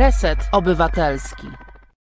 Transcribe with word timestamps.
Reset 0.00 0.38
Obywatelski. 0.52 1.46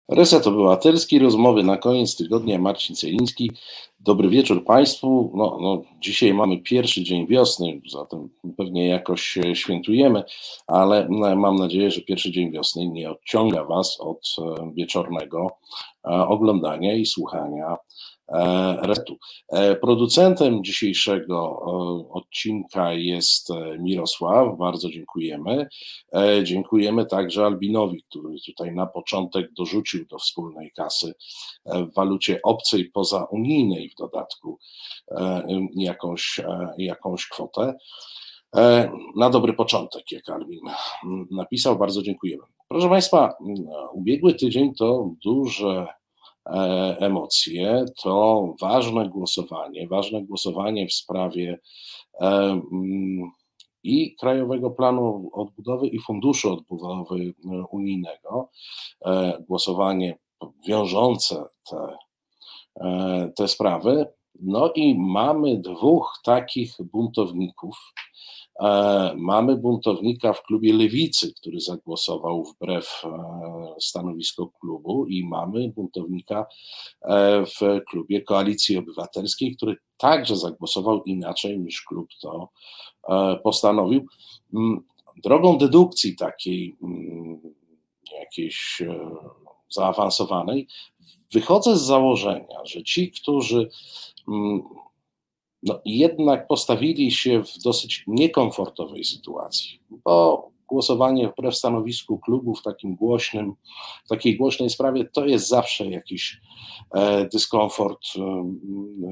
Reset 0.09 0.47
Obywatelski, 0.47 1.19
rozmowy 1.19 1.63
na 1.63 1.77
koniec 1.77 2.17
tygodnia. 2.17 2.59
Marcin 2.59 2.95
Celiński. 2.95 3.51
Dobry 3.99 4.29
wieczór 4.29 4.65
Państwu. 4.65 5.31
No, 5.35 5.57
no, 5.61 5.81
dzisiaj 5.99 6.33
mamy 6.33 6.57
pierwszy 6.57 7.03
dzień 7.03 7.27
wiosny, 7.27 7.81
zatem 7.91 8.29
pewnie 8.57 8.87
jakoś 8.87 9.37
świętujemy, 9.53 10.23
ale 10.67 11.07
no, 11.09 11.35
mam 11.35 11.55
nadzieję, 11.55 11.91
że 11.91 12.01
pierwszy 12.01 12.31
dzień 12.31 12.51
wiosny 12.51 12.87
nie 12.87 13.11
odciąga 13.11 13.63
Was 13.63 13.97
od 13.99 14.35
e, 14.39 14.71
wieczornego 14.75 15.47
e, 16.05 16.09
oglądania 16.27 16.93
i 16.93 17.05
słuchania 17.05 17.77
E, 18.27 18.77
retu. 18.81 19.17
E, 19.49 19.75
producentem 19.75 20.63
dzisiejszego 20.63 21.59
odcinka 22.09 22.93
jest 22.93 23.51
e, 23.51 23.77
Mirosław, 23.79 24.57
bardzo 24.57 24.89
dziękujemy. 24.89 25.67
Dziękujemy 26.43 27.05
także 27.05 27.45
Albinowi, 27.45 28.03
który 28.03 28.35
tutaj 28.45 28.75
na 28.75 28.85
początek 28.85 29.53
dorzucił 29.53 30.05
do 30.05 30.17
wspólnej 30.17 30.71
kasy 30.71 31.13
w 31.65 31.93
walucie 31.93 32.39
obcej, 32.43 32.85
pozaunijnej 32.85 33.89
w 33.89 33.95
dodatku 33.95 34.59
jakąś, 35.75 36.41
jakąś 36.77 37.27
kwotę. 37.27 37.73
Na 39.15 39.29
dobry 39.29 39.53
początek, 39.53 40.11
jak 40.11 40.29
Albin 40.29 40.61
napisał, 41.31 41.77
bardzo 41.77 42.01
dziękujemy. 42.01 42.43
Proszę 42.67 42.89
Państwa, 42.89 43.33
ubiegły 43.93 44.33
tydzień 44.33 44.75
to 44.75 45.09
duże 45.23 45.87
E, 45.87 46.02
emocje, 46.99 47.85
to 48.03 48.45
ważne 48.61 49.09
głosowanie, 49.09 49.87
ważne 49.87 50.23
głosowanie 50.23 50.87
w 50.87 50.93
sprawie 50.93 51.59
e, 52.21 52.27
mm, 52.71 53.31
i 53.83 54.15
Krajowego 54.15 54.71
Planu 54.71 55.29
Odbudowy 55.33 55.87
i 55.87 55.99
Funduszu 55.99 56.53
Odbudowy 56.53 57.33
Unijnego, 57.71 58.49
e, 59.05 59.43
głosowanie 59.47 60.17
wiążące 60.67 61.43
te, 61.69 61.97
te 63.35 63.47
sprawy. 63.47 64.05
No 64.41 64.71
i 64.75 64.95
mamy 64.99 65.57
dwóch 65.57 66.19
takich 66.23 66.75
buntowników, 66.91 67.93
E, 67.93 68.42
mamy 69.15 69.57
buntownika 69.57 70.33
w 70.33 70.43
klubie 70.43 70.73
Lewicy, 70.73 71.33
który 71.33 71.59
zagłosował 71.59 72.43
wbrew 72.43 73.01
e, 73.05 73.75
stanowisko 73.79 74.47
klubu, 74.59 75.05
i 75.07 75.25
mamy 75.25 75.69
buntownika 75.69 76.45
e, 77.01 77.45
w 77.45 77.83
klubie 77.89 78.21
Koalicji 78.21 78.77
Obywatelskiej, 78.77 79.55
który 79.55 79.75
także 79.97 80.35
zagłosował 80.35 81.03
inaczej 81.03 81.59
niż 81.59 81.81
klub 81.81 82.09
to 82.21 82.49
postanowił. 83.43 84.05
Mm, 84.53 84.83
drogą 85.23 85.57
dedukcji 85.57 86.15
takiej 86.15 86.75
mm, 86.83 87.41
jakiejś 88.19 88.83
zaawansowanej, 89.69 90.67
wychodzę 91.31 91.77
z 91.77 91.81
założenia, 91.81 92.65
że 92.65 92.83
ci, 92.83 93.11
którzy 93.11 93.69
mm, 94.27 94.63
no, 95.63 95.79
jednak 95.85 96.47
postawili 96.47 97.11
się 97.11 97.43
w 97.43 97.63
dosyć 97.63 98.03
niekomfortowej 98.07 99.03
sytuacji, 99.03 99.79
bo 99.89 100.53
głosowanie 100.67 101.29
wbrew 101.29 101.55
stanowisku 101.55 102.19
klubu 102.19 102.55
w 102.55 102.61
takim 102.61 102.95
głośnym, 102.95 103.53
w 104.05 104.09
takiej 104.09 104.37
głośnej 104.37 104.69
sprawie 104.69 105.05
to 105.05 105.25
jest 105.25 105.47
zawsze 105.47 105.85
jakiś 105.85 106.41
e, 106.95 107.25
dyskomfort 107.25 107.99
e, 108.17 108.43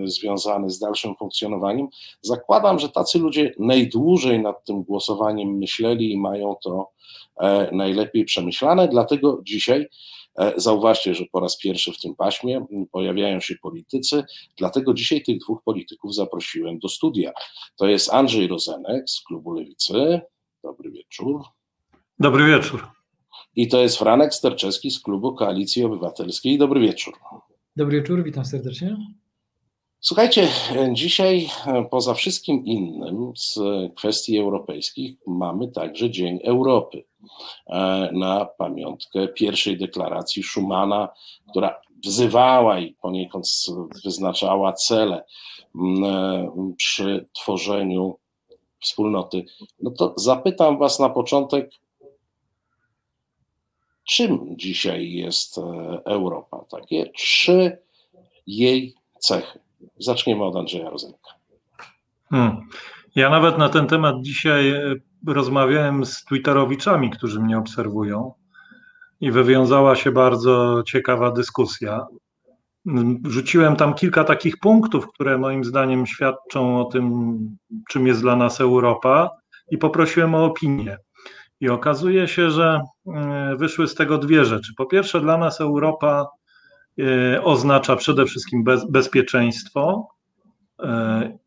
związany 0.07 0.69
z 0.69 0.79
dalszym 0.79 1.15
funkcjonowaniem. 1.15 1.87
Zakładam, 2.21 2.79
że 2.79 2.89
tacy 2.89 3.19
ludzie 3.19 3.53
najdłużej 3.59 4.39
nad 4.39 4.65
tym 4.65 4.83
głosowaniem 4.83 5.57
myśleli 5.57 6.11
i 6.11 6.19
mają 6.19 6.55
to 6.63 6.91
e, 7.39 7.69
najlepiej 7.71 8.25
przemyślane, 8.25 8.87
dlatego 8.87 9.41
dzisiaj 9.43 9.87
zauważcie, 10.57 11.15
że 11.15 11.25
po 11.31 11.39
raz 11.39 11.57
pierwszy 11.57 11.91
w 11.91 11.99
tym 11.99 12.15
paśmie 12.15 12.65
pojawiają 12.91 13.39
się 13.39 13.55
politycy, 13.61 14.23
dlatego 14.57 14.93
dzisiaj 14.93 15.23
tych 15.23 15.37
dwóch 15.37 15.63
polityków 15.63 16.15
zaprosiłem 16.15 16.79
do 16.79 16.89
studia. 16.89 17.31
To 17.75 17.87
jest 17.87 18.13
Andrzej 18.13 18.47
Rozenek 18.47 19.09
z 19.09 19.21
klubu 19.21 19.53
Lewicy. 19.53 20.21
Dobry 20.63 20.91
wieczór. 20.91 21.41
Dobry 22.19 22.45
wieczór. 22.45 22.87
I 23.55 23.67
to 23.67 23.81
jest 23.81 23.97
Franek 23.97 24.33
Sterczewski 24.33 24.91
z 24.91 24.99
klubu 24.99 25.35
Koalicji 25.35 25.83
Obywatelskiej. 25.83 26.57
Dobry 26.57 26.81
wieczór. 26.81 27.13
Dobry 27.75 28.01
wieczór, 28.01 28.23
witam 28.23 28.45
serdecznie. 28.45 28.97
Słuchajcie, 30.03 30.47
dzisiaj 30.91 31.49
poza 31.91 32.13
wszystkim 32.13 32.65
innym 32.65 33.33
z 33.35 33.59
kwestii 33.95 34.37
europejskich 34.37 35.15
mamy 35.27 35.67
także 35.67 36.09
Dzień 36.09 36.39
Europy. 36.43 37.03
E, 37.67 38.09
na 38.13 38.45
pamiątkę 38.45 39.27
pierwszej 39.27 39.77
deklaracji 39.77 40.43
Schumana, 40.43 41.09
która 41.49 41.81
wzywała 42.05 42.79
i 42.79 42.93
poniekąd 42.93 43.47
wyznaczała 44.05 44.73
cele 44.73 45.23
e, 45.75 46.73
przy 46.77 47.27
tworzeniu 47.33 48.17
wspólnoty. 48.79 49.45
No 49.79 49.91
to 49.91 50.13
zapytam 50.17 50.77
Was 50.77 50.99
na 50.99 51.09
początek, 51.09 51.71
czym 54.03 54.55
dzisiaj 54.57 55.11
jest 55.11 55.57
e, 55.57 55.61
Europa? 56.05 56.65
Takie 56.69 57.11
trzy 57.11 57.77
jej 58.47 58.95
cechy. 59.19 59.70
Zaczniemy 59.99 60.43
od 60.43 60.55
Andrzeja 60.55 60.89
Rozenka. 60.89 61.31
Hmm. 62.29 62.57
Ja 63.15 63.29
nawet 63.29 63.57
na 63.57 63.69
ten 63.69 63.87
temat 63.87 64.15
dzisiaj 64.21 64.73
rozmawiałem 65.27 66.05
z 66.05 66.23
Twitterowiczami, 66.23 67.09
którzy 67.09 67.39
mnie 67.39 67.57
obserwują 67.57 68.33
i 69.21 69.31
wywiązała 69.31 69.95
się 69.95 70.11
bardzo 70.11 70.83
ciekawa 70.87 71.31
dyskusja. 71.31 72.07
Rzuciłem 73.25 73.75
tam 73.75 73.93
kilka 73.93 74.23
takich 74.23 74.57
punktów, 74.57 75.07
które 75.07 75.37
moim 75.37 75.63
zdaniem 75.63 76.05
świadczą 76.05 76.81
o 76.81 76.85
tym, 76.85 77.37
czym 77.89 78.07
jest 78.07 78.21
dla 78.21 78.35
nas 78.35 78.61
Europa, 78.61 79.29
i 79.71 79.77
poprosiłem 79.77 80.35
o 80.35 80.45
opinię. 80.45 80.97
I 81.59 81.69
okazuje 81.69 82.27
się, 82.27 82.51
że 82.51 82.81
e, 83.07 83.55
wyszły 83.55 83.87
z 83.87 83.95
tego 83.95 84.17
dwie 84.17 84.45
rzeczy. 84.45 84.73
Po 84.77 84.85
pierwsze, 84.85 85.21
dla 85.21 85.37
nas 85.37 85.61
Europa 85.61 86.21
e, 86.21 86.40
oznacza 87.43 87.95
przede 87.95 88.25
wszystkim 88.25 88.63
bez, 88.63 88.91
bezpieczeństwo, 88.91 90.07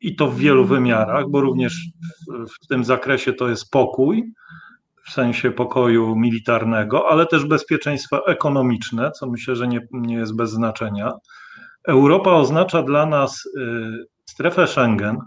i 0.01 0.17
to 0.17 0.29
w 0.29 0.39
wielu 0.39 0.65
wymiarach, 0.65 1.25
bo 1.31 1.41
również 1.41 1.89
w, 2.63 2.67
tym 2.67 2.85
zakresie 2.85 3.33
to 3.33 3.49
jest 3.49 3.71
pokój, 3.71 4.33
w 5.07 5.13
sensie 5.13 5.51
pokoju 5.51 6.17
militarnego, 6.17 7.09
ale 7.09 7.27
też 7.27 7.47
bezpieczeństwo 7.47 8.27
ekonomiczne, 8.27 9.11
co 9.11 9.31
myślę, 9.31 9.57
że 9.57 9.69
nie, 9.69 9.81
nie 9.93 10.15
jest 10.15 10.37
bez 10.37 10.51
znaczenia. 10.51 11.13
Europa 11.89 12.33
oznacza 12.33 12.83
dla 12.83 13.07
nas 13.07 13.47
y, 13.47 14.07
strefę 14.25 14.67
Schengen, 14.67 15.19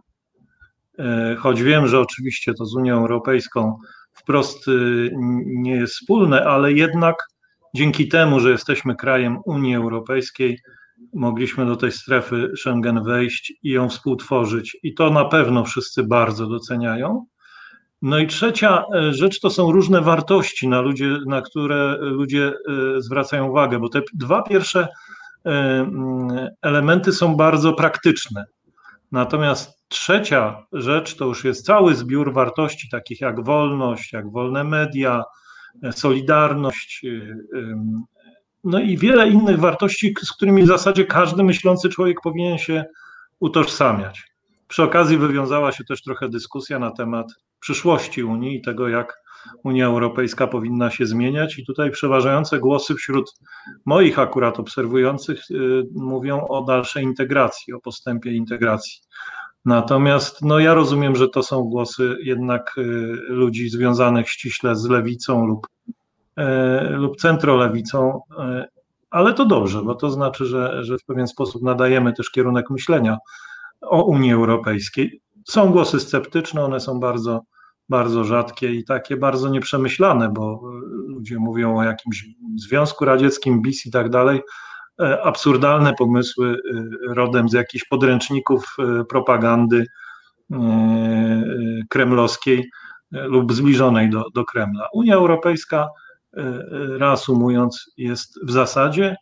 choć 1.38 1.64
wiem, 1.64 1.88
że 1.88 2.00
oczywiście 2.00 2.54
to 2.54 2.66
z 2.66 2.76
Unią 2.76 2.98
Europejską 2.98 3.78
wprost 4.14 4.66
nie 5.46 5.76
jest 5.76 5.94
wspólne, 5.94 6.46
ale 6.46 6.74
jednak 6.74 7.16
dzięki 7.76 8.08
temu, 8.08 8.40
że 8.40 8.52
jesteśmy 8.52 8.96
krajem 8.96 9.38
Unii 9.46 9.76
Europejskiej, 9.76 10.60
mogliśmy 11.14 11.66
do 11.66 11.76
tej 11.76 11.92
strefy 11.92 12.52
Schengen 12.58 13.04
wejść 13.04 13.54
i 13.64 13.70
ją 13.70 13.90
współtworzyć. 13.90 14.78
I 14.84 14.94
to 14.94 15.10
na 15.10 15.26
pewno 15.26 15.66
wszyscy 15.66 16.04
bardzo 16.04 16.48
doceniają. 16.48 17.26
No 18.02 18.20
i 18.20 18.28
trzecia 18.28 18.84
e, 18.96 19.14
rzecz 19.14 19.40
to 19.40 19.50
są 19.50 19.72
różne 19.72 20.02
wartości, 20.02 20.68
na, 20.68 20.82
ludzie, 20.82 21.18
na 21.26 21.42
które 21.42 21.98
ludzie 22.00 22.48
e, 22.48 22.54
zwracają 23.02 23.48
uwagę, 23.48 23.80
bo 23.80 23.90
te 23.90 24.02
dwa 24.14 24.42
pierwsze 24.42 24.88
e, 25.46 25.92
elementy 26.62 27.14
są 27.14 27.36
bardzo 27.36 27.74
praktyczne. 27.74 28.46
Natomiast 29.12 29.88
trzecia 29.88 30.66
rzecz 30.74 31.16
to 31.16 31.26
już 31.26 31.44
jest 31.44 31.66
cały 31.66 31.96
zbiór 31.96 32.34
wartości, 32.34 32.90
takich 32.90 33.22
jak 33.22 33.44
wolność, 33.44 34.14
jak 34.14 34.32
wolne 34.32 34.64
media, 34.64 35.24
solidarność, 35.92 37.06
no 38.64 38.80
i 38.80 38.98
wiele 38.98 39.30
innych 39.30 39.60
wartości, 39.60 40.14
z 40.22 40.32
którymi 40.32 40.64
w 40.64 40.68
zasadzie 40.68 41.06
każdy 41.06 41.44
myślący 41.44 41.90
człowiek 41.90 42.18
powinien 42.24 42.58
się 42.58 42.86
utożsamiać. 43.40 44.24
Przy 44.68 44.84
okazji 44.84 45.18
wywiązała 45.18 45.72
się 45.72 45.84
też 45.84 46.02
trochę 46.02 46.30
dyskusja 46.30 46.80
na 46.80 46.92
temat 46.92 47.28
przyszłości 47.60 48.24
Unii 48.24 48.56
i 48.56 48.62
tego, 48.62 48.88
jak 48.88 49.22
Unia 49.64 49.86
Europejska 49.86 50.48
powinna 50.48 50.90
się 50.90 51.06
zmieniać. 51.06 51.60
I 51.60 51.66
tutaj 51.66 51.92
przeważające 51.92 52.60
głosy 52.60 52.96
wśród 52.96 53.34
moich 53.86 54.20
akurat 54.20 54.60
obserwujących 54.60 55.52
y, 55.52 55.84
mówią 55.96 56.48
o 56.48 56.64
dalszej 56.64 57.04
integracji, 57.04 57.74
o 57.74 57.80
postępie 57.80 58.32
integracji. 58.32 59.02
Natomiast 59.68 60.42
no, 60.42 60.60
ja 60.60 60.74
rozumiem, 60.74 61.16
że 61.16 61.30
to 61.30 61.44
są 61.44 61.64
głosy 61.64 62.18
jednak 62.24 62.74
y, 62.78 62.82
ludzi 63.28 63.70
związanych 63.70 64.30
ściśle 64.30 64.76
z 64.76 64.90
lewicą 64.90 65.46
lub 65.46 65.68
E, 66.38 66.90
lub 66.90 67.18
centrolewicą, 67.18 68.22
e, 68.40 68.68
ale 69.10 69.34
to 69.34 69.46
dobrze, 69.46 69.82
bo 69.82 69.96
to 69.96 70.12
znaczy, 70.12 70.46
że, 70.46 70.84
że 70.84 70.98
w 70.98 71.06
pewien 71.06 71.28
sposób 71.28 71.62
nadajemy 71.62 72.14
też 72.14 72.32
kierunek 72.32 72.70
myślenia 72.70 73.18
o 73.82 74.04
Unii 74.04 74.34
Europejskiej. 74.34 75.22
Są 75.48 75.72
głosy 75.72 76.00
sceptyczne, 76.00 76.66
one 76.66 76.80
są 76.80 77.00
bardzo 77.00 77.42
bardzo 77.90 78.24
rzadkie 78.24 78.74
i 78.74 78.84
takie 78.84 79.18
bardzo 79.18 79.50
nieprzemyślane, 79.50 80.30
bo 80.30 80.62
ludzie 81.08 81.40
mówią 81.40 81.78
o 81.78 81.84
jakimś 81.84 82.26
Związku 82.56 83.06
Radzieckim, 83.06 83.62
BIS 83.62 83.86
i 83.86 83.92
tak 83.92 84.10
dalej. 84.10 84.42
Absurdalne 85.24 85.94
pomysły 85.94 86.58
rodem 87.08 87.50
z 87.50 87.54
jakichś 87.54 87.86
podręczników 87.86 88.76
propagandy 89.10 89.86
kremlowskiej 91.90 92.70
lub 93.12 93.54
zbliżonej 93.54 94.10
do, 94.10 94.24
do 94.36 94.46
Kremla. 94.46 94.88
Unia 94.94 95.16
Europejska, 95.16 95.90
reasumując, 96.98 97.94
jest 97.98 98.46
w 98.46 98.52
zasadzie 98.52 99.16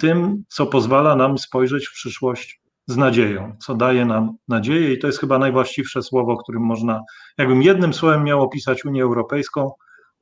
tym, 0.00 0.44
co 0.48 0.66
pozwala 0.66 1.16
nam 1.16 1.38
spojrzeć 1.38 1.88
w 1.88 1.92
przyszłość 1.92 2.60
z 2.86 2.96
nadzieją, 2.96 3.56
co 3.58 3.74
daje 3.74 4.04
nam 4.04 4.36
nadzieję 4.48 4.92
i 4.92 4.98
to 4.98 5.06
jest 5.06 5.18
chyba 5.18 5.38
najwłaściwsze 5.38 6.02
słowo, 6.02 6.36
którym 6.36 6.62
można, 6.62 7.02
jakbym 7.38 7.62
jednym 7.62 7.94
słowem 7.94 8.24
miał 8.24 8.42
opisać 8.42 8.84
Unię 8.84 9.02
Europejską, 9.02 9.72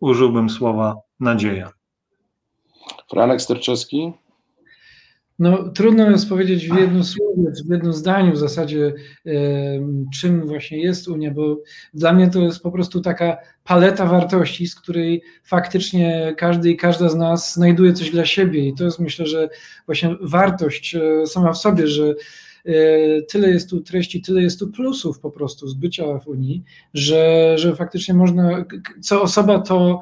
użyłbym 0.01 0.51
słowa 0.51 0.97
nadzieja. 1.21 1.71
Franek 3.11 3.43
Sterczewski? 3.43 4.13
No, 5.39 5.69
trudno 5.69 6.11
jest 6.11 6.29
powiedzieć 6.29 6.69
w 6.69 6.77
jednym 6.77 7.05
słowie, 7.05 7.43
w 7.67 7.71
jednym 7.71 7.93
zdaniu 7.93 8.33
w 8.33 8.39
zasadzie, 8.39 8.93
e, 9.27 9.33
czym 10.15 10.47
właśnie 10.47 10.79
jest 10.79 11.09
Unia, 11.09 11.31
bo 11.31 11.63
dla 11.95 12.13
mnie 12.13 12.31
to 12.31 12.41
jest 12.41 12.63
po 12.63 12.71
prostu 12.71 13.01
taka 13.01 13.37
paleta 13.65 14.07
wartości, 14.07 14.67
z 14.67 14.75
której 14.75 15.23
faktycznie 15.45 16.35
każdy 16.39 16.71
i 16.71 16.77
każda 16.77 17.09
z 17.09 17.17
nas 17.17 17.55
znajduje 17.55 17.93
coś 17.93 18.11
dla 18.11 18.27
siebie. 18.27 18.69
I 18.69 18.75
to 18.75 18.85
jest 18.85 18.99
myślę, 18.99 19.27
że 19.27 19.49
właśnie 19.87 20.17
wartość 20.21 20.95
e, 20.95 21.27
sama 21.27 21.53
w 21.53 21.59
sobie, 21.59 21.89
że 21.89 22.15
e, 22.65 22.73
tyle 23.23 23.49
jest 23.51 23.71
tu 23.71 23.81
treści, 23.81 24.23
tyle 24.23 24.43
jest 24.43 24.59
tu 24.59 24.69
plusów 24.69 25.19
po 25.19 25.31
prostu 25.31 25.69
z 25.69 25.75
bycia 25.75 26.19
w 26.19 26.29
Unii, 26.29 26.63
że, 26.95 27.55
że 27.59 27.77
faktycznie 27.77 28.15
można, 28.15 28.65
co 29.01 29.23
osoba 29.23 29.59
to, 29.59 30.01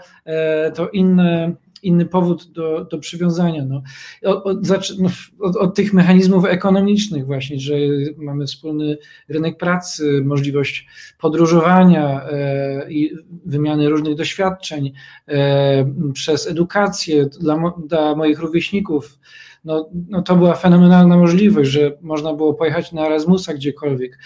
to 0.74 0.88
inne 0.88 1.54
inny 1.82 2.06
powód 2.06 2.52
do, 2.52 2.84
do 2.84 2.98
przywiązania. 2.98 3.64
No. 3.64 3.82
Od, 4.24 4.46
od, 4.46 4.98
no, 4.98 5.10
od, 5.40 5.56
od, 5.56 5.74
tych 5.74 5.92
mechanizmów 5.92 6.44
ekonomicznych 6.44 7.26
właśnie, 7.26 7.60
że 7.60 7.74
mamy 8.16 8.46
wspólny 8.46 8.98
rynek 9.28 9.58
pracy, 9.58 10.22
możliwość 10.24 10.86
podróżowania 11.18 12.24
e, 12.24 12.92
i 12.92 13.12
wymiany 13.44 13.88
różnych 13.88 14.14
doświadczeń 14.14 14.92
e, 15.28 16.12
przez 16.12 16.46
edukację 16.46 17.26
dla, 17.26 17.72
dla 17.86 18.16
moich 18.16 18.38
rówieśników, 18.38 19.18
no, 19.64 19.90
no 20.08 20.22
to 20.22 20.36
była 20.36 20.54
fenomenalna 20.54 21.16
możliwość, 21.16 21.70
że 21.70 21.98
można 22.00 22.34
było 22.34 22.54
pojechać 22.54 22.92
na 22.92 23.06
Erasmusa 23.06 23.54
gdziekolwiek. 23.54 24.18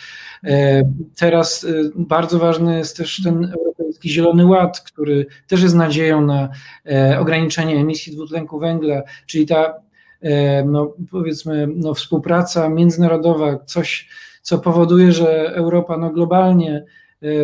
E, 0.45 0.83
teraz 1.17 1.65
e, 1.65 1.69
bardzo 1.97 2.39
ważny 2.39 2.79
jest 2.79 2.97
też 2.97 3.23
ten 3.25 3.53
Europejski 3.59 4.11
Zielony 4.11 4.47
Ład, 4.47 4.81
który 4.81 5.27
też 5.47 5.63
jest 5.63 5.75
nadzieją 5.75 6.21
na 6.21 6.49
e, 6.87 7.19
ograniczenie 7.21 7.77
emisji 7.77 8.13
dwutlenku 8.13 8.59
węgla, 8.59 9.03
czyli 9.27 9.47
ta 9.47 9.87
no, 10.67 10.95
powiedzmy 11.11 11.67
no, 11.75 11.95
współpraca 11.95 12.69
międzynarodowa, 12.69 13.59
coś, 13.59 14.09
co 14.43 14.59
powoduje, 14.59 15.13
że 15.13 15.53
Europa 15.55 15.97
no, 15.97 16.11
globalnie 16.11 16.85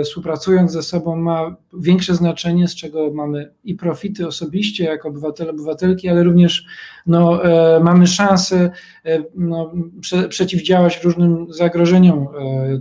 współpracując 0.05 0.73
ze 0.73 0.83
sobą 0.83 1.17
ma 1.17 1.57
większe 1.79 2.15
znaczenie, 2.15 2.69
z 2.69 2.75
czego 2.75 3.11
mamy 3.15 3.53
i 3.65 3.75
profity 3.75 4.27
osobiście 4.27 4.85
jako 4.85 5.09
obywatele, 5.09 5.51
obywatelki, 5.51 6.09
ale 6.09 6.23
również 6.23 6.67
no, 7.07 7.45
e, 7.45 7.81
mamy 7.81 8.07
szansę 8.07 8.71
e, 9.05 9.25
no, 9.35 9.73
prze, 10.01 10.29
przeciwdziałać 10.29 11.05
różnym 11.05 11.47
zagrożeniom, 11.51 12.29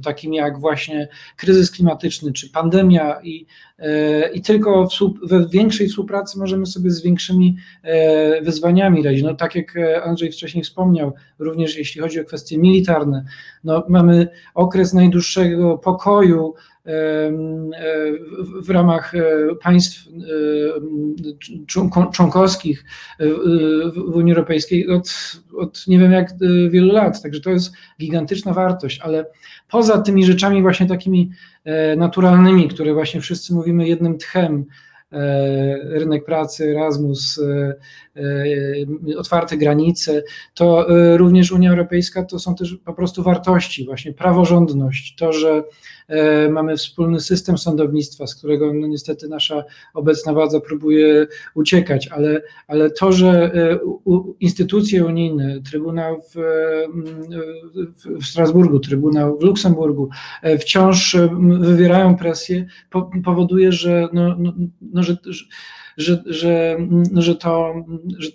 takim 0.04 0.34
jak 0.34 0.60
właśnie 0.60 1.08
kryzys 1.38 1.72
klimatyczny 1.72 2.34
czy 2.34 2.50
pandemia 2.50 3.22
i, 3.24 3.46
i 4.34 4.42
tylko 4.42 4.88
w, 4.88 5.28
we 5.28 5.48
większej 5.48 5.88
współpracy 5.88 6.40
możemy 6.40 6.66
sobie 6.66 6.92
z 6.92 7.04
większymi 7.04 7.58
wyzwaniami 8.42 9.04
radzić. 9.04 9.24
No, 9.24 9.36
tak 9.36 9.56
jak 9.56 9.78
Andrzej 10.04 10.32
wcześniej 10.32 10.64
wspomniał, 10.64 11.14
również 11.40 11.78
jeśli 11.78 12.02
chodzi 12.02 12.20
o 12.20 12.26
kwestie 12.26 12.58
militarne, 12.58 13.26
no, 13.64 13.84
mamy 13.90 14.28
okres 14.54 14.94
najdłuższego 14.94 15.78
pokoju, 15.78 16.54
w 18.62 18.70
ramach 18.82 19.16
e, 19.16 19.22
państw 19.56 20.08
e, 20.08 20.12
członkowskich 22.14 22.86
e, 23.20 23.26
w 23.92 24.16
Unii 24.16 24.34
Europejskiej 24.34 24.90
od, 24.90 25.10
od 25.58 25.88
nie 25.88 26.00
wiem 26.00 26.12
jak 26.12 26.30
wielu 26.70 26.94
lat. 26.94 27.22
Także 27.22 27.42
to 27.42 27.50
jest 27.50 27.74
gigantyczna 28.00 28.54
wartość, 28.54 29.00
ale 29.00 29.26
poza 29.70 30.02
tymi 30.02 30.26
rzeczami 30.26 30.62
właśnie 30.62 30.86
takimi 30.86 31.32
naturalnymi, 31.98 32.68
które 32.68 32.94
właśnie 32.94 33.22
wszyscy 33.22 33.54
mówimy 33.54 33.88
jednym 33.88 34.18
tchem, 34.18 34.66
rynek 35.84 36.26
pracy, 36.26 36.72
Erasmus, 36.72 37.42
otwarte 39.18 39.58
granice, 39.58 40.24
to 40.54 40.88
również 41.18 41.52
Unia 41.52 41.70
Europejska 41.70 42.24
to 42.24 42.40
są 42.40 42.56
też 42.56 42.78
po 42.86 42.94
prostu 42.94 43.24
wartości, 43.24 43.86
właśnie 43.86 44.14
praworządność, 44.14 45.16
to, 45.16 45.34
że 45.34 45.64
E, 46.12 46.50
mamy 46.50 46.78
wspólny 46.78 47.20
system 47.20 47.58
sądownictwa, 47.58 48.28
z 48.28 48.36
którego 48.36 48.74
no 48.74 48.88
niestety 48.88 49.28
nasza 49.28 49.64
obecna 49.94 50.34
władza 50.34 50.60
próbuje 50.60 51.28
uciekać, 51.56 52.08
ale, 52.08 52.42
ale 52.68 52.92
to, 52.92 53.12
że 53.12 53.52
e, 53.54 53.80
instytucje 54.40 55.06
unijne, 55.06 55.62
Trybunał 55.62 56.22
w, 56.22 56.36
w 58.22 58.26
Strasburgu, 58.26 58.80
Trybunał 58.80 59.38
w 59.38 59.44
Luksemburgu 59.44 60.10
e, 60.42 60.58
wciąż 60.58 61.18
wywierają 61.60 62.18
presję, 62.18 62.66
powoduje, 63.24 63.72
że, 63.72 64.10
no, 64.14 64.36
no, 64.40 64.54
no 64.82 65.04
że, 65.04 65.18
że 66.02 66.24
że, 66.26 66.34
że, 66.34 66.78
że 67.14 67.36
to, 67.36 67.74
że, 68.18 68.30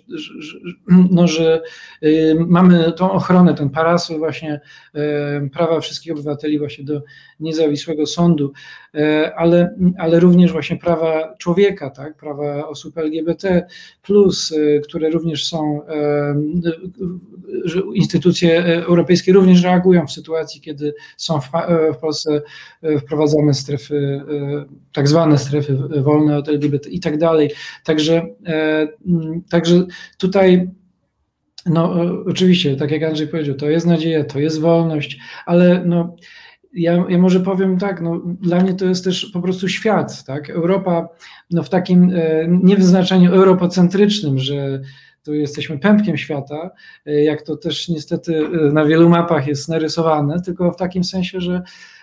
no, 0.87 1.27
że 1.27 1.61
y, 2.03 2.35
mamy 2.47 2.91
tą 2.91 3.11
ochronę, 3.11 3.53
ten 3.53 3.69
parasol 3.69 4.17
właśnie 4.17 4.61
y, 4.95 5.49
prawa 5.49 5.79
wszystkich 5.79 6.13
obywateli 6.13 6.59
właśnie 6.59 6.85
do 6.85 7.01
niezawisłego 7.39 8.05
sądu, 8.05 8.51
y, 8.95 9.35
ale, 9.35 9.75
ale 9.97 10.19
również 10.19 10.51
właśnie 10.51 10.77
prawa 10.77 11.35
człowieka, 11.37 11.89
tak, 11.89 12.17
prawa 12.17 12.67
osób 12.67 12.97
LGBT, 12.97 13.67
plus, 14.03 14.53
które 14.83 15.09
również 15.09 15.47
są, 15.47 15.81
że 17.65 17.81
instytucje 17.93 18.63
europejskie 18.65 19.33
również 19.33 19.63
reagują 19.63 20.07
w 20.07 20.11
sytuacji, 20.11 20.61
kiedy 20.61 20.93
są 21.17 21.41
w, 21.41 21.49
w 21.93 21.97
Polsce 21.97 22.41
wprowadzane 22.99 23.53
strefy, 23.53 24.21
tak 24.93 25.07
zwane 25.07 25.37
strefy 25.37 25.77
wolne 26.01 26.37
od 26.37 26.49
LGBT 26.49 26.89
i 26.89 26.99
tak 26.99 27.17
dalej. 27.17 27.51
Także, 27.83 28.27
e, 28.45 28.87
także 29.49 29.85
tutaj 30.17 30.69
no 31.65 31.93
oczywiście, 32.25 32.75
tak 32.75 32.91
jak 32.91 33.03
Andrzej 33.03 33.27
powiedział, 33.27 33.55
to 33.55 33.69
jest 33.69 33.85
nadzieja, 33.85 34.23
to 34.23 34.39
jest 34.39 34.61
wolność, 34.61 35.19
ale 35.45 35.83
no, 35.85 36.15
ja, 36.77 37.05
ja 37.09 37.17
może 37.17 37.39
powiem 37.39 37.77
tak, 37.77 38.01
no, 38.01 38.21
dla 38.41 38.59
mnie 38.59 38.73
to 38.73 38.85
jest 38.85 39.03
też 39.03 39.25
po 39.25 39.41
prostu 39.41 39.67
świat, 39.67 40.23
tak? 40.23 40.49
Europa 40.49 41.09
no, 41.51 41.63
w 41.63 41.69
takim 41.69 42.11
e, 42.15 42.47
nie 42.47 42.77
w 42.77 42.83
europocentrycznym, 43.27 44.39
że 44.39 44.81
tu 45.23 45.33
jesteśmy 45.33 45.79
pępkiem 45.79 46.17
świata, 46.17 46.71
e, 47.05 47.23
jak 47.23 47.41
to 47.41 47.57
też 47.57 47.89
niestety 47.89 48.49
na 48.73 48.85
wielu 48.85 49.09
mapach 49.09 49.47
jest 49.47 49.69
narysowane, 49.69 50.41
tylko 50.41 50.71
w 50.71 50.77
takim 50.77 51.03
sensie, 51.03 51.41
że 51.41 51.61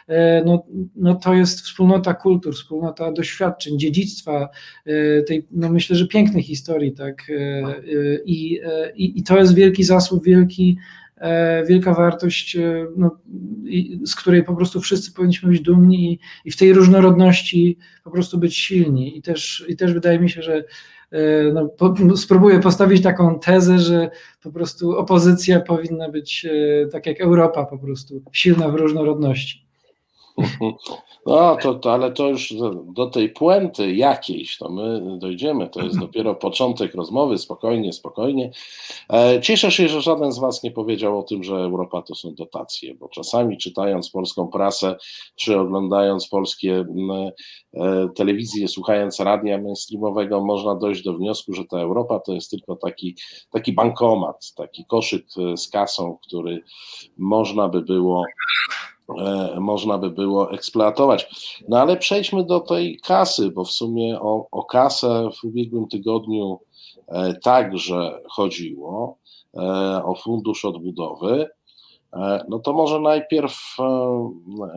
E, 0.08 0.42
no, 0.46 0.66
no 0.96 1.14
to 1.14 1.34
jest 1.34 1.60
wspólnota 1.60 2.14
kultur, 2.14 2.54
wspólnota 2.54 3.12
doświadczeń, 3.12 3.78
dziedzictwa, 3.78 4.48
e, 4.86 5.22
tej, 5.22 5.46
no 5.50 5.68
myślę, 5.68 5.96
że 5.96 6.06
pięknej 6.06 6.42
historii, 6.42 6.92
tak, 6.92 7.22
e, 7.30 7.62
i, 8.24 8.60
i, 8.94 9.18
i 9.18 9.22
to 9.22 9.38
jest 9.38 9.54
wielki 9.54 9.84
zasób, 9.84 10.24
wielki, 10.24 10.76
wielka 11.66 11.94
wartość, 11.94 12.56
no, 12.96 13.16
z 14.04 14.14
której 14.14 14.44
po 14.44 14.56
prostu 14.56 14.80
wszyscy 14.80 15.12
powinniśmy 15.12 15.48
być 15.48 15.60
dumni 15.60 16.12
i, 16.12 16.20
i, 16.44 16.50
w 16.50 16.56
tej 16.56 16.72
różnorodności 16.72 17.78
po 18.04 18.10
prostu 18.10 18.38
być 18.38 18.56
silni. 18.56 19.18
I 19.18 19.22
też, 19.22 19.64
i 19.68 19.76
też 19.76 19.92
wydaje 19.92 20.20
mi 20.20 20.30
się, 20.30 20.42
że 20.42 20.64
no, 21.52 21.68
po, 21.68 22.16
spróbuję 22.16 22.60
postawić 22.60 23.02
taką 23.02 23.38
tezę, 23.38 23.78
że 23.78 24.10
po 24.42 24.52
prostu 24.52 24.98
opozycja 24.98 25.60
powinna 25.60 26.08
być 26.08 26.46
tak 26.92 27.06
jak 27.06 27.20
Europa, 27.20 27.64
po 27.64 27.78
prostu 27.78 28.22
silna 28.32 28.68
w 28.68 28.74
różnorodności. 28.74 29.63
No, 31.26 31.56
to, 31.62 31.74
to, 31.74 31.92
ale 31.92 32.12
to 32.12 32.28
już 32.28 32.54
do 32.84 33.06
tej 33.06 33.30
puenty 33.30 33.94
jakiejś, 33.94 34.58
to 34.58 34.68
my 34.68 35.18
dojdziemy. 35.18 35.68
To 35.68 35.82
jest 35.82 35.98
dopiero 35.98 36.34
początek 36.34 36.94
rozmowy, 36.94 37.38
spokojnie, 37.38 37.92
spokojnie. 37.92 38.50
E, 39.12 39.40
cieszę 39.40 39.70
się, 39.70 39.88
że 39.88 40.00
żaden 40.00 40.32
z 40.32 40.38
Was 40.38 40.62
nie 40.62 40.70
powiedział 40.70 41.18
o 41.18 41.22
tym, 41.22 41.44
że 41.44 41.54
Europa 41.54 42.02
to 42.02 42.14
są 42.14 42.34
dotacje, 42.34 42.94
bo 42.94 43.08
czasami 43.08 43.58
czytając 43.58 44.10
polską 44.10 44.48
prasę, 44.48 44.96
czy 45.36 45.58
oglądając 45.58 46.28
polskie 46.28 46.84
e, 47.74 48.08
telewizje, 48.14 48.68
słuchając 48.68 49.20
radia 49.20 49.58
mainstreamowego, 49.58 50.44
można 50.44 50.74
dojść 50.74 51.02
do 51.02 51.14
wniosku, 51.14 51.52
że 51.52 51.64
ta 51.64 51.78
Europa 51.78 52.20
to 52.20 52.32
jest 52.32 52.50
tylko 52.50 52.76
taki, 52.76 53.16
taki 53.50 53.72
bankomat, 53.72 54.52
taki 54.56 54.84
koszyk 54.84 55.26
e, 55.52 55.56
z 55.56 55.68
kasą, 55.68 56.18
który 56.26 56.62
można 57.18 57.68
by 57.68 57.82
było 57.82 58.24
można 59.60 59.98
by 59.98 60.10
było 60.10 60.52
eksploatować. 60.52 61.28
No 61.68 61.80
ale 61.80 61.96
przejdźmy 61.96 62.44
do 62.44 62.60
tej 62.60 63.00
kasy, 63.00 63.50
bo 63.50 63.64
w 63.64 63.70
sumie 63.70 64.20
o, 64.20 64.46
o 64.50 64.64
kasę 64.64 65.28
w 65.40 65.44
ubiegłym 65.44 65.88
tygodniu 65.88 66.58
także 67.42 68.20
chodziło, 68.30 69.16
o 70.04 70.14
fundusz 70.14 70.64
odbudowy. 70.64 71.48
No 72.48 72.58
to 72.58 72.72
może 72.72 73.00
najpierw, 73.00 73.76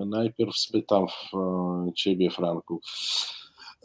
najpierw 0.05 0.57
spytam 0.57 1.05
Ciebie, 1.95 2.29
Franku. 2.29 2.81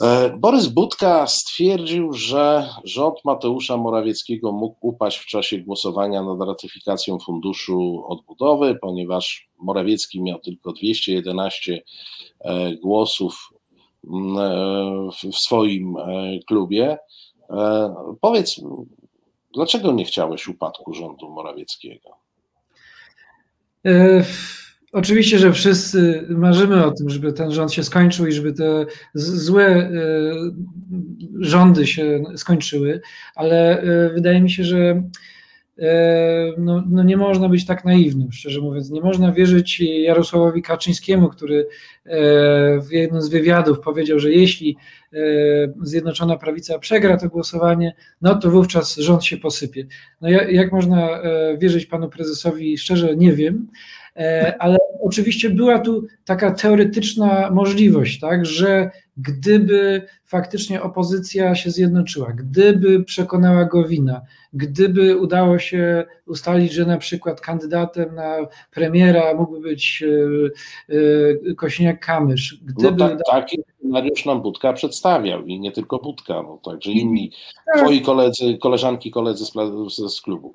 E, 0.01 0.37
Borys 0.39 0.67
Budka 0.67 1.27
stwierdził, 1.27 2.13
że 2.13 2.69
rząd 2.85 3.25
Mateusza 3.25 3.77
Morawieckiego 3.77 4.53
mógł 4.53 4.77
upaść 4.81 5.19
w 5.19 5.27
czasie 5.27 5.59
głosowania 5.59 6.23
nad 6.23 6.49
ratyfikacją 6.49 7.19
Funduszu 7.19 8.05
Odbudowy, 8.09 8.79
ponieważ 8.81 9.49
Morawiecki 9.59 10.23
miał 10.23 10.39
tylko 10.39 10.73
211 10.73 11.83
e, 12.41 12.77
głosów 12.77 13.51
e, 14.05 14.09
w 15.31 15.37
swoim 15.37 15.97
klubie. 16.47 16.99
Powiedz, 18.21 18.61
dlaczego 19.55 19.93
nie 19.93 20.05
chciałeś 20.05 20.49
upadku 20.49 20.95
rządu 20.95 21.31
Morawieckiego? 21.31 22.11
Oczywiście, 24.93 25.39
że 25.39 25.53
wszyscy 25.53 26.27
marzymy 26.29 26.85
o 26.85 26.91
tym, 26.91 27.11
żeby 27.11 27.33
ten 27.33 27.51
rząd 27.51 27.73
się 27.73 27.85
skończył 27.85 28.27
i 28.27 28.33
żeby 28.33 28.53
te 28.53 28.87
złe 29.15 29.67
e, 29.67 29.91
rządy 31.41 31.87
się 31.87 32.25
skończyły, 32.37 33.01
ale 33.35 33.83
e, 33.83 34.11
wydaje 34.11 34.41
mi 34.41 34.51
się, 34.51 34.65
że 34.65 35.03
e, 35.79 36.53
no, 36.59 36.85
no, 36.91 37.03
nie 37.03 37.17
można 37.17 37.49
być 37.49 37.67
tak 37.67 37.85
naiwnym, 37.85 38.33
szczerze 38.33 38.61
mówiąc. 38.61 38.91
Nie 38.91 39.01
można 39.01 39.33
wierzyć 39.33 39.81
Jarosławowi 39.81 40.63
Kaczyńskiemu, 40.63 41.29
który 41.29 41.69
w 42.89 42.93
jednym 42.93 43.23
z 43.23 43.29
wywiadów 43.29 43.81
powiedział, 43.81 44.19
że 44.19 44.33
jeśli 44.33 44.77
Zjednoczona 45.83 46.37
Prawica 46.37 46.79
przegra 46.79 47.17
to 47.17 47.29
głosowanie, 47.29 47.95
no 48.23 48.35
to 48.35 48.51
wówczas 48.51 48.97
rząd 48.97 49.25
się 49.25 49.37
posypie. 49.37 49.87
No 50.21 50.29
jak 50.31 50.73
można 50.73 51.23
wierzyć 51.59 51.87
panu 51.87 52.09
prezesowi? 52.09 52.79
Szczerze 52.79 53.17
nie 53.17 53.33
wiem. 53.33 53.69
E, 54.17 54.57
ale 54.59 54.79
oczywiście 55.01 55.51
była 55.51 55.79
tu 55.79 56.07
taka 56.25 56.51
teoretyczna 56.51 57.51
możliwość, 57.51 58.21
tak, 58.21 58.47
że 58.47 58.91
gdyby 59.17 60.07
faktycznie 60.25 60.83
opozycja 60.83 61.55
się 61.55 61.71
zjednoczyła, 61.71 62.33
gdyby 62.33 63.05
przekonała 63.05 63.65
Gowina, 63.65 64.21
gdyby 64.53 65.19
udało 65.19 65.59
się 65.59 66.05
ustalić, 66.27 66.73
że 66.73 66.87
na 66.87 66.99
przykład 66.99 67.41
kandydatem 67.41 68.15
na 68.15 68.37
premiera 68.71 69.35
mógłby 69.35 69.61
być 69.61 70.03
e, 70.03 70.95
e, 71.51 71.55
Kośniak-Kamysz. 71.55 72.55
Gdyby 72.63 72.97
no 72.97 73.09
tak, 73.09 73.19
taki 73.31 73.63
scenariusz 73.79 74.25
nam 74.27 74.43
Budka 74.43 74.73
przedstawiał 74.73 75.47
i 75.47 75.61
nie 75.61 75.73
tylko 75.73 75.99
Budka, 75.99 76.35
no 76.35 76.61
także 76.65 76.91
inni 76.91 77.33
tak. 77.67 77.83
twoi 77.83 78.01
koledzy, 78.01 78.59
koleżanki, 78.59 79.11
koledzy 79.11 79.45
z, 79.45 79.53
z 80.17 80.21
klubu. 80.21 80.53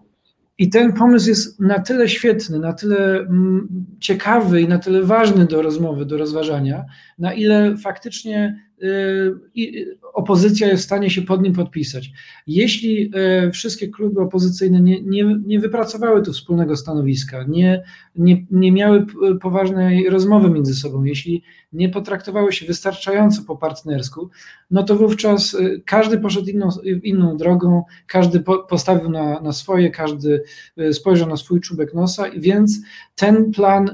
I 0.60 0.70
ten 0.70 0.94
pomysł 0.94 1.30
jest 1.30 1.60
na 1.60 1.80
tyle 1.80 2.10
świetny, 2.10 2.60
na 2.60 2.74
tyle 2.74 3.20
mm, 3.20 3.68
ciekawy 4.00 4.62
i 4.62 4.68
na 4.68 4.80
tyle 4.80 5.04
ważny 5.04 5.46
do 5.46 5.62
rozmowy, 5.62 6.06
do 6.06 6.18
rozważania, 6.18 6.86
na 7.18 7.34
ile 7.34 7.78
faktycznie 7.78 8.68
Y, 8.84 9.98
opozycja 10.14 10.68
jest 10.68 10.84
w 10.84 10.86
stanie 10.86 11.10
się 11.10 11.22
pod 11.22 11.42
nim 11.42 11.54
podpisać. 11.54 12.12
Jeśli 12.48 13.12
y, 13.48 13.52
wszystkie 13.52 13.88
kluby 13.88 14.22
opozycyjne 14.22 14.82
nie, 14.82 15.02
nie, 15.02 15.36
nie 15.46 15.60
wypracowały 15.60 16.24
tu 16.24 16.34
wspólnego 16.34 16.76
stanowiska, 16.76 17.44
nie, 17.48 17.84
nie, 18.16 18.46
nie 18.52 18.72
miały 18.72 19.06
poważnej 19.42 20.10
rozmowy 20.10 20.50
między 20.50 20.76
sobą, 20.76 21.04
jeśli 21.04 21.44
nie 21.74 21.90
potraktowały 21.90 22.54
się 22.54 22.66
wystarczająco 22.66 23.42
po 23.48 23.58
partnersku, 23.58 24.30
no 24.72 24.84
to 24.84 24.96
wówczas 24.96 25.54
y, 25.54 25.82
każdy 25.86 26.18
poszedł 26.18 26.48
inną, 26.48 26.70
inną 27.04 27.38
drogą, 27.38 27.84
każdy 28.08 28.40
po, 28.40 28.60
postawił 28.60 29.10
na, 29.10 29.42
na 29.42 29.52
swoje, 29.54 29.92
każdy 29.92 30.44
spojrzał 30.92 31.30
na 31.30 31.38
swój 31.38 31.62
czubek 31.62 31.94
nosa, 31.94 32.24
więc 32.38 32.80
ten 33.16 33.52
plan 33.52 33.90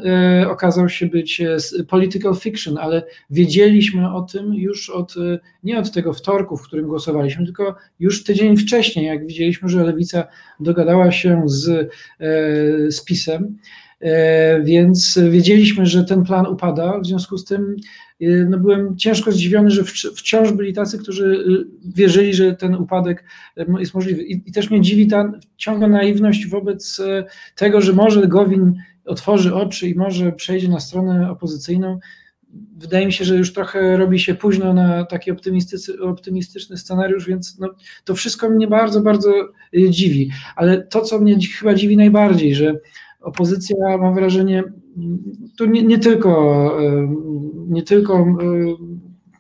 okazał 0.50 0.90
się 0.90 1.06
być 1.06 1.42
political 1.88 2.36
fiction, 2.36 2.78
ale 2.78 3.06
wiedzieliśmy 3.30 4.14
o 4.14 4.22
tym 4.22 4.54
już 4.54 4.90
od, 4.90 5.18
y, 5.18 5.40
nie 5.64 5.80
od 5.80 5.92
tego 5.92 6.14
wtorku, 6.14 6.58
w 6.58 6.64
którym 6.64 6.88
głosowaliśmy, 6.88 7.46
tylko 7.46 7.76
już 8.00 8.24
tydzień 8.24 8.58
wcześniej, 8.58 9.06
jak 9.06 9.28
widzieliśmy, 9.28 9.70
że 9.70 9.84
Lewica 9.84 10.28
dogadała 10.60 11.12
się 11.12 11.44
z, 11.46 11.92
z 12.90 13.04
PiSem, 13.06 13.58
więc 14.64 15.20
wiedzieliśmy, 15.30 15.86
że 15.86 16.04
ten 16.04 16.24
plan 16.24 16.48
upada, 16.48 17.00
w 17.00 17.06
związku 17.06 17.38
z 17.38 17.46
tym 17.46 17.76
y, 18.22 18.48
no 18.50 18.58
byłem 18.58 18.98
ciężko 18.98 19.32
zdziwiony, 19.32 19.72
że 19.72 19.84
wciąż 20.16 20.52
byli 20.52 20.74
tacy, 20.74 20.98
którzy 20.98 21.26
y, 21.26 21.92
wierzyli, 21.96 22.34
że 22.34 22.54
ten 22.54 22.76
upadek 22.76 23.24
jest 23.80 23.94
możliwy. 23.94 24.24
I, 24.24 24.50
i 24.50 24.52
też 24.52 24.70
mnie 24.70 24.82
dziwi 24.82 25.08
ta 25.08 25.32
ciągła 25.58 25.88
naiwność 25.88 26.48
wobec 26.48 27.00
e, 27.00 27.24
tego, 27.56 27.82
że 27.82 27.94
może 27.94 28.28
Gowin 28.28 28.74
otworzy 29.06 29.56
oczy 29.56 29.90
i 29.90 29.96
może 29.96 30.32
przejdzie 30.32 30.70
na 30.70 30.80
stronę 30.80 31.32
opozycyjną 31.32 32.00
wydaje 32.78 33.06
mi 33.06 33.14
się, 33.14 33.26
że 33.26 33.36
już 33.36 33.54
trochę 33.54 33.98
robi 33.98 34.20
się 34.20 34.36
późno 34.36 34.74
na 34.74 35.06
taki 35.06 35.32
optymistyczny, 36.02 36.78
scenariusz, 36.78 37.28
więc 37.28 37.60
no, 37.60 37.70
to 38.04 38.16
wszystko 38.16 38.50
mnie 38.50 38.68
bardzo, 38.68 39.02
bardzo 39.02 39.34
dziwi. 39.90 40.32
Ale 40.56 40.84
to, 40.84 41.02
co 41.02 41.20
mnie 41.20 41.38
chyba 41.60 41.74
dziwi 41.74 41.98
najbardziej, 41.98 42.56
że 42.56 42.80
opozycja, 43.24 43.76
mam 43.98 44.16
wrażenie, 44.16 44.64
tu 45.58 45.66
nie, 45.66 45.84
nie 45.84 46.00
tylko, 46.00 46.72
y, 46.82 47.08
nie 47.68 47.84
tylko 47.84 48.26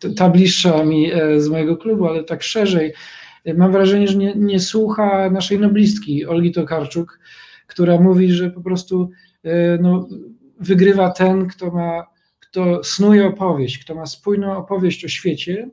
y, 0.06 0.14
ta 0.16 0.30
bliższa 0.30 0.86
mi 0.86 1.12
z 1.38 1.50
mojego 1.50 1.78
klubu, 1.78 2.08
ale 2.08 2.24
tak 2.24 2.44
szerzej, 2.44 2.94
mam 3.58 3.72
wrażenie, 3.72 4.08
że 4.08 4.18
nie, 4.18 4.34
nie 4.36 4.60
słucha 4.60 5.30
naszej 5.30 5.60
noblistki 5.60 6.26
Olgi 6.26 6.52
Tokarczuk, 6.52 7.20
która 7.68 8.00
mówi, 8.00 8.32
że 8.32 8.50
po 8.50 8.62
prostu 8.62 9.10
no, 9.80 10.08
wygrywa 10.60 11.10
ten, 11.10 11.48
kto 11.48 11.72
ma 11.72 12.14
kto 12.54 12.84
snuje 12.84 13.28
opowieść, 13.28 13.78
kto 13.78 13.96
ma 13.96 14.06
spójną 14.06 14.58
opowieść 14.58 15.06
o 15.06 15.08
świecie. 15.08 15.70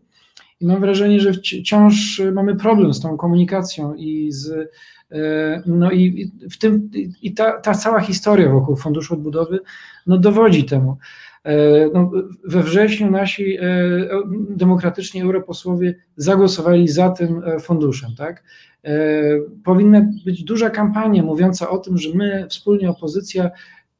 I 0.61 0.67
mam 0.67 0.81
wrażenie, 0.81 1.21
że 1.21 1.33
wciąż 1.33 2.23
mamy 2.33 2.57
problem 2.57 2.95
z 2.95 3.01
tą 3.01 3.17
komunikacją 3.17 3.95
i 3.95 4.33
z. 4.33 4.71
E, 5.13 5.63
no 5.67 5.91
i 5.91 6.31
w 6.51 6.59
tym 6.59 6.91
i 7.23 7.35
ta, 7.35 7.53
ta 7.61 7.75
cała 7.75 8.01
historia 8.01 8.51
wokół 8.51 8.77
Funduszu 8.77 9.15
Odbudowy 9.15 9.61
no 10.07 10.19
dowodzi 10.19 10.65
temu. 10.65 10.97
E, 11.45 11.57
no, 11.95 12.11
we 12.45 12.63
wrześniu 12.63 13.11
nasi 13.11 13.57
e, 13.57 13.63
demokratyczni 14.51 15.23
europosłowie 15.23 15.95
zagłosowali 16.17 16.89
za 16.89 17.11
tym 17.11 17.43
funduszem. 17.61 18.11
Tak? 18.17 18.43
Powinna 19.65 20.07
być 20.25 20.45
duża 20.45 20.71
kampania 20.71 21.23
mówiąca 21.23 21.71
o 21.71 21.79
tym, 21.79 21.99
że 21.99 22.09
my, 22.15 22.47
wspólnie 22.49 22.91
opozycja, 22.91 23.51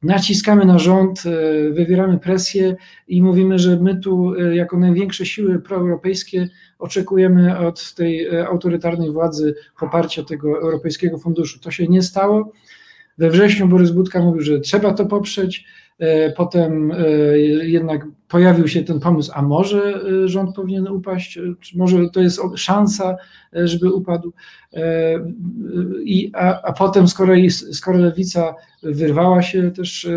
naciskamy 0.03 0.65
na 0.65 0.79
rząd, 0.79 1.23
e, 1.25 1.69
wywieramy 1.69 2.19
presję 2.19 2.75
i 3.07 3.21
mówimy, 3.21 3.59
że 3.59 3.79
my 3.79 3.99
tu 3.99 4.33
e, 4.33 4.55
jako 4.55 4.77
największe 4.77 5.25
siły 5.25 5.59
proeuropejskie 5.59 6.49
oczekujemy 6.79 7.57
od 7.59 7.93
tej 7.93 8.27
e, 8.27 8.47
autorytarnej 8.47 9.11
władzy 9.11 9.55
poparcia 9.79 10.23
tego 10.23 10.61
Europejskiego 10.61 11.17
Funduszu. 11.17 11.59
To 11.59 11.71
się 11.71 11.87
nie 11.87 12.01
stało. 12.01 12.51
We 13.17 13.29
wrześniu 13.29 13.67
Borys 13.67 13.91
Budka 13.91 14.19
mówił, 14.19 14.41
że 14.41 14.59
trzeba 14.59 14.93
to 14.93 15.05
poprzeć. 15.05 15.65
Potem 16.37 16.93
jednak 17.61 18.07
pojawił 18.27 18.67
się 18.67 18.83
ten 18.83 18.99
pomysł, 18.99 19.31
a 19.35 19.41
może 19.41 20.01
rząd 20.25 20.55
powinien 20.55 20.87
upaść, 20.87 21.39
czy 21.59 21.77
może 21.77 22.09
to 22.09 22.21
jest 22.21 22.41
szansa, 22.55 23.17
żeby 23.53 23.93
upadł. 23.93 24.33
I, 26.03 26.31
a, 26.33 26.61
a 26.61 26.73
potem, 26.73 27.07
skoro, 27.07 27.33
skoro 27.71 27.97
lewica 27.97 28.55
wyrwała 28.83 29.41
się 29.41 29.71
też, 29.71 30.09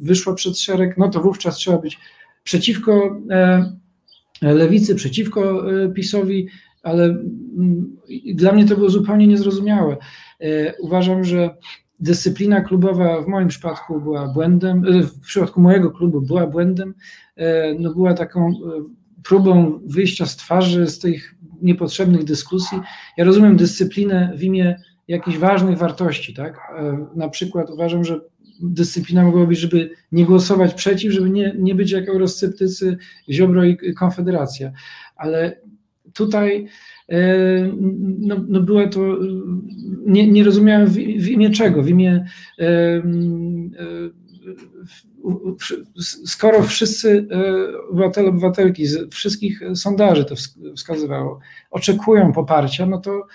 wyszła 0.00 0.34
przed 0.34 0.58
szereg, 0.58 0.98
no 0.98 1.08
to 1.08 1.20
wówczas 1.20 1.56
trzeba 1.56 1.78
być 1.78 1.98
przeciwko 2.44 3.20
lewicy, 4.42 4.94
przeciwko 4.94 5.64
PiSowi, 5.94 6.48
ale 6.82 7.16
dla 8.34 8.52
mnie 8.52 8.66
to 8.66 8.76
było 8.76 8.88
zupełnie 8.88 9.26
niezrozumiałe. 9.26 9.96
Uważam, 10.80 11.24
że 11.24 11.50
dyscyplina 12.00 12.60
klubowa 12.60 13.22
w 13.22 13.26
moim 13.26 13.48
przypadku 13.48 14.00
była 14.00 14.28
błędem, 14.28 14.82
w 15.02 15.20
przypadku 15.20 15.60
mojego 15.60 15.90
klubu 15.90 16.20
była 16.20 16.46
błędem, 16.46 16.94
no 17.78 17.94
była 17.94 18.14
taką 18.14 18.52
próbą 19.24 19.80
wyjścia 19.84 20.26
z 20.26 20.36
twarzy 20.36 20.86
z 20.86 20.98
tych 20.98 21.34
niepotrzebnych 21.62 22.24
dyskusji. 22.24 22.78
Ja 23.16 23.24
rozumiem 23.24 23.56
dyscyplinę 23.56 24.32
w 24.36 24.42
imię 24.42 24.80
jakichś 25.08 25.38
ważnych 25.38 25.78
wartości, 25.78 26.34
tak? 26.34 26.58
E, 26.78 27.06
na 27.16 27.28
przykład 27.28 27.70
uważam, 27.70 28.04
że 28.04 28.20
dyscyplina 28.62 29.24
mogła 29.24 29.46
być, 29.46 29.58
żeby 29.58 29.90
nie 30.12 30.24
głosować 30.24 30.74
przeciw, 30.74 31.12
żeby 31.12 31.30
nie, 31.30 31.54
nie 31.58 31.74
być 31.74 31.90
jak 31.90 32.08
eurosceptycy 32.08 32.96
Ziobro 33.30 33.64
i 33.64 33.94
Konfederacja, 33.94 34.72
ale 35.16 35.60
tutaj 36.12 36.56
e, 36.64 36.68
no, 38.18 38.36
no 38.48 38.60
była 38.60 38.88
to, 38.88 39.18
nie, 40.06 40.30
nie 40.30 40.44
rozumiałem 40.44 40.86
w, 40.86 40.94
w 40.94 41.28
imię 41.28 41.50
czego, 41.50 41.82
w 41.82 41.88
imię 41.88 42.24
skoro 46.26 46.62
wszyscy 46.62 47.28
obywatele, 47.90 48.28
obywatelki 48.28 48.86
z 48.86 49.14
wszystkich 49.14 49.62
sondaży 49.74 50.24
to 50.24 50.34
wskazywało, 50.76 51.40
oczekują 51.70 52.32
poparcia, 52.32 52.86
no 52.86 52.98
to 52.98 53.26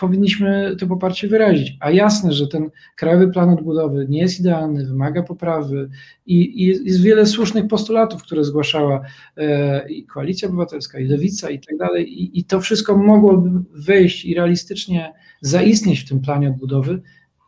powinniśmy 0.00 0.76
to 0.78 0.86
poparcie 0.86 1.28
wyrazić. 1.28 1.76
A 1.80 1.90
jasne, 1.90 2.32
że 2.32 2.48
ten 2.48 2.70
krajowy 2.96 3.28
plan 3.28 3.50
odbudowy 3.50 4.06
nie 4.08 4.20
jest 4.20 4.40
idealny, 4.40 4.86
wymaga 4.86 5.22
poprawy 5.22 5.90
i, 6.26 6.62
i 6.62 6.66
jest 6.66 7.02
wiele 7.02 7.26
słusznych 7.26 7.68
postulatów, 7.68 8.22
które 8.22 8.44
zgłaszała 8.44 9.00
e, 9.36 9.88
i 9.88 10.06
Koalicja 10.06 10.48
Obywatelska, 10.48 10.98
i 10.98 11.06
Lewica 11.06 11.50
i 11.50 11.60
tak 11.60 11.76
dalej. 11.76 12.22
I, 12.22 12.38
I 12.38 12.44
to 12.44 12.60
wszystko 12.60 12.96
mogłoby 12.96 13.50
wejść 13.72 14.24
i 14.24 14.34
realistycznie 14.34 15.12
zaistnieć 15.40 16.00
w 16.00 16.08
tym 16.08 16.20
planie 16.20 16.48
odbudowy, 16.48 17.02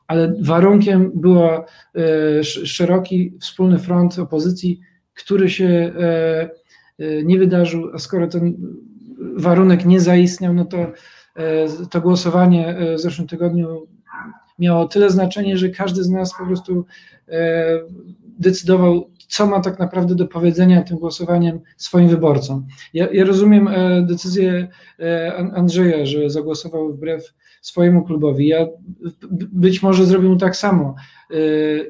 ale 0.07 0.35
warunkiem 0.41 1.13
był 1.15 1.39
e, 1.43 1.65
szeroki 2.45 3.33
wspólny 3.41 3.79
front 3.79 4.19
opozycji, 4.19 4.81
który 5.15 5.51
się 5.51 5.93
e, 5.99 6.51
nie 7.25 7.39
wydarzył, 7.39 7.91
a 7.95 7.99
skoro 7.99 8.27
ten 8.27 8.57
warunek 9.37 9.85
nie 9.85 10.01
zaistniał, 10.01 10.55
no 10.55 10.65
to 10.65 10.93
to 11.91 12.01
głosowanie 12.01 12.69
e, 12.69 12.97
w 12.97 13.01
zeszłym 13.01 13.29
tygodniu 13.29 13.87
miało 14.59 14.89
tyle 14.89 15.11
znaczenie, 15.11 15.59
że 15.59 15.69
każdy 15.69 16.05
z 16.05 16.11
nas 16.11 16.35
po 16.39 16.47
prostu 16.47 16.87
e, 17.29 17.81
decydował, 18.39 19.11
co 19.29 19.47
ma 19.47 19.61
tak 19.61 19.79
naprawdę 19.79 20.15
do 20.15 20.27
powiedzenia 20.27 20.83
tym 20.83 20.99
głosowaniem 20.99 21.61
swoim 21.77 22.09
wyborcom. 22.09 22.67
Ja, 22.95 23.09
ja 23.13 23.25
rozumiem 23.25 23.69
decyzję 24.03 24.69
Andrzeja, 25.55 26.07
że 26.07 26.31
zagłosował 26.31 26.93
wbrew 26.93 27.35
swojemu 27.61 28.05
klubowi. 28.05 28.47
Ja 28.47 28.67
być 29.53 29.83
może 29.83 30.05
zrobił 30.05 30.37
tak 30.37 30.57
samo. 30.57 30.95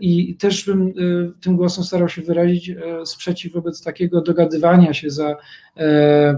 I 0.01 0.37
też 0.37 0.67
bym 0.67 0.93
tym 1.41 1.57
głosem 1.57 1.85
starał 1.85 2.09
się 2.09 2.23
wyrazić 2.23 2.73
sprzeciw 3.05 3.53
wobec 3.53 3.83
takiego 3.83 4.21
dogadywania 4.21 4.95
się 4.95 5.11
za, 5.11 5.37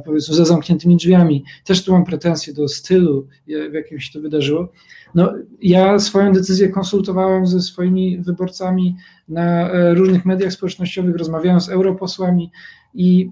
powiedzmy, 0.05 0.35
za 0.35 0.45
zamkniętymi 0.45 0.97
drzwiami. 0.97 1.45
Też 1.64 1.85
tu 1.85 1.93
mam 1.93 2.05
pretensje 2.05 2.52
do 2.55 2.69
stylu, 2.69 3.26
w 3.71 3.75
jakim 3.75 4.00
się 4.00 4.12
to 4.12 4.21
wydarzyło. 4.21 4.73
No, 5.14 5.35
ja 5.62 5.99
swoją 5.99 6.33
decyzję 6.33 6.69
konsultowałem 6.69 7.47
ze 7.47 7.61
swoimi 7.61 8.19
wyborcami 8.19 8.97
na 9.28 9.71
różnych 9.95 10.25
mediach 10.25 10.52
społecznościowych, 10.52 11.17
rozmawiałem 11.17 11.61
z 11.61 11.69
europosłami 11.69 12.50
i 12.95 13.31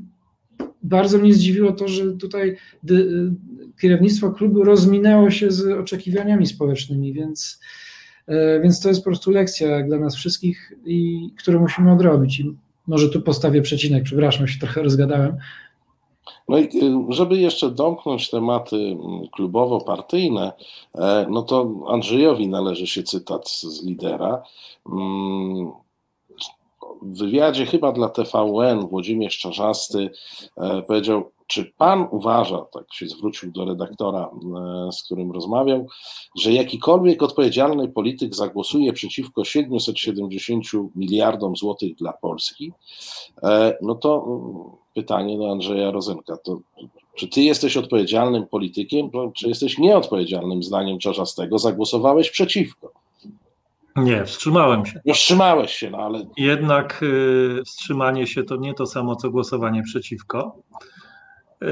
bardzo 0.83 1.19
mnie 1.19 1.35
zdziwiło 1.35 1.73
to, 1.73 1.89
że 1.89 2.13
tutaj 2.13 2.57
kierownictwo 3.81 4.31
klubu 4.31 4.65
rozminęło 4.65 5.31
się 5.31 5.51
z 5.51 5.79
oczekiwaniami 5.79 6.47
społecznymi, 6.47 7.13
więc, 7.13 7.61
e, 7.61 7.86
więc 8.63 8.81
to 8.81 8.89
jest 8.89 9.01
po 9.01 9.05
prostu 9.11 9.31
lekcja 9.31 9.83
dla 9.83 9.99
nas 9.99 10.17
wszystkich, 10.17 10.73
i, 10.85 11.31
którą 11.39 11.61
musimy 11.61 11.93
odrobić. 11.93 12.41
I 12.41 12.55
może 12.87 13.09
tu 13.09 13.23
postawię 13.23 13.63
przecinek, 13.63 14.05
przepraszam, 14.05 14.49
się 14.49 14.59
trochę 14.59 14.83
rozgadałem. 14.83 15.37
No 16.49 16.59
i 16.59 16.65
y, 16.65 17.15
żeby 17.15 17.37
jeszcze 17.37 17.71
domknąć 17.71 18.31
tematy 18.31 18.77
mm, 18.77 19.29
klubowo-partyjne, 19.33 20.53
e, 20.95 21.27
no 21.31 21.43
to 21.43 21.75
Andrzejowi 21.89 22.49
należy 22.49 22.87
się 22.87 23.03
cytat 23.03 23.49
z 23.49 23.85
lidera. 23.85 24.43
W 27.13 27.19
wywiadzie 27.19 27.67
chyba 27.67 27.93
dla 27.93 28.09
TVN 28.09 28.87
Włodzimierz 28.87 29.39
Czarzasty 29.39 30.11
e, 30.57 30.83
powiedział, 30.83 31.31
czy 31.47 31.73
pan 31.79 32.09
uważa, 32.11 32.59
tak 32.73 32.95
się 32.95 33.07
zwrócił 33.09 33.53
do 33.53 33.65
redaktora, 33.65 34.31
e, 34.89 34.93
z 34.93 35.03
którym 35.03 35.33
rozmawiał, 35.33 35.87
że 36.37 36.53
jakikolwiek 36.53 37.23
odpowiedzialny 37.23 37.89
polityk 37.89 38.35
zagłosuje 38.35 38.93
przeciwko 38.93 39.45
770 39.45 40.65
miliardom 40.97 41.57
złotych 41.57 41.97
dla 41.97 42.13
Polski? 42.13 42.73
E, 43.43 43.79
no 43.83 43.95
to 43.95 44.25
mm, 44.27 44.77
pytanie 44.95 45.39
do 45.39 45.51
Andrzeja 45.53 45.91
Rozenka. 45.91 46.37
To, 46.37 46.59
czy 47.15 47.29
ty 47.29 47.41
jesteś 47.43 47.77
odpowiedzialnym 47.77 48.47
politykiem, 48.47 49.11
czy 49.35 49.49
jesteś 49.49 49.79
nieodpowiedzialnym 49.79 50.63
zdaniem 50.63 50.99
Czarzastego? 50.99 51.59
Zagłosowałeś 51.59 52.31
przeciwko. 52.31 53.06
Nie, 53.97 54.25
wstrzymałem 54.25 54.87
się. 54.87 55.01
No 55.05 55.15
wstrzymałeś 55.15 55.73
się, 55.73 55.91
no 55.91 55.99
ale. 55.99 56.27
Jednak 56.37 57.03
y, 57.03 57.63
wstrzymanie 57.67 58.27
się 58.27 58.45
to 58.45 58.57
nie 58.57 58.75
to 58.75 58.87
samo, 58.87 59.17
co 59.17 59.31
głosowanie 59.31 59.83
przeciwko. 59.83 60.57
Y, 61.63 61.67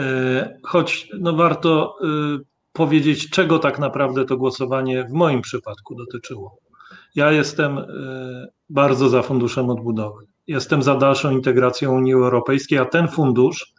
choć 0.62 1.08
no, 1.20 1.32
warto 1.32 1.96
y, 2.40 2.44
powiedzieć, 2.72 3.30
czego 3.30 3.58
tak 3.58 3.78
naprawdę 3.78 4.24
to 4.24 4.36
głosowanie 4.36 5.04
w 5.04 5.12
moim 5.12 5.42
przypadku 5.42 5.94
dotyczyło. 5.94 6.56
Ja 7.14 7.32
jestem 7.32 7.78
bardzo 8.70 9.08
za 9.08 9.22
funduszem 9.22 9.70
odbudowy. 9.70 10.26
Jestem 10.46 10.82
za 10.82 10.94
dalszą 10.94 11.30
integracją 11.30 11.94
Unii 11.94 12.12
Europejskiej, 12.12 12.78
a 12.78 12.84
ten 12.84 13.08
fundusz 13.08 13.72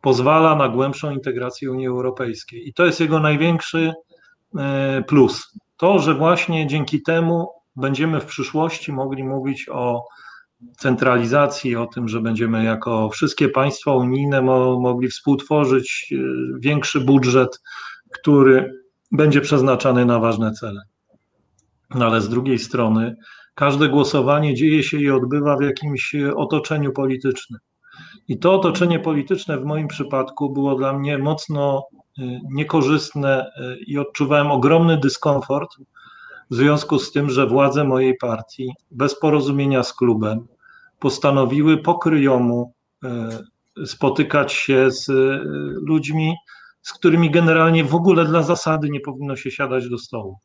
pozwala 0.00 0.56
na 0.56 0.68
głębszą 0.68 1.10
integrację 1.10 1.70
Unii 1.70 1.86
Europejskiej. 1.86 2.68
I 2.68 2.72
to 2.72 2.86
jest 2.86 3.00
jego 3.00 3.20
największy 3.20 3.92
plus. 5.06 5.58
To, 5.76 5.98
że 5.98 6.14
właśnie 6.14 6.66
dzięki 6.66 7.02
temu 7.02 7.48
będziemy 7.78 8.20
w 8.20 8.26
przyszłości 8.26 8.92
mogli 8.92 9.24
mówić 9.24 9.68
o 9.68 10.04
centralizacji, 10.78 11.76
o 11.76 11.86
tym, 11.86 12.08
że 12.08 12.20
będziemy 12.20 12.64
jako 12.64 13.08
wszystkie 13.08 13.48
państwa 13.48 13.92
unijne 13.92 14.42
mo 14.42 14.80
mogli 14.80 15.08
współtworzyć 15.08 16.08
y, 16.12 16.16
większy 16.60 17.00
budżet, 17.00 17.60
który 18.12 18.72
będzie 19.12 19.40
przeznaczany 19.40 20.04
na 20.04 20.18
ważne 20.18 20.52
cele. 20.52 20.80
No 21.94 22.06
ale 22.06 22.20
z 22.20 22.28
drugiej 22.28 22.58
strony, 22.58 23.16
każde 23.54 23.88
głosowanie 23.88 24.54
dzieje 24.54 24.82
się 24.82 24.96
i 24.96 25.10
odbywa 25.10 25.56
w 25.56 25.62
jakimś 25.62 26.14
otoczeniu 26.36 26.92
politycznym. 26.92 27.60
I 28.28 28.38
to 28.38 28.54
otoczenie 28.54 28.98
polityczne 28.98 29.58
w 29.58 29.64
moim 29.64 29.88
przypadku 29.88 30.52
było 30.52 30.74
dla 30.74 30.92
mnie 30.92 31.18
mocno 31.18 31.86
y, 32.18 32.22
niekorzystne 32.50 33.50
i 33.86 33.98
odczuwałem 33.98 34.50
ogromny 34.50 34.96
dyskomfort, 34.96 35.76
w 36.50 36.54
związku 36.54 36.98
z 36.98 37.12
tym, 37.12 37.30
że 37.30 37.46
władze 37.46 37.84
mojej 37.84 38.16
partii 38.16 38.72
bez 38.90 39.18
porozumienia 39.18 39.82
z 39.82 39.92
klubem 39.92 40.46
postanowiły 40.98 41.78
pokryjomu 41.78 42.72
e, 43.04 43.38
spotykać 43.86 44.52
się 44.52 44.90
z 44.90 45.08
e, 45.08 45.12
ludźmi, 45.86 46.34
z 46.82 46.92
którymi 46.92 47.30
generalnie 47.30 47.84
w 47.84 47.94
ogóle 47.94 48.24
dla 48.24 48.42
zasady 48.42 48.90
nie 48.90 49.00
powinno 49.00 49.36
się 49.36 49.50
siadać 49.50 49.88
do 49.88 49.98
stołu. 49.98 50.38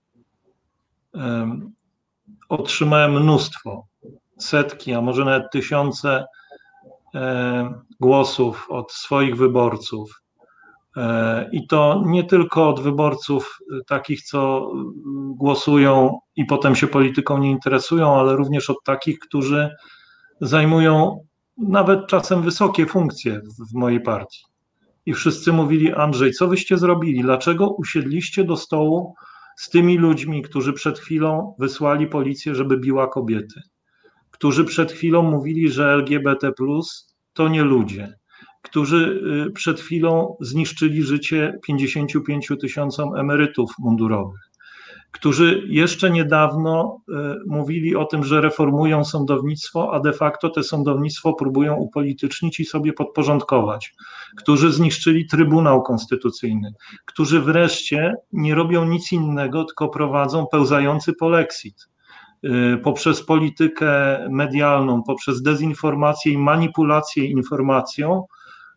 Otrzymałem 2.50 3.22
mnóstwo, 3.22 3.88
setki, 4.40 4.94
a 4.94 5.02
może 5.02 5.26
nawet 5.26 5.52
tysiące 5.52 6.26
e, 7.16 7.74
głosów 8.00 8.68
od 8.70 8.92
swoich 8.92 9.38
wyborców, 9.38 10.23
I 11.52 11.68
to 11.68 12.04
nie 12.06 12.24
tylko 12.24 12.70
od 12.70 12.80
wyborców 12.80 13.60
e, 13.62 13.84
takich, 13.88 14.22
co 14.22 14.72
głosują 15.36 16.20
i 16.36 16.46
potem 16.46 16.76
się 16.76 16.88
polityką 16.88 17.38
nie 17.38 17.52
interesują, 17.52 18.16
ale 18.20 18.36
również 18.36 18.70
od 18.70 18.84
takich, 18.84 19.20
którzy 19.20 19.70
zajmują 20.42 21.26
nawet 21.58 22.08
czasem 22.08 22.42
wysokie 22.42 22.86
funkcje 22.86 23.42
w 23.72 23.74
mojej 23.74 24.02
partii. 24.02 24.44
I 25.06 25.14
wszyscy 25.14 25.54
mówili: 25.54 25.94
Andrzej, 25.94 26.34
co 26.34 26.48
wyście 26.48 26.78
zrobili? 26.78 27.22
Dlaczego 27.22 27.70
usiedliście 27.70 28.44
do 28.44 28.58
stołu 28.58 29.16
z 29.58 29.70
tymi 29.70 29.98
ludźmi, 29.98 30.42
którzy 30.42 30.74
przed 30.74 31.00
chwilą 31.00 31.56
wysłali 31.60 32.08
policję, 32.08 32.56
żeby 32.56 32.78
biła 32.78 33.08
kobiety? 33.08 33.62
Którzy 34.32 34.66
przed 34.66 34.92
chwilą 34.92 35.24
mówili, 35.24 35.70
że 35.70 35.94
LGBT 35.94 36.52
to 37.34 37.48
nie 37.48 37.64
ludzie, 37.64 38.14
którzy 38.64 39.22
y, 39.48 39.52
przed 39.52 39.80
chwilą 39.80 40.36
zniszczyli 40.42 41.04
życie 41.04 41.60
55 41.64 42.48
tysiącom 42.62 43.16
emerytów 43.16 43.72
mundurowych, 43.80 44.42
którzy 45.12 45.64
jeszcze 45.68 46.12
niedawno 46.12 47.00
y, 47.10 47.14
mówili 47.48 47.96
o 47.96 48.06
tym, 48.06 48.24
że 48.24 48.42
reformują 48.42 49.06
sądownictwo, 49.06 49.94
a 49.94 50.00
de 50.00 50.14
facto 50.14 50.50
te 50.50 50.64
sądownictwo 50.64 51.34
próbują 51.34 51.76
upolitycznić 51.76 52.60
i 52.60 52.66
sobie 52.66 52.94
podporządkować, 52.94 53.94
którzy 54.38 54.72
zniszczyli 54.72 55.28
Trybunał 55.28 55.82
Konstytucyjny, 55.82 56.74
którzy 57.06 57.42
wreszcie 57.42 58.14
nie 58.32 58.56
robią 58.56 58.86
nic 58.86 59.12
innego, 59.12 59.64
tylko 59.64 59.90
prowadzą 59.90 60.48
pełzający 60.52 61.14
polexit 61.14 61.88
y, 62.44 62.78
poprzez 62.84 63.26
politykę 63.26 64.20
medialną, 64.30 65.04
poprzez 65.04 65.42
dezinformację 65.42 66.32
i 66.34 66.38
manipulację 66.38 67.26
informacją, 67.26 68.26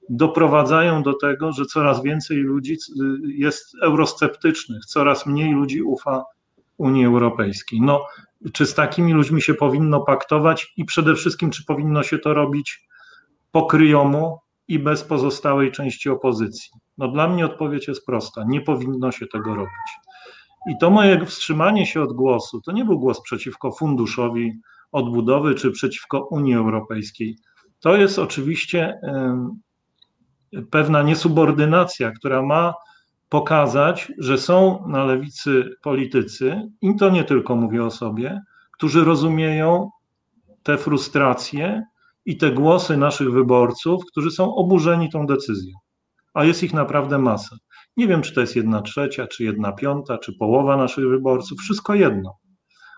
doprowadzają 0.09 1.03
do 1.03 1.15
tego, 1.15 1.53
że 1.53 1.65
coraz 1.65 2.03
więcej 2.03 2.37
ludzi 2.37 2.77
jest 3.25 3.77
eurosceptycznych, 3.83 4.85
coraz 4.85 5.27
mniej 5.27 5.53
ludzi 5.53 5.83
ufa 5.83 6.25
Unii 6.79 7.05
Europejskiej. 7.07 7.81
No, 7.83 8.07
czy 8.53 8.67
z 8.67 8.75
takimi 8.75 9.13
ludźmi 9.13 9.43
się 9.43 9.55
powinno 9.55 10.01
paktować 10.01 10.73
i 10.77 10.85
przede 10.85 11.15
wszystkim, 11.15 11.51
czy 11.51 11.65
powinno 11.65 12.03
się 12.03 12.19
to 12.19 12.35
robić 12.35 12.87
po 13.53 13.67
kryjomu 13.67 14.39
i 14.69 14.79
bez 14.79 15.05
pozostałej 15.05 15.73
części 15.73 16.11
opozycji? 16.11 16.71
No, 16.99 17.09
dla 17.09 17.29
mnie 17.29 17.47
odpowiedź 17.47 17.89
jest 17.89 18.07
prosta: 18.07 18.45
nie 18.49 18.61
powinno 18.61 19.13
się 19.13 19.27
tego 19.27 19.55
robić. 19.55 19.91
I 20.71 20.79
to 20.81 20.91
moje 20.91 21.27
wstrzymanie 21.27 21.87
się 21.87 22.03
od 22.03 22.13
głosu 22.13 22.61
to 22.61 22.73
nie 22.73 22.85
był 22.85 22.99
głos 22.99 23.23
przeciwko 23.23 23.73
funduszowi 23.73 24.53
odbudowy 24.93 25.55
czy 25.55 25.71
przeciwko 25.71 26.29
Unii 26.31 26.55
Europejskiej. 26.55 27.37
To 27.81 27.97
jest 27.97 28.19
oczywiście 28.19 29.01
pewna 30.71 31.03
niesubordynacja, 31.03 32.11
która 32.11 32.43
ma 32.43 32.75
pokazać, 33.29 34.13
że 34.19 34.39
są 34.39 34.89
na 34.89 35.05
lewicy 35.05 35.71
politycy, 35.83 36.63
i 36.83 36.97
to 36.97 37.11
nie 37.11 37.25
tylko 37.25 37.57
mówię 37.57 37.85
o 37.85 37.91
sobie, 37.91 38.41
którzy 38.73 39.05
rozumieją 39.05 39.91
te 40.63 40.79
frustracje 40.79 41.83
i 42.25 42.37
te 42.37 42.51
głosy 42.51 42.97
naszych 42.97 43.33
wyborców, 43.33 44.03
którzy 44.11 44.31
są 44.31 44.55
oburzeni 44.55 45.11
tą 45.11 45.27
decyzją. 45.27 45.73
A 46.35 46.45
jest 46.45 46.63
ich 46.63 46.75
naprawdę 46.75 47.19
masa. 47.19 47.57
Nie 47.97 48.09
wiem, 48.09 48.23
czy 48.23 48.35
to 48.35 48.41
jest 48.41 48.57
jedna 48.57 48.83
trzecia, 48.83 49.27
czy 49.27 49.45
jedna 49.45 49.73
piąta, 49.73 50.19
czy 50.19 50.33
połowa 50.39 50.77
naszych 50.77 51.09
wyborców, 51.09 51.59
wszystko 51.59 51.95
jedno. 51.95 52.37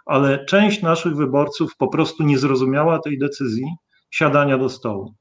Ale 0.07 0.45
część 0.45 0.83
naszych 0.83 1.17
wyborców 1.17 1.77
po 1.79 1.89
prostu 1.89 2.23
nie 2.23 2.39
zrozumiała 2.39 2.99
tej 2.99 3.19
decyzji 3.19 3.65
siadania 4.11 4.59
do 4.59 4.69
stołu. 4.69 5.15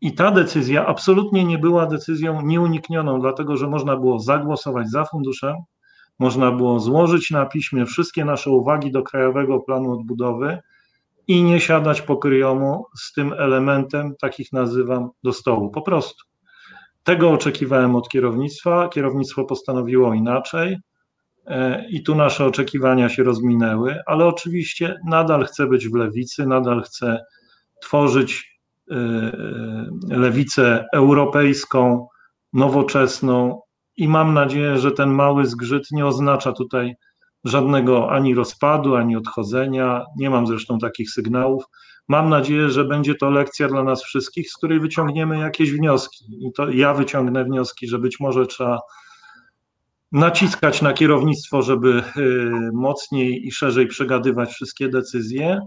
I 0.00 0.14
ta 0.14 0.30
decyzja 0.30 0.86
absolutnie 0.86 1.44
nie 1.44 1.58
była 1.58 1.86
decyzją 1.86 2.42
nieuniknioną, 2.42 3.20
dlatego 3.20 3.56
że 3.56 3.68
można 3.68 3.96
było 3.96 4.18
zagłosować 4.18 4.90
za 4.90 5.04
funduszem, 5.04 5.54
można 6.18 6.52
było 6.52 6.80
złożyć 6.80 7.30
na 7.30 7.46
piśmie 7.46 7.86
wszystkie 7.86 8.24
nasze 8.24 8.50
uwagi 8.50 8.92
do 8.92 9.02
Krajowego 9.02 9.60
Planu 9.60 9.92
Odbudowy 9.92 10.58
i 11.28 11.42
nie 11.42 11.60
siadać 11.60 12.02
po 12.02 12.16
kryjomu 12.16 12.84
z 12.98 13.12
tym 13.12 13.32
elementem, 13.32 14.14
takich 14.20 14.52
nazywam, 14.52 15.10
do 15.22 15.32
stołu. 15.32 15.70
Po 15.70 15.82
prostu. 15.82 16.24
Tego 17.02 17.30
oczekiwałem 17.30 17.96
od 17.96 18.08
kierownictwa. 18.08 18.88
Kierownictwo 18.88 19.44
postanowiło 19.44 20.14
inaczej 20.14 20.76
e, 21.46 21.88
i 21.88 22.02
tu 22.02 22.14
nasze 22.14 22.44
oczekiwania 22.44 23.08
się 23.08 23.22
rozminęły, 23.22 23.98
ale 24.06 24.26
oczywiście 24.26 25.00
nadal 25.06 25.44
chcę 25.44 25.66
być 25.66 25.88
w 25.88 25.94
lewicy, 25.94 26.46
nadal 26.46 26.82
chcę 26.82 27.24
tworzyć 27.82 28.55
lewicę 30.08 30.84
europejską, 30.92 32.06
nowoczesną 32.52 33.60
i 33.96 34.08
mam 34.08 34.34
nadzieję, 34.34 34.78
że 34.78 34.92
ten 34.92 35.10
mały 35.10 35.46
zgrzyt 35.46 35.84
nie 35.92 36.06
oznacza 36.06 36.52
tutaj 36.52 36.94
żadnego 37.44 38.10
ani 38.10 38.34
rozpadu, 38.34 38.94
ani 38.96 39.16
odchodzenia. 39.16 40.04
Nie 40.18 40.30
mam 40.30 40.46
zresztą 40.46 40.78
takich 40.78 41.10
sygnałów. 41.10 41.64
Mam 42.08 42.28
nadzieję, 42.28 42.70
że 42.70 42.84
będzie 42.84 43.14
to 43.14 43.30
lekcja 43.30 43.68
dla 43.68 43.82
nas 43.82 44.02
wszystkich, 44.02 44.50
z 44.50 44.56
której 44.56 44.80
wyciągniemy 44.80 45.38
jakieś 45.38 45.72
wnioski. 45.72 46.24
I 46.46 46.52
to 46.52 46.70
ja 46.70 46.94
wyciągnę 46.94 47.44
wnioski, 47.44 47.88
że 47.88 47.98
być 47.98 48.20
może 48.20 48.46
trzeba 48.46 48.78
naciskać 50.12 50.82
na 50.82 50.92
kierownictwo, 50.92 51.62
żeby 51.62 52.02
y, 52.16 52.50
mocniej 52.72 53.46
i 53.46 53.52
szerzej 53.52 53.86
przegadywać 53.86 54.50
wszystkie 54.50 54.88
decyzje, 54.88 55.60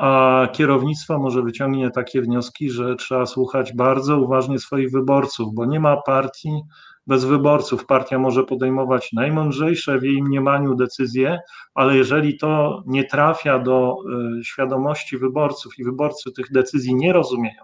a 0.00 0.48
kierownictwo 0.52 1.18
może 1.18 1.42
wyciągnie 1.42 1.90
takie 1.90 2.22
wnioski, 2.22 2.70
że 2.70 2.96
trzeba 2.96 3.26
słuchać 3.26 3.72
bardzo 3.72 4.18
uważnie 4.18 4.58
swoich 4.58 4.90
wyborców, 4.90 5.54
bo 5.54 5.66
nie 5.66 5.80
ma 5.80 5.96
partii, 5.96 6.60
bez 7.06 7.24
wyborców. 7.24 7.86
Partia 7.86 8.18
może 8.18 8.44
podejmować 8.44 9.12
najmądrzejsze 9.12 9.98
w 9.98 10.02
jej 10.02 10.22
mniemaniu 10.22 10.74
decyzje, 10.74 11.38
ale 11.74 11.96
jeżeli 11.96 12.38
to 12.38 12.82
nie 12.86 13.04
trafia 13.04 13.58
do 13.58 13.96
y, 14.40 14.44
świadomości 14.44 15.18
wyborców 15.18 15.78
i 15.78 15.84
wyborcy 15.84 16.32
tych 16.32 16.52
decyzji 16.52 16.94
nie 16.94 17.12
rozumieją, 17.12 17.62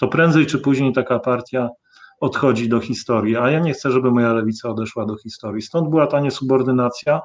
to 0.00 0.08
prędzej 0.08 0.46
czy 0.46 0.58
później 0.58 0.92
taka 0.92 1.18
partia 1.18 1.68
odchodzi 2.20 2.68
do 2.68 2.80
historii. 2.80 3.36
A 3.36 3.50
ja 3.50 3.60
nie 3.60 3.72
chcę, 3.72 3.90
żeby 3.90 4.10
moja 4.10 4.32
lewica 4.32 4.68
odeszła 4.68 5.06
do 5.06 5.16
historii. 5.16 5.62
Stąd 5.62 5.90
była 5.90 6.06
ta 6.06 6.20
niesubordynacja. 6.20 7.20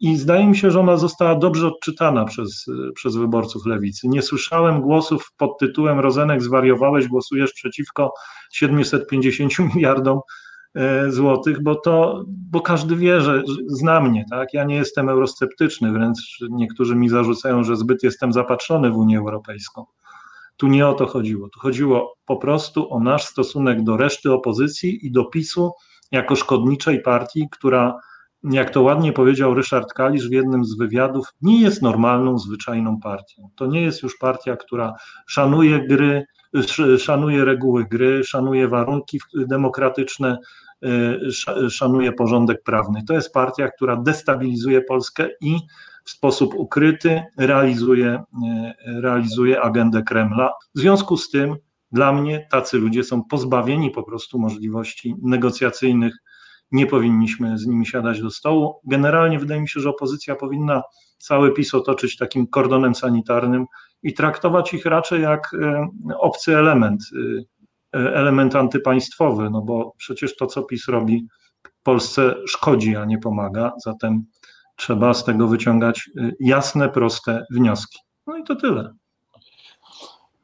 I 0.00 0.16
zdaje 0.16 0.46
mi 0.46 0.56
się, 0.56 0.70
że 0.70 0.80
ona 0.80 0.96
została 0.96 1.34
dobrze 1.34 1.66
odczytana 1.66 2.24
przez, 2.24 2.66
przez 2.94 3.16
wyborców 3.16 3.66
lewicy. 3.66 4.08
Nie 4.08 4.22
słyszałem 4.22 4.80
głosów 4.80 5.32
pod 5.36 5.58
tytułem 5.58 6.00
Rozenek 6.00 6.42
zwariowałeś, 6.42 7.08
głosujesz 7.08 7.52
przeciwko 7.52 8.12
750 8.52 9.58
miliardom 9.74 10.20
E, 10.74 11.12
złotych, 11.12 11.62
bo 11.62 11.74
to, 11.74 12.24
bo 12.28 12.60
każdy 12.60 12.96
wie, 12.96 13.20
że 13.20 13.42
zna 13.66 14.00
mnie, 14.00 14.24
tak? 14.30 14.54
Ja 14.54 14.64
nie 14.64 14.74
jestem 14.74 15.08
eurosceptyczny, 15.08 15.92
wręcz 15.92 16.18
niektórzy 16.50 16.96
mi 16.96 17.08
zarzucają, 17.08 17.64
że 17.64 17.76
zbyt 17.76 18.02
jestem 18.02 18.32
zapatrzony 18.32 18.90
w 18.90 18.96
Unię 18.96 19.18
Europejską. 19.18 19.84
Tu 20.56 20.66
nie 20.66 20.88
o 20.88 20.94
to 20.94 21.06
chodziło. 21.06 21.48
Tu 21.48 21.60
chodziło 21.60 22.14
po 22.26 22.36
prostu 22.36 22.92
o 22.94 23.00
nasz 23.00 23.24
stosunek 23.24 23.82
do 23.82 23.96
reszty 23.96 24.32
opozycji 24.32 25.06
i 25.06 25.10
do 25.10 25.24
PiSu 25.24 25.72
jako 26.12 26.36
szkodniczej 26.36 27.02
partii, 27.02 27.48
która, 27.50 27.94
jak 28.44 28.70
to 28.70 28.82
ładnie 28.82 29.12
powiedział 29.12 29.54
Ryszard 29.54 29.92
Kalisz 29.92 30.28
w 30.28 30.32
jednym 30.32 30.64
z 30.64 30.76
wywiadów, 30.76 31.26
nie 31.42 31.60
jest 31.60 31.82
normalną, 31.82 32.38
zwyczajną 32.38 33.00
partią. 33.00 33.50
To 33.56 33.66
nie 33.66 33.82
jest 33.82 34.02
już 34.02 34.18
partia, 34.18 34.56
która 34.56 34.94
szanuje 35.26 35.86
gry, 35.86 36.24
szanuje 36.98 37.44
reguły 37.44 37.84
gry, 37.84 38.24
szanuje 38.24 38.68
warunki 38.68 39.20
demokratyczne, 39.34 40.38
y, 40.84 41.70
szanuje 41.70 42.12
porządek 42.12 42.62
prawny. 42.62 43.04
To 43.08 43.14
jest 43.14 43.32
partia, 43.32 43.68
która 43.68 43.96
destabilizuje 43.96 44.80
Polskę 44.80 45.28
i 45.40 45.56
w 46.04 46.10
sposób 46.10 46.54
ukryty 46.54 47.22
realizuje, 47.38 48.14
y, 48.14 49.00
realizuje 49.00 49.60
agendę 49.60 50.02
Kremla. 50.02 50.52
W 50.74 50.78
związku 50.78 51.16
z 51.16 51.30
tym 51.30 51.56
dla 51.92 52.12
mnie 52.12 52.46
tacy 52.50 52.78
ludzie 52.78 53.04
są 53.04 53.24
pozbawieni 53.24 53.90
po 53.90 54.02
prostu 54.02 54.38
możliwości 54.38 55.14
negocjacyjnych. 55.22 56.14
Nie 56.72 56.86
powinniśmy 56.86 57.58
z 57.58 57.66
nimi 57.66 57.86
siadać 57.86 58.20
do 58.20 58.30
stołu. 58.30 58.80
Generalnie 58.84 59.38
wydaje 59.38 59.60
mi 59.60 59.68
się, 59.68 59.80
że 59.80 59.90
opozycja 59.90 60.36
powinna 60.36 60.82
cały 61.18 61.52
PiS 61.52 61.74
otoczyć 61.74 62.16
takim 62.16 62.46
kordonem 62.46 62.94
sanitarnym 62.94 63.66
i 64.02 64.14
traktować 64.14 64.74
ich 64.74 64.86
raczej 64.86 65.22
jak 65.22 65.54
e, 65.54 65.88
obcy 66.18 66.56
element, 66.56 67.02
e, 67.94 67.98
element 68.14 68.56
antypaństwowy, 68.56 69.50
no 69.50 69.62
bo 69.62 69.92
przecież 69.96 70.36
to, 70.36 70.46
co 70.46 70.62
PiS 70.62 70.88
robi, 70.88 71.26
Polsce 71.82 72.34
szkodzi, 72.46 72.96
a 72.96 73.04
nie 73.04 73.18
pomaga, 73.18 73.72
zatem 73.84 74.24
trzeba 74.76 75.14
z 75.14 75.24
tego 75.24 75.48
wyciągać 75.48 76.10
e, 76.16 76.32
jasne, 76.40 76.88
proste 76.88 77.46
wnioski. 77.50 77.98
No 78.26 78.36
i 78.36 78.44
to 78.44 78.56
tyle. 78.56 78.94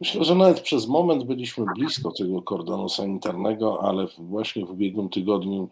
Myślę, 0.00 0.24
że 0.24 0.34
nawet 0.34 0.60
przez 0.60 0.86
moment 0.86 1.24
byliśmy 1.24 1.64
blisko 1.74 2.12
tego 2.12 2.42
kordonu 2.42 2.88
sanitarnego, 2.88 3.82
ale 3.82 4.06
właśnie 4.18 4.66
w 4.66 4.70
ubiegłym 4.70 5.08
tygodniu 5.08 5.68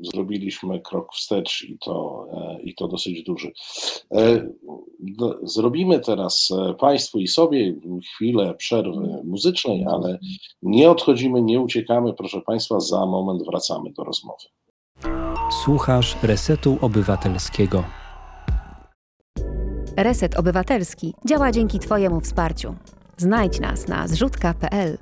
zrobiliśmy 0.00 0.80
krok 0.80 1.14
wstecz 1.14 1.62
i 1.62 1.78
to, 1.78 2.26
e, 2.32 2.62
i 2.62 2.74
to 2.74 2.88
dosyć 2.88 3.22
duży. 3.22 3.52
E, 4.14 4.48
zrobimy 5.42 6.00
teraz 6.00 6.48
e, 6.50 6.74
Państwu 6.74 7.18
i 7.18 7.28
sobie 7.28 7.74
chwilę 8.14 8.54
przerwy 8.54 9.22
muzycznej, 9.24 9.84
ale 9.84 10.18
nie 10.62 10.90
odchodzimy, 10.90 11.42
nie 11.42 11.60
uciekamy. 11.60 12.12
Proszę 12.12 12.40
Państwa, 12.40 12.80
za 12.80 13.06
moment 13.06 13.42
wracamy 13.42 13.92
do 13.92 14.04
rozmowy. 14.04 14.44
Słuchasz 15.64 16.16
Resetu 16.22 16.78
Obywatelskiego. 16.80 17.84
Reset 19.96 20.38
Obywatelski 20.38 21.14
działa 21.26 21.52
dzięki 21.52 21.78
Twojemu 21.78 22.20
wsparciu. 22.20 22.74
Znajdź 23.16 23.60
nas 23.60 23.88
na 23.88 24.08
zrzutka.pl. 24.08 24.98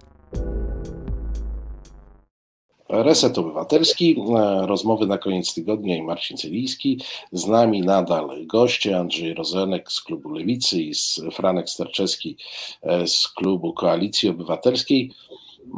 Reset 2.88 3.38
Obywatelski, 3.38 4.20
e, 4.20 4.66
rozmowy 4.66 5.07
na 5.07 5.18
koniec 5.18 5.55
tygodnia 5.55 5.96
i 5.96 6.03
Marcin 6.03 6.37
Celiński. 6.37 7.01
Z 7.33 7.46
nami 7.46 7.81
nadal 7.81 8.46
goście 8.46 8.98
Andrzej 8.98 9.35
Rozenek 9.35 9.92
z 9.92 10.03
klubu 10.03 10.31
Lewicy 10.31 10.83
i 10.83 10.92
Franek 11.33 11.70
Starczewski 11.70 12.37
e, 12.83 13.07
z 13.07 13.29
klubu 13.29 13.72
Koalicji 13.72 14.29
Obywatelskiej. 14.29 15.12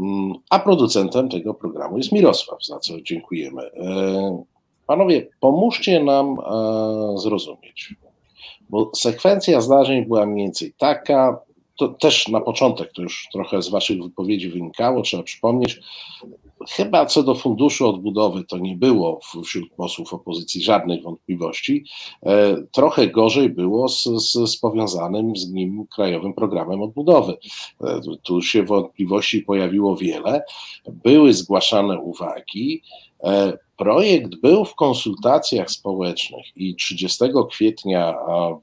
Mm, 0.03 0.35
a 0.51 0.59
producentem 0.59 1.29
tego 1.29 1.55
programu 1.55 1.99
jest 1.99 2.13
Mirosław, 2.13 2.65
za 2.65 2.79
co 2.79 3.01
dziękujemy. 3.01 3.63
E, 3.63 4.45
panowie, 4.87 5.29
pomóżcie 5.41 6.05
nam 6.05 6.37
zrozumieć, 7.17 7.95
bo 8.71 8.91
sekwencja 8.97 9.61
zdarzeń 9.61 10.07
była 10.07 10.27
mniej 10.27 10.47
więcej 10.47 10.75
taka, 10.79 11.41
to 11.77 11.89
też 11.89 12.29
na 12.29 12.41
początek, 12.41 12.93
to 12.93 13.03
już 13.03 13.29
trochę 13.33 13.63
z 13.63 13.69
Waszych 13.69 14.03
wypowiedzi 14.03 14.49
wynikało, 14.49 15.03
trzeba 15.03 15.23
przypomnieć, 15.23 15.81
Chyba 16.69 17.07
co 17.07 17.23
do 17.23 17.35
funduszu 17.35 17.89
odbudowy 17.89 18.45
to 18.45 18.59
nie 18.59 18.77
było 18.77 19.21
wśród 19.45 19.71
posłów 19.77 20.15
opozycji 20.15 20.63
żadnych 20.63 21.03
wątpliwości. 21.03 21.85
E, 22.23 22.57
trochę 22.73 23.09
gorzej 23.09 23.51
było 23.51 23.89
z, 23.89 24.05
z, 24.05 24.51
z 24.51 24.57
powiązanym 24.57 25.37
z 25.37 25.53
nim 25.53 25.87
Krajowym 25.95 26.35
Programem 26.35 26.83
Odbudowy. 26.83 27.37
E, 27.81 28.01
tu 28.23 28.43
się 28.43 28.63
wątpliwości 28.63 29.43
pojawiło 29.43 29.97
wiele. 29.97 30.43
Były 30.89 31.35
zgłaszane 31.35 32.01
uwagi. 32.01 32.83
E, 33.25 33.59
projekt 33.77 34.35
był 34.35 34.65
w 34.65 34.75
konsultacjach 34.75 35.71
społecznych 35.71 36.47
i 36.57 36.75
30 36.75 37.25
kwietnia 37.51 38.15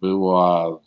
była 0.02 0.80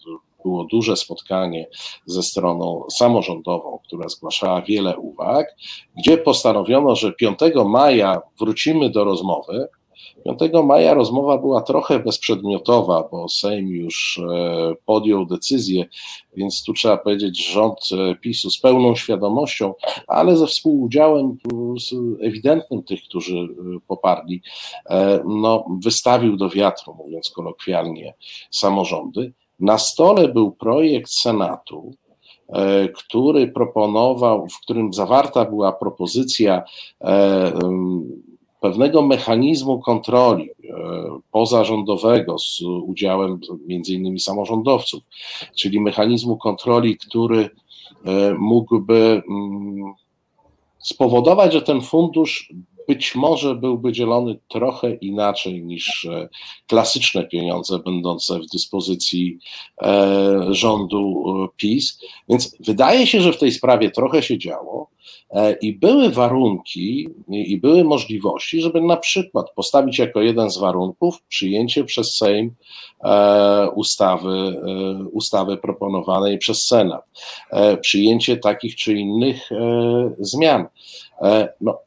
było 0.45 0.65
duże 0.65 0.97
spotkanie 0.97 1.67
ze 2.07 2.23
stroną 2.23 2.85
samorządową, 2.91 3.79
która 3.87 4.09
zgłaszała 4.09 4.63
wiele 4.63 4.99
uwag, 4.99 5.57
gdzie 5.99 6.19
postanowiono, 6.19 6.97
że 6.97 7.13
5 7.13 7.39
maja 7.67 8.23
wrócimy 8.39 8.91
do 8.91 9.05
rozmowy, 9.05 9.69
5 10.25 10.53
maja 10.65 10.95
rozmowa 10.95 11.39
była 11.39 11.63
trochę 11.63 11.99
bezprzedmiotowa, 11.99 13.09
bo 13.13 13.29
Sejm 13.29 13.69
już 13.69 14.21
e, 14.33 14.75
podjął 14.87 15.27
decyzję, 15.27 15.87
więc 16.37 16.65
tu 16.65 16.73
trzeba 16.73 16.97
powiedzieć, 16.97 17.53
rząd 17.53 17.79
e, 17.93 18.15
PiSu 18.15 18.51
z 18.51 18.61
pełną 18.61 18.95
świadomością, 18.95 19.75
ale 20.07 20.37
ze 20.37 20.47
współudziałem 20.47 21.37
ewidentnym 22.23 22.83
tych, 22.83 23.03
którzy 23.03 23.39
e, 23.39 23.47
poparli, 23.87 24.43
no, 25.25 25.65
wystawił 25.83 26.37
do 26.37 26.49
wiatru, 26.49 26.95
mówiąc 26.95 27.31
kolokwialnie, 27.31 28.15
samorządy. 28.51 29.33
Na 29.61 29.79
stole 29.79 30.29
był 30.29 30.53
projekt 30.53 31.11
Senatu, 31.11 31.95
który 32.95 33.49
proponował, 33.49 34.49
w 34.49 34.61
którym 34.61 34.93
zawarta 34.93 35.45
była 35.45 35.73
propozycja 35.73 36.63
pewnego 38.61 39.03
mechanizmu 39.03 39.81
kontroli 39.81 40.51
e, 40.51 40.55
pozarządowego 41.33 42.39
z 42.39 42.61
udziałem 42.63 43.41
między 43.67 43.95
innymi 43.95 44.21
samorządowców, 44.21 45.03
czyli 45.57 45.81
mechanizmu 45.81 46.37
kontroli, 46.37 46.97
który 46.97 47.51
e, 48.05 48.35
mógłby 48.39 49.23
mm, 49.31 49.95
spowodować, 50.79 51.53
że 51.53 51.63
ten 51.63 51.81
fundusz 51.81 52.53
być 52.89 53.15
może 53.15 53.55
byłby 53.55 53.93
dzielony 53.93 54.39
trochę 54.49 54.95
inaczej 54.95 55.63
niż 55.63 56.05
e, 56.05 56.29
klasyczne 56.67 57.25
pieniądze 57.25 57.79
będące 57.79 58.39
w 58.39 58.47
dyspozycji 58.47 59.39
rządu 60.51 61.25
PiS. 61.57 61.99
Więc 62.29 62.57
wydaje 62.61 63.07
się, 63.07 63.21
że 63.21 63.33
w 63.33 63.39
tej 63.39 63.53
sprawie 63.53 63.91
trochę 63.91 64.23
się 64.23 64.39
działo. 64.39 64.91
E, 65.31 65.53
I 65.53 65.73
były 65.73 66.11
warunki 66.11 67.09
i 67.29 67.59
były 67.59 67.85
możliwości, 67.85 68.61
żeby 68.61 68.81
na 68.81 68.97
przykład 68.97 69.51
postawić 69.51 69.99
jako 69.99 70.21
jeden 70.21 70.51
z 70.51 70.59
warunków 70.59 71.23
przyjęcie 71.29 71.85
przez 71.85 72.17
Sejm 72.17 72.55
e, 73.05 73.71
ustawy, 73.75 74.29
e, 74.29 75.05
ustawy 75.13 75.57
proponowanej 75.57 76.39
przez 76.39 76.67
Senat, 76.67 77.05
przyjęcie 77.81 78.37
takich 78.37 78.77
czy 78.77 78.95
innych 78.95 79.51
zmian. 80.19 80.67
No, 81.61 81.79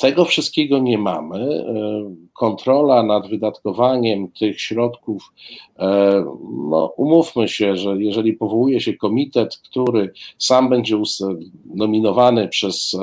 tego 0.00 0.24
wszystkiego 0.24 0.78
nie 0.78 0.98
mamy. 0.98 1.38
E, 1.38 2.14
kontrola 2.32 3.02
nad 3.02 3.28
wydatkowaniem 3.28 4.28
tych 4.28 4.60
środków, 4.60 5.32
e, 5.78 6.24
no 6.70 6.92
umówmy 6.96 7.48
się, 7.48 7.76
że 7.76 8.02
jeżeli 8.02 8.32
powołuje 8.32 8.80
się 8.80 8.96
komitet, 8.96 9.56
który 9.56 10.12
sam 10.38 10.68
będzie 10.68 10.96
nominowany 11.74 12.48
przez 12.48 12.96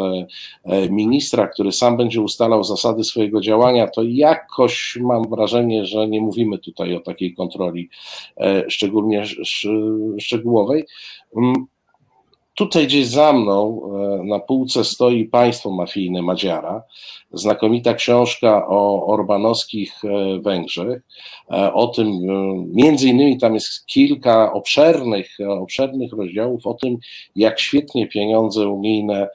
e, 0.66 0.90
ministra, 0.90 1.48
który 1.48 1.72
sam 1.72 1.98
będzie 1.98 2.22
ustalał 2.22 2.64
zasady 2.64 3.04
swojego 3.04 3.42
działania, 3.42 3.88
to 3.88 4.02
jakoś 4.04 4.98
mam 5.02 5.30
wrażenie, 5.30 5.86
że 5.86 6.08
nie 6.08 6.22
mówimy 6.22 6.58
tutaj 6.58 6.96
o 6.96 7.00
takiej 7.00 7.36
kontroli 7.36 7.90
szczególnie 8.68 9.24
szczegółowej. 10.20 10.86
Tutaj 12.58 12.88
gdzieś 12.88 13.08
za 13.08 13.34
mną 13.34 13.82
e, 13.82 14.24
na 14.24 14.40
półce 14.40 14.84
stoi 14.84 15.26
Państwo 15.26 15.72
mafijne 15.72 16.22
Madziara, 16.22 16.84
znakomita 17.34 17.94
książka 17.94 18.68
o 18.68 19.08
orbanowskich 19.08 20.06
e, 20.06 20.40
Węgrzech, 20.40 21.02
e, 21.52 21.74
o 21.74 21.88
tym, 21.88 22.12
między 22.74 23.08
innymi 23.08 23.38
tam 23.38 23.54
jest 23.54 23.86
kilka 23.86 24.54
obszernych, 24.54 25.38
obszernych 25.50 26.14
rozdziałów 26.14 26.68
o 26.68 26.74
tym, 26.74 26.98
jak 27.36 27.60
świetnie 27.60 28.08
pieniądze 28.08 28.68
unijne 28.68 29.28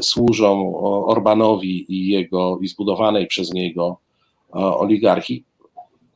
służą 0.00 0.76
Orbanowi 1.06 1.92
i 1.92 2.08
jego, 2.08 2.58
i 2.62 2.68
zbudowanej 2.68 3.26
przez 3.26 3.54
niego 3.54 3.96
oligarchii. 4.52 5.44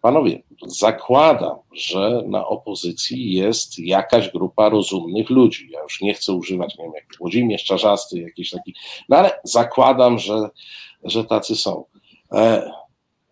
Panowie, 0.02 0.42
zakładam, 0.66 1.56
że 1.72 2.22
na 2.26 2.46
opozycji 2.46 3.32
jest 3.32 3.78
jakaś 3.78 4.30
grupa 4.30 4.68
rozumnych 4.68 5.30
ludzi. 5.30 5.68
Ja 5.70 5.82
już 5.82 6.00
nie 6.00 6.14
chcę 6.14 6.32
używać, 6.32 6.78
nie 6.78 6.84
wiem, 6.84 6.92
jak 6.94 7.04
Włodzimierz 7.18 7.64
Czarzasty, 7.64 8.20
jakiś 8.20 8.50
taki, 8.50 8.74
no 9.08 9.16
ale 9.16 9.40
zakładam, 9.44 10.18
że, 10.18 10.48
że 11.04 11.24
tacy 11.24 11.56
są. 11.56 11.84
E, 12.32 12.70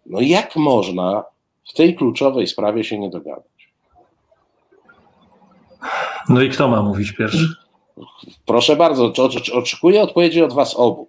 no 0.06 0.20
jak 0.20 0.56
można 0.56 1.24
w 1.64 1.72
tej 1.72 1.96
kluczowej 1.96 2.46
sprawie 2.46 2.84
się 2.84 2.98
nie 2.98 3.10
dogadać? 3.10 3.72
No 6.28 6.42
i 6.42 6.50
kto 6.50 6.68
ma 6.68 6.82
mówić 6.82 7.12
pierwszy? 7.12 7.54
Proszę 8.46 8.76
bardzo, 8.76 9.12
oczekuję 9.52 10.02
odpowiedzi 10.02 10.42
od 10.42 10.52
Was 10.52 10.74
obu. 10.76 11.08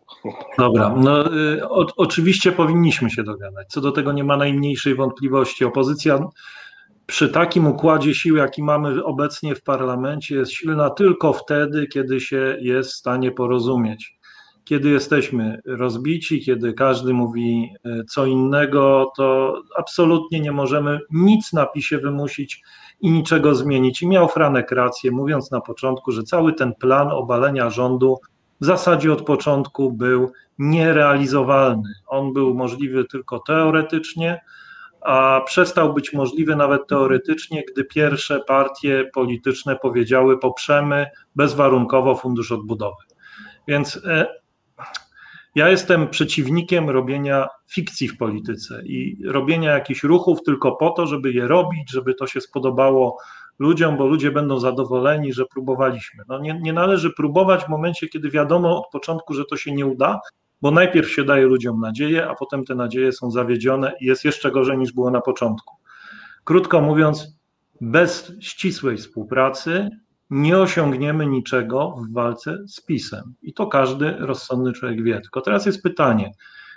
Dobra, 0.57 0.95
no 0.97 1.33
y, 1.33 1.69
o, 1.69 1.85
oczywiście 1.97 2.51
powinniśmy 2.51 3.09
się 3.09 3.23
dogadać. 3.23 3.67
Co 3.67 3.81
do 3.81 3.91
tego 3.91 4.11
nie 4.11 4.23
ma 4.23 4.37
najmniejszej 4.37 4.95
wątpliwości. 4.95 5.65
Opozycja 5.65 6.19
przy 7.05 7.29
takim 7.29 7.67
układzie 7.67 8.15
sił, 8.15 8.35
jaki 8.35 8.63
mamy 8.63 9.03
obecnie 9.03 9.55
w 9.55 9.63
parlamencie, 9.63 10.35
jest 10.35 10.51
silna 10.51 10.89
tylko 10.89 11.33
wtedy, 11.33 11.87
kiedy 11.87 12.19
się 12.19 12.57
jest 12.61 12.91
w 12.91 12.95
stanie 12.95 13.31
porozumieć. 13.31 14.17
Kiedy 14.63 14.89
jesteśmy 14.89 15.61
rozbici, 15.65 16.41
kiedy 16.41 16.73
każdy 16.73 17.13
mówi 17.13 17.69
y, 17.85 18.03
co 18.09 18.25
innego, 18.25 19.11
to 19.17 19.55
absolutnie 19.77 20.39
nie 20.39 20.51
możemy 20.51 20.99
nic 21.11 21.53
na 21.53 21.65
PiSie 21.65 21.97
wymusić 21.97 22.61
i 23.01 23.11
niczego 23.11 23.55
zmienić. 23.55 24.01
I 24.01 24.07
miał 24.07 24.27
Franek 24.27 24.71
rację, 24.71 25.11
mówiąc 25.11 25.51
na 25.51 25.61
początku, 25.61 26.11
że 26.11 26.23
cały 26.23 26.53
ten 26.53 26.73
plan 26.75 27.07
obalenia 27.11 27.69
rządu 27.69 28.17
w 28.61 28.65
zasadzie 28.65 29.13
od 29.13 29.21
początku 29.21 29.91
był 29.91 30.31
nierealizowalny. 30.59 31.93
On 32.07 32.33
był 32.33 32.53
możliwy 32.53 33.05
tylko 33.05 33.39
teoretycznie, 33.39 34.41
a 35.01 35.41
przestał 35.45 35.93
być 35.93 36.13
możliwy 36.13 36.55
nawet 36.55 36.87
teoretycznie, 36.87 37.63
gdy 37.71 37.83
pierwsze 37.83 38.39
partie 38.39 39.09
polityczne 39.13 39.75
powiedziały: 39.75 40.39
poprzemy 40.39 41.05
bezwarunkowo 41.35 42.15
Fundusz 42.15 42.51
Odbudowy. 42.51 43.03
Więc 43.67 44.01
e, 44.05 44.27
ja 45.55 45.69
jestem 45.69 46.07
przeciwnikiem 46.07 46.89
robienia 46.89 47.47
fikcji 47.67 48.07
w 48.07 48.17
polityce 48.17 48.81
i 48.85 49.17
robienia 49.25 49.71
jakichś 49.71 50.03
ruchów 50.03 50.43
tylko 50.43 50.71
po 50.71 50.89
to, 50.89 51.07
żeby 51.07 51.31
je 51.31 51.47
robić, 51.47 51.91
żeby 51.91 52.13
to 52.13 52.27
się 52.27 52.41
spodobało 52.41 53.17
ludziom, 53.59 53.97
bo 53.97 54.07
ludzie 54.07 54.31
będą 54.31 54.59
zadowoleni, 54.59 55.33
że 55.33 55.45
próbowaliśmy. 55.45 56.23
No 56.27 56.39
nie, 56.39 56.59
nie 56.61 56.73
należy 56.73 57.13
próbować 57.13 57.63
w 57.63 57.69
momencie, 57.69 58.07
kiedy 58.07 58.29
wiadomo 58.29 58.77
od 58.77 58.91
początku, 58.91 59.33
że 59.33 59.45
to 59.45 59.57
się 59.57 59.71
nie 59.71 59.85
uda, 59.85 60.19
bo 60.61 60.71
najpierw 60.71 61.11
się 61.11 61.23
daje 61.23 61.45
ludziom 61.45 61.79
nadzieję, 61.79 62.27
a 62.29 62.35
potem 62.35 62.65
te 62.65 62.75
nadzieje 62.75 63.11
są 63.11 63.31
zawiedzione 63.31 63.93
i 64.01 64.05
jest 64.05 64.25
jeszcze 64.25 64.51
gorzej 64.51 64.77
niż 64.77 64.93
było 64.93 65.11
na 65.11 65.21
początku. 65.21 65.75
Krótko 66.43 66.81
mówiąc, 66.81 67.37
bez 67.81 68.33
ścisłej 68.39 68.97
współpracy 68.97 69.89
nie 70.29 70.57
osiągniemy 70.57 71.25
niczego 71.27 71.95
w 71.97 72.13
walce 72.13 72.57
z 72.67 72.81
PiSem. 72.81 73.33
I 73.41 73.53
to 73.53 73.67
każdy 73.67 74.11
rozsądny 74.19 74.73
człowiek 74.73 75.03
wie. 75.03 75.21
Tylko 75.21 75.41
teraz 75.41 75.65
jest 75.65 75.83
pytanie, 75.83 76.31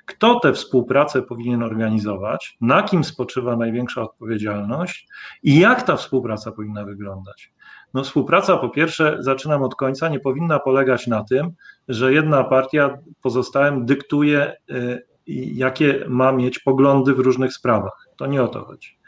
kto 0.06 0.40
tę 0.40 0.52
współpracę 0.52 1.22
powinien 1.22 1.62
organizować, 1.62 2.56
na 2.60 2.82
kim 2.82 3.04
spoczywa 3.04 3.56
największa 3.56 4.02
odpowiedzialność 4.02 5.08
i 5.42 5.60
jak 5.60 5.82
ta 5.82 5.96
współpraca 5.96 6.52
powinna 6.52 6.84
wyglądać. 6.84 7.52
No, 7.94 8.04
współpraca, 8.04 8.56
po 8.56 8.68
pierwsze, 8.68 9.16
zaczynam 9.20 9.62
od 9.62 9.74
końca, 9.74 10.08
nie 10.08 10.20
powinna 10.20 10.58
polegać 10.58 11.06
na 11.06 11.24
tym, 11.24 11.50
że 11.88 12.12
jedna 12.12 12.44
partia 12.44 12.98
pozostałym 13.22 13.86
dyktuje, 13.86 14.56
y, 14.70 15.06
jakie 15.54 16.04
ma 16.08 16.32
mieć 16.32 16.58
poglądy 16.58 17.14
w 17.14 17.18
różnych 17.18 17.52
sprawach. 17.52 18.08
To 18.16 18.26
nie 18.26 18.42
o 18.42 18.48
to 18.48 18.64
chodzi. 18.64 18.98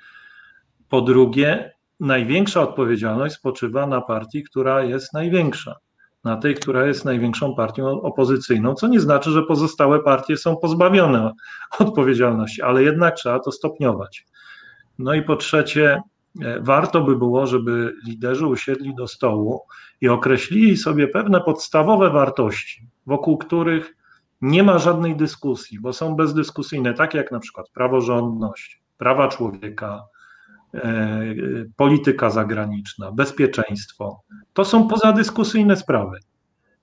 Po 0.89 1.01
drugie, 1.01 1.73
największa 2.01 2.63
odpowiedzialność 2.63 3.35
spoczywa 3.35 3.87
na 3.87 4.01
partii, 4.01 4.43
która 4.43 4.85
jest 4.85 5.13
największa, 5.13 5.77
na 6.25 6.37
tej, 6.37 6.55
która 6.55 6.87
jest 6.87 7.05
największą 7.05 7.55
partią 7.55 7.89
opozycyjną, 8.03 8.75
co 8.75 8.89
nie 8.89 9.01
znaczy, 9.01 9.31
że 9.31 9.43
pozostałe 9.43 10.01
partie 10.01 10.37
są 10.37 10.57
pozbawione 10.57 11.33
odpowiedzialności, 11.79 12.63
ale 12.63 12.83
jednak 12.83 13.15
trzeba 13.15 13.41
to 13.41 13.53
stopniować. 13.53 14.27
No 14.99 15.15
i 15.15 15.23
po 15.23 15.37
trzecie, 15.37 16.03
e, 16.43 16.61
warto 16.61 17.01
by 17.01 17.17
było, 17.17 17.47
żeby 17.47 17.95
liderzy 18.07 18.47
usiedli 18.47 18.95
do 18.95 19.09
stołu 19.09 19.61
i 20.01 20.09
określili 20.09 20.77
sobie 20.77 21.09
pewne 21.09 21.41
podstawowe 21.41 22.11
wartości, 22.11 22.87
wokół 23.07 23.39
których 23.39 23.97
nie 24.41 24.63
ma 24.63 24.79
żadnej 24.79 25.17
dyskusji, 25.17 25.81
bo 25.81 25.93
są 25.93 26.15
bezdyskusyjne, 26.15 26.95
takie 26.95 27.19
jak 27.19 27.33
na 27.33 27.41
przykład 27.41 27.71
praworządność, 27.71 28.83
prawa 28.99 29.29
człowieka, 29.29 30.03
polityka 31.77 32.31
zagraniczna, 32.31 33.13
bezpieczeństwo. 33.13 34.23
To 34.53 34.65
są 34.65 34.89
pozadyskusyjne 34.89 35.77
sprawy. 35.77 36.19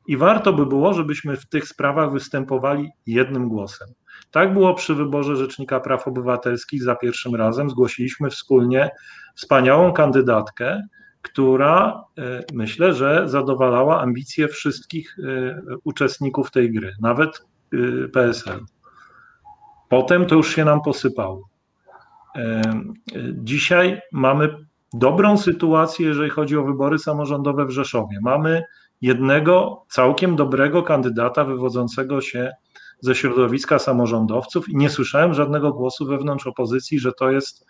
I 0.08 0.18
warto 0.18 0.54
by 0.54 0.66
było, 0.66 0.94
żebyśmy 0.94 1.38
w 1.38 1.46
tych 1.46 1.68
sprawach 1.68 2.12
występowali 2.12 2.90
jednym 3.06 3.50
głosem. 3.50 3.88
Tak 4.32 4.54
było 4.54 4.74
przy 4.74 4.96
wyborze 4.96 5.36
Rzecznika 5.36 5.80
Praw 5.80 6.08
Obywatelskich 6.08 6.84
za 6.84 6.96
pierwszym 6.96 7.36
razem. 7.36 7.70
Zgłosiliśmy 7.70 8.30
wspólnie 8.30 8.90
wspaniałą 9.36 9.94
kandydatkę, 9.94 10.82
która 11.22 12.04
e, 12.18 12.44
myślę, 12.54 12.94
że 12.94 13.24
zadowalała 13.26 14.02
ambicje 14.02 14.48
wszystkich 14.48 15.18
e, 15.20 15.62
uczestników 15.84 16.52
tej 16.52 16.72
gry, 16.74 16.96
nawet 17.02 17.30
PSL. 18.14 18.60
Potem 19.90 20.26
to 20.26 20.36
już 20.36 20.56
się 20.56 20.66
nam 20.66 20.82
posypało. 20.82 21.50
Dzisiaj 23.34 24.02
mamy 24.12 24.56
dobrą 24.94 25.38
sytuację, 25.38 26.08
jeżeli 26.08 26.30
chodzi 26.30 26.58
o 26.58 26.64
wybory 26.64 27.00
samorządowe 27.00 27.66
w 27.66 27.72
Rzeszowie. 27.72 28.20
Mamy 28.22 28.64
jednego 29.02 29.86
całkiem 29.90 30.36
dobrego 30.36 30.84
kandydata 30.84 31.46
wywodzącego 31.46 32.22
się 32.22 32.52
ze 33.00 33.16
środowiska 33.16 33.80
samorządowców 33.80 34.70
i 34.70 34.76
nie 34.76 34.90
słyszałem 34.90 35.34
żadnego 35.34 35.74
głosu 35.74 36.06
wewnątrz 36.06 36.48
opozycji, 36.48 37.00
że 37.00 37.14
to 37.14 37.32
jest 37.32 37.66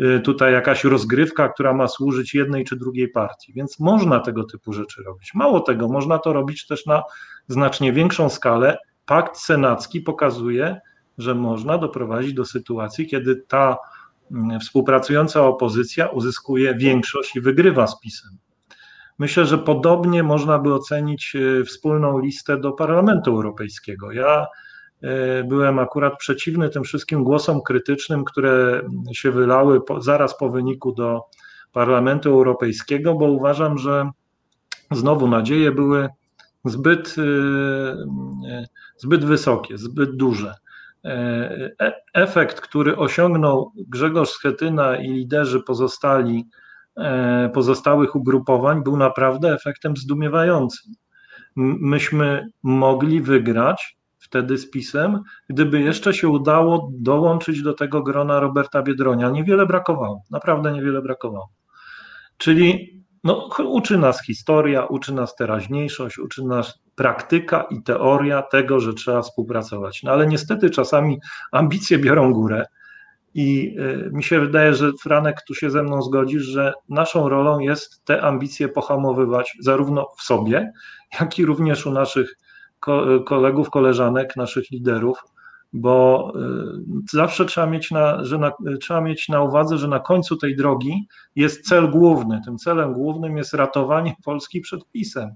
y, 0.00 0.20
tutaj 0.20 0.52
jakaś 0.52 0.84
rozgrywka, 0.84 1.48
która 1.48 1.74
ma 1.74 1.88
służyć 1.88 2.34
jednej 2.34 2.64
czy 2.64 2.76
drugiej 2.76 3.08
partii. 3.08 3.52
Więc 3.52 3.80
można 3.80 4.20
tego 4.20 4.44
typu 4.44 4.72
rzeczy 4.72 5.02
robić. 5.02 5.34
Mało 5.34 5.60
tego, 5.60 5.88
można 5.88 6.18
to 6.18 6.32
robić 6.32 6.66
też 6.66 6.86
na 6.86 7.02
znacznie 7.48 7.92
większą 7.92 8.28
skalę. 8.28 8.78
Pakt 9.06 9.36
senacki 9.36 10.00
pokazuje, 10.00 10.80
że 11.18 11.34
można 11.34 11.78
doprowadzić 11.78 12.34
do 12.34 12.44
sytuacji, 12.44 13.06
kiedy 13.06 13.36
ta 13.36 13.76
współpracująca 14.60 15.46
opozycja 15.46 16.06
uzyskuje 16.06 16.74
większość 16.74 17.36
i 17.36 17.40
wygrywa 17.40 17.86
z 17.86 18.00
PiSem. 18.00 18.38
Myślę, 19.18 19.46
że 19.46 19.58
podobnie 19.58 20.22
można 20.22 20.58
by 20.58 20.74
ocenić 20.74 21.36
e, 21.36 21.64
wspólną 21.64 22.18
listę 22.18 22.60
do 22.60 22.72
Parlamentu 22.72 23.30
Europejskiego. 23.30 24.12
Ja 24.12 24.46
e, 25.02 25.44
byłem 25.44 25.78
akurat 25.78 26.18
przeciwny 26.18 26.68
tym 26.68 26.84
wszystkim 26.84 27.24
głosom 27.24 27.62
krytycznym, 27.62 28.24
które 28.24 28.82
się 29.12 29.30
wylały 29.30 29.80
po, 29.80 30.00
zaraz 30.00 30.38
po 30.38 30.50
wyniku 30.50 30.92
do 30.92 31.22
Parlamentu 31.72 32.30
Europejskiego, 32.30 33.14
bo 33.14 33.24
uważam, 33.24 33.78
że 33.78 34.10
znowu 34.90 35.28
nadzieje 35.28 35.72
były 35.72 36.08
zbyt, 36.64 37.16
e, 37.18 38.64
zbyt 38.96 39.24
wysokie, 39.24 39.78
zbyt 39.78 40.16
duże. 40.16 40.54
Efekt, 42.14 42.60
który 42.60 42.96
osiągnął 42.96 43.72
Grzegorz 43.76 44.30
Schetyna 44.30 44.96
i 44.96 45.12
liderzy 45.12 45.60
pozostali 45.60 46.44
E, 46.98 47.50
pozostałych 47.54 48.16
ugrupowań 48.16 48.82
był 48.82 48.96
naprawdę 48.96 49.54
efektem 49.54 49.96
zdumiewającym. 49.96 50.92
Myśmy 51.56 52.48
mogli 52.62 53.20
wygrać 53.20 53.98
wtedy 54.18 54.58
z 54.58 54.70
PiSem, 54.70 55.22
gdyby 55.48 55.80
jeszcze 55.80 56.14
się 56.14 56.28
udało 56.28 56.90
dołączyć 56.92 57.62
do 57.62 57.74
tego 57.74 58.02
grona 58.02 58.40
Roberta 58.40 58.82
Biedronia. 58.82 59.30
Niewiele 59.30 59.66
brakowało, 59.66 60.22
naprawdę 60.30 60.72
niewiele 60.72 61.02
brakowało. 61.02 61.50
Czyli 62.36 62.98
no, 63.24 63.48
uczy 63.64 63.98
nas 63.98 64.22
historia, 64.22 64.86
uczy 64.86 65.14
nas 65.14 65.34
teraźniejszość, 65.34 66.18
uczy 66.18 66.44
nas 66.44 66.78
praktyka 66.98 67.62
i 67.70 67.82
teoria 67.82 68.42
tego, 68.42 68.80
że 68.80 68.94
trzeba 68.94 69.22
współpracować. 69.22 70.02
No 70.02 70.12
ale 70.12 70.26
niestety 70.26 70.70
czasami 70.70 71.18
ambicje 71.52 71.98
biorą 71.98 72.32
górę 72.32 72.66
i 73.34 73.76
y, 73.78 74.10
mi 74.12 74.22
się 74.22 74.40
wydaje, 74.40 74.74
że 74.74 74.92
Franek 75.02 75.42
tu 75.42 75.54
się 75.54 75.70
ze 75.70 75.82
mną 75.82 76.02
zgodzisz, 76.02 76.42
że 76.42 76.72
naszą 76.88 77.28
rolą 77.28 77.58
jest 77.58 78.04
te 78.04 78.22
ambicje 78.22 78.68
pohamowywać 78.68 79.56
zarówno 79.60 80.06
w 80.16 80.22
sobie, 80.22 80.72
jak 81.20 81.38
i 81.38 81.44
również 81.44 81.86
u 81.86 81.90
naszych 81.90 82.34
kolegów, 83.26 83.70
koleżanek, 83.70 84.36
naszych 84.36 84.70
liderów, 84.70 85.18
bo 85.72 86.32
y, 86.36 86.40
zawsze 87.12 87.44
trzeba 87.44 87.66
mieć 87.66 87.90
na, 87.90 88.24
że 88.24 88.38
na, 88.38 88.52
trzeba 88.80 89.00
mieć 89.00 89.28
na 89.28 89.42
uwadze, 89.42 89.78
że 89.78 89.88
na 89.88 90.00
końcu 90.00 90.36
tej 90.36 90.56
drogi 90.56 91.06
jest 91.36 91.68
cel 91.68 91.90
główny. 91.90 92.40
Tym 92.44 92.58
celem 92.58 92.92
głównym 92.92 93.36
jest 93.36 93.54
ratowanie 93.54 94.14
Polski 94.24 94.60
przed 94.60 94.80
PiSem. 94.92 95.30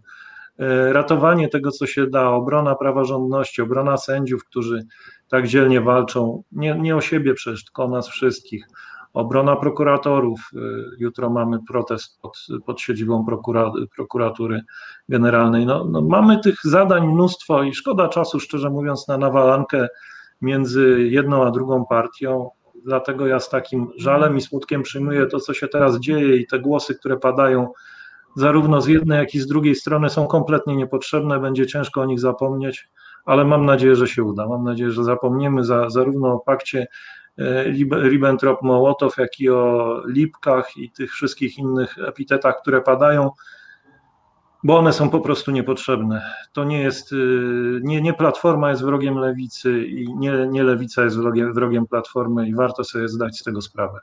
Y, 0.60 0.92
ratowanie 0.92 1.48
tego, 1.48 1.70
co 1.70 1.86
się 1.86 2.06
da, 2.06 2.30
obrona 2.30 2.74
praworządności, 2.74 3.62
obrona 3.62 3.96
sędziów, 3.96 4.44
którzy 4.44 4.84
tak 5.28 5.48
dzielnie 5.48 5.80
walczą, 5.80 6.42
nie, 6.52 6.78
nie 6.78 6.96
o 6.96 7.00
siebie 7.00 7.34
przecież, 7.34 7.64
tylko 7.64 7.84
o 7.84 7.88
nas 7.88 8.08
wszystkich. 8.08 8.66
Obrona 9.12 9.56
prokuratorów. 9.56 10.40
Y, 10.54 10.58
jutro 10.98 11.30
mamy 11.30 11.58
protest 11.68 12.20
pod, 12.20 12.46
pod 12.66 12.80
siedzibą 12.80 13.24
prokura, 13.24 13.72
prokuratury 13.96 14.60
generalnej. 15.08 15.66
No, 15.66 15.84
no, 15.84 16.00
mamy 16.02 16.40
tych 16.40 16.56
zadań 16.64 17.06
mnóstwo 17.06 17.62
i 17.62 17.74
szkoda 17.74 18.08
czasu, 18.08 18.40
szczerze 18.40 18.70
mówiąc, 18.70 19.08
na 19.08 19.18
nawalankę 19.18 19.88
między 20.42 21.08
jedną 21.10 21.44
a 21.46 21.50
drugą 21.50 21.86
partią. 21.86 22.50
Dlatego 22.84 23.26
ja 23.26 23.40
z 23.40 23.48
takim 23.48 23.88
żalem 23.96 24.36
i 24.36 24.40
smutkiem 24.40 24.82
przyjmuję 24.82 25.26
to, 25.26 25.40
co 25.40 25.54
się 25.54 25.68
teraz 25.68 25.98
dzieje 25.98 26.36
i 26.36 26.46
te 26.46 26.58
głosy, 26.58 26.94
które 26.94 27.16
padają 27.16 27.68
zarówno 28.36 28.80
z 28.80 28.86
jednej, 28.86 29.18
jak 29.18 29.34
i 29.34 29.40
z 29.40 29.46
drugiej 29.46 29.74
strony 29.74 30.10
są 30.10 30.26
kompletnie 30.26 30.76
niepotrzebne. 30.76 31.40
Będzie 31.40 31.66
ciężko 31.66 32.00
o 32.00 32.04
nich 32.04 32.20
zapomnieć 32.20 32.88
ale 33.24 33.44
mam 33.44 33.66
nadzieję, 33.66 33.96
że 33.96 34.08
się 34.08 34.24
uda. 34.24 34.48
Mam 34.48 34.64
nadzieję, 34.64 34.90
że 34.90 35.04
zapomniemy 35.04 35.64
za, 35.64 35.90
zarówno 35.90 36.32
o 36.32 36.38
pakcie 36.38 36.86
e, 37.38 37.72
Ribbentrop-Mołotow, 38.10 39.18
jak 39.18 39.40
i 39.40 39.50
o 39.50 40.00
lipkach 40.06 40.76
i 40.76 40.90
tych 40.90 41.12
wszystkich 41.12 41.58
innych 41.58 41.98
epitetach, 42.08 42.60
które 42.62 42.80
padają, 42.80 43.30
bo 44.64 44.78
one 44.78 44.92
są 44.92 45.10
po 45.10 45.20
prostu 45.20 45.50
niepotrzebne. 45.50 46.22
To 46.52 46.64
nie 46.64 46.80
jest, 46.80 47.12
e, 47.12 47.16
nie, 47.82 48.02
nie 48.02 48.14
Platforma 48.14 48.70
jest 48.70 48.82
wrogiem 48.82 49.18
lewicy 49.18 49.84
i 49.84 50.14
nie, 50.14 50.46
nie 50.50 50.62
lewica 50.62 51.04
jest 51.04 51.16
wrogiem, 51.16 51.52
wrogiem 51.52 51.86
Platformy 51.86 52.48
i 52.48 52.54
warto 52.54 52.84
sobie 52.84 53.08
zdać 53.08 53.38
z 53.38 53.42
tego 53.42 53.62
sprawę. 53.62 53.98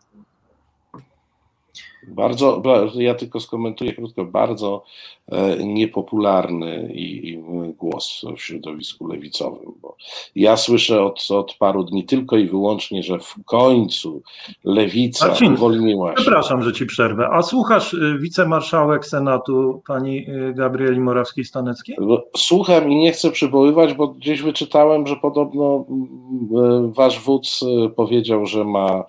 Bardzo, 2.09 2.61
ja 2.95 3.15
tylko 3.15 3.39
skomentuję 3.39 3.93
krótko, 3.93 4.25
bardzo 4.25 4.83
e, 5.31 5.63
niepopularny 5.63 6.91
i, 6.93 7.39
głos 7.77 8.21
w 8.37 8.41
środowisku 8.41 9.07
lewicowym, 9.07 9.71
bo 9.81 9.95
ja 10.35 10.57
słyszę 10.57 11.03
od, 11.03 11.27
od 11.31 11.53
paru 11.53 11.83
dni 11.83 12.03
tylko 12.03 12.37
i 12.37 12.47
wyłącznie, 12.47 13.03
że 13.03 13.19
w 13.19 13.35
końcu 13.45 14.21
lewica 14.63 15.27
Marcin, 15.27 15.53
uwolniła 15.53 16.09
się. 16.09 16.15
Przepraszam, 16.15 16.63
że 16.63 16.73
ci 16.73 16.85
przerwę. 16.85 17.29
A 17.31 17.41
słuchasz 17.41 17.93
y, 17.93 18.17
wicemarszałek 18.19 19.05
Senatu 19.05 19.81
pani 19.87 20.29
y, 20.29 20.53
Gabrieli 20.53 20.99
Morawskiej-Staneckiej? 20.99 21.95
Słucham 22.37 22.91
i 22.91 22.95
nie 22.95 23.11
chcę 23.11 23.31
przywoływać, 23.31 23.93
bo 23.93 24.07
gdzieś 24.07 24.41
wyczytałem, 24.41 25.07
że 25.07 25.15
podobno 25.15 25.85
y, 25.89 26.93
wasz 26.93 27.19
wódz 27.19 27.59
powiedział, 27.95 28.45
że 28.45 28.63
ma 28.63 29.03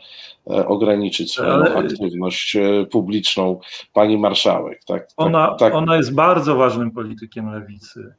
ograniczyć 0.44 1.33
swoją 1.33 1.53
Ale... 1.53 1.74
aktywność 1.74 2.57
e, 2.57 2.87
publiczną 2.87 3.61
pani 3.92 4.18
marszałek. 4.18 4.81
Tak, 4.87 5.00
tak, 5.03 5.11
ona, 5.16 5.55
tak. 5.55 5.74
ona 5.74 5.96
jest 5.96 6.14
bardzo 6.14 6.57
ważnym 6.57 6.90
politykiem 6.90 7.50
lewicy 7.50 8.14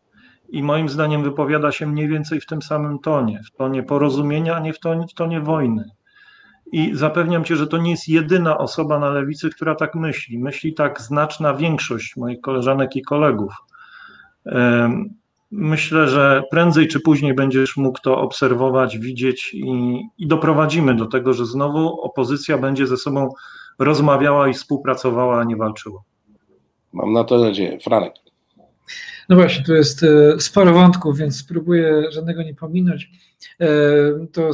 i 0.50 0.64
moim 0.64 0.90
zdaniem 0.90 1.24
wypowiada 1.24 1.72
się 1.72 1.88
mniej 1.88 2.08
więcej 2.08 2.42
w 2.42 2.46
tym 2.46 2.62
samym 2.62 3.00
tonie, 3.00 3.42
w 3.48 3.58
tonie 3.58 3.84
porozumienia, 3.84 4.56
a 4.56 4.60
nie 4.60 4.74
w 4.74 4.80
tonie, 4.80 5.08
w 5.08 5.14
tonie 5.14 5.42
wojny. 5.42 5.84
I 6.72 6.92
zapewniam 6.94 7.44
cię, 7.44 7.56
że 7.56 7.68
to 7.68 7.78
nie 7.78 7.92
jest 7.92 8.08
jedyna 8.08 8.58
osoba 8.58 9.00
na 9.00 9.10
lewicy, 9.10 9.50
która 9.50 9.76
tak 9.76 9.96
myśli. 9.96 10.40
Myśli 10.40 10.74
tak 10.74 11.02
znaczna 11.02 11.54
większość 11.54 12.18
moich 12.18 12.42
koleżanek 12.42 12.96
i 12.96 13.02
kolegów. 13.02 13.54
Myślę, 15.52 16.08
że 16.08 16.44
prędzej 16.52 16.88
czy 16.88 17.00
później 17.00 17.34
będziesz 17.34 17.78
mógł 17.78 18.00
to 18.04 18.18
obserwować, 18.18 18.98
widzieć 18.98 19.54
i, 19.54 20.02
i 20.18 20.28
doprowadzimy 20.28 20.96
do 20.96 21.06
tego, 21.06 21.34
że 21.34 21.46
znowu 21.46 22.02
opozycja 22.02 22.58
będzie 22.58 22.88
ze 22.88 22.98
sobą 22.98 23.30
rozmawiała 23.80 24.48
i 24.48 24.54
współpracowała, 24.54 25.40
a 25.40 25.44
nie 25.44 25.56
walczyła. 25.56 26.02
Mam 26.94 27.14
na 27.14 27.24
to 27.24 27.38
nadzieję. 27.38 27.80
Franek. 27.80 28.14
No 29.30 29.36
właśnie, 29.36 29.66
tu 29.66 29.74
jest 29.74 30.04
e, 30.04 30.40
sporo 30.40 30.74
wątków, 30.74 31.18
więc 31.18 31.38
spróbuję 31.38 32.04
żadnego 32.12 32.44
nie 32.44 32.56
pominąć. 32.56 33.10
E, 33.60 33.68
to 34.32 34.54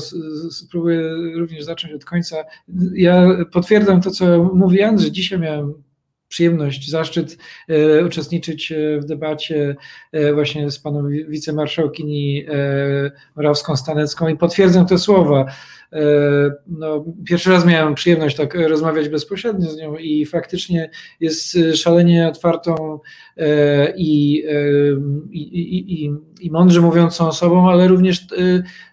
spróbuję 0.52 1.02
również 1.36 1.64
zacząć 1.64 1.94
od 1.94 2.06
końca. 2.06 2.36
Ja 2.94 3.28
potwierdzam 3.52 4.02
to, 4.02 4.12
co 4.12 4.44
mówi 4.44 4.82
Andrzej. 4.82 5.12
Dzisiaj 5.12 5.40
miałem 5.40 5.74
przyjemność, 6.28 6.90
zaszczyt 6.90 7.38
e, 7.70 8.06
uczestniczyć 8.06 8.72
e, 8.72 9.00
w 9.00 9.06
debacie 9.06 9.76
e, 10.12 10.34
właśnie 10.34 10.72
z 10.72 10.80
paną 10.80 11.08
wicemarszałkini 11.08 12.46
Morawską-Stanecką 13.36 14.30
i 14.30 14.38
potwierdzam 14.38 14.86
te 14.86 14.98
słowa. 14.98 15.46
No, 16.68 17.06
pierwszy 17.26 17.50
raz 17.50 17.66
miałem 17.66 17.96
przyjemność 17.96 18.36
tak 18.36 18.56
rozmawiać 18.56 19.10
bezpośrednio 19.10 19.70
z 19.70 19.78
nią 19.78 19.96
i 19.96 20.26
faktycznie 20.26 20.90
jest 21.20 21.58
szalenie 21.76 22.28
otwartą 22.28 23.00
i, 23.98 24.44
i, 25.32 25.42
i, 25.42 26.06
i 26.06 26.12
mądrze 26.52 26.82
mówiącą 26.82 27.28
osobą, 27.28 27.70
ale 27.70 27.88
również 27.88 28.28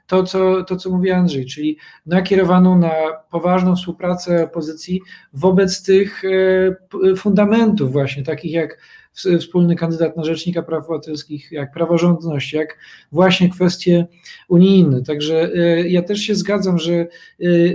to 0.06 0.22
co, 0.22 0.64
to, 0.64 0.76
co 0.76 0.90
mówi 0.90 1.10
Andrzej, 1.10 1.46
czyli 1.46 1.78
nakierowaną 2.06 2.78
na 2.78 2.92
poważną 3.30 3.76
współpracę 3.76 4.44
opozycji 4.44 5.00
wobec 5.32 5.82
tych 5.82 6.22
e, 6.24 7.16
fundamentów 7.16 7.92
właśnie, 7.92 8.22
takich 8.22 8.52
jak 8.52 8.78
wspólny 9.14 9.76
kandydat 9.76 10.16
na 10.16 10.24
rzecznika 10.24 10.62
praw 10.62 10.84
obywatelskich, 10.84 11.52
jak 11.52 11.72
praworządność, 11.72 12.52
jak 12.52 12.78
właśnie 13.12 13.50
kwestie 13.50 14.06
unijne. 14.48 15.02
Także 15.02 15.50
ja 15.88 16.02
też 16.02 16.20
się 16.20 16.34
zgadzam, 16.34 16.78
że 16.78 17.06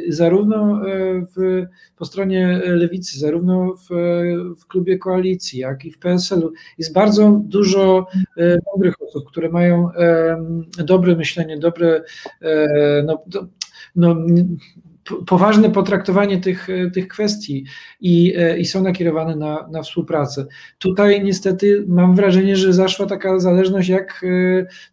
zarówno 0.10 0.82
w, 1.36 1.66
po 1.98 2.06
stronie 2.06 2.62
lewicy, 2.66 3.20
zarówno 3.20 3.74
w, 3.74 3.90
w 4.60 4.68
klubie 4.68 4.98
koalicji, 4.98 5.60
jak 5.60 5.86
i 5.86 5.92
w 5.92 6.00
PSL-u 6.00 6.52
jest 6.78 6.94
bardzo 6.94 7.42
dużo 7.44 8.08
dobrych 8.74 9.02
osób, 9.02 9.30
które 9.30 9.50
mają 9.50 9.90
dobre 10.86 11.16
myślenie, 11.16 11.58
dobre 11.58 12.04
no, 13.06 13.24
no, 13.96 14.16
poważne 15.28 15.70
potraktowanie 15.70 16.38
tych, 16.38 16.68
tych 16.94 17.08
kwestii 17.08 17.66
i, 18.02 18.36
i 18.58 18.66
są 18.66 18.84
nakierowane 18.84 19.36
na, 19.36 19.68
na 19.72 19.82
współpracę. 19.82 20.46
Tutaj 20.80 21.24
niestety 21.24 21.86
mam 21.88 22.16
wrażenie, 22.16 22.56
że 22.56 22.74
zaszła 22.74 23.06
taka 23.06 23.40
zależność 23.40 23.90
jak 23.90 24.26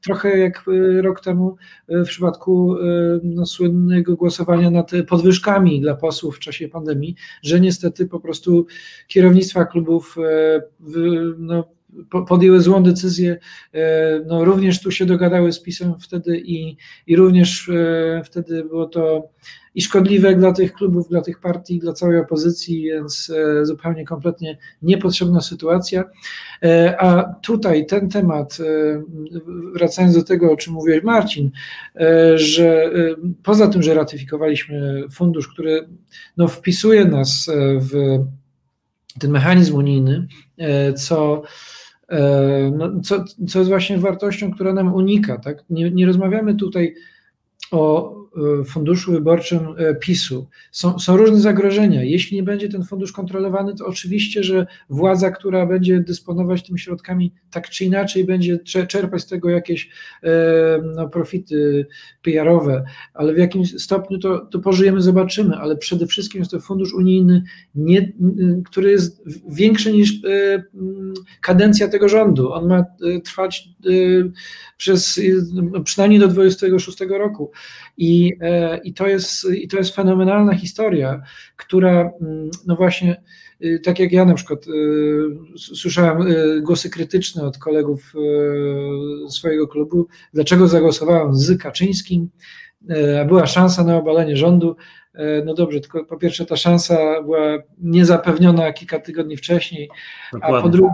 trochę 0.01 0.39
jak 0.39 0.64
rok 1.01 1.21
temu 1.21 1.57
w 1.89 2.07
przypadku 2.07 2.77
no, 3.23 3.47
słynnego 3.47 4.17
głosowania 4.17 4.71
nad 4.71 4.91
podwyżkami 5.09 5.81
dla 5.81 5.95
posłów 5.95 6.37
w 6.37 6.39
czasie 6.39 6.69
pandemii, 6.69 7.14
że 7.43 7.61
niestety 7.61 8.07
po 8.07 8.21
prostu 8.21 8.67
kierownictwa 9.07 9.64
klubów 9.64 10.17
no, 11.39 11.76
podjęły 12.29 12.61
złą 12.61 12.83
decyzję, 12.83 13.39
e, 13.75 14.21
no 14.27 14.45
również 14.45 14.81
tu 14.81 14.91
się 14.91 15.07
dogadały 15.07 15.53
z 15.53 15.63
PiSem 15.63 15.95
wtedy 16.01 16.39
i, 16.39 16.77
i 17.07 17.17
również 17.17 17.69
e, 17.69 18.23
wtedy 18.25 18.65
było 18.65 18.87
to 18.87 19.29
i 19.75 19.83
szkodliwe 19.83 20.37
dla 20.37 20.53
tych 20.53 20.73
klubów, 20.73 21.09
dla 21.09 21.23
tych 21.23 21.41
partii, 21.41 21.79
dla 21.79 21.93
całej 21.93 22.19
opozycji, 22.19 22.83
więc 22.83 23.33
e, 23.37 23.67
zupełnie 23.67 24.05
kompletnie 24.05 24.59
niepotrzebna 24.83 25.41
sytuacja. 25.41 26.05
A 26.99 27.35
tutaj 27.43 27.87
ten 27.87 28.09
temat, 28.09 28.59
wracając 29.75 30.15
do 30.15 30.23
tego, 30.23 30.53
o 30.53 30.57
czym 30.57 30.73
mówiłeś 30.73 31.05
Marcin, 31.05 31.51
że 32.35 32.91
poza 33.43 33.69
tym, 33.69 33.83
że 33.83 33.95
ratyfikowaliśmy 33.95 35.05
fundusz, 35.11 35.49
który 35.49 35.89
no, 36.37 36.49
wpisuje 36.49 37.05
nas 37.05 37.51
w 37.81 38.19
ten 39.19 39.31
mechanizm 39.31 39.75
unijny, 39.75 40.27
co 40.97 41.43
no, 42.73 43.01
co, 43.01 43.25
co 43.49 43.59
jest 43.59 43.71
właśnie 43.71 43.99
wartością, 43.99 44.53
która 44.53 44.73
nam 44.73 44.95
unika. 44.95 45.39
Tak? 45.39 45.65
Nie, 45.71 45.91
nie 45.91 46.07
rozmawiamy 46.07 46.55
tutaj 46.55 46.95
o 47.71 48.13
e, 48.13 48.26
funduszu 48.66 49.12
wyborczym 49.12 49.61
e, 49.76 49.95
PiSu. 49.95 50.49
Są, 50.70 50.99
są, 50.99 51.16
różne 51.16 51.41
zagrożenia. 51.41 52.03
Jeśli 52.03 52.37
nie 52.37 52.43
będzie 52.43 52.68
ten 52.68 52.84
fundusz 52.84 53.12
kontrolowany, 53.12 53.74
to 53.74 53.87
oczywiście, 53.87 54.43
że 54.43 54.66
władza, 54.91 55.30
która 55.30 55.66
będzie 55.66 56.01
dysponować 56.01 56.66
tymi 56.66 56.78
środkami, 56.78 57.32
tak 57.51 57.70
czy 57.70 57.84
inaczej 57.84 58.24
będzie 58.24 58.59
czerpać 58.89 59.22
z 59.22 59.26
tego 59.26 59.51
jakieś 59.51 59.91
no, 60.95 61.09
profity 61.09 61.87
PR-owe, 62.22 62.84
ale 63.14 63.34
w 63.34 63.39
jakim 63.39 63.66
stopniu 63.66 64.18
to, 64.18 64.39
to 64.39 64.59
pożyjemy, 64.59 65.03
zobaczymy, 65.03 65.57
ale 65.57 65.76
przede 65.76 66.07
wszystkim 66.07 66.41
jest 66.41 66.51
to 66.51 66.61
fundusz 66.61 66.95
unijny, 66.95 67.43
nie, 67.74 68.12
który 68.64 68.91
jest 68.91 69.22
większy 69.49 69.93
niż 69.93 70.12
kadencja 71.41 71.89
tego 71.89 72.09
rządu. 72.09 72.53
On 72.53 72.68
ma 72.68 72.84
trwać 73.24 73.68
przez 74.76 75.20
przynajmniej 75.84 76.20
do 76.20 76.28
26 76.28 76.99
roku. 77.01 77.51
I, 77.97 78.26
e, 78.41 78.79
i, 78.79 78.95
to 78.95 79.07
jest, 79.07 79.51
I 79.55 79.68
to 79.68 79.77
jest 79.77 79.95
fenomenalna 79.95 80.55
historia, 80.55 81.22
która, 81.57 82.11
mm, 82.20 82.51
no 82.66 82.77
właśnie, 82.77 83.22
y, 83.64 83.81
tak 83.85 83.99
jak 83.99 84.12
ja 84.12 84.24
na 84.24 84.35
przykład 84.35 84.66
y, 84.66 85.59
słyszałem 85.59 86.29
y, 86.29 86.61
głosy 86.62 86.91
krytyczne 86.91 87.43
od 87.43 87.59
kolegów 87.59 88.12
swojego 89.29 89.68
klubu, 89.68 90.07
dlaczego 90.35 90.68
zagłosowałem 90.68 91.35
z 91.35 91.62
Kaczyńskim, 91.62 92.29
a 93.22 93.24
była 93.24 93.47
szansa 93.47 93.85
na 93.85 93.97
obalenie 93.97 94.37
rządu. 94.37 94.77
No 95.45 95.55
dobrze, 95.55 95.81
tylko 95.81 96.05
po 96.05 96.16
pierwsze 96.16 96.47
ta 96.47 96.57
szansa 96.57 97.22
była 97.22 97.59
niezapewniona 97.79 98.72
kilka 98.72 98.99
tygodni 99.01 99.37
wcześniej, 99.37 99.91
a 100.43 100.62
po, 100.62 100.68
drugie, 100.68 100.91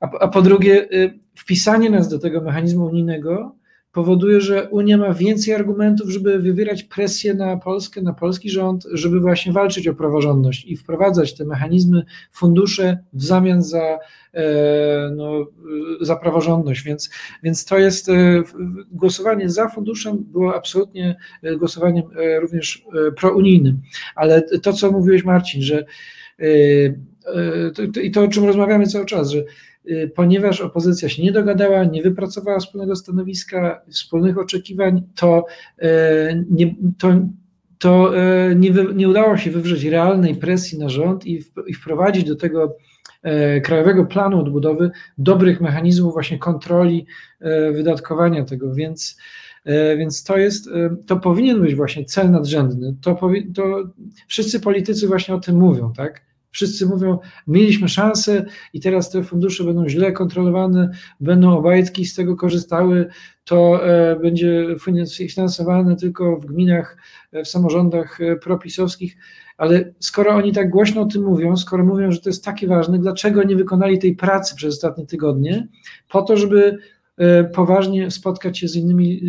a, 0.00 0.10
a 0.18 0.28
po 0.28 0.42
drugie 0.42 0.88
wpisanie 1.34 1.90
nas 1.90 2.08
do 2.08 2.18
tego 2.18 2.40
mechanizmu 2.40 2.84
unijnego 2.84 3.56
powoduje, 3.94 4.40
że 4.40 4.68
Unia 4.68 4.98
ma 4.98 5.14
więcej 5.14 5.54
argumentów, 5.54 6.10
żeby 6.10 6.38
wywierać 6.38 6.82
presję 6.82 7.34
na 7.34 7.56
Polskę, 7.56 8.02
na 8.02 8.12
polski 8.12 8.50
rząd, 8.50 8.86
żeby 8.92 9.20
właśnie 9.20 9.52
walczyć 9.52 9.88
o 9.88 9.94
praworządność 9.94 10.64
i 10.64 10.76
wprowadzać 10.76 11.34
te 11.34 11.44
mechanizmy, 11.44 12.04
fundusze 12.32 12.98
w 13.12 13.24
zamian 13.24 13.62
za, 13.62 13.98
e, 14.34 15.10
no, 15.16 15.46
za 16.00 16.16
praworządność. 16.16 16.82
Więc, 16.82 17.10
więc 17.42 17.64
to 17.64 17.78
jest 17.78 18.08
e, 18.08 18.42
głosowanie 18.92 19.50
za 19.50 19.68
funduszem 19.68 20.18
było 20.18 20.56
absolutnie 20.56 21.16
e, 21.42 21.56
głosowaniem 21.56 22.04
również 22.40 22.84
prounijnym. 23.16 23.80
Ale 24.14 24.42
to, 24.42 24.72
co 24.72 24.92
mówiłeś, 24.92 25.24
Marcin, 25.24 25.62
że 25.62 25.84
i 28.02 28.10
to, 28.10 28.22
o 28.22 28.28
czym 28.28 28.44
rozmawiamy 28.44 28.86
cały 28.86 29.06
czas, 29.06 29.30
że 29.30 29.44
ponieważ 30.14 30.60
opozycja 30.60 31.08
się 31.08 31.22
nie 31.22 31.32
dogadała, 31.32 31.84
nie 31.84 32.02
wypracowała 32.02 32.58
wspólnego 32.58 32.96
stanowiska, 32.96 33.82
wspólnych 33.90 34.38
oczekiwań, 34.38 35.02
to 35.14 35.46
y, 35.82 35.86
nie, 36.50 36.74
to, 36.98 37.14
to 37.78 38.18
y, 38.50 38.56
nie, 38.56 38.70
nie 38.94 39.08
udało 39.08 39.36
się 39.36 39.50
wywrzeć 39.50 39.84
realnej 39.84 40.34
presji 40.34 40.78
na 40.78 40.88
rząd 40.88 41.26
i, 41.26 41.42
i 41.66 41.74
wprowadzić 41.74 42.24
do 42.24 42.36
tego 42.36 42.76
Krajowego 43.62 44.04
Planu 44.04 44.40
Odbudowy 44.40 44.90
dobrych 45.18 45.60
mechanizmów 45.60 46.12
właśnie 46.12 46.38
kontroli 46.38 47.06
wydatkowania 47.72 48.44
tego, 48.44 48.74
więc 48.74 49.18
więc 49.98 50.24
to 50.24 50.38
jest, 50.38 50.70
to 51.06 51.16
powinien 51.16 51.60
być 51.60 51.74
właśnie 51.74 52.04
cel 52.04 52.30
nadrzędny. 52.30 52.94
To, 53.00 53.14
powi, 53.14 53.52
to 53.52 53.82
wszyscy 54.28 54.60
politycy 54.60 55.06
właśnie 55.06 55.34
o 55.34 55.40
tym 55.40 55.56
mówią, 55.56 55.92
tak? 55.96 56.20
Wszyscy 56.54 56.86
mówią, 56.86 57.18
mieliśmy 57.46 57.88
szansę 57.88 58.44
i 58.72 58.80
teraz 58.80 59.10
te 59.10 59.22
fundusze 59.22 59.64
będą 59.64 59.88
źle 59.88 60.12
kontrolowane, 60.12 60.90
będą 61.20 61.58
obajtki 61.58 62.04
z 62.04 62.14
tego 62.14 62.36
korzystały, 62.36 63.06
to 63.44 63.86
e, 63.86 64.16
będzie 64.16 64.66
finansowane 65.28 65.96
tylko 65.96 66.36
w 66.36 66.46
gminach, 66.46 66.96
e, 67.32 67.44
w 67.44 67.48
samorządach 67.48 68.20
e, 68.20 68.36
propisowskich, 68.36 69.16
ale 69.56 69.94
skoro 69.98 70.30
oni 70.30 70.52
tak 70.52 70.70
głośno 70.70 71.00
o 71.00 71.06
tym 71.06 71.22
mówią, 71.22 71.56
skoro 71.56 71.84
mówią, 71.84 72.12
że 72.12 72.20
to 72.20 72.28
jest 72.28 72.44
takie 72.44 72.66
ważne, 72.66 72.98
dlaczego 72.98 73.42
nie 73.42 73.56
wykonali 73.56 73.98
tej 73.98 74.16
pracy 74.16 74.54
przez 74.56 74.74
ostatnie 74.74 75.06
tygodnie, 75.06 75.68
po 76.08 76.22
to, 76.22 76.36
żeby 76.36 76.78
poważnie 77.54 78.10
spotkać 78.10 78.58
się 78.58 78.68
z 78.68 78.76
innymi 78.76 79.20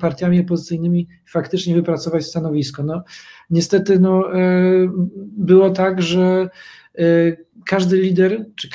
partiami 0.00 0.40
opozycyjnymi, 0.40 1.08
faktycznie 1.26 1.74
wypracować 1.74 2.26
stanowisko. 2.26 2.82
No, 2.82 3.02
niestety 3.50 3.98
no, 3.98 4.34
e, 4.34 4.40
było 5.16 5.70
tak, 5.70 6.02
że 6.02 6.48
e, 6.98 7.02
każdy 7.66 7.96
lider, 7.96 8.46
czy 8.56 8.68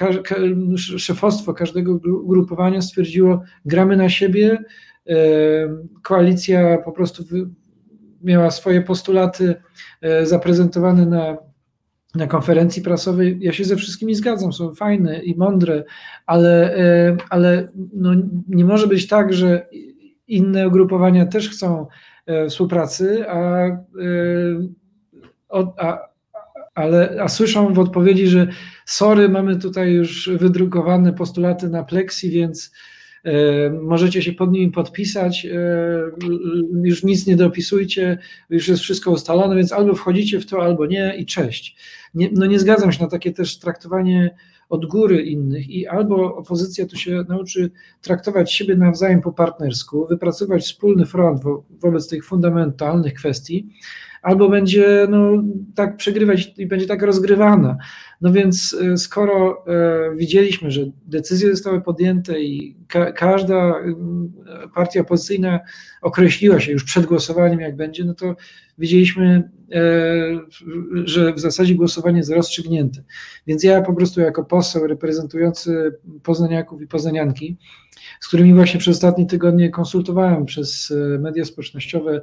szefostwo 0.98 1.54
każdego 1.54 2.00
grupowania 2.26 2.82
stwierdziło, 2.82 3.42
gramy 3.66 3.98
na 3.98 4.10
siebie, 4.10 4.58
e, 5.10 5.16
koalicja 6.02 6.78
po 6.78 6.92
prostu 6.92 7.24
miała 8.24 8.52
swoje 8.52 8.82
postulaty 8.82 9.56
zaprezentowane 10.24 11.06
na, 11.06 11.38
na 12.16 12.28
konferencji 12.28 12.82
prasowej. 12.82 13.38
Ja 13.42 13.54
się 13.54 13.66
ze 13.66 13.76
wszystkimi 13.76 14.16
zgadzam, 14.16 14.54
są 14.54 14.76
fajne 14.76 15.24
i 15.24 15.38
mądre, 15.38 15.84
ale, 16.26 16.76
ale 17.30 17.68
no 17.94 18.12
nie 18.50 18.66
może 18.66 18.88
być 18.88 19.08
tak, 19.08 19.34
że 19.34 19.68
inne 20.28 20.68
ugrupowania 20.68 21.26
też 21.26 21.50
chcą 21.50 21.88
E, 22.26 22.50
współpracy, 22.50 23.30
a, 23.30 23.68
e, 23.68 23.78
a, 25.78 26.00
ale, 26.76 27.18
a 27.22 27.28
słyszą 27.28 27.74
w 27.74 27.80
odpowiedzi, 27.80 28.28
że 28.28 28.48
sorry, 28.86 29.30
mamy 29.30 29.56
tutaj 29.56 29.92
już 29.92 30.30
wydrukowane 30.30 31.14
postulaty 31.14 31.70
na 31.70 31.84
Plexi, 31.84 32.30
więc 32.30 32.72
e, 32.72 32.72
możecie 33.82 34.22
się 34.22 34.34
pod 34.34 34.52
nimi 34.52 34.72
podpisać, 34.72 35.48
już 36.84 37.04
nic 37.04 37.28
nie 37.28 37.36
dopisujcie, 37.36 38.18
już 38.50 38.68
jest 38.68 38.82
wszystko 38.82 39.12
ustalone, 39.12 39.56
więc 39.56 39.72
albo 39.72 39.94
wchodzicie 39.94 40.40
w 40.40 40.46
to, 40.46 40.64
albo 40.64 40.86
nie 40.86 41.16
i 41.18 41.26
cześć. 41.26 41.78
Nie, 42.14 42.30
no 42.34 42.46
nie 42.46 42.60
zgadzam 42.60 42.92
się 42.92 43.04
na 43.04 43.10
takie 43.10 43.32
też 43.32 43.60
traktowanie 43.60 44.36
od 44.70 44.86
góry 44.86 45.22
innych 45.22 45.70
i 45.70 45.88
albo 45.88 46.36
opozycja 46.36 46.86
tu 46.86 46.98
się 46.98 47.26
nauczy 47.30 47.72
traktować 48.02 48.54
siebie 48.54 48.76
nawzajem 48.76 49.22
po 49.22 49.32
partnersku, 49.32 50.08
wypracować 50.08 50.64
wspólny 50.64 51.06
front 51.06 51.44
wo 51.44 51.64
wobec 51.70 52.08
tych 52.08 52.26
fundamentalnych 52.26 53.14
kwestii, 53.14 53.70
albo 54.26 54.50
będzie 54.50 55.08
no, 55.10 55.44
tak 55.76 55.98
przegrywać 55.98 56.54
i 56.58 56.66
będzie 56.66 56.88
tak 56.88 57.02
rozgrywana. 57.02 57.78
No 58.22 58.32
więc 58.32 58.78
e, 58.82 58.98
skoro 58.98 59.66
e, 59.68 60.16
widzieliśmy, 60.16 60.72
że 60.72 60.82
decyzje 61.06 61.52
zostały 61.52 61.82
podjęte 61.82 62.40
i 62.40 62.78
ka 62.88 63.12
każda 63.12 63.74
partia 64.76 65.02
opozycyjna 65.02 65.60
określiła 66.02 66.60
się 66.60 66.72
już 66.72 66.84
przed 66.84 67.06
głosowaniem, 67.06 67.60
jak 67.60 67.76
będzie, 67.76 68.06
no 68.06 68.14
to 68.14 68.36
widzieliśmy 68.78 69.50
że 71.04 71.34
w 71.34 71.40
zasadzie 71.40 71.76
głosowanie 71.76 72.18
jest 72.18 72.32
rozstrzygnięte. 72.32 73.04
Więc 73.48 73.64
ja 73.64 73.82
po 73.82 73.94
prostu 73.94 74.22
jako 74.22 74.46
poseł 74.46 74.88
reprezentujący 74.88 75.92
poznaniaków 76.24 76.82
i 76.82 76.88
poznanianki, 76.88 77.58
z 78.20 78.28
którymi 78.28 78.54
właśnie 78.54 78.80
przez 78.80 78.96
ostatnie 78.96 79.26
tygodnie 79.26 79.70
konsultowałem 79.70 80.46
przez 80.46 80.94
media 81.20 81.46
społecznościowe, 81.46 82.22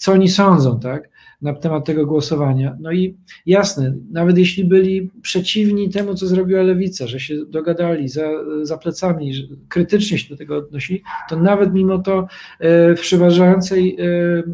co 0.00 0.12
oni 0.12 0.28
sądzą, 0.28 0.80
tak? 0.80 1.10
na 1.42 1.54
temat 1.54 1.84
tego 1.84 2.06
głosowania. 2.06 2.76
No 2.80 2.92
i 2.92 3.16
jasne, 3.46 3.94
nawet 4.10 4.38
jeśli 4.38 4.64
byli 4.64 5.10
przeciwni 5.22 5.90
temu, 5.90 6.14
co 6.14 6.26
zrobiła 6.26 6.62
lewica, 6.62 7.06
że 7.06 7.20
się 7.20 7.34
dogadali 7.46 8.08
za, 8.08 8.30
za 8.62 8.78
plecami, 8.78 9.34
że 9.34 9.42
krytycznie 9.68 10.18
się 10.18 10.28
do 10.28 10.36
tego 10.36 10.56
odnosili, 10.56 11.02
to 11.28 11.36
nawet 11.36 11.74
mimo 11.74 11.98
to 11.98 12.26
e, 12.60 12.94
w 12.94 13.00
przeważającej 13.00 13.96
e, 13.98 14.04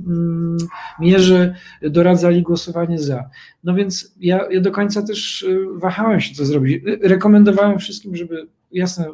mm, 0.07 0.57
mierze 1.01 1.55
doradzali 1.83 2.43
głosowanie 2.43 2.99
za. 2.99 3.25
No 3.65 3.75
więc 3.75 4.15
ja, 4.21 4.41
ja 4.51 4.61
do 4.61 4.71
końca 4.71 5.03
też 5.03 5.43
e, 5.43 5.79
wahałem 5.79 6.21
się, 6.21 6.35
co 6.35 6.45
zrobić. 6.45 6.83
Rekomendowałem 7.03 7.79
wszystkim, 7.79 8.17
żeby 8.17 8.47
jasne, 8.73 9.07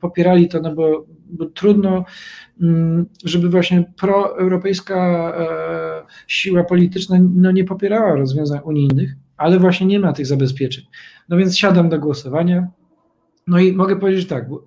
popierali 0.00 0.48
to, 0.48 0.60
no 0.60 0.74
bo, 0.74 1.06
bo 1.30 1.46
trudno 1.46 2.04
Mm, 2.62 3.06
żeby 3.24 3.48
właśnie 3.48 3.92
proeuropejska 3.96 4.96
e, 5.38 6.06
siła 6.26 6.64
polityczna 6.64 7.18
no 7.34 7.52
nie 7.52 7.64
popierała 7.64 8.16
rozwiązań 8.16 8.60
unijnych, 8.64 9.14
ale 9.36 9.58
właśnie 9.58 9.86
nie 9.86 10.00
ma 10.00 10.12
tych 10.12 10.26
zabezpieczeń. 10.26 10.84
No 11.28 11.36
więc 11.36 11.58
siadam 11.58 11.88
do 11.88 11.98
głosowania. 11.98 12.68
No 13.46 13.58
i 13.58 13.72
mogę 13.72 13.96
powiedzieć 13.96 14.28
tak, 14.28 14.48
bo, 14.48 14.64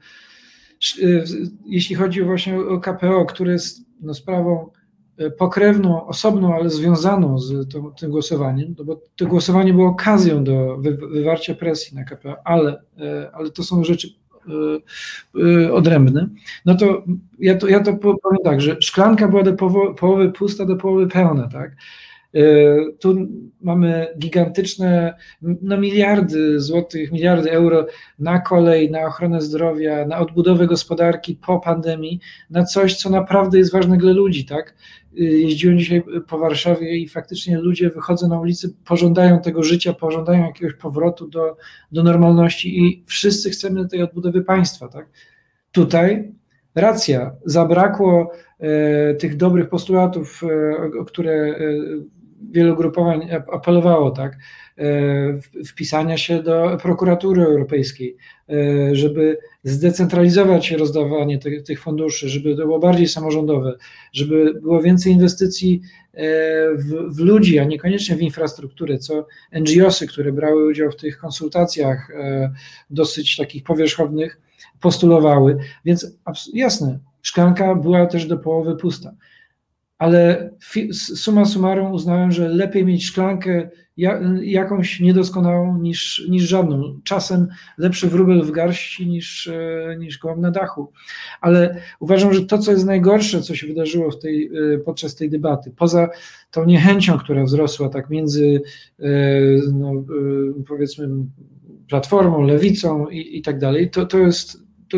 e, 1.03 1.23
jeśli 1.65 1.95
chodzi 1.95 2.23
właśnie 2.23 2.59
o 2.59 2.79
KPO, 2.79 3.25
które 3.25 3.51
jest 3.51 3.79
no, 4.01 4.13
sprawą 4.13 4.69
e, 5.17 5.31
pokrewną, 5.31 6.07
osobną, 6.07 6.55
ale 6.55 6.69
związaną 6.69 7.39
z 7.39 7.73
to, 7.73 7.93
tym 7.99 8.11
głosowaniem, 8.11 8.75
no 8.77 8.85
bo 8.85 9.01
to 9.15 9.25
głosowanie 9.25 9.73
było 9.73 9.87
okazją 9.87 10.43
do 10.43 10.77
wywarcia 11.11 11.55
presji 11.55 11.97
na 11.97 12.03
KPO, 12.03 12.47
ale, 12.47 12.81
ale 13.33 13.51
to 13.51 13.63
są 13.63 13.83
rzeczy 13.83 14.07
Y, 14.07 14.24
y, 14.24 14.24
odrębny, 15.71 16.29
no 16.65 16.75
to 16.75 17.03
ja 17.39 17.57
to, 17.57 17.67
ja 17.67 17.79
to 17.79 17.93
powiem 17.93 18.39
tak, 18.43 18.61
że 18.61 18.77
szklanka 18.81 19.27
była 19.27 19.43
do 19.43 19.53
połowy 19.97 20.31
pusta, 20.31 20.65
do 20.65 20.75
połowy 20.75 21.07
pełna, 21.07 21.47
tak? 21.47 21.71
Y, 22.35 22.97
tu 22.99 23.15
mamy 23.61 24.07
gigantyczne 24.19 25.13
no 25.41 25.77
miliardy 25.77 26.59
złotych, 26.59 27.11
miliardy 27.11 27.51
euro 27.51 27.87
na 28.19 28.39
kolej, 28.39 28.91
na 28.91 29.01
ochronę 29.05 29.41
zdrowia, 29.41 30.05
na 30.05 30.19
odbudowę 30.19 30.67
gospodarki 30.67 31.39
po 31.45 31.59
pandemii, 31.59 32.19
na 32.49 32.63
coś, 32.63 32.95
co 32.95 33.09
naprawdę 33.09 33.57
jest 33.57 33.71
ważne 33.71 33.97
dla 33.97 34.11
ludzi, 34.11 34.45
tak? 34.45 34.75
Jeździłem 35.13 35.79
dzisiaj 35.79 36.03
po 36.27 36.37
Warszawie 36.37 36.97
i 36.97 37.07
faktycznie 37.07 37.57
ludzie 37.57 37.89
wychodzą 37.89 38.27
na 38.27 38.39
ulicy, 38.39 38.75
pożądają 38.85 39.41
tego 39.41 39.63
życia, 39.63 39.93
pożądają 39.93 40.45
jakiegoś 40.45 40.73
powrotu 40.73 41.27
do, 41.27 41.57
do 41.91 42.03
normalności 42.03 42.79
i 42.79 43.03
wszyscy 43.05 43.49
chcemy 43.49 43.87
tej 43.87 44.01
odbudowy 44.01 44.41
państwa. 44.43 44.87
Tak? 44.87 45.09
Tutaj 45.71 46.31
racja, 46.75 47.35
zabrakło 47.45 48.31
e, 48.59 49.13
tych 49.13 49.37
dobrych 49.37 49.69
postulatów, 49.69 50.41
e, 50.43 51.05
które 51.05 51.31
e, 51.31 51.55
wielu 52.51 52.75
grupowań 52.75 53.29
apelowało, 53.51 54.11
tak? 54.11 54.37
E, 54.77 55.63
wpisania 55.65 56.17
się 56.17 56.43
do 56.43 56.77
prokuratury 56.81 57.43
europejskiej, 57.43 58.17
e, 58.49 58.95
żeby 58.95 59.37
zdecentralizować 59.63 60.71
rozdawanie 60.71 61.39
tych, 61.39 61.63
tych 61.63 61.81
funduszy, 61.81 62.29
żeby 62.29 62.55
to 62.55 62.61
było 62.61 62.79
bardziej 62.79 63.07
samorządowe, 63.07 63.77
żeby 64.13 64.53
było 64.61 64.81
więcej 64.81 65.13
inwestycji 65.13 65.81
e, 66.13 66.19
w, 66.75 67.15
w 67.15 67.19
ludzi, 67.19 67.59
a 67.59 67.63
niekoniecznie 67.63 68.15
w 68.15 68.21
infrastrukturę, 68.21 68.97
co 68.97 69.27
NGOsy, 69.59 70.07
które 70.07 70.31
brały 70.31 70.67
udział 70.67 70.91
w 70.91 70.95
tych 70.95 71.17
konsultacjach 71.17 72.11
dosyć 72.89 73.37
takich 73.37 73.63
powierzchownych, 73.63 74.41
postulowały. 74.81 75.57
Więc 75.85 76.17
jasne, 76.53 76.99
szklanka 77.21 77.75
była 77.75 78.05
też 78.05 78.25
do 78.25 78.37
połowy 78.37 78.75
pusta 78.75 79.15
ale 79.97 80.51
suma 80.93 81.45
summarum 81.45 81.91
uznałem, 81.91 82.31
że 82.31 82.49
lepiej 82.49 82.85
mieć 82.85 83.05
szklankę 83.05 83.69
jakąś 84.41 84.99
niedoskonałą 84.99 85.77
niż, 85.77 86.27
niż 86.29 86.43
żadną. 86.43 86.99
Czasem 87.03 87.47
lepszy 87.77 88.07
wróbel 88.07 88.43
w 88.43 88.51
garści 88.51 89.07
niż, 89.07 89.47
e, 89.47 89.95
niż 89.99 90.19
gołąb 90.19 90.41
na 90.41 90.51
dachu. 90.51 90.91
Ale 91.41 91.81
uważam, 91.99 92.33
że 92.33 92.45
to, 92.45 92.57
co 92.57 92.71
jest 92.71 92.85
najgorsze, 92.85 93.41
co 93.41 93.55
się 93.55 93.67
wydarzyło 93.67 94.11
w 94.11 94.19
tej, 94.19 94.51
e, 94.73 94.77
podczas 94.77 95.15
tej 95.15 95.29
debaty, 95.29 95.71
poza 95.77 96.09
tą 96.51 96.65
niechęcią, 96.65 97.17
która 97.17 97.43
wzrosła 97.43 97.89
tak 97.89 98.09
między 98.09 98.61
e, 98.99 99.11
no, 99.73 99.91
powiedzmy 100.67 101.09
platformą, 101.87 102.41
lewicą 102.41 103.07
i, 103.09 103.37
i 103.37 103.41
tak 103.41 103.59
dalej, 103.59 103.89
to, 103.89 104.05
to 104.05 104.17
jest 104.17 104.65
to 104.89 104.97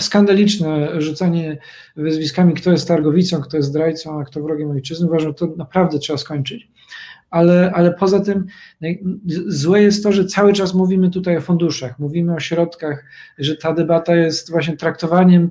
skandaliczne 0.00 1.00
rzucanie 1.02 1.58
wyzwiskami, 1.96 2.54
kto 2.54 2.72
jest 2.72 2.88
targowicą, 2.88 3.40
kto 3.40 3.56
jest 3.56 3.68
zdrajcą, 3.68 4.20
a 4.20 4.24
kto 4.24 4.42
wrogiem 4.42 4.70
ojczyzny. 4.70 5.06
Uważam, 5.06 5.28
że 5.28 5.34
to 5.34 5.46
naprawdę 5.56 5.98
trzeba 5.98 6.16
skończyć. 6.16 6.68
Ale, 7.30 7.72
ale 7.74 7.94
poza 7.94 8.20
tym 8.20 8.46
złe 9.46 9.82
jest 9.82 10.02
to, 10.02 10.12
że 10.12 10.24
cały 10.24 10.52
czas 10.52 10.74
mówimy 10.74 11.10
tutaj 11.10 11.36
o 11.36 11.40
funduszach, 11.40 11.98
mówimy 11.98 12.34
o 12.34 12.40
środkach, 12.40 13.04
że 13.38 13.56
ta 13.56 13.74
debata 13.74 14.16
jest 14.16 14.50
właśnie 14.50 14.76
traktowaniem 14.76 15.50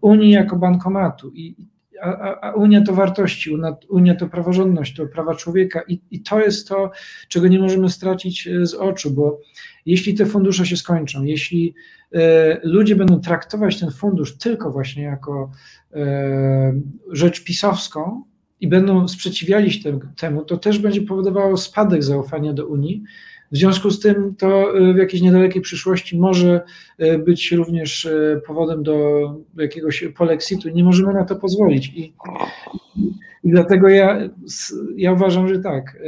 Unii 0.00 0.30
jako 0.30 0.56
bankomatu. 0.56 1.30
I, 1.34 1.56
a, 2.02 2.40
a, 2.40 2.52
Unia 2.52 2.82
to 2.82 2.94
wartości, 2.94 3.56
Unia 3.88 4.14
to 4.14 4.28
praworządność, 4.28 4.96
to 4.96 5.06
prawa 5.06 5.34
człowieka 5.34 5.82
i, 5.88 6.00
i 6.10 6.22
to 6.22 6.40
jest 6.40 6.68
to, 6.68 6.90
czego 7.28 7.48
nie 7.48 7.58
możemy 7.58 7.88
stracić 7.88 8.46
e, 8.46 8.66
z 8.66 8.74
oczu, 8.74 9.10
bo 9.10 9.40
jeśli 9.86 10.14
te 10.14 10.26
fundusze 10.26 10.66
się 10.66 10.76
skończą, 10.76 11.22
jeśli 11.22 11.74
ludzie 12.62 12.96
będą 12.96 13.20
traktować 13.20 13.80
ten 13.80 13.90
fundusz 13.90 14.38
tylko 14.38 14.70
właśnie 14.70 15.02
jako 15.02 15.50
e, 15.94 16.74
rzecz 17.10 17.44
pisowską 17.44 18.24
i 18.60 18.68
będą 18.68 19.08
sprzeciwiali 19.08 19.72
się 19.72 20.00
temu, 20.16 20.44
to 20.44 20.56
też 20.56 20.78
będzie 20.78 21.02
powodowało 21.02 21.56
spadek 21.56 22.02
zaufania 22.02 22.52
do 22.52 22.66
Unii. 22.66 23.02
W 23.52 23.56
związku 23.56 23.90
z 23.90 24.00
tym 24.00 24.34
to 24.38 24.72
w 24.94 24.96
jakiejś 24.96 25.22
niedalekiej 25.22 25.62
przyszłości 25.62 26.18
może 26.18 26.60
być 27.24 27.52
również 27.52 28.08
powodem 28.46 28.82
do 28.82 29.20
jakiegoś 29.56 30.04
polexitu. 30.16 30.68
Nie 30.68 30.84
możemy 30.84 31.12
na 31.12 31.24
to 31.24 31.36
pozwolić. 31.36 31.88
I, 31.88 32.14
i 33.44 33.50
dlatego 33.50 33.88
ja, 33.88 34.18
ja 34.96 35.12
uważam, 35.12 35.48
że 35.48 35.58
tak, 35.58 35.98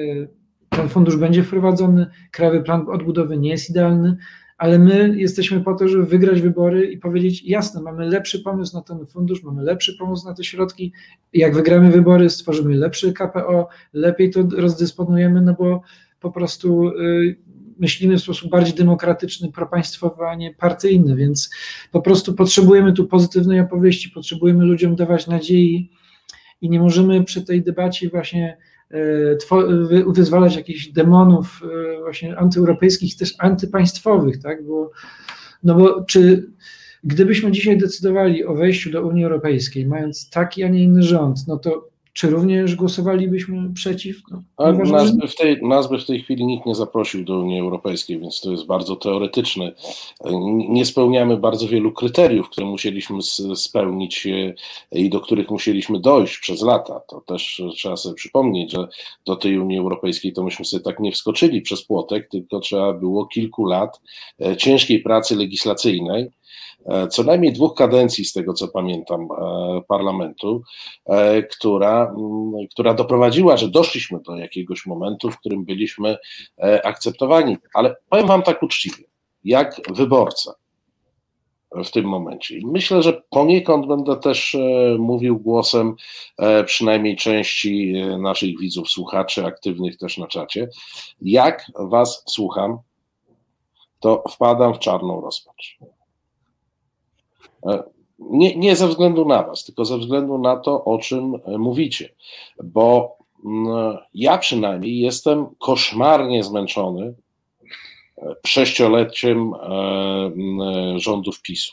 ten 0.70 0.88
fundusz 0.88 1.16
będzie 1.16 1.42
wprowadzony, 1.42 2.06
krajowy 2.30 2.62
plan 2.62 2.86
odbudowy 2.88 3.38
nie 3.38 3.50
jest 3.50 3.70
idealny, 3.70 4.16
ale 4.58 4.78
my 4.78 5.14
jesteśmy 5.16 5.60
po 5.60 5.74
to, 5.74 5.88
żeby 5.88 6.06
wygrać 6.06 6.40
wybory 6.40 6.86
i 6.86 6.98
powiedzieć 6.98 7.42
jasne, 7.42 7.82
mamy 7.82 8.06
lepszy 8.06 8.40
pomysł 8.40 8.76
na 8.76 8.82
ten 8.82 9.06
fundusz, 9.06 9.42
mamy 9.42 9.62
lepszy 9.62 9.96
pomysł 9.98 10.26
na 10.26 10.34
te 10.34 10.44
środki. 10.44 10.92
Jak 11.32 11.54
wygramy 11.54 11.90
wybory, 11.90 12.30
stworzymy 12.30 12.76
lepszy 12.76 13.12
KPO, 13.12 13.68
lepiej 13.92 14.30
to 14.30 14.42
rozdysponujemy, 14.56 15.40
no 15.42 15.54
bo 15.58 15.82
po 16.20 16.30
prostu 16.30 16.88
y, 16.88 17.36
myślimy 17.78 18.16
w 18.16 18.22
sposób 18.22 18.50
bardziej 18.50 18.74
demokratyczny, 18.74 19.52
propaństwowy, 19.52 20.24
a 20.24 20.34
nie 20.34 20.54
partyjny, 20.54 21.16
więc 21.16 21.50
po 21.92 22.02
prostu 22.02 22.34
potrzebujemy 22.34 22.92
tu 22.92 23.04
pozytywnej 23.04 23.60
opowieści, 23.60 24.10
potrzebujemy 24.10 24.64
ludziom 24.64 24.96
dawać 24.96 25.26
nadziei 25.26 25.90
i 26.60 26.70
nie 26.70 26.80
możemy 26.80 27.24
przy 27.24 27.42
tej 27.42 27.62
debacie 27.62 28.08
właśnie 28.08 28.56
wyzwalać 30.06 30.56
jakichś 30.56 30.88
demonów 30.88 31.60
e, 31.62 32.00
właśnie 32.00 32.38
antyeuropejskich, 32.38 33.16
też 33.16 33.34
antypaństwowych, 33.38 34.42
tak? 34.42 34.64
Bo, 34.64 34.90
no 35.62 35.74
bo 35.74 36.04
czy 36.04 36.50
gdybyśmy 37.04 37.52
dzisiaj 37.52 37.78
decydowali 37.78 38.44
o 38.44 38.54
wejściu 38.54 38.90
do 38.90 39.06
Unii 39.06 39.24
Europejskiej, 39.24 39.86
mając 39.86 40.30
taki, 40.30 40.64
a 40.64 40.68
nie 40.68 40.82
inny 40.82 41.02
rząd, 41.02 41.48
no 41.48 41.56
to 41.56 41.88
czy 42.16 42.30
również 42.30 42.74
głosowalibyśmy 42.74 43.72
przeciw? 43.74 44.22
No, 44.30 44.42
A 44.56 44.72
nas, 44.72 45.16
by 45.16 45.28
w 45.28 45.34
tej, 45.34 45.62
nas 45.62 45.88
by 45.88 45.98
w 45.98 46.06
tej 46.06 46.22
chwili 46.22 46.46
nikt 46.46 46.66
nie 46.66 46.74
zaprosił 46.74 47.24
do 47.24 47.38
Unii 47.38 47.60
Europejskiej, 47.60 48.18
więc 48.20 48.40
to 48.40 48.50
jest 48.50 48.66
bardzo 48.66 48.96
teoretyczne. 48.96 49.72
Nie 50.68 50.86
spełniamy 50.86 51.36
bardzo 51.36 51.68
wielu 51.68 51.92
kryteriów, 51.92 52.50
które 52.50 52.66
musieliśmy 52.66 53.18
spełnić 53.54 54.26
e, 54.26 54.54
i 54.92 55.10
do 55.10 55.20
których 55.20 55.50
musieliśmy 55.50 56.00
dojść 56.00 56.38
przez 56.38 56.62
lata. 56.62 57.00
To 57.00 57.20
też 57.20 57.62
trzeba 57.76 57.96
sobie 57.96 58.14
przypomnieć, 58.14 58.72
że 58.72 58.88
do 59.26 59.36
tej 59.36 59.58
Unii 59.58 59.78
Europejskiej 59.78 60.32
to 60.32 60.42
myśmy 60.42 60.64
sobie 60.64 60.82
tak 60.82 61.00
nie 61.00 61.12
wskoczyli 61.12 61.62
przez 61.62 61.84
płotek, 61.84 62.28
tylko 62.28 62.60
trzeba 62.60 62.92
było 62.92 63.26
kilku 63.26 63.64
lat 63.64 64.00
e, 64.40 64.56
ciężkiej 64.56 65.00
pracy 65.00 65.36
legislacyjnej 65.36 66.30
co 67.10 67.22
najmniej 67.22 67.52
dwóch 67.52 67.74
kadencji, 67.74 68.24
z 68.24 68.32
tego 68.32 68.52
co 68.52 68.68
pamiętam, 68.68 69.20
e, 69.22 69.80
parlamentu, 69.88 70.62
e, 71.06 71.42
która, 71.42 72.14
mm, 72.18 72.52
która 72.70 72.94
doprowadziła, 72.94 73.56
że 73.56 73.68
doszliśmy 73.68 74.20
do 74.20 74.36
jakiegoś 74.36 74.86
momentu, 74.86 75.30
w 75.30 75.38
którym 75.38 75.64
byliśmy 75.64 76.16
akceptowani. 76.84 77.56
Ale 77.74 77.96
powiem 78.08 78.26
Wam 78.26 78.42
tak 78.42 78.62
uczciwie, 78.62 79.04
jak 79.44 79.80
wyborca, 79.90 80.54
w 81.84 81.90
tym 81.90 82.04
momencie. 82.04 82.54
Myślę, 82.64 83.02
że 83.02 83.22
poniekąd 83.30 83.86
będę 83.86 84.16
też 84.16 84.54
e, 84.54 84.96
mówił 84.98 85.38
głosem 85.38 85.96
e, 86.38 86.64
przynajmniej 86.64 87.16
części 87.16 87.96
e, 87.96 88.18
naszych 88.18 88.58
widzów, 88.58 88.88
słuchaczy, 88.88 89.46
aktywnych 89.46 89.96
też 89.96 90.18
na 90.18 90.26
czacie. 90.26 90.68
Jak 91.22 91.72
Was 91.74 92.22
słucham, 92.26 92.78
to 94.00 94.24
wpadam 94.30 94.74
w 94.74 94.78
czarną 94.78 95.20
rozpacz. 95.20 95.78
Nie, 98.18 98.56
nie 98.56 98.76
ze 98.76 98.88
względu 98.88 99.24
na 99.24 99.42
Was, 99.42 99.64
tylko 99.64 99.84
ze 99.84 99.98
względu 99.98 100.38
na 100.38 100.56
to, 100.56 100.84
o 100.84 100.98
czym 100.98 101.34
mówicie, 101.58 102.14
bo 102.64 103.16
mm, 103.44 103.96
ja 104.14 104.38
przynajmniej 104.38 104.98
jestem 104.98 105.46
koszmarnie 105.58 106.44
zmęczony 106.44 107.14
sześcioleciem 108.46 109.54
e, 109.54 110.98
rządów 110.98 111.42
PiSu. 111.42 111.72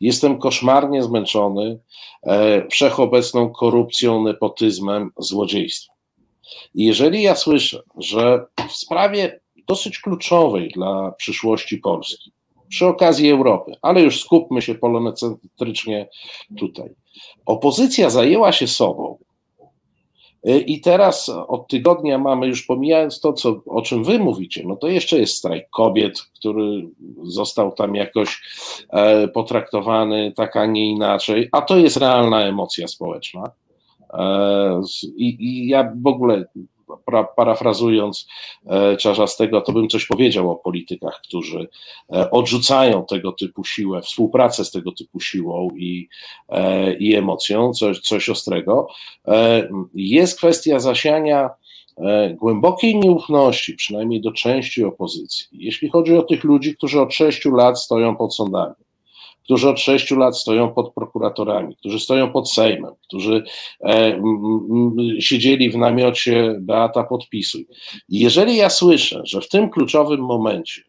Jestem 0.00 0.38
koszmarnie 0.38 1.02
zmęczony 1.02 1.80
e, 2.22 2.68
wszechobecną 2.68 3.50
korupcją, 3.50 4.22
nepotyzmem, 4.22 5.10
złodziejstwem. 5.18 5.96
I 6.74 6.84
jeżeli 6.84 7.22
ja 7.22 7.36
słyszę, 7.36 7.82
że 7.98 8.44
w 8.68 8.72
sprawie 8.72 9.40
dosyć 9.66 9.98
kluczowej 9.98 10.68
dla 10.74 11.12
przyszłości 11.12 11.78
Polski, 11.78 12.32
przy 12.70 12.86
okazji 12.86 13.30
Europy, 13.30 13.72
ale 13.82 14.02
już 14.02 14.20
skupmy 14.20 14.62
się 14.62 14.74
polonecentrycznie 14.74 16.08
tutaj, 16.58 16.94
opozycja 17.46 18.10
zajęła 18.10 18.52
się 18.52 18.66
sobą. 18.66 19.18
Y, 20.48 20.60
I 20.60 20.80
teraz 20.80 21.28
od 21.28 21.68
tygodnia 21.68 22.18
mamy, 22.18 22.46
już 22.46 22.62
pomijając 22.62 23.20
to, 23.20 23.32
co, 23.32 23.62
o 23.66 23.82
czym 23.82 24.04
wy 24.04 24.18
mówicie, 24.18 24.62
no 24.66 24.76
to 24.76 24.88
jeszcze 24.88 25.18
jest 25.18 25.36
strajk 25.36 25.70
kobiet, 25.70 26.20
który 26.22 26.88
został 27.22 27.72
tam 27.72 27.94
jakoś 27.94 28.40
e, 28.90 29.28
potraktowany 29.28 30.32
tak, 30.36 30.56
a 30.56 30.66
nie 30.66 30.90
inaczej, 30.90 31.48
a 31.52 31.62
to 31.62 31.76
jest 31.76 31.96
realna 31.96 32.40
emocja 32.40 32.88
społeczna. 32.88 33.50
E, 34.12 34.80
I, 35.16 35.36
I 35.40 35.68
ja 35.68 35.92
w 36.02 36.06
ogóle 36.06 36.44
pra, 37.04 37.24
parafrazując 37.24 38.26
e, 38.66 38.96
Czarzastego, 38.96 39.60
to 39.60 39.72
bym 39.72 39.88
coś 39.88 40.06
powiedział 40.06 40.50
o 40.50 40.56
politykach, 40.56 41.20
którzy 41.24 41.68
e, 42.12 42.30
odrzucają 42.30 43.04
tego 43.04 43.32
typu 43.32 43.64
siłę, 43.64 44.02
współpracę 44.02 44.64
z 44.64 44.70
tego 44.70 44.92
typu 44.92 45.20
siłą 45.20 45.68
i, 45.76 46.08
e, 46.48 46.94
i 46.94 47.14
emocją, 47.14 47.72
coś, 47.72 48.00
coś 48.00 48.28
ostrego. 48.28 48.88
Jest 49.94 50.38
kwestia 50.38 50.78
zasiania 50.78 51.50
głębokiej 52.40 52.96
nieufności, 52.96 53.74
przynajmniej 53.74 54.20
do 54.20 54.32
części 54.32 54.84
opozycji, 54.84 55.46
jeśli 55.52 55.88
chodzi 55.88 56.16
o 56.16 56.22
tych 56.22 56.44
ludzi, 56.44 56.76
którzy 56.76 57.00
od 57.00 57.14
sześciu 57.14 57.54
lat 57.54 57.80
stoją 57.80 58.16
pod 58.16 58.34
sądami 58.34 58.74
którzy 59.50 59.68
od 59.68 59.80
sześciu 59.80 60.16
lat 60.16 60.38
stoją 60.38 60.74
pod 60.74 60.94
prokuratorami, 60.94 61.76
którzy 61.76 62.00
stoją 62.00 62.32
pod 62.32 62.52
Sejmem, 62.52 62.94
którzy 63.02 63.42
e, 63.80 64.22
siedzieli 65.18 65.70
w 65.70 65.76
namiocie 65.76 66.54
Beata 66.60 67.04
Podpisuj. 67.04 67.66
Jeżeli 68.08 68.56
ja 68.56 68.70
słyszę, 68.70 69.22
że 69.24 69.40
w 69.40 69.48
tym 69.48 69.70
kluczowym 69.70 70.20
momencie, 70.20 70.82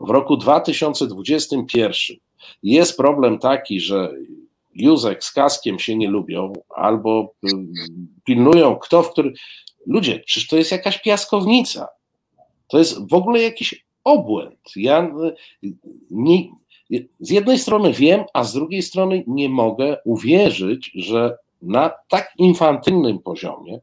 w 0.00 0.10
roku 0.10 0.36
2021, 0.36 2.16
jest 2.62 2.96
problem 2.96 3.38
taki, 3.38 3.80
że 3.80 4.12
Józek 4.74 5.24
z 5.24 5.32
Kaskiem 5.32 5.78
się 5.78 5.96
nie 5.96 6.08
lubią, 6.08 6.52
albo 6.76 7.34
pilnują 8.24 8.76
kto 8.76 9.02
w 9.02 9.10
który. 9.10 9.32
Ludzie, 9.86 10.20
przecież 10.26 10.48
to 10.48 10.56
jest 10.56 10.72
jakaś 10.72 11.02
piaskownica. 11.02 11.88
To 12.68 12.78
jest 12.78 13.10
w 13.10 13.14
ogóle 13.14 13.42
jakiś 13.42 13.86
obłęd. 14.04 14.60
Ja 14.76 15.12
nie, 16.10 16.48
z 17.20 17.30
jednej 17.30 17.58
strony 17.58 17.92
wiem, 17.92 18.24
a 18.34 18.44
z 18.44 18.52
drugiej 18.52 18.82
strony 18.82 19.24
nie 19.26 19.48
mogę 19.48 19.96
uwierzyć, 20.04 20.90
że 20.94 21.36
na 21.62 21.90
tak 22.08 22.32
infantylnym 22.38 23.18
poziomie 23.18 23.80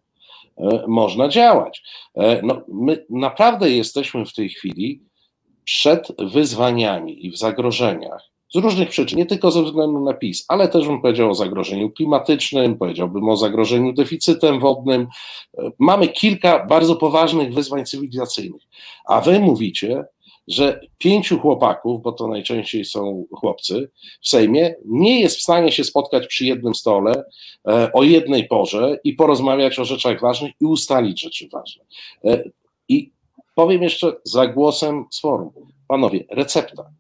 e, 0.58 0.84
można 0.88 1.30
działać. 1.30 1.84
E, 2.16 2.42
no, 2.42 2.62
my 2.68 3.06
naprawdę 3.10 3.70
jesteśmy 3.70 4.26
w 4.26 4.34
tej 4.34 4.50
chwili 4.50 5.02
przed 5.64 6.08
wyzwaniami 6.20 7.26
i 7.26 7.32
w 7.32 7.38
zagrożeniach 7.38 8.22
z 8.54 8.56
różnych 8.56 8.90
przyczyn, 8.90 9.18
nie 9.18 9.26
tylko 9.26 9.52
ze 9.52 9.64
względu 9.64 10.00
na 10.00 10.14
PiS, 10.14 10.46
ale 10.48 10.68
też 10.68 10.88
bym 10.88 11.02
powiedział 11.02 11.32
o 11.32 11.36
zagrożeniu 11.36 11.90
klimatycznym, 11.90 12.78
powiedziałbym 12.78 13.30
o 13.30 13.38
zagrożeniu 13.38 13.94
deficytem 13.94 14.60
wodnym. 14.60 15.08
E, 15.58 15.72
mamy 15.80 16.08
kilka 16.08 16.66
bardzo 16.66 16.96
poważnych 16.96 17.54
wyzwań 17.54 17.86
cywilizacyjnych, 17.86 18.62
a 19.06 19.22
wy 19.22 19.40
mówicie, 19.40 20.06
że 20.48 20.80
pięciu 20.98 21.40
chłopaków, 21.40 22.02
bo 22.02 22.12
to 22.12 22.28
najczęściej 22.28 22.86
są 22.86 23.26
chłopcy, 23.32 23.90
w 24.22 24.28
Sejmie 24.28 24.76
nie 24.86 25.20
jest 25.22 25.38
w 25.38 25.42
stanie 25.42 25.72
się 25.72 25.84
spotkać 25.84 26.28
przy 26.28 26.46
jednym 26.46 26.76
stole 26.76 27.24
e, 27.68 27.92
o 27.94 28.04
jednej 28.04 28.48
porze 28.48 28.98
i 29.04 29.14
porozmawiać 29.14 29.80
o 29.80 29.86
rzeczach 29.86 30.22
ważnych 30.22 30.52
i 30.62 30.66
ustalić 30.66 31.22
rzeczy 31.22 31.48
ważne. 31.52 31.84
E, 32.26 32.44
I 32.90 33.12
powiem 33.56 33.84
jeszcze 33.84 34.14
za 34.24 34.48
głosem 34.48 35.06
z 35.12 35.20
forum. 35.20 35.52
Panowie, 35.88 36.26
recepta. 36.30 36.92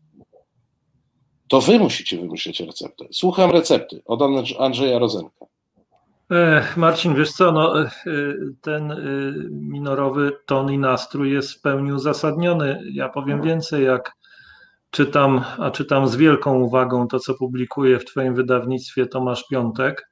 To 1.47 1.61
wy 1.61 1.79
musicie 1.79 2.17
wymyślić 2.17 2.59
receptę. 2.59 3.05
Słucham 3.11 3.51
recepty 3.51 4.01
od 4.05 4.21
Andrzeja 4.59 4.99
Rozenka. 4.99 5.45
Marcin, 6.77 7.15
wiesz 7.15 7.31
co, 7.31 7.51
no, 7.51 7.81
e, 7.81 7.89
ten 8.61 8.91
e, 8.91 8.97
minorowy 9.51 10.31
ton 10.45 10.71
i 10.71 10.77
nastrój 10.77 11.31
jest 11.31 11.53
w 11.53 11.61
pełni 11.61 11.93
uzasadniony. 11.93 12.83
Ja 12.91 13.09
powiem 13.09 13.41
więcej, 13.41 13.85
jak 13.85 14.11
czytam, 14.91 15.41
a 15.57 15.71
czytam 15.71 16.07
z 16.07 16.15
wielką 16.15 16.59
uwagą 16.59 17.07
to, 17.07 17.19
co 17.19 17.33
publikuje 17.33 17.99
w 17.99 18.05
Twoim 18.05 18.35
wydawnictwie 18.35 19.05
Tomasz 19.05 19.47
Piątek, 19.47 20.09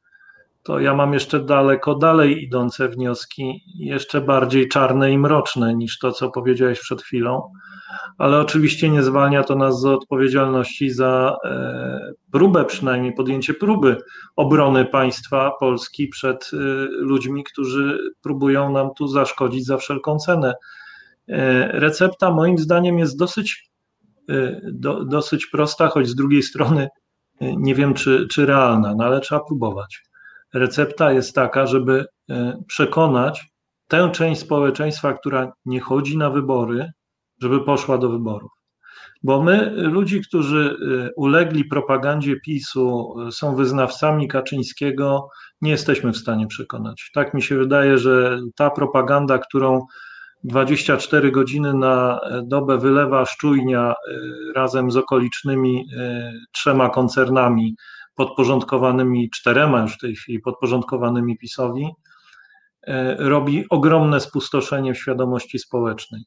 to 0.64 0.80
ja 0.80 0.94
mam 0.94 1.14
jeszcze 1.14 1.40
daleko 1.40 1.96
dalej 1.96 2.44
idące 2.44 2.90
wnioski, 2.90 3.64
jeszcze 3.80 4.22
bardziej 4.22 4.68
czarne 4.68 5.12
i 5.12 5.18
mroczne 5.18 5.76
niż 5.76 6.00
to, 6.00 6.12
co 6.12 6.32
powiedziałeś 6.32 6.80
przed 6.80 7.02
chwilą 7.02 7.52
ale 8.18 8.40
oczywiście 8.40 8.90
nie 8.90 9.04
zwalnia 9.04 9.44
to 9.44 9.56
nas 9.56 9.82
z 9.82 9.86
odpowiedzialności 9.86 10.90
za 10.90 11.38
e, 11.44 12.12
próbę, 12.32 12.66
przynajmniej 12.66 13.14
podjęcie 13.14 13.54
próby 13.54 13.98
obrony 14.36 14.86
państwa 14.86 15.52
Polski 15.60 16.08
przed 16.08 16.52
e, 16.54 16.58
ludźmi, 16.90 17.44
którzy 17.44 17.98
próbują 18.24 18.72
nam 18.72 18.90
tu 18.98 19.08
zaszkodzić 19.08 19.66
za 19.66 19.78
wszelką 19.78 20.18
cenę. 20.18 20.54
E, 21.28 21.68
recepta 21.80 22.32
moim 22.32 22.58
zdaniem 22.58 23.00
jest 23.00 23.20
dosyć, 23.20 23.70
do, 24.64 25.06
dosyć 25.06 25.46
prosta, 25.46 25.88
choć 25.88 26.08
z 26.08 26.16
drugiej 26.16 26.44
strony 26.44 26.88
nie 27.42 27.76
wiem, 27.76 27.94
czy, 27.94 28.28
czy 28.32 28.46
realna, 28.46 28.96
no 28.98 29.04
ale 29.04 29.20
trzeba 29.20 29.42
próbować. 29.44 30.04
Recepta 30.54 31.12
jest 31.12 31.36
taka, 31.36 31.66
żeby 31.66 32.06
przekonać 32.68 33.46
tę 33.88 34.10
część 34.14 34.42
społeczeństwa, 34.42 35.14
która 35.14 35.54
nie 35.66 35.80
chodzi 35.80 36.18
na 36.18 36.30
wybory, 36.30 36.92
żeby 37.42 37.62
poszła 37.62 37.98
do 37.98 38.10
wyborów. 38.10 38.52
Bo 39.26 39.44
my, 39.44 39.72
ludzi, 39.76 40.22
którzy 40.22 40.78
y, 40.82 41.12
ulegli 41.16 41.66
propagandzie 41.66 42.36
PiSu, 42.40 43.16
y, 43.28 43.32
są 43.32 43.56
wyznawcami 43.56 44.28
Kaczyńskiego, 44.28 45.30
nie 45.62 45.72
jesteśmy 45.72 46.12
w 46.12 46.18
stanie 46.18 46.48
przekonać. 46.48 47.12
Tak 47.14 47.34
mi 47.34 47.42
się 47.42 47.58
wydaje, 47.58 47.98
że 47.98 48.40
ta 48.56 48.70
propaganda, 48.70 49.38
którą 49.38 49.86
24 50.44 51.32
godziny 51.32 51.74
na 51.74 52.20
dobę 52.44 52.78
wylewa 52.78 53.26
szczujnia 53.26 53.94
y, 53.94 54.54
razem 54.56 54.92
z 54.92 54.98
okolicznymi 54.98 55.86
trzema 56.52 56.90
koncernami 56.90 57.76
podporządkowanymi, 58.16 59.30
czterema 59.30 59.82
już 59.82 59.94
w 59.94 60.00
tej 60.00 60.16
chwili 60.16 60.40
podporządkowanymi 60.40 61.38
PiSowi, 61.38 61.88
robi 63.18 63.66
ogromne 63.70 64.20
spustoszenie 64.20 64.94
w 64.94 64.98
świadomości 64.98 65.60
społecznej. 65.60 66.24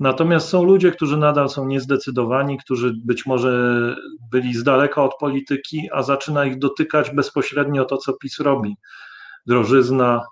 Natomiast 0.00 0.48
są 0.48 0.64
ludzie, 0.64 0.92
którzy 0.92 1.16
nadal 1.16 1.48
są 1.48 1.66
niezdecydowani, 1.66 2.58
którzy 2.58 2.92
być 3.04 3.26
może 3.26 3.96
byli 4.30 4.54
z 4.54 4.62
daleka 4.62 5.02
od 5.02 5.14
polityki, 5.20 5.88
a 5.92 6.02
zaczyna 6.02 6.44
ich 6.44 6.58
dotykać 6.58 7.10
bezpośrednio 7.10 7.84
to, 7.84 7.96
co 7.96 8.12
PiS 8.12 8.40
robi. 8.40 8.76
Drożyzna 9.46 10.22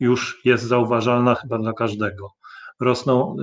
już 0.00 0.40
jest 0.44 0.64
zauważalna 0.64 1.34
chyba 1.34 1.58
dla 1.58 1.72
każdego. 1.72 2.30
Rosną 2.80 3.36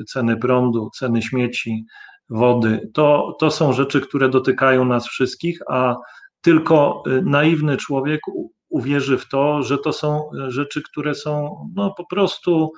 y, 0.00 0.04
ceny 0.04 0.36
prądu, 0.36 0.90
ceny 0.94 1.22
śmieci, 1.22 1.84
wody. 2.28 2.90
To, 2.94 3.36
to 3.40 3.50
są 3.50 3.72
rzeczy, 3.72 4.00
które 4.00 4.28
dotykają 4.28 4.84
nas 4.84 5.06
wszystkich, 5.06 5.58
a 5.68 5.96
tylko 6.40 7.02
y, 7.06 7.22
naiwny 7.22 7.76
człowiek 7.76 8.20
uwierzy 8.68 9.18
w 9.18 9.28
to, 9.28 9.62
że 9.62 9.78
to 9.78 9.92
są 9.92 10.30
rzeczy, 10.48 10.82
które 10.82 11.14
są 11.14 11.56
no, 11.74 11.94
po 11.96 12.06
prostu 12.06 12.72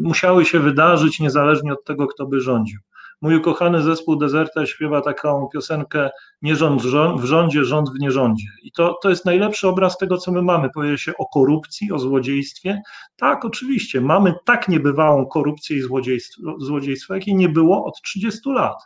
musiały 0.00 0.44
się 0.44 0.60
wydarzyć 0.60 1.20
niezależnie 1.20 1.72
od 1.72 1.84
tego, 1.84 2.06
kto 2.06 2.26
by 2.26 2.40
rządził. 2.40 2.80
Mój 3.22 3.36
ukochany 3.36 3.82
zespół 3.82 4.16
Deserta 4.16 4.66
śpiewa 4.66 5.00
taką 5.00 5.48
piosenkę 5.52 6.10
Nie 6.42 6.56
rząd 6.56 6.82
w 7.16 7.24
rządzie, 7.24 7.64
rząd 7.64 7.90
w 7.90 8.00
nierządzie. 8.00 8.46
I 8.62 8.72
to, 8.72 8.98
to 9.02 9.10
jest 9.10 9.24
najlepszy 9.24 9.68
obraz 9.68 9.98
tego, 9.98 10.18
co 10.18 10.32
my 10.32 10.42
mamy. 10.42 10.70
Powie 10.74 10.98
się 10.98 11.12
o 11.18 11.26
korupcji, 11.26 11.92
o 11.92 11.98
złodziejstwie. 11.98 12.82
Tak, 13.16 13.44
oczywiście, 13.44 14.00
mamy 14.00 14.34
tak 14.44 14.68
niebywałą 14.68 15.26
korupcję 15.26 15.76
i 15.76 15.80
złodziejstwo, 15.80 16.54
złodziejstwo 16.58 17.14
jakiej 17.14 17.34
nie 17.34 17.48
było 17.48 17.84
od 17.84 18.02
30 18.02 18.50
lat. 18.50 18.76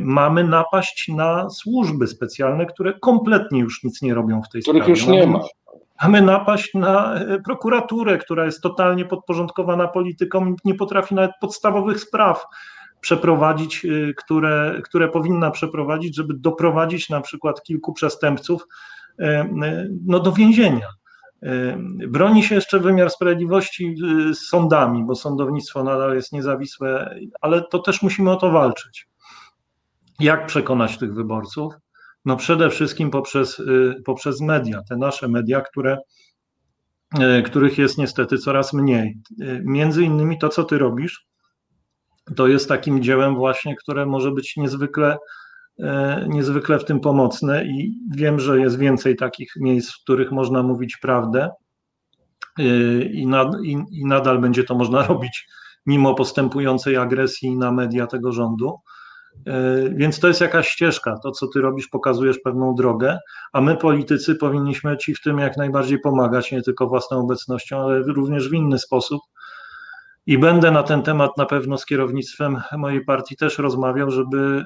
Mamy 0.00 0.44
napaść 0.44 1.08
na 1.08 1.50
służby 1.50 2.06
specjalne, 2.06 2.66
które 2.66 2.92
kompletnie 3.00 3.60
już 3.60 3.84
nic 3.84 4.02
nie 4.02 4.14
robią 4.14 4.42
w 4.42 4.48
tej 4.48 4.62
Których 4.62 4.82
sprawie. 4.82 5.00
już 5.00 5.08
nie 5.08 5.26
ma. 5.26 5.40
Mamy 6.02 6.22
napaść 6.22 6.74
na 6.74 7.14
prokuraturę, 7.44 8.18
która 8.18 8.44
jest 8.44 8.62
totalnie 8.62 9.04
podporządkowana 9.04 9.88
politykom, 9.88 10.56
nie 10.64 10.74
potrafi 10.74 11.14
nawet 11.14 11.32
podstawowych 11.40 12.00
spraw 12.00 12.44
przeprowadzić, 13.00 13.86
które, 14.16 14.80
które 14.84 15.08
powinna 15.08 15.50
przeprowadzić, 15.50 16.16
żeby 16.16 16.34
doprowadzić 16.34 17.10
na 17.10 17.20
przykład 17.20 17.62
kilku 17.62 17.92
przestępców 17.92 18.66
no, 20.06 20.20
do 20.20 20.32
więzienia. 20.32 20.86
Broni 22.08 22.42
się 22.42 22.54
jeszcze 22.54 22.80
wymiar 22.80 23.10
sprawiedliwości 23.10 23.96
z 24.32 24.38
sądami, 24.38 25.04
bo 25.04 25.14
sądownictwo 25.14 25.84
nadal 25.84 26.14
jest 26.14 26.32
niezawisłe, 26.32 27.16
ale 27.40 27.62
to 27.62 27.78
też 27.78 28.02
musimy 28.02 28.30
o 28.30 28.36
to 28.36 28.50
walczyć. 28.50 29.08
Jak 30.20 30.46
przekonać 30.46 30.98
tych 30.98 31.14
wyborców? 31.14 31.74
No 32.24 32.36
przede 32.36 32.70
wszystkim 32.70 33.10
poprzez, 33.10 33.62
poprzez 34.04 34.40
media, 34.40 34.82
te 34.88 34.96
nasze 34.96 35.28
media, 35.28 35.60
które, 35.60 35.98
których 37.44 37.78
jest 37.78 37.98
niestety 37.98 38.38
coraz 38.38 38.72
mniej. 38.72 39.18
Między 39.64 40.02
innymi 40.02 40.38
to, 40.38 40.48
co 40.48 40.64
ty 40.64 40.78
robisz, 40.78 41.26
to 42.36 42.48
jest 42.48 42.68
takim 42.68 43.02
dziełem 43.02 43.34
właśnie, 43.34 43.76
które 43.76 44.06
może 44.06 44.30
być 44.30 44.56
niezwykle 44.56 45.16
niezwykle 46.28 46.78
w 46.78 46.84
tym 46.84 47.00
pomocne 47.00 47.64
i 47.64 47.94
wiem, 48.16 48.40
że 48.40 48.60
jest 48.60 48.78
więcej 48.78 49.16
takich 49.16 49.52
miejsc, 49.60 49.92
w 49.92 50.02
których 50.02 50.32
można 50.32 50.62
mówić 50.62 50.96
prawdę 50.96 51.50
i, 53.12 53.26
nad, 53.26 53.48
i, 53.64 53.70
i 53.90 54.04
nadal 54.06 54.38
będzie 54.38 54.64
to 54.64 54.74
można 54.74 55.02
robić 55.08 55.46
mimo 55.86 56.14
postępującej 56.14 56.96
agresji 56.96 57.56
na 57.56 57.72
media 57.72 58.06
tego 58.06 58.32
rządu. 58.32 58.78
Więc 59.90 60.20
to 60.20 60.28
jest 60.28 60.40
jakaś 60.40 60.68
ścieżka. 60.68 61.18
To, 61.22 61.30
co 61.30 61.46
ty 61.46 61.60
robisz, 61.60 61.88
pokazujesz 61.88 62.38
pewną 62.38 62.74
drogę, 62.74 63.18
a 63.52 63.60
my, 63.60 63.76
politycy, 63.76 64.34
powinniśmy 64.34 64.96
ci 64.96 65.14
w 65.14 65.20
tym 65.20 65.38
jak 65.38 65.56
najbardziej 65.56 65.98
pomagać, 65.98 66.52
nie 66.52 66.62
tylko 66.62 66.86
własną 66.86 67.18
obecnością, 67.18 67.80
ale 67.80 67.98
również 67.98 68.48
w 68.48 68.54
inny 68.54 68.78
sposób. 68.78 69.22
I 70.26 70.38
będę 70.38 70.70
na 70.70 70.82
ten 70.82 71.02
temat 71.02 71.36
na 71.36 71.46
pewno 71.46 71.78
z 71.78 71.86
kierownictwem 71.86 72.62
mojej 72.76 73.04
partii 73.04 73.36
też 73.36 73.58
rozmawiał, 73.58 74.10
żeby 74.10 74.64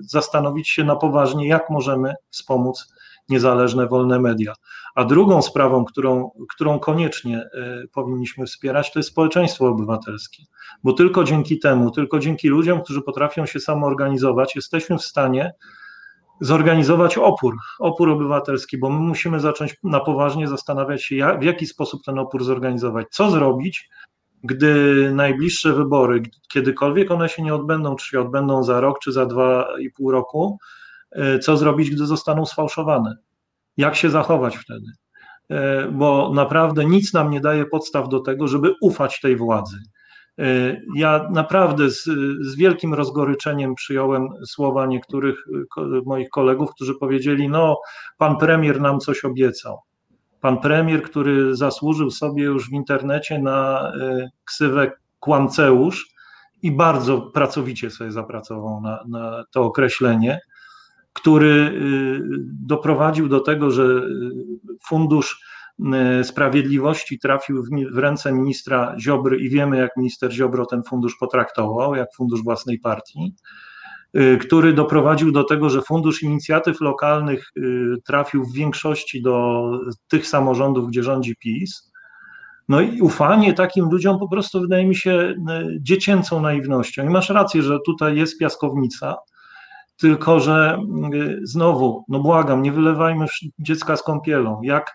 zastanowić 0.00 0.68
się 0.68 0.84
na 0.84 0.96
poważnie, 0.96 1.48
jak 1.48 1.70
możemy 1.70 2.14
wspomóc 2.30 2.94
niezależne, 3.28 3.86
wolne 3.86 4.20
media. 4.20 4.52
A 4.94 5.04
drugą 5.04 5.42
sprawą, 5.42 5.84
którą, 5.84 6.30
którą 6.48 6.78
koniecznie 6.78 7.48
powinniśmy 7.92 8.46
wspierać, 8.46 8.92
to 8.92 8.98
jest 8.98 9.08
społeczeństwo 9.08 9.66
obywatelskie, 9.66 10.42
bo 10.84 10.92
tylko 10.92 11.24
dzięki 11.24 11.58
temu, 11.58 11.90
tylko 11.90 12.18
dzięki 12.18 12.48
ludziom, 12.48 12.82
którzy 12.82 13.02
potrafią 13.02 13.46
się 13.46 13.60
samoorganizować, 13.60 14.56
jesteśmy 14.56 14.98
w 14.98 15.02
stanie 15.02 15.52
zorganizować 16.40 17.18
opór, 17.18 17.56
opór 17.78 18.10
obywatelski, 18.10 18.78
bo 18.78 18.90
my 18.90 18.98
musimy 18.98 19.40
zacząć 19.40 19.74
na 19.84 20.00
poważnie 20.00 20.48
zastanawiać 20.48 21.04
się, 21.04 21.16
jak, 21.16 21.40
w 21.40 21.42
jaki 21.42 21.66
sposób 21.66 22.02
ten 22.04 22.18
opór 22.18 22.44
zorganizować, 22.44 23.06
co 23.10 23.30
zrobić, 23.30 23.88
gdy 24.44 25.10
najbliższe 25.14 25.72
wybory, 25.72 26.22
kiedykolwiek 26.48 27.10
one 27.10 27.28
się 27.28 27.42
nie 27.42 27.54
odbędą, 27.54 27.96
czy 27.96 28.08
się 28.08 28.20
odbędą 28.20 28.64
za 28.64 28.80
rok, 28.80 28.98
czy 28.98 29.12
za 29.12 29.26
dwa 29.26 29.68
i 29.80 29.90
pół 29.90 30.10
roku, 30.10 30.58
co 31.42 31.56
zrobić, 31.56 31.90
gdy 31.90 32.06
zostaną 32.06 32.46
sfałszowane? 32.46 33.16
Jak 33.76 33.96
się 33.96 34.10
zachować 34.10 34.56
wtedy? 34.56 34.86
Bo 35.92 36.30
naprawdę 36.34 36.84
nic 36.84 37.14
nam 37.14 37.30
nie 37.30 37.40
daje 37.40 37.64
podstaw 37.64 38.08
do 38.08 38.20
tego, 38.20 38.48
żeby 38.48 38.74
ufać 38.80 39.20
tej 39.20 39.36
władzy. 39.36 39.76
Ja 40.96 41.28
naprawdę 41.32 41.90
z, 41.90 42.04
z, 42.40 42.56
wielkim 42.56 42.94
rozgoryczeniem 42.94 43.74
przyjąłem 43.74 44.28
słowa 44.46 44.86
niektórych 44.86 45.44
moich 46.06 46.28
kolegów, 46.28 46.70
którzy 46.74 46.94
powiedzieli: 46.94 47.48
No, 47.48 47.80
pan 48.18 48.36
premier 48.36 48.80
nam 48.80 49.00
coś 49.00 49.24
obiecał. 49.24 49.78
Pan 50.40 50.58
premier, 50.58 51.02
który 51.02 51.56
zasłużył 51.56 52.10
sobie 52.10 52.42
już 52.42 52.70
w 52.70 52.72
internecie 52.72 53.38
na 53.38 53.92
ksywę 54.44 54.92
kłamceusz 55.20 56.06
i 56.62 56.72
bardzo 56.72 57.20
pracowicie 57.20 57.90
sobie 57.90 58.12
zapracował 58.12 58.80
na, 58.80 59.04
na 59.08 59.44
to 59.50 59.62
określenie, 59.62 60.40
który 61.12 61.80
doprowadził 62.44 63.28
do 63.28 63.40
tego, 63.40 63.70
że 63.70 64.02
fundusz 64.88 65.40
Sprawiedliwości 66.22 67.18
trafił 67.18 67.64
w, 67.92 67.98
ręce 67.98 68.32
ministra 68.32 68.94
Ziobry 69.00 69.38
i 69.38 69.50
wiemy, 69.50 69.76
jak 69.76 69.96
minister 69.96 70.32
Ziobro 70.32 70.66
ten 70.66 70.82
fundusz 70.82 71.16
potraktował, 71.20 71.94
jak 71.94 72.08
fundusz 72.16 72.42
własnej 72.42 72.78
partii, 72.78 73.34
który 74.40 74.72
doprowadził 74.72 75.32
do 75.32 75.44
tego, 75.44 75.70
że 75.70 75.82
Fundusz 75.82 76.22
Inicjatyw 76.22 76.80
Lokalnych 76.80 77.52
trafił 78.04 78.44
w 78.44 78.52
większości 78.52 79.22
do 79.22 79.64
tych 80.08 80.26
samorządów, 80.26 80.88
gdzie 80.88 81.02
rządzi 81.02 81.36
PiS. 81.36 81.92
No 82.68 82.80
i 82.80 83.00
ufanie 83.00 83.54
takim 83.54 83.84
ludziom 83.90 84.18
po 84.18 84.28
prostu 84.28 84.60
wydaje 84.60 84.86
mi 84.86 84.96
się 84.96 85.34
dziecięcą 85.80 86.42
naiwnością. 86.42 87.06
I 87.06 87.10
masz 87.10 87.30
rację, 87.30 87.62
że 87.62 87.78
tutaj 87.86 88.16
jest 88.16 88.38
piaskownica, 88.38 89.16
tylko 90.02 90.40
że 90.40 90.78
znowu, 91.42 92.04
no 92.08 92.20
błagam, 92.20 92.62
nie 92.62 92.72
wylewajmy 92.72 93.26
dziecka 93.58 93.96
z 93.96 94.02
kąpielą. 94.02 94.62
Jak 94.62 94.92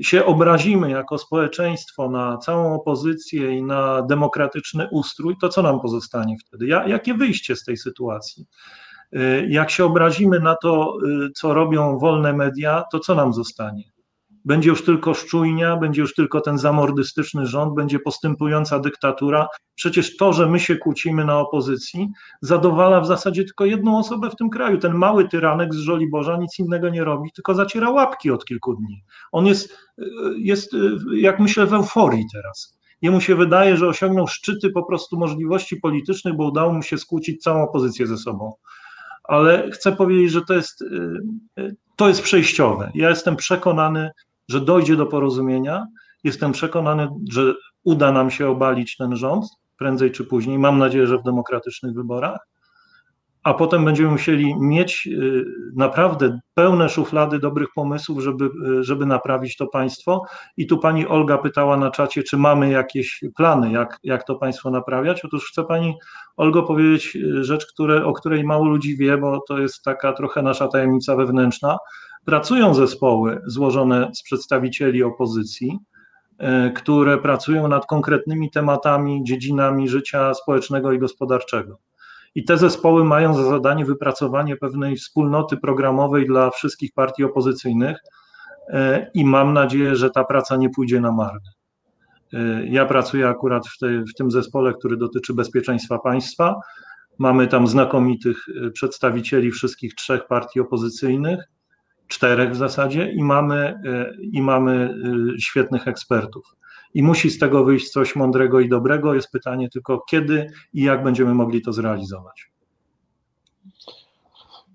się 0.00 0.24
obrazimy 0.24 0.90
jako 0.90 1.18
społeczeństwo 1.18 2.10
na 2.10 2.38
całą 2.38 2.74
opozycję 2.74 3.56
i 3.56 3.62
na 3.62 4.02
demokratyczny 4.02 4.88
ustrój, 4.90 5.36
to 5.40 5.48
co 5.48 5.62
nam 5.62 5.80
pozostanie 5.80 6.36
wtedy? 6.46 6.66
Jakie 6.66 7.14
wyjście 7.14 7.56
z 7.56 7.64
tej 7.64 7.76
sytuacji? 7.76 8.46
Jak 9.48 9.70
się 9.70 9.84
obrazimy 9.84 10.40
na 10.40 10.56
to, 10.62 10.96
co 11.36 11.54
robią 11.54 11.98
wolne 11.98 12.32
media, 12.32 12.84
to 12.92 12.98
co 12.98 13.14
nam 13.14 13.32
zostanie? 13.32 13.93
Będzie 14.44 14.70
już 14.70 14.84
tylko 14.84 15.14
szczujnia, 15.14 15.76
będzie 15.76 16.00
już 16.00 16.14
tylko 16.14 16.40
ten 16.40 16.58
zamordystyczny 16.58 17.46
rząd, 17.46 17.74
będzie 17.74 17.98
postępująca 17.98 18.78
dyktatura. 18.78 19.48
Przecież 19.74 20.16
to, 20.16 20.32
że 20.32 20.46
my 20.46 20.60
się 20.60 20.76
kłócimy 20.76 21.24
na 21.24 21.38
opozycji, 21.38 22.08
zadowala 22.40 23.00
w 23.00 23.06
zasadzie 23.06 23.44
tylko 23.44 23.64
jedną 23.64 23.98
osobę 23.98 24.30
w 24.30 24.36
tym 24.36 24.50
kraju. 24.50 24.78
Ten 24.78 24.94
mały 24.94 25.28
tyranek 25.28 25.74
z 25.74 25.78
Żoliborza 25.78 26.36
nic 26.36 26.58
innego 26.58 26.88
nie 26.88 27.04
robi, 27.04 27.30
tylko 27.34 27.54
zaciera 27.54 27.90
łapki 27.90 28.30
od 28.30 28.44
kilku 28.44 28.74
dni. 28.74 29.04
On 29.32 29.46
jest, 29.46 29.78
jest 30.38 30.70
jak 31.16 31.40
myślę, 31.40 31.66
w 31.66 31.74
euforii 31.74 32.24
teraz. 32.32 32.78
Jemu 33.02 33.20
się 33.20 33.34
wydaje, 33.34 33.76
że 33.76 33.88
osiągnął 33.88 34.28
szczyty 34.28 34.70
po 34.70 34.84
prostu 34.84 35.18
możliwości 35.18 35.76
politycznych, 35.76 36.36
bo 36.36 36.48
udało 36.48 36.72
mu 36.72 36.82
się 36.82 36.98
skłócić 36.98 37.42
całą 37.42 37.62
opozycję 37.62 38.06
ze 38.06 38.16
sobą. 38.16 38.52
Ale 39.24 39.70
chcę 39.70 39.92
powiedzieć, 39.92 40.30
że 40.30 40.42
to 40.42 40.54
jest, 40.54 40.84
to 41.96 42.08
jest 42.08 42.22
przejściowe. 42.22 42.90
Ja 42.94 43.08
jestem 43.10 43.36
przekonany, 43.36 44.10
że 44.48 44.60
dojdzie 44.60 44.96
do 44.96 45.06
porozumienia. 45.06 45.86
Jestem 46.24 46.52
przekonany, 46.52 47.08
że 47.32 47.54
uda 47.84 48.12
nam 48.12 48.30
się 48.30 48.48
obalić 48.48 48.96
ten 48.96 49.16
rząd 49.16 49.44
prędzej 49.78 50.10
czy 50.12 50.24
później. 50.24 50.58
Mam 50.58 50.78
nadzieję, 50.78 51.06
że 51.06 51.18
w 51.18 51.22
demokratycznych 51.22 51.94
wyborach. 51.94 52.38
A 53.42 53.54
potem 53.54 53.84
będziemy 53.84 54.10
musieli 54.10 54.54
mieć 54.60 55.08
naprawdę 55.76 56.38
pełne 56.54 56.88
szuflady 56.88 57.38
dobrych 57.38 57.68
pomysłów, 57.74 58.22
żeby, 58.22 58.50
żeby 58.80 59.06
naprawić 59.06 59.56
to 59.56 59.66
państwo. 59.66 60.22
I 60.56 60.66
tu 60.66 60.78
pani 60.78 61.06
Olga 61.06 61.38
pytała 61.38 61.76
na 61.76 61.90
czacie, 61.90 62.22
czy 62.22 62.36
mamy 62.36 62.70
jakieś 62.70 63.24
plany, 63.36 63.72
jak, 63.72 63.98
jak 64.02 64.24
to 64.24 64.34
państwo 64.34 64.70
naprawiać. 64.70 65.24
Otóż 65.24 65.48
chcę 65.50 65.64
pani 65.64 65.94
Olgo 66.36 66.62
powiedzieć 66.62 67.18
rzecz, 67.40 67.66
które, 67.66 68.04
o 68.04 68.12
której 68.12 68.44
mało 68.44 68.64
ludzi 68.64 68.96
wie, 68.96 69.18
bo 69.18 69.40
to 69.48 69.58
jest 69.58 69.82
taka 69.82 70.12
trochę 70.12 70.42
nasza 70.42 70.68
tajemnica 70.68 71.16
wewnętrzna 71.16 71.76
pracują 72.24 72.74
zespoły 72.74 73.40
złożone 73.46 74.10
z 74.14 74.22
przedstawicieli 74.22 75.02
opozycji, 75.02 75.78
które 76.74 77.18
pracują 77.18 77.68
nad 77.68 77.86
konkretnymi 77.86 78.50
tematami, 78.50 79.24
dziedzinami 79.24 79.88
życia 79.88 80.34
społecznego 80.34 80.92
i 80.92 80.98
gospodarczego. 80.98 81.78
I 82.34 82.44
te 82.44 82.58
zespoły 82.58 83.04
mają 83.04 83.34
za 83.34 83.42
zadanie 83.42 83.84
wypracowanie 83.84 84.56
pewnej 84.56 84.96
wspólnoty 84.96 85.56
programowej 85.56 86.26
dla 86.26 86.50
wszystkich 86.50 86.92
partii 86.92 87.24
opozycyjnych 87.24 87.98
i 89.14 89.24
mam 89.24 89.52
nadzieję, 89.52 89.96
że 89.96 90.10
ta 90.10 90.24
praca 90.24 90.56
nie 90.56 90.70
pójdzie 90.70 91.00
na 91.00 91.12
marne. 91.12 91.50
Ja 92.68 92.86
pracuję 92.86 93.28
akurat 93.28 93.66
w, 93.68 93.78
tej, 93.78 93.98
w 93.98 94.14
tym 94.14 94.30
zespole, 94.30 94.74
który 94.74 94.96
dotyczy 94.96 95.34
bezpieczeństwa 95.34 95.98
państwa. 95.98 96.54
Mamy 97.18 97.46
tam 97.46 97.66
znakomitych 97.66 98.46
przedstawicieli 98.72 99.50
wszystkich 99.50 99.94
trzech 99.94 100.26
partii 100.26 100.60
opozycyjnych 100.60 101.40
czterech 102.08 102.50
w 102.50 102.56
zasadzie 102.56 103.12
i 103.12 103.22
mamy, 103.22 103.80
i 104.32 104.42
mamy 104.42 104.94
świetnych 105.38 105.88
ekspertów. 105.88 106.56
I 106.94 107.02
musi 107.02 107.30
z 107.30 107.38
tego 107.38 107.64
wyjść 107.64 107.90
coś 107.90 108.16
mądrego 108.16 108.60
i 108.60 108.68
dobrego. 108.68 109.14
Jest 109.14 109.30
pytanie 109.30 109.68
tylko 109.70 110.04
kiedy 110.10 110.46
i 110.72 110.82
jak 110.82 111.04
będziemy 111.04 111.34
mogli 111.34 111.62
to 111.62 111.72
zrealizować. 111.72 112.50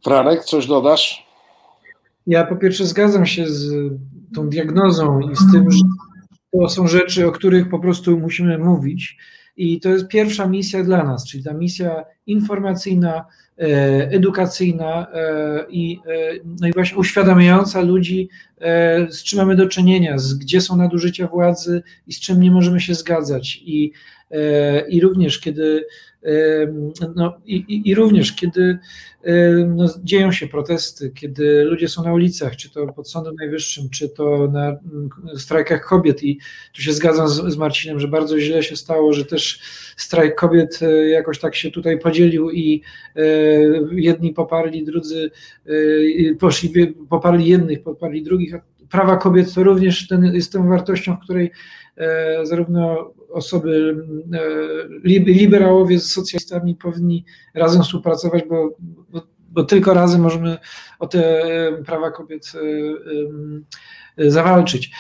Franek, 0.03 0.43
coś 0.43 0.67
dodasz? 0.67 1.27
Ja 2.27 2.45
po 2.45 2.55
pierwsze 2.55 2.85
zgadzam 2.85 3.25
się 3.25 3.47
z 3.47 3.73
tą 4.35 4.49
diagnozą 4.49 5.19
i 5.19 5.35
z 5.35 5.51
tym, 5.51 5.71
że 5.71 5.79
to 6.51 6.69
są 6.69 6.87
rzeczy, 6.87 7.27
o 7.27 7.31
których 7.31 7.69
po 7.69 7.79
prostu 7.79 8.19
musimy 8.19 8.57
mówić 8.57 9.17
I 9.59 9.79
to 9.79 9.89
jest 9.89 10.07
pierwsza 10.07 10.47
misja 10.47 10.83
dla 10.83 11.03
nas, 11.03 11.27
czyli 11.27 11.43
ta 11.43 11.53
misja 11.53 12.05
informacyjna, 12.27 13.25
edukacyjna 14.11 15.07
i, 15.69 15.99
no 16.61 16.67
i 16.67 16.73
właśnie 16.73 16.97
uświadamiająca 16.97 17.81
ludzi, 17.81 18.29
z 19.09 19.23
czym 19.23 19.39
mamy 19.39 19.55
do 19.55 19.67
czynienia, 19.67 20.17
z, 20.17 20.33
gdzie 20.33 20.61
są 20.61 20.77
nadużycia 20.77 21.27
władzy 21.27 21.83
i 22.07 22.13
z 22.13 22.19
czym 22.19 22.41
nie 22.41 22.51
możemy 22.51 22.79
się 22.79 22.95
zgadzać. 22.95 23.61
I, 23.65 23.91
i 24.89 25.01
również 25.01 25.39
kiedy 25.39 25.85
no, 27.15 27.37
i, 27.45 27.81
i, 27.89 27.95
również 27.95 28.33
kiedy 28.35 28.79
no, 29.67 29.85
dzieją 30.03 30.31
się 30.31 30.47
protesty, 30.47 31.11
kiedy 31.11 31.63
ludzie 31.63 31.87
są 31.87 32.03
na 32.03 32.13
ulicach, 32.13 32.55
czy 32.55 32.69
to 32.69 32.87
pod 32.87 33.09
Sądem 33.09 33.35
Najwyższym, 33.35 33.89
czy 33.89 34.09
to 34.09 34.47
na 34.47 34.67
mm, 34.67 35.09
strajkach 35.35 35.85
kobiet, 35.85 36.23
i 36.23 36.39
tu 36.73 36.81
się 36.81 36.93
zgadzam 36.93 37.29
z, 37.29 37.53
z 37.53 37.57
Marcinem, 37.57 37.99
że 37.99 38.07
bardzo 38.07 38.39
źle 38.39 38.63
się 38.63 38.75
stało, 38.75 39.13
że 39.13 39.25
też 39.25 39.59
strajk 39.97 40.35
kobiet 40.35 40.79
e, 40.81 41.09
jakoś 41.09 41.39
tak 41.39 41.55
się 41.55 41.71
tutaj 41.71 41.99
podzielił 41.99 42.51
i 42.51 42.81
e, 43.15 43.21
jedni 43.91 44.33
poparli, 44.33 44.85
drudzy 44.85 45.31
e, 45.65 46.35
poszli, 46.35 46.87
poparli 47.09 47.47
jednych, 47.47 47.83
poparli 47.83 48.23
drugich. 48.23 48.55
Prawa 48.89 49.17
kobiet 49.17 49.53
to 49.53 49.63
również 49.63 50.07
ten, 50.07 50.35
jest 50.35 50.51
tą 50.53 50.69
wartością, 50.69 51.15
w 51.15 51.23
której 51.23 51.51
zarówno 52.43 53.13
osoby, 53.31 53.95
liberałowie 55.25 55.99
z 55.99 56.11
socjalistami 56.11 56.75
powinni 56.75 57.25
razem 57.53 57.83
współpracować, 57.83 58.43
bo, 58.49 58.77
bo, 59.09 59.21
bo 59.49 59.63
tylko 59.63 59.93
razem 59.93 60.21
możemy 60.21 60.57
o 60.99 61.07
te 61.07 61.43
prawa 61.85 62.11
kobiet 62.11 62.51
zawalczyć. 64.17 64.91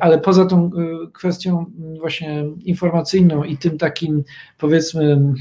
Ale 0.00 0.18
poza 0.18 0.46
tą 0.46 0.70
kwestią 1.12 1.66
właśnie 1.98 2.44
informacyjną 2.64 3.44
i 3.44 3.56
tym 3.56 3.78
takim 3.78 4.24
powiedzmy 4.58 5.34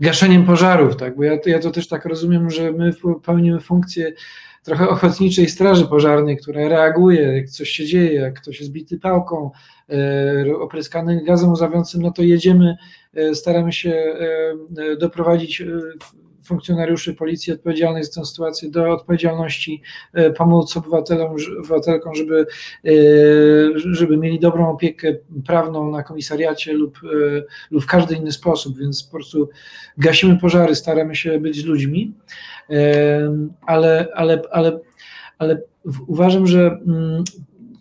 gaszeniem 0.00 0.46
pożarów, 0.46 0.96
tak, 0.96 1.16
bo 1.16 1.24
ja, 1.24 1.38
ja 1.46 1.58
to 1.58 1.70
też 1.70 1.88
tak 1.88 2.04
rozumiem, 2.04 2.50
że 2.50 2.72
my 2.72 2.92
pełnimy 3.24 3.60
funkcję 3.60 4.12
trochę 4.64 4.88
ochotniczej 4.88 5.48
straży 5.48 5.86
pożarnej, 5.86 6.36
która 6.36 6.68
reaguje, 6.68 7.22
jak 7.22 7.48
coś 7.48 7.70
się 7.70 7.86
dzieje, 7.86 8.12
jak 8.12 8.40
ktoś 8.40 8.60
jest 8.60 8.72
bity 8.72 8.98
pałką, 8.98 9.50
e, 9.90 10.56
opryskany 10.56 11.24
gazem 11.24 11.52
łzawiącym, 11.52 12.02
no 12.02 12.10
to 12.10 12.22
jedziemy, 12.22 12.76
e, 13.14 13.34
staramy 13.34 13.72
się 13.72 13.90
e, 13.90 14.96
doprowadzić 14.96 15.62
funkcjonariuszy 16.44 17.14
policji 17.14 17.52
odpowiedzialnych 17.52 18.04
za 18.04 18.20
tę 18.20 18.26
sytuację 18.26 18.70
do 18.70 18.92
odpowiedzialności, 18.92 19.82
pomóc 20.36 20.76
obywatelom, 20.76 21.36
obywatelkom, 21.58 22.14
żeby, 22.14 22.46
żeby 23.74 24.16
mieli 24.16 24.40
dobrą 24.40 24.70
opiekę 24.70 25.14
prawną 25.46 25.90
na 25.90 26.02
komisariacie 26.02 26.72
lub, 26.72 27.00
lub 27.70 27.84
w 27.84 27.86
każdy 27.86 28.14
inny 28.14 28.32
sposób, 28.32 28.78
więc 28.78 29.02
po 29.02 29.10
prostu 29.10 29.48
gasimy 29.98 30.38
pożary, 30.38 30.74
staramy 30.74 31.14
się 31.14 31.40
być 31.40 31.64
ludźmi 31.64 32.14
ale, 33.66 34.08
ale, 34.14 34.42
ale, 34.50 34.80
ale 35.38 35.62
uważam, 36.06 36.46
że 36.46 36.78
mm, 36.86 37.24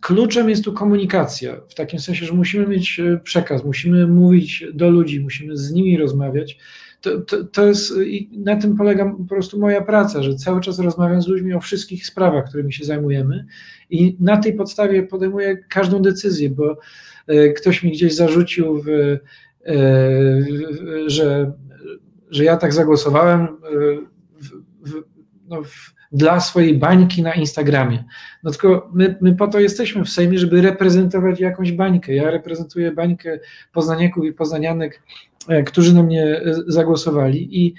kluczem 0.02 0.50
jest 0.50 0.64
tu 0.64 0.74
komunikacja, 0.74 1.62
w 1.70 1.76
takim 1.76 2.00
sensie, 2.00 2.26
że 2.26 2.34
musimy 2.34 2.68
mieć 2.68 3.00
e, 3.00 3.20
przekaz, 3.24 3.66
musimy 3.66 4.08
mówić 4.08 4.66
do 4.74 4.90
ludzi, 4.90 5.20
musimy 5.20 5.58
z 5.58 5.72
nimi 5.72 5.98
rozmawiać. 5.98 6.58
To, 7.04 7.22
to, 7.22 7.44
to 7.44 7.66
jest 7.66 7.94
i 8.06 8.30
na 8.38 8.56
tym 8.56 8.78
polega 8.78 9.16
po 9.18 9.24
prostu 9.24 9.60
moja 9.60 9.82
praca, 9.82 10.24
że 10.24 10.36
cały 10.36 10.62
czas 10.62 10.80
rozmawiam 10.80 11.22
z 11.22 11.28
ludźmi 11.28 11.54
o 11.54 11.60
wszystkich 11.60 12.06
sprawach, 12.06 12.50
którymi 12.50 12.74
się 12.74 12.86
zajmujemy 12.86 13.46
i 13.90 14.18
na 14.20 14.38
tej 14.38 14.54
podstawie 14.54 15.04
podejmuję 15.04 15.58
każdą 15.58 16.02
decyzję, 16.02 16.50
bo 16.50 16.78
e, 17.28 17.50
ktoś 17.50 17.84
mi 17.84 17.92
gdzieś 17.92 18.16
zarzucił, 18.16 18.82
w, 18.82 18.90
e, 18.90 19.20
że, 21.08 21.54
że 22.30 22.44
ja 22.44 22.58
tak 22.58 22.74
zagłosowałem 22.74 23.48
w, 24.82 25.04
no, 25.48 25.64
w, 25.64 25.94
dla 26.14 26.40
swojej 26.40 26.78
bańki 26.78 27.24
na 27.24 27.34
Instagramie. 27.34 28.04
No 28.44 28.52
tylko 28.52 28.90
my, 28.94 29.16
my 29.22 29.36
po 29.36 29.48
to 29.48 29.60
jesteśmy 29.60 30.06
w 30.06 30.10
Sejmie, 30.10 30.40
żeby 30.40 30.62
reprezentować 30.62 31.40
jakąś 31.40 31.72
bańkę. 31.72 32.14
Ja 32.14 32.32
reprezentuję 32.32 32.92
bańkę 32.92 33.40
poznaniaków 33.74 34.26
i 34.26 34.34
poznanianek, 34.34 35.02
e, 35.02 35.33
którzy 35.66 35.94
na 35.94 36.04
mnie 36.04 36.26
e, 36.26 36.42
zagłosowali 36.68 37.66
i 37.66 37.74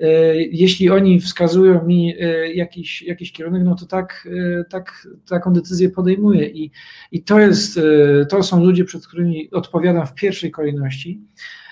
e, 0.00 0.36
jeśli 0.36 0.90
oni 0.90 1.20
wskazują 1.20 1.84
mi 1.84 2.14
jakiś, 2.54 3.02
jakiś 3.02 3.32
kierunek, 3.32 3.62
no 3.64 3.74
to 3.74 3.86
tak, 3.86 4.28
tak, 4.70 5.08
taką 5.28 5.52
decyzję 5.52 5.90
podejmuję. 5.90 6.48
I, 6.48 6.70
i 7.12 7.22
to, 7.22 7.40
jest, 7.40 7.80
to 8.28 8.42
są 8.42 8.64
ludzie, 8.64 8.84
przed 8.84 9.06
którymi 9.06 9.50
odpowiadam 9.50 10.06
w 10.06 10.14
pierwszej 10.14 10.50
kolejności 10.50 11.20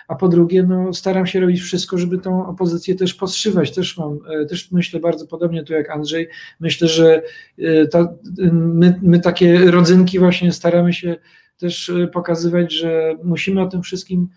a 0.09 0.15
po 0.15 0.29
drugie, 0.29 0.63
no, 0.63 0.93
staram 0.93 1.27
się 1.27 1.41
robić 1.41 1.61
wszystko, 1.61 1.99
żeby 1.99 2.19
tą 2.19 2.47
opozycję 2.47 2.95
też 2.95 3.15
podszywać. 3.15 3.75
Też 3.75 3.99
mam, 3.99 4.19
e, 4.43 4.47
też 4.47 4.73
myślę 4.73 5.01
bardzo 5.01 5.27
podobnie 5.27 5.65
tu 5.65 5.73
jak 5.73 5.91
Andrzej. 5.91 6.29
Myślę, 6.61 6.89
że 6.89 7.23
e, 7.59 7.87
ta, 7.87 8.15
my, 8.53 9.01
my 9.03 9.21
takie 9.21 9.59
rodzynki 9.71 10.19
właśnie 10.19 10.53
staramy 10.53 10.93
się 10.93 11.17
też 11.59 11.89
e, 11.89 12.07
pokazywać, 12.07 12.73
że 12.73 13.15
musimy 13.25 13.63
o 13.63 13.67
tym 13.67 13.83
wszystkim 13.83 14.29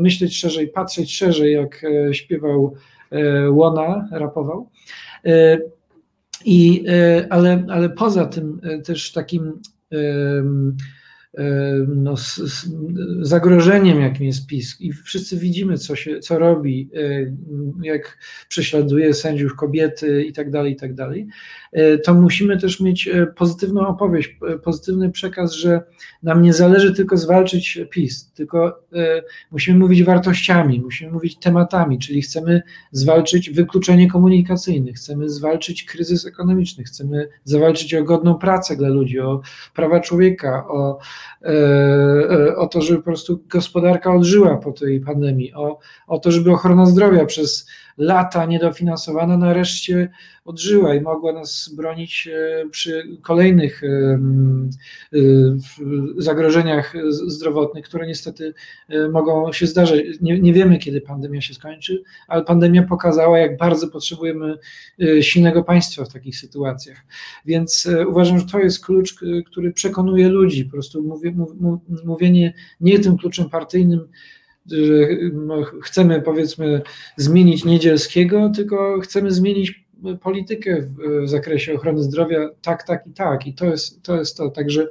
myśleć 0.00 0.38
szerzej, 0.38 0.68
patrzeć 0.68 1.16
szerzej, 1.16 1.52
jak 1.52 1.82
śpiewał 2.12 2.74
Łona, 3.50 4.08
rapował. 4.12 4.70
I, 6.44 6.84
ale, 7.30 7.64
ale 7.68 7.90
poza 7.90 8.26
tym 8.26 8.60
też 8.84 9.12
takim 9.12 9.60
no, 11.88 12.16
z, 12.16 12.36
z 12.36 12.68
zagrożeniem, 13.20 14.00
jakim 14.00 14.26
jest 14.26 14.46
PiS. 14.46 14.80
I 14.80 14.92
wszyscy 14.92 15.36
widzimy, 15.36 15.78
co, 15.78 15.96
się, 15.96 16.20
co 16.20 16.38
robi, 16.38 16.90
jak 17.82 18.18
prześladuje 18.48 19.14
sędziów, 19.14 19.56
kobiety 19.56 20.24
i 20.24 20.32
tak 20.32 20.50
dalej, 20.50 20.72
i 20.72 20.76
tak 20.76 20.94
dalej, 20.94 21.26
to 22.04 22.14
musimy 22.14 22.58
też 22.58 22.80
mieć 22.80 23.08
e, 23.08 23.26
pozytywną 23.26 23.86
opowieść, 23.86 24.36
e, 24.48 24.58
pozytywny 24.58 25.10
przekaz, 25.10 25.52
że 25.52 25.82
nam 26.22 26.42
nie 26.42 26.52
zależy 26.52 26.94
tylko 26.94 27.16
zwalczyć 27.16 27.78
PiS, 27.90 28.32
tylko 28.32 28.82
e, 28.92 29.22
musimy 29.50 29.78
mówić 29.78 30.02
wartościami, 30.02 30.80
musimy 30.80 31.12
mówić 31.12 31.36
tematami, 31.38 31.98
czyli 31.98 32.22
chcemy 32.22 32.62
zwalczyć 32.92 33.50
wykluczenie 33.50 34.10
komunikacyjne, 34.10 34.92
chcemy 34.92 35.28
zwalczyć 35.28 35.84
kryzys 35.84 36.26
ekonomiczny, 36.26 36.84
chcemy 36.84 37.28
zawalczyć 37.44 37.94
o 37.94 38.04
godną 38.04 38.34
pracę 38.34 38.76
dla 38.76 38.88
ludzi, 38.88 39.20
o 39.20 39.40
prawa 39.74 40.00
człowieka, 40.00 40.66
o 40.68 40.90
E, 40.90 40.98
e, 40.98 41.19
o 42.56 42.66
to, 42.66 42.82
żeby 42.82 42.98
po 42.98 43.04
prostu 43.04 43.44
gospodarka 43.48 44.14
odżyła 44.14 44.56
po 44.56 44.72
tej 44.72 45.00
pandemii, 45.00 45.54
o, 45.54 45.78
o 46.06 46.18
to, 46.18 46.32
żeby 46.32 46.50
ochrona 46.52 46.86
zdrowia 46.86 47.24
przez 47.24 47.66
lata 47.98 48.46
niedofinansowana 48.46 49.36
nareszcie 49.36 50.10
odżyła 50.44 50.94
i 50.94 51.00
mogła 51.00 51.32
nas 51.32 51.74
bronić 51.76 52.28
e, 52.32 52.68
przy 52.68 53.18
kolejnych 53.22 53.82
zagrożeniach 56.18 56.94
zdrowotnych, 57.10 57.84
które 57.84 58.06
niestety 58.06 58.54
mogą 59.12 59.52
się 59.52 59.66
zdarzać. 59.66 60.00
Nie, 60.20 60.40
nie 60.40 60.52
wiemy, 60.52 60.78
kiedy 60.78 61.00
pandemia 61.00 61.40
się 61.40 61.54
skończy, 61.54 62.02
ale 62.28 62.44
pandemia 62.44 62.82
pokazała, 62.82 63.38
jak 63.38 63.56
bardzo 63.56 63.88
potrzebujemy 63.88 64.58
silnego 65.20 65.64
państwa 65.64 66.04
w 66.04 66.12
takich 66.12 66.38
sytuacjach. 66.38 66.98
Więc 67.46 67.88
uważam, 68.08 68.38
że 68.38 68.46
to 68.46 68.58
jest 68.58 68.84
klucz, 68.84 69.14
który 69.46 69.72
przekonuje 69.72 70.28
ludzi. 70.28 70.64
Po 70.64 70.70
prostu 70.70 71.02
mówię, 71.02 71.34
mówienie 72.04 72.54
nie 72.80 72.98
tym 72.98 73.18
kluczem 73.18 73.50
partyjnym, 73.50 74.08
chcemy 75.82 76.22
powiedzmy 76.22 76.82
zmienić 77.16 77.64
Niedzielskiego, 77.64 78.52
tylko 78.54 79.00
chcemy 79.00 79.30
zmienić 79.30 79.84
politykę 80.22 80.82
w, 80.82 81.24
w, 81.24 81.28
zakresie 81.28 81.74
ochrony 81.74 82.02
zdrowia 82.02 82.48
tak, 82.62 82.82
tak 82.82 83.06
i 83.06 83.12
tak. 83.12 83.46
I 83.46 83.54
to 83.54 83.66
jest 83.66 84.02
to. 84.02 84.16
Jest 84.16 84.36
to. 84.36 84.50
Także 84.50 84.88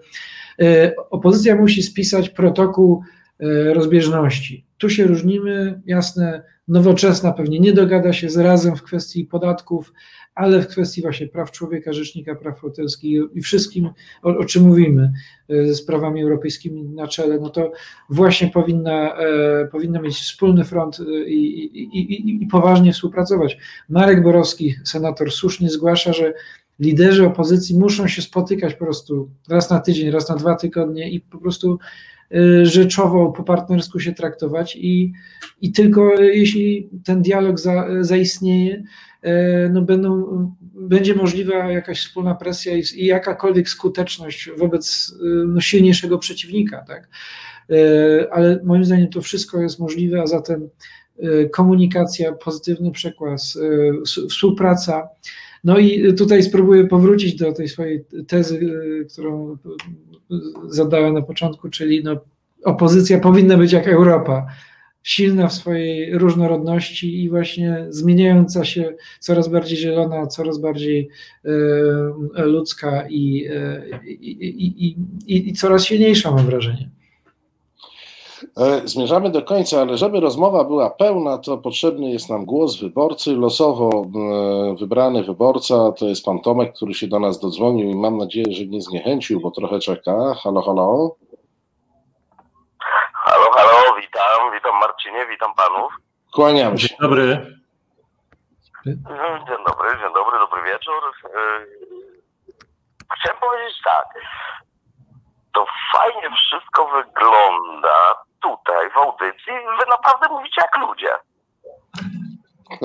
e, 0.61 0.93
opozycja 1.09 1.55
musi 1.55 1.83
spisać 1.83 2.29
protokół 2.29 3.03
e, 3.39 3.73
rozbieżności. 3.73 4.65
Tu 4.77 4.89
się 4.89 5.03
różnimy, 5.03 5.81
jasne, 5.85 6.43
nowoczesna 6.67 7.31
pewnie 7.31 7.59
nie 7.59 7.73
dogada 7.73 8.13
się 8.13 8.29
z 8.29 8.37
razem 8.37 8.75
w 8.75 8.83
kwestii 8.83 9.25
podatków, 9.25 9.93
ale 10.39 10.61
w 10.61 10.67
kwestii 10.67 11.01
właśnie 11.01 11.27
praw 11.27 11.51
człowieka, 11.51 11.93
rzecznika 11.93 12.35
praw 12.35 12.57
obywatelskich 12.63 13.21
i 13.33 13.41
wszystkim, 13.41 13.89
o, 14.23 14.37
o 14.37 14.45
czym 14.45 14.63
mówimy, 14.63 15.11
e, 15.49 15.73
z 15.73 15.85
prawami 15.85 16.21
europejskimi 16.21 16.83
na 16.83 17.07
czele, 17.07 17.39
no 17.39 17.49
to 17.49 17.71
właśnie 18.09 18.47
powinna, 18.47 19.17
e, 19.17 19.67
powinna 19.71 20.01
mieć 20.01 20.15
wspólny 20.15 20.63
front 20.63 20.99
e, 20.99 21.29
i, 21.29 21.65
i, 21.65 21.99
i, 21.99 22.43
i 22.43 22.47
poważnie 22.47 22.93
współpracować. 22.93 23.57
Marek 23.89 24.23
Borowski, 24.23 24.75
senator, 24.83 25.31
słusznie 25.31 25.69
zgłasza, 25.69 26.13
że 26.13 26.33
liderzy 26.79 27.25
opozycji 27.25 27.79
muszą 27.79 28.07
się 28.07 28.21
spotykać 28.21 28.73
po 28.73 28.85
prostu 28.85 29.29
raz 29.49 29.69
na 29.69 29.79
tydzień, 29.79 30.11
raz 30.11 30.29
na 30.29 30.35
dwa 30.35 30.55
tygodnie 30.55 31.09
i 31.09 31.19
po 31.19 31.37
prostu 31.37 31.79
rzeczowo, 32.63 33.31
po 33.31 33.43
partnersku 33.43 33.99
się 33.99 34.13
traktować 34.13 34.75
i, 34.75 35.13
i 35.61 35.71
tylko 35.71 36.21
jeśli 36.21 36.89
ten 37.05 37.21
dialog 37.21 37.59
za, 37.59 37.85
zaistnieje, 38.01 38.83
no 39.69 39.81
będą, 39.81 40.25
będzie 40.61 41.15
możliwa 41.15 41.71
jakaś 41.71 41.99
wspólna 41.99 42.35
presja 42.35 42.77
i, 42.77 42.83
i 42.95 43.05
jakakolwiek 43.05 43.69
skuteczność 43.69 44.49
wobec 44.57 45.13
e, 45.21 45.25
no, 45.25 45.61
silniejszego 45.61 46.17
przeciwnika. 46.17 46.85
Tak? 46.87 47.09
ale 48.31 48.59
moim 48.63 48.85
zdaniem 48.85 49.09
to 49.09 49.21
wszystko 49.21 49.61
jest 49.61 49.79
możliwe, 49.79 50.21
a 50.21 50.27
zatem 50.27 50.69
komunikacja, 51.51 52.33
pozytywny 52.33 52.91
przekład, 52.91 53.41
współpraca. 54.29 55.09
No 55.63 55.77
i 55.77 56.13
tutaj 56.13 56.43
spróbuję 56.43 56.87
powrócić 56.87 57.35
do 57.35 57.53
tej 57.53 57.67
swojej 57.67 58.05
tezy, 58.27 58.59
którą 59.13 59.57
zadałem 60.69 61.13
na 61.13 61.21
początku, 61.21 61.69
czyli 61.69 62.03
no, 62.03 62.21
opozycja 62.63 63.19
powinna 63.19 63.57
być 63.57 63.71
jak 63.71 63.87
Europa 63.87 64.47
silna 65.09 65.47
w 65.47 65.53
swojej 65.53 66.17
różnorodności 66.17 67.23
i 67.23 67.29
właśnie 67.29 67.85
zmieniająca 67.89 68.65
się, 68.65 68.93
coraz 69.19 69.47
bardziej 69.47 69.77
zielona, 69.77 70.27
coraz 70.27 70.57
bardziej 70.57 71.09
e, 72.35 72.45
ludzka 72.45 73.07
i, 73.09 73.47
e, 73.51 73.99
i, 74.07 74.95
i, 75.27 75.49
i, 75.49 75.53
coraz 75.53 75.85
silniejsza, 75.85 76.31
mam 76.31 76.45
wrażenie. 76.45 76.89
E, 78.57 78.87
zmierzamy 78.87 79.29
do 79.29 79.41
końca, 79.41 79.81
ale 79.81 79.97
żeby 79.97 80.19
rozmowa 80.19 80.63
była 80.63 80.89
pełna, 80.89 81.37
to 81.37 81.57
potrzebny 81.57 82.09
jest 82.09 82.29
nam 82.29 82.45
głos 82.45 82.79
wyborcy. 82.79 83.31
Losowo 83.31 84.05
wybrany 84.79 85.23
wyborca 85.23 85.91
to 85.91 86.07
jest 86.07 86.25
pan 86.25 86.39
Tomek, 86.39 86.73
który 86.73 86.93
się 86.93 87.07
do 87.07 87.19
nas 87.19 87.39
dodzwonił 87.39 87.89
i 87.89 87.95
mam 87.95 88.17
nadzieję, 88.17 88.53
że 88.53 88.65
nie 88.65 88.81
zniechęcił, 88.81 89.39
bo 89.41 89.51
trochę 89.51 89.79
czeka. 89.79 90.33
Halo. 90.43 90.61
Halo, 93.29 93.51
halo, 93.51 93.95
witam, 94.01 94.51
witam 94.53 94.79
Marcinie, 94.99 95.27
witam 95.27 95.53
panów. 95.55 95.93
Kłaniam 96.33 96.77
się. 96.77 96.87
Dzień 96.87 96.97
dobry. 97.01 97.57
Dzień 98.85 99.63
dobry, 99.67 99.89
dzień 99.99 100.13
dobry, 100.13 100.39
dobry 100.39 100.63
wieczór. 100.63 101.03
Yy, 101.23 101.67
chciałem 103.15 103.39
powiedzieć 103.39 103.81
tak. 103.83 104.05
To 105.53 105.65
fajnie 105.93 106.29
wszystko 106.35 106.87
wygląda 106.87 108.15
tutaj 108.41 108.89
w 108.89 108.97
audycji. 108.97 109.53
Wy 109.79 109.85
naprawdę 109.89 110.27
mówicie 110.29 110.61
jak 110.61 110.77
ludzie. 110.77 111.15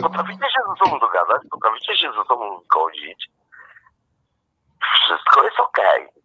Potraficie 0.03 0.45
się 0.45 0.61
ze 0.69 0.85
sobą 0.85 0.99
dogadać, 0.99 1.43
potraficie 1.51 1.97
się 1.97 2.13
ze 2.13 2.25
sobą 2.25 2.61
zgodzić. 2.61 3.29
Wszystko 4.83 5.45
jest 5.45 5.61
okej. 5.61 6.03
Okay. 6.03 6.23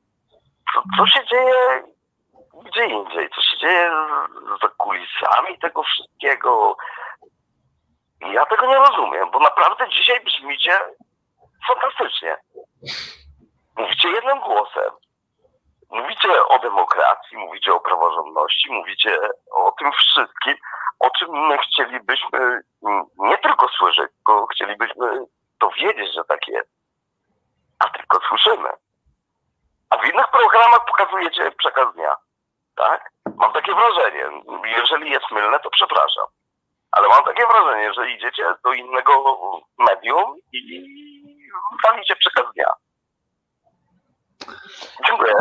Co, 0.73 0.83
co 0.97 1.07
się 1.07 1.25
dzieje 1.25 1.83
gdzie 2.65 2.85
indziej. 2.85 3.29
Co 3.29 3.41
się 3.41 3.57
dzieje 3.57 3.91
za 4.61 4.67
kulisami 4.67 5.59
tego 5.59 5.83
wszystkiego? 5.83 6.77
Ja 8.21 8.45
tego 8.45 8.67
nie 8.67 8.75
rozumiem, 8.75 9.31
bo 9.31 9.39
naprawdę 9.39 9.89
dzisiaj 9.89 10.19
brzmicie 10.23 10.79
fantastycznie. 11.67 12.37
Mówicie 13.77 14.09
jednym 14.09 14.39
głosem. 14.39 14.91
Mówicie 15.89 16.45
o 16.45 16.59
demokracji, 16.59 17.37
mówicie 17.37 17.73
o 17.73 17.79
praworządności, 17.79 18.71
mówicie 18.71 19.19
o 19.51 19.71
tym 19.71 19.91
wszystkim, 19.91 20.55
o 20.99 21.09
czym 21.09 21.47
my 21.47 21.57
chcielibyśmy 21.57 22.61
nie 23.17 23.37
tylko 23.37 23.67
słyszeć, 23.67 24.11
tylko 24.15 24.47
chcielibyśmy 24.47 25.25
dowiedzieć, 25.59 26.13
że 26.15 26.23
tak 26.23 26.47
jest. 26.47 26.69
A 27.79 27.89
tylko 27.89 28.19
słyszymy. 28.27 28.69
A 29.89 29.97
w 29.97 30.05
innych 30.05 30.27
programach 30.31 30.85
pokazujecie 30.85 31.51
przekaz 31.51 31.93
dnia 31.93 32.15
tak? 32.87 33.11
Mam 33.37 33.53
takie 33.53 33.71
wrażenie. 33.73 34.25
Jeżeli 34.77 35.11
jest 35.11 35.31
mylne, 35.31 35.59
to 35.59 35.69
przepraszam. 35.69 36.25
Ale 36.91 37.07
mam 37.07 37.23
takie 37.23 37.43
wrażenie, 37.47 37.93
że 37.93 38.11
idziecie 38.11 38.43
do 38.63 38.73
innego 38.73 39.13
medium 39.77 40.35
i 40.53 40.83
walicie 41.83 42.15
przekaz 42.15 42.45
dnia. 42.55 42.73
Dziękuję. 45.07 45.33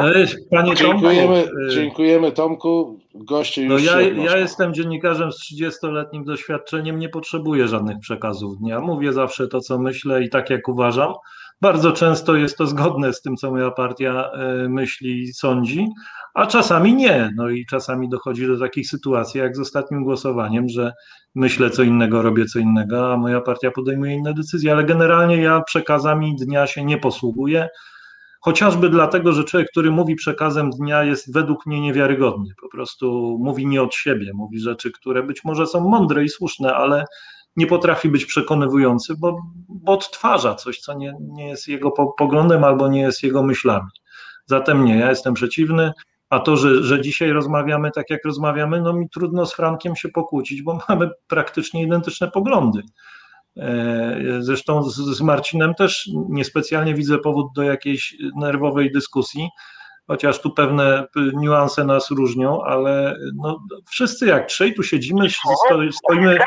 Panie 0.51 0.75
dziękujemy, 0.75 1.43
Tomku, 1.43 1.69
dziękujemy 1.71 2.33
Tomku. 2.33 2.99
Goście 3.15 3.63
już 3.63 3.87
no 3.87 3.93
ja, 3.93 4.01
ja 4.01 4.37
jestem 4.37 4.75
dziennikarzem 4.75 5.33
z 5.33 5.53
30-letnim 5.53 6.25
doświadczeniem, 6.25 6.99
nie 6.99 7.09
potrzebuję 7.09 7.69
żadnych 7.69 7.99
przekazów 8.01 8.59
dnia. 8.59 8.81
Mówię 8.81 9.13
zawsze 9.13 9.49
to, 9.49 9.61
co 9.61 9.79
myślę 9.79 10.23
i 10.23 10.31
tak, 10.31 10.51
jak 10.51 10.69
uważam. 10.69 11.15
Bardzo 11.61 11.93
często 11.93 12.37
jest 12.37 12.59
to 12.59 12.67
zgodne 12.67 13.13
z 13.13 13.23
tym, 13.23 13.37
co 13.37 13.51
moja 13.51 13.71
partia 13.71 14.31
e, 14.31 14.69
myśli 14.69 15.23
i 15.23 15.33
sądzi, 15.33 15.87
a 16.35 16.47
czasami 16.47 16.95
nie. 16.95 17.31
No 17.37 17.49
i 17.49 17.67
czasami 17.67 18.09
dochodzi 18.09 18.47
do 18.47 18.59
takich 18.59 18.89
sytuacji, 18.89 19.41
jak 19.41 19.57
z 19.57 19.61
ostatnim 19.61 20.05
głosowaniem, 20.05 20.69
że 20.69 20.93
myślę 21.35 21.71
co 21.71 21.83
innego, 21.83 22.23
robię 22.23 22.45
co 22.47 22.59
innego, 22.59 23.13
a 23.13 23.17
moja 23.17 23.41
partia 23.41 23.71
podejmuje 23.71 24.15
inne 24.15 24.35
decyzje, 24.35 24.73
ale 24.73 24.85
generalnie 24.85 25.37
ja 25.37 25.61
przekazami 25.61 26.37
dnia 26.37 26.67
się 26.67 26.85
nie 26.85 26.99
posługuję. 26.99 27.69
Chociażby 28.41 28.89
dlatego, 28.91 29.33
że 29.33 29.45
człowiek, 29.45 29.69
który 29.71 29.91
mówi 29.91 30.15
przekazem 30.15 30.71
dnia, 30.71 31.05
jest 31.05 31.33
według 31.33 31.67
mnie 31.67 31.81
niewiarygodny. 31.81 32.55
Po 32.63 32.69
prostu 32.69 33.39
mówi 33.41 33.67
nie 33.67 33.83
od 33.83 33.95
siebie, 33.95 34.33
mówi 34.35 34.61
rzeczy, 34.61 34.93
które 34.93 35.23
być 35.23 35.45
może 35.45 35.67
są 35.67 35.89
mądre 35.89 36.25
i 36.25 36.29
słuszne, 36.29 36.75
ale 36.75 37.05
nie 37.57 37.67
potrafi 37.67 38.09
być 38.09 38.25
przekonywujący, 38.25 39.15
bo, 39.19 39.41
bo 39.69 39.93
odtwarza 39.93 40.55
coś, 40.55 40.79
co 40.79 40.95
nie, 40.95 41.15
nie 41.21 41.49
jest 41.49 41.69
jego 41.69 41.91
poglądem 42.19 42.65
albo 42.65 42.89
nie 42.89 43.01
jest 43.01 43.23
jego 43.23 43.43
myślami. 43.43 43.89
Zatem 44.47 44.85
nie, 44.85 44.99
ja 44.99 45.11
jestem 45.11 45.35
przeciwny. 45.35 45.93
A 46.31 46.41
to, 46.41 46.57
że, 46.57 46.83
że 46.83 47.01
dzisiaj 47.01 47.31
rozmawiamy 47.31 47.91
tak, 47.91 48.11
jak 48.11 48.25
rozmawiamy, 48.25 48.81
no 48.81 48.93
mi 48.93 49.09
trudno 49.11 49.47
z 49.47 49.55
Frankiem 49.55 49.97
się 49.97 50.09
pokłócić, 50.09 50.63
bo 50.63 50.79
mamy 50.89 51.11
praktycznie 51.27 51.83
identyczne 51.83 52.31
poglądy. 52.31 52.83
E, 53.57 54.39
zresztą 54.41 54.83
z, 54.83 54.95
z 54.97 55.21
Marcinem 55.21 55.75
też 55.75 56.09
niespecjalnie 56.29 56.95
widzę 56.95 57.19
powód 57.19 57.47
do 57.55 57.63
jakiejś 57.63 58.17
nerwowej 58.37 58.93
dyskusji, 58.93 59.49
chociaż 60.07 60.41
tu 60.41 60.51
pewne 60.51 61.07
niuanse 61.35 61.85
nas 61.85 62.11
różnią, 62.11 62.63
ale 62.63 63.17
no, 63.35 63.65
wszyscy 63.91 64.27
jak 64.27 64.47
trzej 64.47 64.75
tu 64.75 64.83
siedzimy, 64.83 65.29
stoimy 65.93 66.39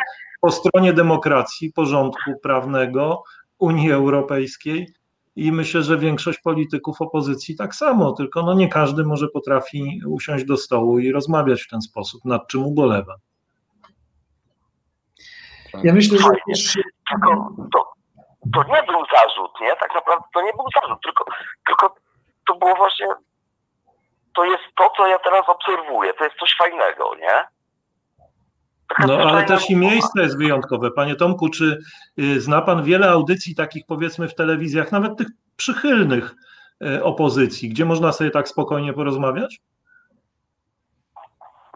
po 0.41 0.51
stronie 0.51 0.93
demokracji, 0.93 1.73
porządku 1.73 2.31
prawnego, 2.43 3.23
Unii 3.59 3.91
Europejskiej 3.91 4.93
i 5.35 5.51
myślę, 5.51 5.83
że 5.83 5.97
większość 5.97 6.39
polityków 6.39 7.01
opozycji 7.01 7.55
tak 7.55 7.75
samo, 7.75 8.11
tylko 8.11 8.43
no 8.43 8.53
nie 8.53 8.69
każdy 8.69 9.03
może 9.03 9.27
potrafi 9.27 10.01
usiąść 10.07 10.45
do 10.45 10.57
stołu 10.57 10.99
i 10.99 11.11
rozmawiać 11.11 11.61
w 11.61 11.69
ten 11.69 11.81
sposób, 11.81 12.25
nad 12.25 12.47
czym 12.47 12.63
ubolewa. 12.63 13.15
Ja 15.83 15.93
myślę, 15.93 16.17
że 16.17 16.29
tylko 17.09 17.55
to, 17.73 17.93
to 18.53 18.63
nie 18.63 18.83
był 18.83 19.05
zarzut, 19.13 19.51
nie? 19.61 19.75
Tak 19.75 19.95
naprawdę 19.95 20.25
to 20.33 20.41
nie 20.41 20.51
był 20.51 20.65
zarzut, 20.81 20.99
tylko, 21.03 21.25
tylko 21.65 21.95
to 22.47 22.55
było 22.55 22.75
właśnie, 22.75 23.07
to 24.35 24.45
jest 24.45 24.63
to, 24.77 24.89
co 24.97 25.07
ja 25.07 25.19
teraz 25.19 25.49
obserwuję, 25.49 26.13
to 26.13 26.23
jest 26.23 26.35
coś 26.35 26.55
fajnego, 26.57 27.15
nie? 27.15 27.60
No 28.99 29.17
ale 29.17 29.43
też 29.43 29.69
i 29.69 29.75
miejsce 29.75 30.21
jest 30.21 30.37
wyjątkowe. 30.37 30.91
Panie 30.91 31.15
Tomku, 31.15 31.49
czy 31.49 31.79
y, 32.19 32.41
zna 32.41 32.61
Pan 32.61 32.83
wiele 32.83 33.09
audycji 33.09 33.55
takich 33.55 33.85
powiedzmy 33.85 34.27
w 34.27 34.35
telewizjach, 34.35 34.91
nawet 34.91 35.17
tych 35.17 35.27
przychylnych 35.57 36.35
y, 36.85 37.03
opozycji, 37.03 37.69
gdzie 37.69 37.85
można 37.85 38.11
sobie 38.11 38.31
tak 38.31 38.47
spokojnie 38.47 38.93
porozmawiać? 38.93 39.59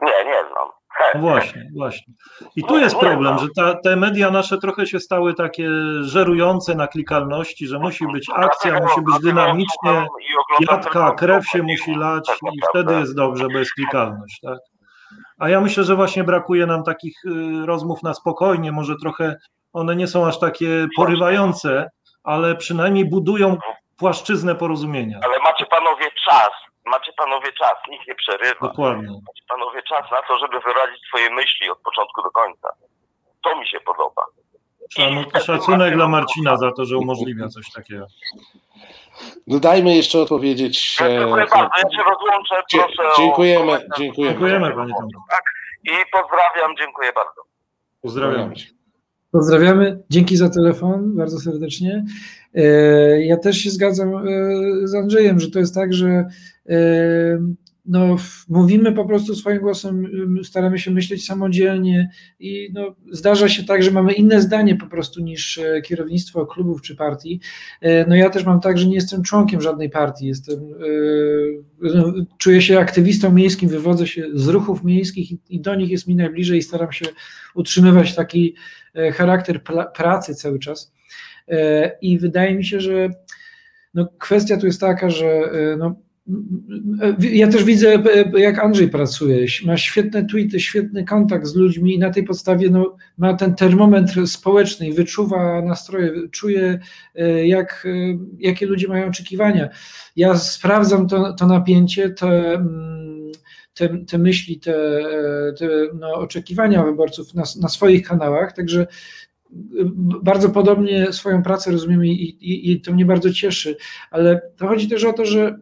Nie, 0.01 0.25
nie 0.25 0.39
znam. 0.51 0.67
No 1.13 1.21
właśnie, 1.21 1.69
właśnie. 1.75 2.13
I 2.55 2.63
tu 2.63 2.77
jest 2.77 2.95
problem, 2.95 3.39
że 3.39 3.47
ta, 3.55 3.75
te 3.83 3.95
media 3.95 4.31
nasze 4.31 4.57
trochę 4.57 4.85
się 4.87 4.99
stały 4.99 5.33
takie 5.33 5.69
żerujące 6.01 6.75
na 6.75 6.87
klikalności, 6.87 7.67
że 7.67 7.79
musi 7.79 8.07
być 8.07 8.29
akcja, 8.35 8.79
musi 8.79 9.01
być 9.01 9.19
dynamicznie, 9.23 10.07
jadka, 10.69 11.11
krew 11.11 11.47
się 11.47 11.63
musi 11.63 11.95
lać 11.95 12.29
i 12.53 12.59
wtedy 12.69 12.93
jest 12.93 13.15
dobrze, 13.15 13.47
bo 13.53 13.59
jest 13.59 13.73
klikalność, 13.73 14.39
tak? 14.41 14.59
A 15.39 15.49
ja 15.49 15.61
myślę, 15.61 15.83
że 15.83 15.95
właśnie 15.95 16.23
brakuje 16.23 16.65
nam 16.65 16.83
takich 16.83 17.25
y, 17.25 17.65
rozmów 17.65 18.03
na 18.03 18.13
spokojnie, 18.13 18.71
może 18.71 18.95
trochę 19.01 19.35
one 19.73 19.95
nie 19.95 20.07
są 20.07 20.27
aż 20.27 20.39
takie 20.39 20.87
porywające, 20.97 21.89
ale 22.23 22.55
przynajmniej 22.55 23.09
budują 23.09 23.57
płaszczyznę 23.97 24.55
porozumienia. 24.55 25.19
Ale 25.23 25.39
macie 25.39 25.65
panowie 25.65 26.11
czas, 26.25 26.51
macie 26.85 27.13
panowie 27.17 27.51
czas, 27.53 27.73
nikt 27.89 28.07
nie 28.07 28.15
przerywa. 28.15 28.67
Dokładnie. 28.67 29.07
Macie 29.07 29.43
panowie 29.49 29.81
czas 29.83 30.11
na 30.11 30.21
to, 30.27 30.39
żeby 30.39 30.59
wyrazić 30.59 31.07
swoje 31.07 31.29
myśli 31.29 31.69
od 31.69 31.79
początku 31.79 32.21
do 32.23 32.31
końca. 32.31 32.69
To 33.43 33.59
mi 33.59 33.67
się 33.67 33.79
podoba. 33.79 34.25
Szacunek 35.45 35.93
dla 35.95 36.07
Marcina 36.07 36.57
za 36.57 36.71
to, 36.71 36.85
że 36.85 36.97
umożliwia 36.97 37.47
coś 37.47 37.71
takiego. 37.71 38.05
No 39.47 39.59
dajmy 39.59 39.95
jeszcze 39.95 40.19
odpowiedzieć. 40.19 40.99
Ja 40.99 41.07
dziękuję 41.07 41.43
e, 41.43 41.47
bardzo, 41.47 41.69
ja 41.77 41.97
się 41.97 42.03
rozłączę, 42.09 42.55
proszę 42.71 43.09
Dziękujemy, 43.17 43.71
o... 43.71 43.77
dziękujemy. 43.97 44.33
Dziękujemy 44.33 44.75
panie 44.75 44.93
Tak, 45.29 45.43
i 45.83 45.91
pozdrawiam, 46.11 46.75
dziękuję 46.77 47.11
bardzo. 47.13 47.41
Pozdrawiam. 48.01 48.53
Pozdrawiamy, 49.31 50.03
dzięki 50.09 50.37
za 50.37 50.49
telefon, 50.49 51.15
bardzo 51.15 51.39
serdecznie. 51.39 52.05
E, 52.55 52.61
ja 53.25 53.37
też 53.37 53.57
się 53.57 53.69
zgadzam 53.69 54.15
e, 54.15 54.21
z 54.83 54.95
Andrzejem, 54.95 55.39
że 55.39 55.51
to 55.51 55.59
jest 55.59 55.75
tak, 55.75 55.93
że 55.93 56.25
no, 57.87 58.15
mówimy 58.49 58.91
po 58.91 59.05
prostu 59.05 59.35
swoim 59.35 59.59
głosem, 59.59 60.07
staramy 60.43 60.79
się 60.79 60.91
myśleć 60.91 61.25
samodzielnie 61.25 62.09
i 62.39 62.69
no, 62.73 62.95
zdarza 63.11 63.49
się 63.49 63.63
tak, 63.63 63.83
że 63.83 63.91
mamy 63.91 64.13
inne 64.13 64.41
zdanie 64.41 64.75
po 64.75 64.87
prostu 64.87 65.21
niż 65.21 65.57
e, 65.57 65.81
kierownictwo 65.81 66.45
klubów 66.45 66.81
czy 66.81 66.95
partii. 66.95 67.39
E, 67.81 68.07
no 68.07 68.15
ja 68.15 68.29
też 68.29 68.45
mam 68.45 68.61
tak, 68.61 68.77
że 68.77 68.87
nie 68.87 68.95
jestem 68.95 69.23
członkiem 69.23 69.61
żadnej 69.61 69.89
partii, 69.89 70.27
jestem, 70.27 70.59
no, 71.81 72.13
czuję 72.37 72.61
się 72.61 72.79
aktywistą 72.79 73.31
miejskim, 73.31 73.69
wywodzę 73.69 74.07
się 74.07 74.25
z 74.33 74.47
ruchów 74.47 74.83
miejskich 74.83 75.29
i 75.49 75.59
do 75.59 75.75
nich 75.75 75.89
jest 75.89 76.07
mi 76.07 76.15
najbliżej 76.15 76.59
i 76.59 76.63
staram 76.63 76.91
się 76.91 77.05
utrzymywać 77.55 78.15
taki 78.15 78.55
charakter 79.13 79.63
pracy 79.95 80.35
cały 80.35 80.59
czas. 80.59 80.93
I 82.01 82.19
wydaje 82.19 82.55
mi 82.55 82.65
się, 82.65 82.79
że 82.79 83.09
no, 83.93 84.07
kwestia 84.19 84.57
tu 84.57 84.65
jest 84.65 84.81
taka, 84.81 85.09
że 85.09 85.51
no, 85.77 85.95
ja 87.19 87.47
też 87.47 87.63
widzę, 87.63 88.03
jak 88.37 88.59
Andrzej 88.59 88.89
pracuje. 88.89 89.45
Ma 89.65 89.77
świetne 89.77 90.25
tweety, 90.25 90.59
świetny 90.59 91.05
kontakt 91.05 91.47
z 91.47 91.55
ludźmi 91.55 91.95
i 91.95 91.99
na 91.99 92.09
tej 92.09 92.23
podstawie 92.23 92.69
no, 92.69 92.97
ma 93.17 93.33
ten 93.33 93.55
termometr 93.55 94.27
społeczny 94.27 94.87
i 94.87 94.93
wyczuwa 94.93 95.61
nastroje, 95.61 96.29
czuje, 96.31 96.79
e, 97.15 97.47
jak, 97.47 97.87
e, 97.89 98.17
jakie 98.39 98.65
ludzie 98.65 98.87
mają 98.87 99.07
oczekiwania. 99.07 99.69
Ja 100.15 100.37
sprawdzam 100.37 101.07
to, 101.07 101.33
to 101.33 101.47
napięcie, 101.47 102.09
te, 102.09 102.53
mm, 102.53 103.31
te, 103.73 103.89
te 103.97 104.17
myśli, 104.17 104.59
te, 104.59 104.73
te 105.59 105.67
no, 105.93 106.13
oczekiwania 106.13 106.83
wyborców 106.83 107.33
na, 107.33 107.43
na 107.61 107.69
swoich 107.69 108.07
kanałach, 108.07 108.53
także 108.53 108.87
bardzo 110.23 110.49
podobnie 110.49 111.13
swoją 111.13 111.43
pracę 111.43 111.71
rozumiemy 111.71 112.07
i, 112.07 112.51
i, 112.51 112.71
i, 112.71 112.81
to 112.81 112.93
mnie 112.93 113.05
bardzo 113.05 113.33
cieszy, 113.33 113.77
ale 114.11 114.41
to 114.57 114.67
chodzi 114.67 114.89
też 114.89 115.03
o 115.03 115.13
to, 115.13 115.25
że 115.25 115.59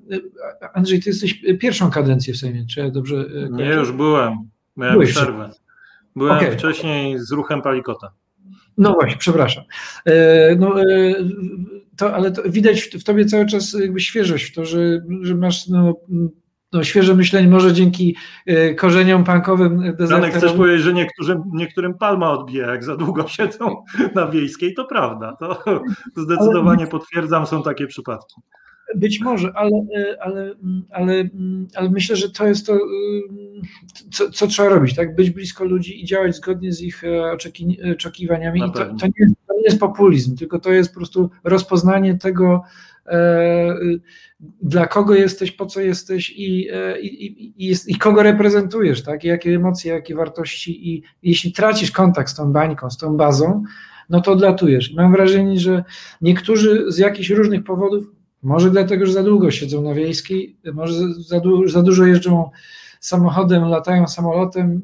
Andrzej, 0.73 1.01
ty 1.01 1.09
jesteś 1.09 1.41
pierwszą 1.59 1.91
kadencję 1.91 2.33
w 2.33 2.37
Sejmie, 2.37 2.65
czy 2.65 2.79
ja 2.79 2.89
dobrze 2.89 3.15
e, 3.17 3.49
Nie, 3.49 3.65
już 3.65 3.91
byłem, 3.91 4.33
miałem 4.77 4.93
Byłeś 4.93 5.11
przerwę. 5.11 5.49
Byłem 6.15 6.37
okay. 6.37 6.51
wcześniej 6.51 7.19
z 7.19 7.31
ruchem 7.31 7.61
Palikota. 7.61 8.11
No 8.77 8.93
właśnie, 8.93 9.17
przepraszam. 9.17 9.63
E, 10.05 10.55
no, 10.55 10.81
e, 10.81 10.85
to, 11.97 12.15
ale 12.15 12.31
to 12.31 12.43
widać 12.45 12.81
w 12.81 13.03
tobie 13.03 13.25
cały 13.25 13.45
czas 13.45 13.73
jakby 13.73 13.99
świeżość, 13.99 14.45
w 14.45 14.55
to, 14.55 14.65
że, 14.65 15.01
że 15.21 15.35
masz 15.35 15.67
no, 15.67 15.95
no, 16.73 16.83
świeże 16.83 17.15
myślenie, 17.15 17.47
może 17.47 17.73
dzięki 17.73 18.15
y, 18.49 18.75
korzeniom 18.75 19.23
punkowym 19.23 19.95
Janek, 20.09 20.33
chcesz 20.33 20.53
powiedzieć, 20.53 20.81
że 20.81 20.93
niektórym, 20.93 21.43
niektórym 21.53 21.93
palma 21.93 22.31
odbija, 22.31 22.71
jak 22.71 22.83
za 22.83 22.97
długo 22.97 23.27
siedzą 23.37 23.83
na 24.15 24.27
wiejskiej, 24.27 24.73
to 24.73 24.85
prawda. 24.85 25.37
To 25.39 25.63
zdecydowanie 26.23 26.87
potwierdzam, 26.87 27.47
są 27.47 27.63
takie 27.63 27.87
przypadki. 27.87 28.41
Być 28.95 29.21
może, 29.21 29.51
ale, 29.55 29.71
y, 29.97 30.21
ale, 30.21 30.55
ale, 30.91 31.29
ale 31.75 31.89
myślę, 31.89 32.15
że 32.15 32.29
to 32.29 32.47
jest 32.47 32.67
to, 32.67 32.75
y, 32.75 32.79
co, 34.11 34.29
co, 34.29 34.47
trzeba 34.47 34.69
robić, 34.69 34.95
tak? 34.95 35.15
Być 35.15 35.29
blisko 35.29 35.65
ludzi 35.65 36.01
i 36.01 36.05
działać 36.05 36.35
zgodnie 36.35 36.71
z 36.71 36.81
ich 36.81 37.03
e, 37.03 37.37
oczekiwaniami. 37.93 38.59
I 38.59 38.71
to, 38.71 38.85
to, 38.85 39.05
nie, 39.05 39.27
to 39.47 39.53
nie 39.53 39.63
jest 39.63 39.79
populizm, 39.79 40.37
tylko 40.37 40.59
to 40.59 40.71
jest 40.71 40.93
po 40.93 40.99
prostu 40.99 41.29
rozpoznanie 41.43 42.17
tego, 42.17 42.61
E, 43.05 43.75
dla 44.61 44.87
kogo 44.87 45.15
jesteś, 45.15 45.51
po 45.51 45.65
co 45.65 45.81
jesteś 45.81 46.33
i, 46.35 46.69
e, 46.73 47.01
i, 47.01 47.25
i, 47.25 47.71
i, 47.71 47.75
i 47.87 47.95
kogo 47.95 48.23
reprezentujesz, 48.23 49.03
tak? 49.03 49.23
I 49.23 49.27
jakie 49.27 49.55
emocje, 49.55 49.93
jakie 49.93 50.15
wartości 50.15 50.93
i 50.93 51.03
jeśli 51.23 51.53
tracisz 51.53 51.91
kontakt 51.91 52.29
z 52.29 52.35
tą 52.35 52.53
bańką, 52.53 52.89
z 52.89 52.97
tą 52.97 53.17
bazą, 53.17 53.63
no 54.09 54.21
to 54.21 54.31
odlatujesz. 54.31 54.93
Mam 54.93 55.11
wrażenie, 55.11 55.59
że 55.59 55.83
niektórzy 56.21 56.91
z 56.91 56.97
jakichś 56.97 57.29
różnych 57.29 57.63
powodów, 57.63 58.05
może 58.43 58.71
dlatego, 58.71 59.05
że 59.05 59.13
za 59.13 59.23
długo 59.23 59.51
siedzą 59.51 59.81
na 59.81 59.93
wiejskiej, 59.93 60.57
może 60.73 60.93
za, 61.13 61.39
du 61.39 61.67
za 61.67 61.81
dużo 61.81 62.05
jeżdżą 62.05 62.49
samochodem, 62.99 63.63
latają 63.63 64.07
samolotem, 64.07 64.81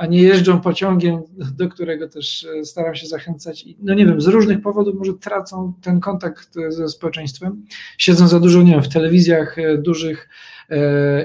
a 0.00 0.06
nie 0.06 0.22
jeżdżą 0.22 0.60
pociągiem, 0.60 1.22
do 1.56 1.68
którego 1.68 2.08
też 2.08 2.44
e, 2.44 2.64
staram 2.64 2.94
się 2.94 3.06
zachęcać. 3.06 3.64
No 3.82 3.94
nie 3.94 4.06
wiem, 4.06 4.20
z 4.20 4.26
różnych 4.26 4.62
powodów 4.62 4.94
może 4.94 5.14
tracą 5.14 5.72
ten 5.82 6.00
kontakt 6.00 6.56
e, 6.56 6.72
ze 6.72 6.88
społeczeństwem. 6.88 7.64
Siedzą 7.98 8.28
za 8.28 8.40
dużo, 8.40 8.62
nie 8.62 8.72
wiem, 8.72 8.82
w 8.82 8.88
telewizjach 8.88 9.58
e, 9.58 9.78
dużych 9.78 10.28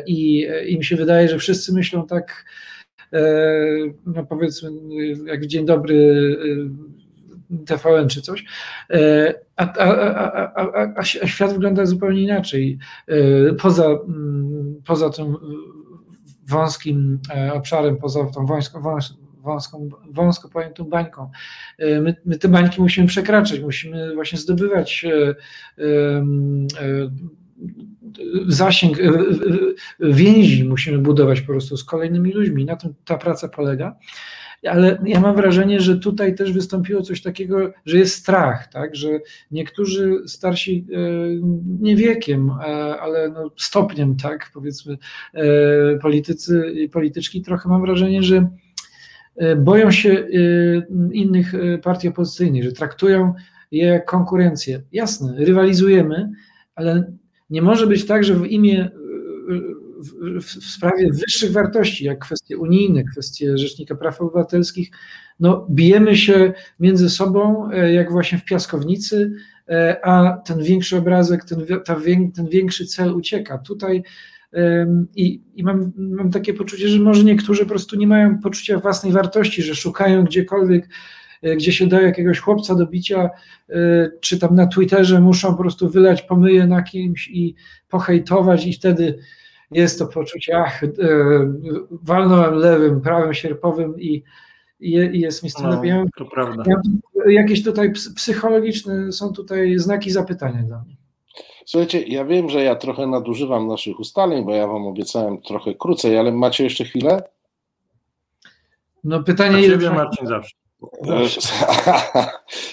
i 0.08 0.48
im 0.68 0.84
się 0.84 0.96
wydaje, 0.96 1.30
że 1.30 1.38
wszyscy 1.40 1.74
myślą 1.74 2.08
tak, 2.08 2.46
no 4.06 4.26
powiedzmy, 4.26 4.70
jak 5.26 5.42
w 5.42 5.46
Dzień 5.46 5.66
Dobry 5.66 6.38
TVN 7.66 8.10
czy 8.10 8.22
coś, 8.22 8.46
a, 9.56 9.74
a, 9.74 10.52
a, 10.56 10.94
a, 10.96 11.04
świat 11.04 11.54
wygląda 11.54 11.86
zupełnie 11.86 12.24
inaczej. 12.24 12.78
Poza, 13.62 13.86
mm, 13.86 14.82
poza 14.86 15.10
tym 15.10 15.36
wąskim 16.48 17.20
e, 17.36 17.54
obszarem, 17.54 17.98
poza 17.98 18.26
tą 18.26 18.46
wąską, 18.46 18.82
wąską, 20.12 20.50
pojętą 20.50 20.84
bańką. 20.84 21.32
E, 21.78 22.02
my, 22.02 22.16
my, 22.26 22.38
te 22.38 22.48
bańki 22.48 22.82
musimy 22.82 23.08
przekraczać, 23.08 23.60
musimy 23.60 24.16
właśnie 24.16 24.40
zdobywać 24.40 25.06
e, 25.06 25.36
zasięg, 28.48 28.98
więzi 30.00 30.64
musimy 30.64 30.98
budować 30.98 31.42
po 31.42 31.48
prostu 31.48 31.78
z 31.78 31.84
kolejnymi 31.84 32.32
ludźmi. 32.32 32.66
Na 32.66 32.76
tym 32.76 32.94
ta 33.06 33.18
praca 33.18 33.50
polega 33.50 33.96
ale 34.66 34.98
ja 35.06 35.20
mam 35.20 35.36
wrażenie, 35.36 35.82
że 35.82 36.00
tutaj 36.00 36.36
też 36.36 36.54
wystąpiło 36.54 37.02
coś 37.02 37.22
takiego, 37.22 37.72
że 37.86 37.98
jest 37.98 38.16
strach, 38.16 38.68
tak, 38.68 38.96
że 38.96 39.08
niektórzy 39.52 40.22
starsi, 40.28 40.88
e, 40.94 40.98
nie 41.80 41.96
wiekiem, 41.96 42.50
e, 42.50 42.64
ale 43.00 43.30
no 43.30 43.52
stopniem, 43.58 44.16
tak, 44.16 44.52
powiedzmy, 44.54 44.98
e, 45.34 45.98
politycy 45.98 46.72
i 46.76 46.90
polityczki, 46.90 47.42
trochę 47.42 47.70
mam 47.70 47.82
wrażenie, 47.82 48.24
że 48.24 48.48
boją 49.58 49.92
się 49.92 50.28
innych 51.12 51.54
partii 51.84 52.08
opozycyjnych, 52.08 52.64
że 52.64 52.72
traktują 52.72 53.34
je 53.72 53.86
jak 53.86 54.06
konkurencję. 54.06 54.82
Jasne, 54.92 55.36
rywalizujemy, 55.38 56.32
ale 56.76 57.14
nie 57.50 57.62
może 57.62 57.88
być 57.88 58.06
tak, 58.06 58.24
że 58.24 58.36
w 58.36 58.46
imię 58.46 58.90
w, 60.06 60.44
w, 60.44 60.66
sprawie 60.66 61.10
wyższych 61.12 61.52
wartości, 61.52 62.06
jak 62.06 62.20
kwestie 62.20 62.58
unijne, 62.58 63.04
kwestie 63.04 63.58
Rzecznika 63.58 63.96
Praw 63.96 64.22
Obywatelskich, 64.22 64.92
no, 65.40 65.68
bijemy 65.70 66.18
się 66.18 66.54
między 66.80 67.10
sobą, 67.10 67.70
e, 67.72 67.94
jak 67.94 68.12
właśnie 68.12 68.38
w 68.38 68.46
piaskownicy, 68.46 69.32
e, 69.70 70.06
a 70.06 70.38
ten 70.38 70.64
większy 70.64 70.98
obrazek, 70.98 71.46
ten, 71.46 71.66
ta, 71.86 71.96
ten 72.36 72.48
większy 72.50 72.86
cel 72.86 73.14
ucieka. 73.14 73.58
Tutaj 73.58 74.04
i, 75.16 75.42
i 75.56 75.64
mam, 75.64 75.92
mam 75.98 76.32
takie 76.32 76.54
poczucie, 76.54 76.88
że 76.88 77.00
może 77.00 77.24
niektórzy 77.24 77.64
po 77.64 77.70
prostu 77.70 77.96
nie 77.96 78.08
mają 78.08 78.40
poczucia 78.40 78.80
własnej 78.80 79.14
wartości, 79.14 79.64
że 79.64 79.76
szukają 79.76 80.24
gdziekolwiek, 80.24 80.90
e, 81.42 81.56
gdzie 81.56 81.72
się 81.72 81.88
da 81.88 82.02
jakiegoś 82.02 82.40
chłopca 82.40 82.76
do 82.76 82.88
bicia, 82.88 83.30
czy 84.22 84.40
tam 84.40 84.56
na 84.56 84.68
Twitterze 84.68 85.22
muszą 85.22 85.52
po 85.52 85.62
prostu 85.62 85.90
wylać 85.90 86.22
pomyje 86.22 86.68
na 86.68 86.84
kimś 86.84 87.28
i 87.28 87.56
pohejtować 87.90 88.68
i 88.68 88.74
wtedy 88.74 89.20
jest 89.76 90.00
to 90.00 90.08
poczucie, 90.08 90.58
ach, 90.58 90.84
e, 90.84 90.90
walnąłem 91.92 92.54
lewym, 92.54 93.02
prawym 93.02 93.34
sierpowym 93.34 94.00
i, 94.00 94.24
i 94.80 95.20
jest 95.20 95.44
mi 95.44 95.50
no, 95.64 95.70
lepiej. 95.70 95.94
To 96.18 96.26
prawda. 96.26 96.64
Jakieś 97.28 97.64
tutaj 97.64 97.92
psychologiczne 98.16 99.12
są 99.12 99.34
tutaj 99.34 99.80
znaki 99.80 100.12
zapytania 100.12 100.64
dla 100.64 100.82
mnie. 100.82 100.96
Słuchajcie, 101.66 102.02
ja 102.02 102.26
wiem, 102.26 102.50
że 102.50 102.64
ja 102.64 102.76
trochę 102.76 103.08
nadużywam 103.08 103.68
naszych 103.68 104.00
ustaleń, 104.00 104.46
bo 104.46 104.56
ja 104.56 104.68
wam 104.68 104.88
obiecałem 104.88 105.42
trochę 105.42 105.74
krócej, 105.74 106.18
ale 106.18 106.32
macie 106.32 106.64
jeszcze 106.64 106.86
chwilę? 106.86 107.24
No 109.04 109.24
pytanie, 109.24 109.66
ile... 109.66 109.92
Marcin 109.92 110.28
zawsze. 110.28 110.65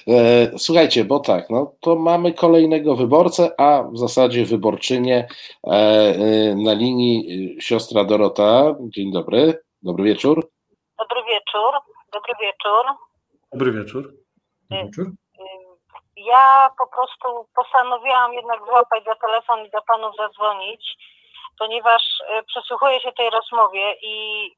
E, 0.09 0.59
słuchajcie, 0.59 1.05
bo 1.05 1.21
tak, 1.21 1.51
no 1.51 1.75
to 1.81 1.97
mamy 1.97 2.33
kolejnego 2.33 2.97
wyborcę, 2.97 3.61
a 3.61 3.83
w 3.83 3.99
zasadzie 3.99 4.45
wyborczynię 4.45 5.29
e, 5.67 5.71
e, 5.71 6.55
na 6.55 6.73
linii 6.73 7.57
siostra 7.61 8.05
Dorota. 8.05 8.75
Dzień 8.81 9.13
dobry, 9.13 9.63
dobry 9.83 10.05
wieczór. 10.05 10.51
Dobry 10.99 11.23
wieczór, 11.25 11.73
dobry 12.13 12.35
wieczór. 12.41 12.85
Dobry 13.53 13.73
wieczór. 13.73 14.13
Ja 16.17 16.71
po 16.79 16.87
prostu 16.87 17.49
postanowiłam 17.57 18.33
jednak 18.33 18.61
złapać 18.67 19.05
za 19.05 19.15
telefon 19.15 19.67
i 19.67 19.71
do 19.71 19.83
panów 19.83 20.17
zadzwonić, 20.17 20.97
ponieważ 21.59 22.03
przysłuchuję 22.47 23.01
się 23.01 23.13
tej 23.13 23.31
rozmowie 23.31 23.95
i 24.03 24.49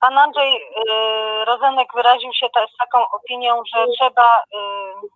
pan 0.00 0.18
Andrzej 0.18 0.56
y, 0.56 1.44
Rozenek 1.44 1.88
wyraził 1.94 2.32
się 2.32 2.46
z 2.74 2.76
taką 2.76 3.08
opinią, 3.08 3.62
że 3.74 3.86
trzeba, 3.98 4.42
y, 4.42 5.08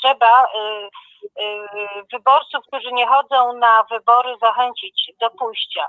trzeba 0.00 0.46
wyborców, 2.12 2.66
którzy 2.66 2.92
nie 2.92 3.06
chodzą 3.06 3.52
na 3.52 3.84
wybory, 3.90 4.36
zachęcić 4.42 5.10
do 5.20 5.30
pójścia. 5.30 5.88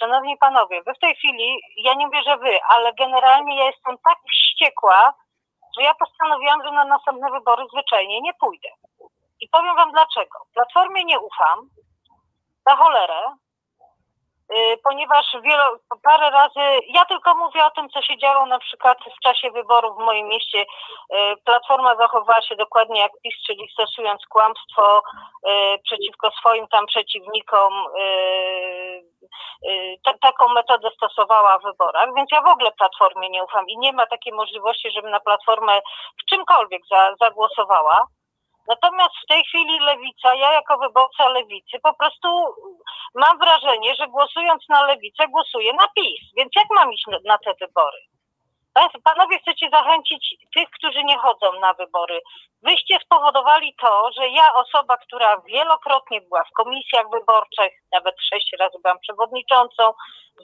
Szanowni 0.00 0.38
panowie, 0.38 0.82
wy 0.82 0.94
w 0.94 0.98
tej 0.98 1.16
chwili, 1.16 1.60
ja 1.76 1.94
nie 1.94 2.08
wierzę 2.10 2.36
wy, 2.36 2.58
ale 2.68 2.92
generalnie 2.92 3.56
ja 3.56 3.64
jestem 3.66 3.96
tak 4.04 4.18
wściekła, 4.30 5.14
że 5.76 5.82
ja 5.82 5.94
postanowiłam, 5.94 6.62
że 6.64 6.72
na 6.72 6.84
następne 6.84 7.30
wybory 7.30 7.64
zwyczajnie 7.72 8.20
nie 8.20 8.34
pójdę. 8.34 8.68
I 9.40 9.48
powiem 9.48 9.76
wam 9.76 9.92
dlaczego. 9.92 10.38
Platformie 10.54 11.04
nie 11.04 11.20
ufam, 11.20 11.68
za 12.68 12.76
cholerę, 12.76 13.20
y, 13.26 13.47
ponieważ 14.84 15.36
wielo, 15.42 15.76
parę 16.02 16.30
razy, 16.30 16.80
ja 16.88 17.04
tylko 17.04 17.34
mówię 17.34 17.64
o 17.64 17.70
tym, 17.70 17.88
co 17.88 18.02
się 18.02 18.18
działo 18.18 18.46
na 18.46 18.58
przykład 18.58 18.98
w 19.18 19.20
czasie 19.22 19.50
wyborów 19.50 19.96
w 19.96 20.04
moim 20.04 20.28
mieście. 20.28 20.60
Y, 20.62 20.66
Platforma 21.44 21.96
zachowała 21.96 22.42
się 22.42 22.56
dokładnie 22.56 23.00
jak 23.00 23.12
PiS, 23.22 23.34
czyli 23.46 23.68
stosując 23.72 24.26
kłamstwo 24.28 24.98
y, 24.98 25.78
przeciwko 25.84 26.30
swoim 26.30 26.68
tam 26.68 26.86
przeciwnikom. 26.86 27.84
taką 30.20 30.48
metodę 30.48 30.88
stosowała 30.96 31.58
w 31.58 31.62
wyborach, 31.62 32.14
więc 32.16 32.28
ja 32.32 32.42
w 32.42 32.48
ogóle 32.48 32.72
Platformie 32.72 33.30
nie 33.30 33.44
ufam 33.44 33.68
i 33.68 33.78
nie 33.78 33.92
ma 33.92 34.06
takiej 34.06 34.32
możliwości, 34.32 34.90
żebym 34.90 35.10
na 35.10 35.20
Platformę 35.20 35.80
w 36.22 36.24
czymkolwiek 36.30 36.82
za, 36.90 37.14
zagłosowała. 37.20 38.06
Natomiast 38.68 39.14
w 39.24 39.26
tej 39.28 39.44
chwili 39.44 39.78
lewica, 39.80 40.34
ja 40.34 40.52
jako 40.52 40.78
wyborca 40.78 41.28
lewicy, 41.28 41.78
po 41.82 41.94
prostu 41.94 42.28
mam 43.14 43.38
wrażenie, 43.38 43.94
że 43.94 44.08
głosując 44.08 44.68
na 44.68 44.86
lewicę, 44.86 45.28
głosuję 45.28 45.72
na 45.72 45.88
PiS. 45.88 46.20
Więc 46.36 46.52
jak 46.56 46.66
mam 46.70 46.92
iść 46.92 47.06
na, 47.06 47.18
na 47.24 47.38
te 47.38 47.54
wybory? 47.60 47.98
Panowie 49.04 49.38
chcecie 49.38 49.68
zachęcić 49.72 50.36
tych, 50.56 50.70
którzy 50.70 51.04
nie 51.04 51.18
chodzą 51.18 51.60
na 51.60 51.74
wybory. 51.74 52.20
Wyście 52.62 52.98
spowodowali 53.04 53.74
to, 53.80 54.10
że 54.16 54.28
ja, 54.28 54.54
osoba, 54.54 54.96
która 54.96 55.40
wielokrotnie 55.46 56.20
była 56.20 56.44
w 56.44 56.56
komisjach 56.56 57.10
wyborczych, 57.10 57.72
nawet 57.92 58.14
sześć 58.32 58.50
razy 58.60 58.78
byłam 58.82 58.98
przewodniczącą, 58.98 59.92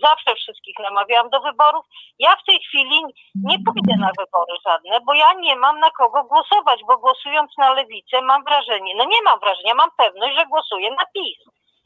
zawsze 0.02 0.34
wszystkich 0.34 0.74
namawiałam 0.78 1.30
do 1.30 1.40
wyborów, 1.40 1.84
ja 2.18 2.36
w 2.36 2.44
tej 2.44 2.60
chwili 2.60 3.00
nie 3.34 3.58
pójdę 3.66 3.94
na 4.00 4.10
wybory 4.18 4.54
żadne, 4.66 5.00
bo 5.00 5.14
ja 5.14 5.32
nie 5.32 5.56
mam 5.56 5.80
na 5.80 5.90
kogo 5.90 6.24
głosować, 6.24 6.80
bo 6.88 6.98
głosując 6.98 7.58
na 7.58 7.72
lewicę 7.72 8.22
mam 8.22 8.44
wrażenie, 8.44 8.92
no 8.96 9.04
nie 9.04 9.22
mam 9.24 9.40
wrażenia, 9.40 9.74
mam 9.74 9.90
pewność, 9.96 10.36
że 10.38 10.46
głosuję 10.46 10.90
na 10.90 11.04
PiS. 11.14 11.38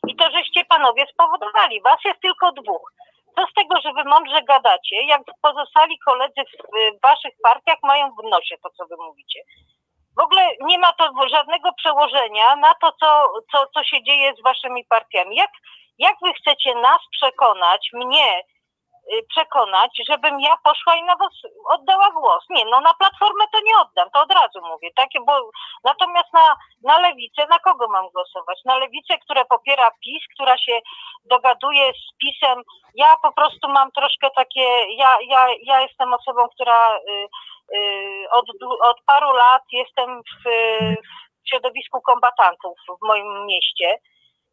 I 0.07 0.17
to 0.17 0.31
żeście 0.31 0.65
panowie 0.65 1.07
spowodowali. 1.13 1.83
Was 1.83 2.05
jest 2.05 2.21
tylko 2.21 2.53
dwóch. 2.53 2.93
Co 3.39 3.47
z 3.47 3.55
tego, 3.55 3.81
że 3.81 3.93
wy 3.93 4.05
mądrze 4.05 4.43
gadacie, 4.43 5.03
jak 5.07 5.23
pozostali 5.43 5.99
koledzy 5.99 6.43
w 6.65 7.03
waszych 7.03 7.35
partiach 7.43 7.79
mają 7.83 8.11
w 8.11 8.31
nosie 8.31 8.57
to, 8.63 8.71
co 8.71 8.87
wy 8.87 8.97
mówicie. 8.97 9.41
W 10.19 10.21
ogóle 10.21 10.43
nie 10.61 10.79
ma 10.79 10.93
to 10.93 11.11
żadnego 11.29 11.73
przełożenia 11.73 12.57
na 12.57 12.75
to, 12.75 12.93
co, 13.01 13.33
co, 13.53 13.67
co 13.75 13.85
się 13.85 14.03
dzieje 14.03 14.35
z 14.35 14.43
waszymi 14.43 14.85
partiami. 14.85 15.37
Jak, 15.37 15.51
jak 15.99 16.15
wy 16.23 16.33
chcecie 16.33 16.75
nas 16.75 17.01
przekonać, 17.11 17.91
mnie, 17.93 18.43
Y, 18.58 18.58
przekonać, 19.29 19.91
żebym 20.09 20.41
ja 20.41 20.57
poszła 20.65 20.97
i 20.97 21.03
na 21.03 21.17
was 21.17 21.33
oddała 21.69 22.11
głos. 22.11 22.45
Nie, 22.51 22.65
no 22.65 22.81
na 22.81 22.95
platformę 22.95 23.45
to 23.53 23.59
nie 23.61 23.79
oddam, 23.79 24.11
to 24.11 24.21
od 24.21 24.33
razu 24.33 24.61
mówię. 24.73 24.89
Takie, 24.97 25.19
bo 25.27 25.51
natomiast 25.85 26.33
na, 26.33 26.57
na 26.83 26.99
lewicę, 26.99 27.47
na 27.51 27.59
kogo 27.59 27.89
mam 27.89 28.09
głosować? 28.09 28.59
Na 28.65 28.77
lewicę, 28.79 29.19
która 29.19 29.45
popiera 29.45 29.91
PiS, 29.91 30.23
która 30.35 30.59
się 30.59 30.81
dogaduje 31.25 31.93
z 31.93 32.19
PiSem. 32.21 32.63
Ja 32.95 33.17
po 33.23 33.33
prostu 33.33 33.69
mam 33.69 33.93
troszkę 33.93 34.31
takie, 34.37 34.67
ja, 34.95 35.19
ja, 35.21 35.47
ja 35.63 35.81
jestem 35.81 36.15
osobą, 36.15 36.49
która 36.55 36.97
y, 36.97 37.29
y, 37.77 38.27
od, 38.31 38.47
od 38.83 38.97
paru 39.07 39.33
lat 39.33 39.63
jestem 39.73 40.23
w, 40.23 40.49
w 41.45 41.49
środowisku 41.49 42.01
kombatantów 42.01 42.79
w 43.03 43.07
moim 43.07 43.47
mieście 43.47 43.99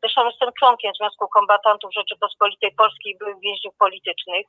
Zresztą 0.05 0.25
jestem 0.25 0.49
członkiem 0.59 0.91
Związku 0.99 1.27
Kombatantów 1.27 1.93
Rzeczypospolitej 1.93 2.71
Polskiej 2.81 3.13
i 3.13 3.17
byłych 3.17 3.39
więźniów 3.39 3.75
politycznych. 3.79 4.45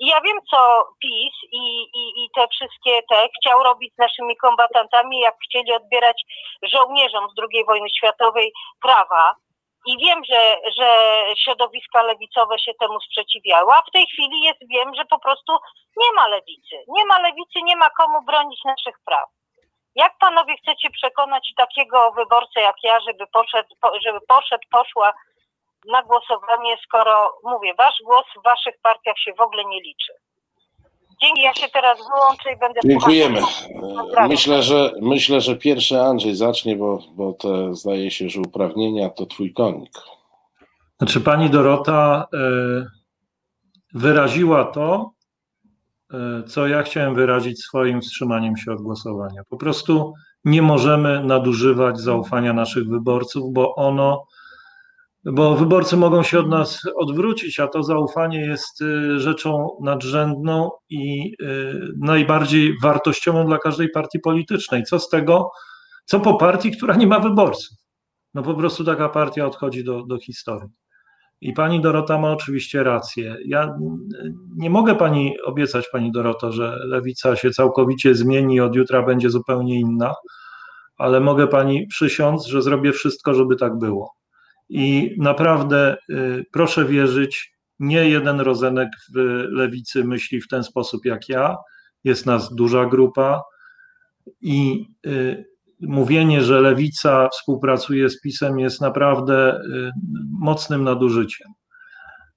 I 0.00 0.06
ja 0.06 0.20
wiem, 0.20 0.38
co 0.50 0.88
PiS 1.02 1.34
i, 1.52 1.64
i, 2.00 2.24
i 2.24 2.28
te 2.34 2.48
wszystkie 2.48 3.02
te 3.10 3.28
chciał 3.36 3.62
robić 3.62 3.94
z 3.94 3.98
naszymi 3.98 4.36
kombatantami, 4.36 5.20
jak 5.20 5.36
chcieli 5.44 5.72
odbierać 5.72 6.22
żołnierzom 6.62 7.28
z 7.30 7.34
II 7.42 7.64
wojny 7.64 7.88
światowej 7.98 8.52
prawa. 8.82 9.34
I 9.86 9.98
wiem, 9.98 10.20
że, 10.24 10.56
że 10.78 10.88
środowiska 11.44 12.02
lewicowe 12.02 12.58
się 12.58 12.72
temu 12.80 13.00
sprzeciwiały, 13.00 13.72
a 13.72 13.82
w 13.82 13.90
tej 13.90 14.06
chwili 14.06 14.40
jest, 14.42 14.58
wiem, 14.70 14.94
że 14.94 15.04
po 15.04 15.18
prostu 15.18 15.52
nie 15.96 16.12
ma 16.16 16.28
lewicy. 16.28 16.76
Nie 16.88 17.06
ma 17.06 17.18
lewicy, 17.18 17.58
nie 17.62 17.76
ma 17.76 17.90
komu 17.90 18.22
bronić 18.22 18.64
naszych 18.64 18.96
praw. 19.04 19.28
Jak 19.94 20.12
panowie 20.20 20.54
chcecie 20.56 20.90
przekonać 20.90 21.52
takiego 21.56 22.12
wyborcę 22.12 22.60
jak 22.60 22.76
ja, 22.82 23.00
żeby 23.00 23.24
poszedł, 23.32 23.68
żeby 24.04 24.18
poszedł, 24.28 24.62
poszła 24.70 25.12
na 25.86 26.02
głosowanie, 26.02 26.76
skoro 26.84 27.38
mówię, 27.44 27.74
wasz 27.78 27.96
głos 28.04 28.24
w 28.40 28.44
waszych 28.44 28.74
partiach 28.82 29.18
się 29.18 29.32
w 29.34 29.40
ogóle 29.40 29.64
nie 29.64 29.80
liczy. 29.80 30.12
Dzięki, 31.22 31.42
ja 31.42 31.54
się 31.54 31.68
teraz 31.68 31.98
wyłączę 31.98 32.52
i 32.52 32.56
będę 32.56 32.80
Dziękujemy. 32.84 33.40
Myślę, 34.28 34.62
że 34.62 34.92
myślę, 35.00 35.40
że 35.40 35.56
pierwszy 35.56 36.00
Andrzej 36.00 36.34
zacznie, 36.34 36.76
bo, 36.76 36.98
bo 37.10 37.32
to 37.32 37.74
zdaje 37.74 38.10
się, 38.10 38.28
że 38.28 38.40
uprawnienia 38.40 39.10
to 39.10 39.26
twój 39.26 39.52
konik. 39.52 39.92
Znaczy 40.98 41.20
pani 41.20 41.50
Dorota 41.50 42.26
e, 42.34 42.38
wyraziła 43.94 44.64
to, 44.64 45.10
E, 45.10 45.17
co 46.46 46.66
ja 46.66 46.82
chciałem 46.82 47.14
wyrazić 47.14 47.62
swoim 47.62 48.00
wstrzymaniem 48.00 48.56
się 48.56 48.72
od 48.72 48.82
głosowania. 48.82 49.42
Po 49.48 49.56
prostu 49.56 50.14
nie 50.44 50.62
możemy 50.62 51.24
nadużywać 51.24 52.00
zaufania 52.00 52.52
naszych 52.52 52.88
wyborców, 52.88 53.52
bo 53.52 53.74
ono, 53.74 54.24
bo 55.24 55.56
wyborcy 55.56 55.96
mogą 55.96 56.22
się 56.22 56.38
od 56.38 56.48
nas 56.48 56.82
odwrócić, 56.96 57.60
a 57.60 57.68
to 57.68 57.82
zaufanie 57.82 58.40
jest 58.40 58.82
e, 58.82 59.18
rzeczą 59.18 59.68
nadrzędną 59.80 60.70
i 60.90 61.34
e, 61.42 61.46
najbardziej 61.98 62.78
wartościową 62.82 63.46
dla 63.46 63.58
każdej 63.58 63.90
partii 63.90 64.20
politycznej. 64.20 64.84
Co 64.84 64.98
z 64.98 65.08
tego, 65.08 65.50
co 66.04 66.20
po 66.20 66.34
partii, 66.34 66.70
która 66.70 66.96
nie 66.96 67.06
ma 67.06 67.20
wyborców? 67.20 67.78
No 68.34 68.42
po 68.42 68.54
prostu 68.54 68.84
taka 68.84 69.08
partia 69.08 69.46
odchodzi 69.46 69.84
do, 69.84 70.02
do 70.02 70.18
historii. 70.18 70.68
I 71.40 71.52
pani 71.52 71.80
Dorota 71.80 72.18
ma 72.18 72.32
oczywiście 72.32 72.82
rację. 72.82 73.36
Ja 73.44 73.78
nie 74.56 74.70
mogę 74.70 74.94
pani 74.94 75.40
obiecać, 75.44 75.88
pani 75.92 76.12
Doroto, 76.12 76.52
że 76.52 76.78
lewica 76.84 77.36
się 77.36 77.50
całkowicie 77.50 78.14
zmieni 78.14 78.54
i 78.54 78.60
od 78.60 78.74
jutra 78.74 79.02
będzie 79.02 79.30
zupełnie 79.30 79.80
inna, 79.80 80.14
ale 80.96 81.20
mogę 81.20 81.46
pani 81.46 81.86
przysiąc, 81.86 82.46
że 82.46 82.62
zrobię 82.62 82.92
wszystko, 82.92 83.34
żeby 83.34 83.56
tak 83.56 83.78
było. 83.78 84.14
I 84.68 85.16
naprawdę 85.18 85.96
y, 86.10 86.44
proszę 86.52 86.84
wierzyć, 86.84 87.52
nie 87.80 88.08
jeden 88.08 88.40
rozenek 88.40 88.88
w 89.14 89.18
lewicy 89.50 90.04
myśli 90.04 90.40
w 90.40 90.48
ten 90.48 90.64
sposób 90.64 91.04
jak 91.04 91.28
ja. 91.28 91.56
Jest 92.04 92.26
nas 92.26 92.54
duża 92.54 92.86
grupa 92.86 93.42
i 94.40 94.86
y, 95.06 95.44
mówienie, 95.80 96.42
że 96.42 96.60
lewica 96.60 97.28
współpracuje 97.28 98.10
z 98.10 98.20
PiSem 98.20 98.58
jest 98.58 98.80
naprawdę 98.80 99.60
y, 99.60 99.90
mocnym 100.40 100.84
nadużyciem. 100.84 101.48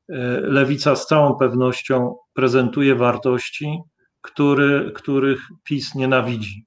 Y, 0.10 0.16
lewica 0.42 0.96
z 0.96 1.08
całą 1.08 1.36
pewnością 1.36 2.16
prezentuje 2.34 2.96
wartości, 2.96 3.80
który, 4.22 4.92
których 4.96 5.40
PiS 5.64 5.96
nienawidzi. 5.96 6.66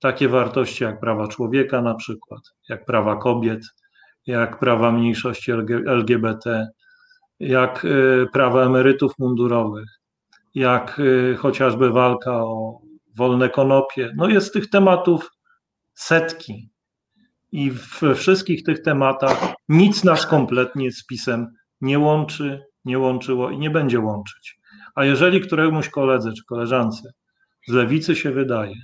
Takie 0.00 0.28
wartości 0.28 0.84
jak 0.84 1.00
prawa 1.00 1.28
człowieka, 1.28 1.82
na 1.82 1.94
przykład, 1.94 2.40
jak 2.68 2.84
prawa 2.84 3.16
kobiet, 3.16 3.60
jak 4.26 4.58
prawa 4.58 4.92
mniejszości 4.92 5.52
LGBT, 5.86 6.68
jak 7.40 7.84
y, 7.84 8.26
prawa 8.32 8.62
emerytów 8.62 9.12
mundurowych, 9.18 9.88
jak 10.54 11.00
chociażby 11.38 11.90
walka 11.90 12.44
o 12.44 12.80
wolne 13.16 13.48
konopie. 13.48 14.12
No 14.16 14.28
jest 14.28 14.52
tych 14.52 14.70
tematów 14.70 15.30
setki. 15.98 16.70
I 17.52 17.70
w 17.70 18.00
wszystkich 18.16 18.62
tych 18.62 18.82
tematach 18.82 19.54
nic 19.68 20.04
nas 20.04 20.26
kompletnie 20.26 20.92
z 20.92 21.06
pisem 21.06 21.46
nie 21.80 21.98
łączy, 21.98 22.64
nie 22.84 22.98
łączyło 22.98 23.50
i 23.50 23.58
nie 23.58 23.70
będzie 23.70 24.00
łączyć. 24.00 24.58
A 24.94 25.04
jeżeli 25.04 25.40
któremuś 25.40 25.88
koledze 25.88 26.32
czy 26.32 26.44
koleżance 26.44 27.12
z 27.68 27.72
lewicy 27.72 28.16
się 28.16 28.30
wydaje, 28.30 28.74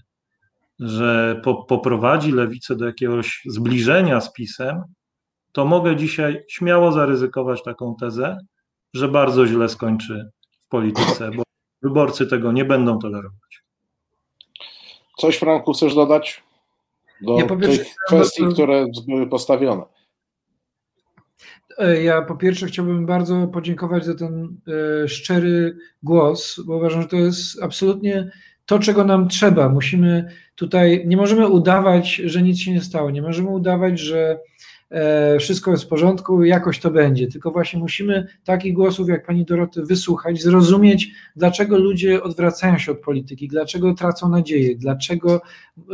że 0.78 1.40
po, 1.44 1.64
poprowadzi 1.64 2.32
lewicę 2.32 2.76
do 2.76 2.86
jakiegoś 2.86 3.42
zbliżenia 3.46 4.20
z 4.20 4.32
pisem, 4.32 4.82
to 5.52 5.64
mogę 5.64 5.96
dzisiaj 5.96 6.44
śmiało 6.50 6.92
zaryzykować 6.92 7.62
taką 7.62 7.94
tezę, 8.00 8.38
że 8.94 9.08
bardzo 9.08 9.46
źle 9.46 9.68
skończy 9.68 10.30
w 10.64 10.68
polityce, 10.68 11.30
bo 11.30 11.42
wyborcy 11.82 12.26
tego 12.26 12.52
nie 12.52 12.64
będą 12.64 12.98
tolerować. 12.98 13.64
Coś, 15.18 15.36
Franku, 15.36 15.72
chcesz 15.72 15.94
dodać? 15.94 16.42
Do 17.24 17.38
ja 17.38 17.46
tych 17.46 17.86
kwestii, 18.06 18.44
które 18.52 18.86
były 19.08 19.26
postawione. 19.26 19.82
E, 21.78 22.02
ja 22.02 22.22
po 22.22 22.36
pierwsze 22.36 22.66
chciałbym 22.66 23.06
bardzo 23.06 23.46
podziękować 23.46 24.04
za 24.04 24.14
ten 24.14 24.56
e, 25.02 25.08
szczery 25.08 25.76
głos, 26.02 26.60
bo 26.66 26.76
uważam, 26.76 27.02
że 27.02 27.08
to 27.08 27.16
jest 27.16 27.62
absolutnie 27.62 28.30
to, 28.66 28.78
czego 28.78 29.04
nam 29.04 29.28
trzeba. 29.28 29.68
Musimy 29.68 30.28
tutaj, 30.54 31.04
nie 31.06 31.16
możemy 31.16 31.48
udawać, 31.48 32.14
że 32.14 32.42
nic 32.42 32.58
się 32.58 32.72
nie 32.72 32.80
stało, 32.80 33.10
nie 33.10 33.22
możemy 33.22 33.48
udawać, 33.48 33.98
że 33.98 34.38
wszystko 35.40 35.70
jest 35.70 35.84
w 35.84 35.88
porządku, 35.88 36.44
jakoś 36.44 36.78
to 36.78 36.90
będzie. 36.90 37.26
Tylko 37.26 37.50
właśnie 37.50 37.80
musimy 37.80 38.26
takich 38.44 38.74
głosów 38.74 39.08
jak 39.08 39.26
pani 39.26 39.44
Doroty 39.44 39.82
wysłuchać, 39.82 40.42
zrozumieć, 40.42 41.10
dlaczego 41.36 41.78
ludzie 41.78 42.22
odwracają 42.22 42.78
się 42.78 42.92
od 42.92 43.00
polityki, 43.00 43.48
dlaczego 43.48 43.94
tracą 43.94 44.28
nadzieję, 44.28 44.76
dlaczego 44.76 45.42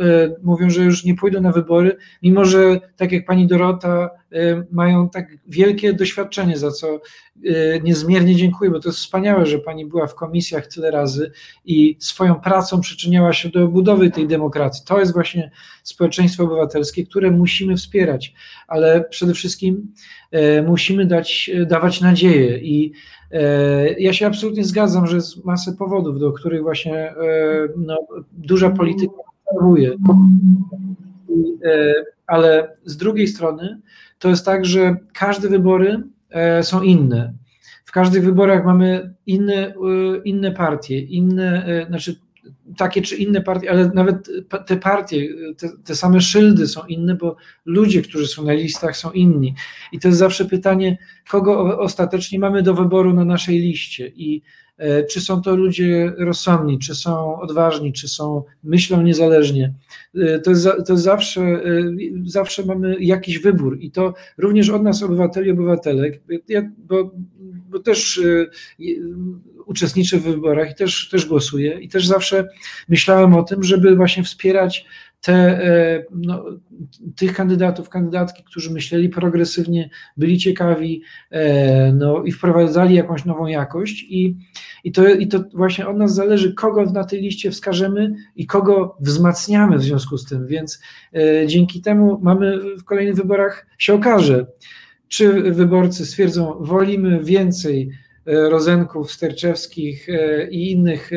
e, 0.01 0.35
mówią, 0.43 0.69
że 0.69 0.83
już 0.83 1.03
nie 1.03 1.15
pójdą 1.15 1.41
na 1.41 1.51
wybory, 1.51 1.97
mimo 2.23 2.45
że 2.45 2.79
tak 2.95 3.11
jak 3.11 3.25
pani 3.25 3.47
Dorota 3.47 4.09
e, 4.31 4.63
mają 4.71 5.09
tak 5.09 5.37
wielkie 5.47 5.93
doświadczenie, 5.93 6.57
za 6.57 6.71
co 6.71 7.01
niezmiernie 7.83 8.35
dziękuję, 8.35 8.71
bo 8.71 8.79
to 8.79 8.89
jest 8.89 8.99
wspaniałe, 8.99 9.45
że 9.45 9.59
pani 9.59 9.85
była 9.85 10.07
w 10.07 10.15
komisjach 10.15 10.67
tyle 10.67 10.91
razy 10.91 11.31
i 11.65 11.97
swoją 11.99 12.35
pracą 12.35 12.81
przyczyniała 12.81 13.33
się 13.33 13.49
do 13.49 13.67
budowy 13.67 14.09
tej 14.09 14.27
demokracji. 14.27 14.85
To 14.85 14.99
jest 14.99 15.13
właśnie 15.13 15.51
społeczeństwo 15.83 16.43
obywatelskie, 16.43 17.05
które 17.05 17.31
musimy 17.31 17.75
wspierać, 17.75 18.33
ale 18.67 19.03
przede 19.09 19.33
wszystkim 19.33 19.93
musimy 20.67 21.05
dać, 21.05 21.51
dawać 21.67 22.01
nadzieję 22.01 22.57
i 22.57 22.91
ja 23.99 24.13
się 24.13 24.27
absolutnie 24.27 24.63
zgadzam, 24.63 25.07
że 25.07 25.15
jest 25.15 25.45
masę 25.45 25.73
powodów, 25.73 26.19
do 26.19 26.31
których 26.31 26.61
właśnie 26.61 27.13
no, 27.77 27.97
duża 28.31 28.69
polityka 28.69 29.13
obserwuje. 29.45 29.91
Ale 32.27 32.77
z 32.85 32.97
drugiej 32.97 33.27
strony 33.27 33.81
to 34.19 34.29
jest 34.29 34.45
tak, 34.45 34.65
że 34.65 34.95
każde 35.13 35.49
wybory 35.49 36.03
są 36.61 36.81
inne. 36.81 37.33
W 37.85 37.91
każdych 37.91 38.23
wyborach 38.23 38.65
mamy 38.65 39.13
inne, 39.25 39.53
e, 39.53 39.73
inne 40.25 40.51
partie, 40.51 40.99
inne, 40.99 41.65
e, 41.65 41.85
znaczy 41.87 42.15
takie 42.77 43.01
czy 43.01 43.15
inne 43.15 43.41
partie, 43.41 43.71
ale 43.71 43.91
nawet 43.93 44.29
te 44.65 44.77
partie, 44.77 45.27
te, 45.57 45.69
te, 45.83 45.95
same 45.95 46.21
szyldy 46.21 46.67
są 46.67 46.85
inne, 46.85 47.15
bo 47.15 47.35
ludzie, 47.65 48.01
którzy 48.01 48.27
są 48.27 48.45
na 48.45 48.53
listach, 48.53 48.97
są 48.97 49.11
inni. 49.11 49.55
I 49.91 49.99
to 49.99 50.07
jest 50.07 50.19
zawsze 50.19 50.45
pytanie, 50.45 50.97
kogo 51.29 51.79
ostatecznie 51.79 52.39
mamy 52.39 52.63
do 52.63 52.73
wyboru 52.73 53.13
na 53.13 53.25
naszej 53.25 53.59
liście. 53.59 54.07
I 54.07 54.41
E, 54.41 54.60
czy 55.09 55.21
są 55.21 55.41
to 55.41 55.55
ludzie 55.55 56.13
rozsądni, 56.17 56.79
czy 56.79 56.95
są 56.95 57.39
odważni, 57.41 57.93
czy 57.93 58.07
są 58.07 58.43
myślą 58.63 59.01
niezależnie. 59.01 59.73
E, 60.15 60.39
to 60.39 60.51
jest, 60.51 60.67
to 60.87 60.93
jest 60.93 61.03
zawsze, 61.03 61.41
e, 61.41 61.61
zawsze 62.25 62.65
mamy 62.65 62.95
jakiś 62.99 63.39
wybór 63.39 63.77
i 63.79 63.91
to 63.91 64.13
również 64.37 64.69
od 64.69 64.83
nas, 64.83 65.03
obywateli, 65.03 65.51
obywatelek, 65.51 66.21
bo, 66.77 67.11
bo 67.69 67.79
też 67.79 68.21
uczestniczę 69.65 70.17
w 70.17 70.23
wyborach 70.23 70.71
i 70.71 70.75
też, 70.75 71.09
też 71.09 71.25
głosuję 71.25 71.79
i 71.81 71.89
też 71.89 72.07
zawsze 72.07 72.47
myślałem 72.89 73.35
o 73.35 73.43
tym, 73.43 73.63
żeby 73.63 73.95
właśnie 73.95 74.23
wspierać 74.23 74.85
te, 75.21 75.33
e, 75.33 76.05
no, 76.11 76.45
tych 77.15 77.33
kandydatów, 77.33 77.89
kandydatki, 77.89 78.43
którzy 78.43 78.71
myśleli 78.71 79.09
progresywnie, 79.09 79.89
byli 80.17 80.37
ciekawi 80.37 81.01
e, 81.31 81.93
no, 81.93 82.23
i 82.23 82.31
wprowadzali 82.31 82.95
jakąś 82.95 83.25
nową 83.25 83.45
jakość 83.45 84.05
i, 84.09 84.37
i, 84.83 84.91
to, 84.91 85.09
i 85.09 85.27
to 85.27 85.43
właśnie 85.53 85.87
od 85.87 85.97
nas 85.97 86.15
zależy, 86.15 86.53
kogo 86.53 86.85
na 86.85 87.03
tej 87.03 87.21
liście 87.21 87.51
wskażemy 87.51 88.13
i 88.35 88.47
kogo 88.47 88.97
wzmacniamy 88.99 89.77
w 89.77 89.83
związku 89.83 90.17
z 90.17 90.25
tym, 90.25 90.47
więc 90.47 90.81
e, 91.15 91.47
dzięki 91.47 91.81
temu 91.81 92.19
mamy 92.21 92.59
w 92.77 92.83
kolejnych 92.83 93.15
wyborach 93.15 93.67
się 93.77 93.93
okaże, 93.93 94.45
czy 95.07 95.53
wyborcy 95.53 96.05
stwierdzą, 96.05 96.55
wolimy 96.59 97.23
więcej 97.23 97.89
Rozenków, 98.25 99.11
Sterczewskich 99.11 100.07
i 100.51 100.71
innych 100.71 101.11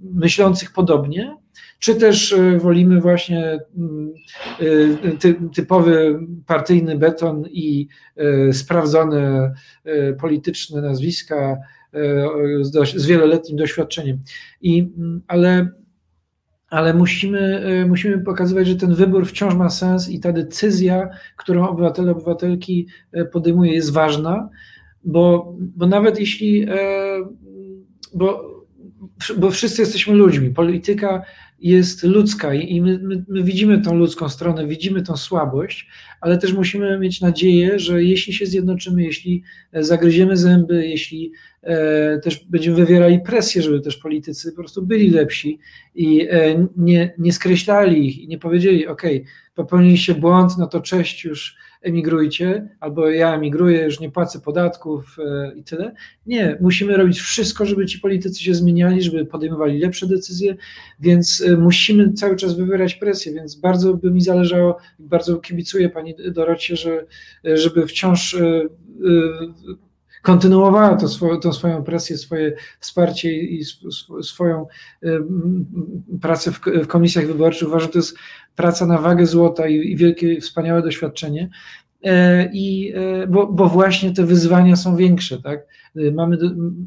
myślących 0.00 0.72
podobnie, 0.72 1.36
czy 1.78 1.94
też 1.94 2.32
e, 2.32 2.58
wolimy 2.58 3.00
właśnie 3.00 3.58
mm, 3.76 4.12
e, 4.60 5.48
typowy 5.54 6.20
partyjny 6.46 6.98
beton 6.98 7.44
i 7.50 7.88
e, 8.16 8.52
sprawdzone 8.52 9.52
polityczne 10.20 10.82
nazwiska 10.82 11.56
z 12.94 13.06
wieloletnim 13.06 13.56
doświadczeniem. 13.56 14.18
I, 14.60 14.92
mm, 14.98 15.22
ale 15.28 15.68
ale 16.68 16.94
musimy, 16.94 17.64
musimy 17.88 18.18
pokazywać, 18.18 18.66
że 18.66 18.76
ten 18.76 18.94
wybór 18.94 19.26
wciąż 19.26 19.54
ma 19.54 19.70
sens 19.70 20.08
i 20.08 20.20
ta 20.20 20.32
decyzja, 20.32 21.08
którą 21.36 21.68
obywatele, 21.68 22.12
obywatelki 22.12 22.86
podejmuje, 23.32 23.72
jest 23.72 23.92
ważna, 23.92 24.48
bo, 25.04 25.54
bo 25.58 25.86
nawet 25.86 26.20
jeśli, 26.20 26.66
bo, 28.14 28.59
bo 29.38 29.50
wszyscy 29.50 29.82
jesteśmy 29.82 30.14
ludźmi, 30.14 30.50
polityka 30.50 31.22
jest 31.60 32.02
ludzka 32.02 32.54
i 32.54 32.80
my, 32.80 32.98
my, 33.02 33.24
my, 33.28 33.42
widzimy 33.42 33.80
tą 33.80 33.94
ludzką 33.94 34.28
stronę, 34.28 34.66
widzimy 34.66 35.02
tą 35.02 35.16
słabość, 35.16 35.88
ale 36.20 36.38
też 36.38 36.52
musimy 36.52 36.98
mieć 36.98 37.20
nadzieję, 37.20 37.78
że 37.78 38.04
jeśli 38.04 38.32
się 38.32 38.46
zjednoczymy, 38.46 39.02
jeśli 39.02 39.42
e, 39.72 39.84
zagryziemy 39.84 40.36
zęby, 40.36 40.86
jeśli 40.86 41.32
e, 41.62 42.18
też 42.18 42.44
będziemy 42.44 42.76
wywierali 42.76 43.20
presję, 43.20 43.62
żeby 43.62 43.80
też 43.80 43.96
politycy 43.96 44.52
po 44.52 44.56
prostu 44.56 44.86
byli 44.86 45.10
lepsi 45.10 45.58
i 45.94 46.26
e, 46.30 46.66
nie, 46.76 47.14
nie 47.18 47.32
skreślali 47.32 48.06
ich 48.06 48.18
i 48.18 48.28
nie 48.28 48.38
powiedzieli, 48.38 48.86
ok, 48.86 49.02
popełniliście 49.54 50.14
błąd, 50.14 50.52
no 50.58 50.66
to 50.66 50.80
cześć 50.80 51.24
już 51.24 51.56
emigrujcie, 51.82 52.68
albo 52.80 53.10
ja 53.10 53.34
emigruję, 53.34 53.84
już 53.84 54.00
nie 54.00 54.10
płacę 54.10 54.40
podatków 54.40 55.16
e, 55.18 55.52
i 55.56 55.64
tyle. 55.64 55.94
Nie, 56.26 56.58
musimy 56.60 56.96
robić 56.96 57.20
wszystko, 57.20 57.66
żeby 57.66 57.86
ci 57.86 57.98
politycy 57.98 58.42
się 58.42 58.54
zmieniali, 58.54 59.02
żeby 59.02 59.26
podejmowali 59.26 59.78
lepsze 59.78 60.06
decyzje, 60.06 60.56
więc 61.00 61.44
e, 61.46 61.56
musimy 61.56 62.12
cały 62.12 62.36
czas 62.36 62.56
wywierać 62.56 62.94
presję, 62.94 63.32
więc 63.32 63.54
bardzo 63.54 63.94
by 63.94 64.10
mi 64.10 64.20
zależało, 64.20 64.78
bardzo 64.98 65.36
kibicuję 65.36 65.88
pani 65.88 66.14
Dorocie, 66.30 66.76
że, 66.76 67.06
e, 67.46 67.56
żeby 67.56 67.86
wciąż 67.86 68.36
kontynuowała 70.22 70.96
to 70.96 71.08
swoją, 71.08 71.40
tą 71.40 71.52
swoją 71.52 71.84
presję, 71.84 72.18
swoje 72.18 72.56
wsparcie 72.80 73.32
i 73.32 73.64
swoją 74.22 74.66
pracę 76.22 76.52
w, 76.52 76.60
w 76.60 76.86
komisjach 76.86 77.26
wyborczych. 77.26 77.68
Uważam, 77.68 77.88
że 77.88 77.92
to 77.92 77.98
jest 77.98 78.16
praca 78.56 78.86
na 78.86 78.98
wagę 78.98 79.26
złota 79.26 79.68
i, 79.68 79.74
i 79.74 79.96
wielkie, 79.96 80.40
wspaniałe 80.40 80.82
doświadczenie. 80.82 81.50
E, 82.04 82.48
I, 82.52 82.92
e, 82.94 83.26
bo, 83.26 83.46
bo, 83.46 83.68
właśnie 83.68 84.12
te 84.14 84.24
wyzwania 84.24 84.76
są 84.76 84.96
większe, 84.96 85.42
tak? 85.42 85.66
E, 85.96 86.10
mamy, 86.10 86.38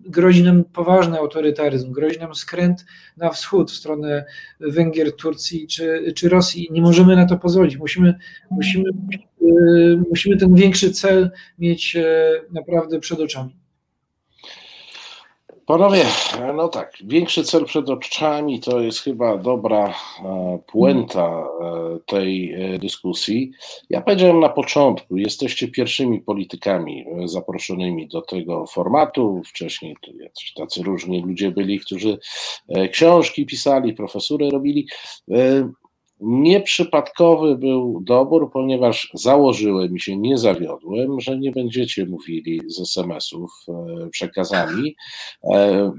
grozi 0.06 0.44
nam 0.44 0.64
poważny 0.64 1.18
autorytaryzm, 1.18 1.91
grozi 1.91 2.19
nam 2.19 2.35
skręt 2.35 2.85
na 3.18 3.30
wschód, 3.30 3.72
w 3.72 3.76
stronę 3.76 4.26
Węgier, 4.60 5.15
Turcji 5.15 5.68
czy, 5.68 6.14
czy 6.15 6.30
Rosji. 6.30 6.68
Nie 6.72 6.81
możemy 6.81 7.15
na 7.15 7.26
to 7.26 7.38
pozwolić. 7.38 7.77
Musimy, 7.77 8.15
musimy, 8.52 8.90
musimy 10.10 10.38
ten 10.38 10.56
większy 10.56 10.91
cel 10.91 11.31
mieć 11.60 11.98
naprawdę 12.52 12.99
przed 12.99 13.19
oczami. 13.19 13.62
Panowie, 15.65 16.06
no 16.56 16.68
tak, 16.68 16.94
większy 17.03 17.44
cel 17.44 17.65
przed 17.65 17.90
oczami 17.90 18.60
to 18.60 18.80
jest 18.80 18.99
chyba 18.99 19.38
dobra 19.38 19.88
e, 19.90 20.60
puenta 20.68 21.48
e, 21.61 21.99
tej 22.06 22.53
e, 22.53 22.80
dyskusji. 22.80 23.52
Ja 23.90 24.02
powiedziałem 24.02 24.40
na 24.40 24.49
początku, 24.49 25.18
jesteście 25.18 25.68
pierwszymi 25.68 26.22
politykami 26.22 27.06
zaproszonymi 27.26 28.07
do 28.07 28.22
tego 28.22 28.68
formatu. 28.68 29.41
Wcześniej 29.45 29.95
tu 30.02 30.18
jacyś 30.18 30.53
tacy 30.53 30.84
różni 30.84 31.22
ludzie 31.22 31.52
byli, 31.52 31.80
którzy 31.80 32.18
książki 32.91 33.45
pisali, 33.45 33.94
profesury 33.94 34.49
robili. 34.49 34.88
Nieprzypadkowy 36.26 37.58
był 37.58 38.02
dobór, 38.02 38.52
ponieważ 38.52 39.10
założyłem 39.14 39.95
i 39.95 40.00
się 40.00 40.18
nie 40.18 40.38
zawiodłem, 40.38 41.22
że 41.22 41.38
nie 41.38 41.52
będziecie 41.52 42.06
mówili 42.06 42.62
z 42.68 42.80
SMS-ów 42.80 43.52
e, 43.70 44.10
przekazami. 44.10 44.95
E, 45.44 45.91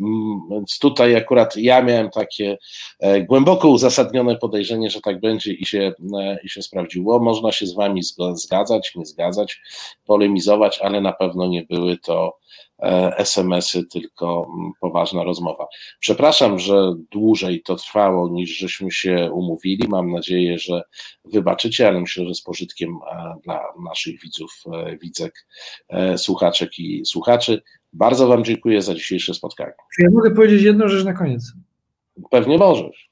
więc 0.50 0.78
tutaj 0.78 1.16
akurat 1.16 1.56
ja 1.56 1.82
miałem 1.82 2.10
takie 2.10 2.58
e, 3.00 3.22
głęboko 3.22 3.68
uzasadnione 3.68 4.36
podejrzenie, 4.36 4.90
że 4.90 5.00
tak 5.00 5.20
będzie 5.20 5.52
i 5.52 5.66
się, 5.66 5.92
i 6.44 6.48
się 6.48 6.62
sprawdziło. 6.62 7.18
Można 7.18 7.52
się 7.52 7.66
z 7.66 7.74
wami 7.74 8.00
zgadzać, 8.34 8.92
nie 8.96 9.06
zgadzać, 9.06 9.60
polemizować, 10.06 10.78
ale 10.78 11.00
na 11.00 11.12
pewno 11.12 11.46
nie 11.46 11.62
były 11.62 11.98
to 11.98 12.43
SMS-y, 13.16 13.84
tylko 13.84 14.46
mm, 14.58 14.72
poważna 14.80 15.24
rozmowa. 15.24 15.66
Przepraszam, 16.00 16.58
że 16.58 16.94
dłużej 17.10 17.62
to 17.62 17.76
trwało 17.76 18.28
niż 18.28 18.58
żeśmy 18.58 18.90
się 18.90 19.30
umówili. 19.32 19.88
Mam 19.88 20.10
nadzieję, 20.10 20.58
że 20.58 20.82
wybaczycie, 21.24 21.88
ale 21.88 22.00
myślę, 22.00 22.24
że 22.24 22.34
z 22.34 22.42
pożytkiem 22.42 22.90
e, 22.90 23.34
dla 23.44 23.60
naszych 23.84 24.20
widzów, 24.20 24.62
e, 24.72 24.98
widzek, 24.98 25.46
słuchaczek 26.16 26.78
i 26.78 27.02
słuchaczy. 27.06 27.62
Bardzo 27.92 28.28
Wam 28.28 28.44
dziękuję 28.44 28.82
za 28.82 28.94
dzisiejsze 28.94 29.34
spotkanie. 29.34 29.72
Czy 29.96 30.02
ja 30.02 30.08
mogę 30.12 30.30
powiedzieć 30.30 30.62
jedną 30.62 30.88
rzecz 30.88 31.04
na 31.04 31.12
koniec? 31.12 31.52
Pewnie 32.30 32.58
możesz. 32.58 33.10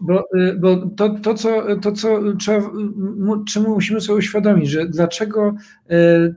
Bo, 0.00 0.24
bo 0.58 0.76
to, 0.96 1.10
to, 1.22 1.34
co, 1.34 1.62
to, 1.82 1.92
co 1.92 2.20
trzeba, 2.40 2.70
czemu 3.48 3.74
musimy 3.74 4.00
sobie 4.00 4.18
uświadomić, 4.18 4.70
że 4.70 4.86
dlaczego 4.86 5.54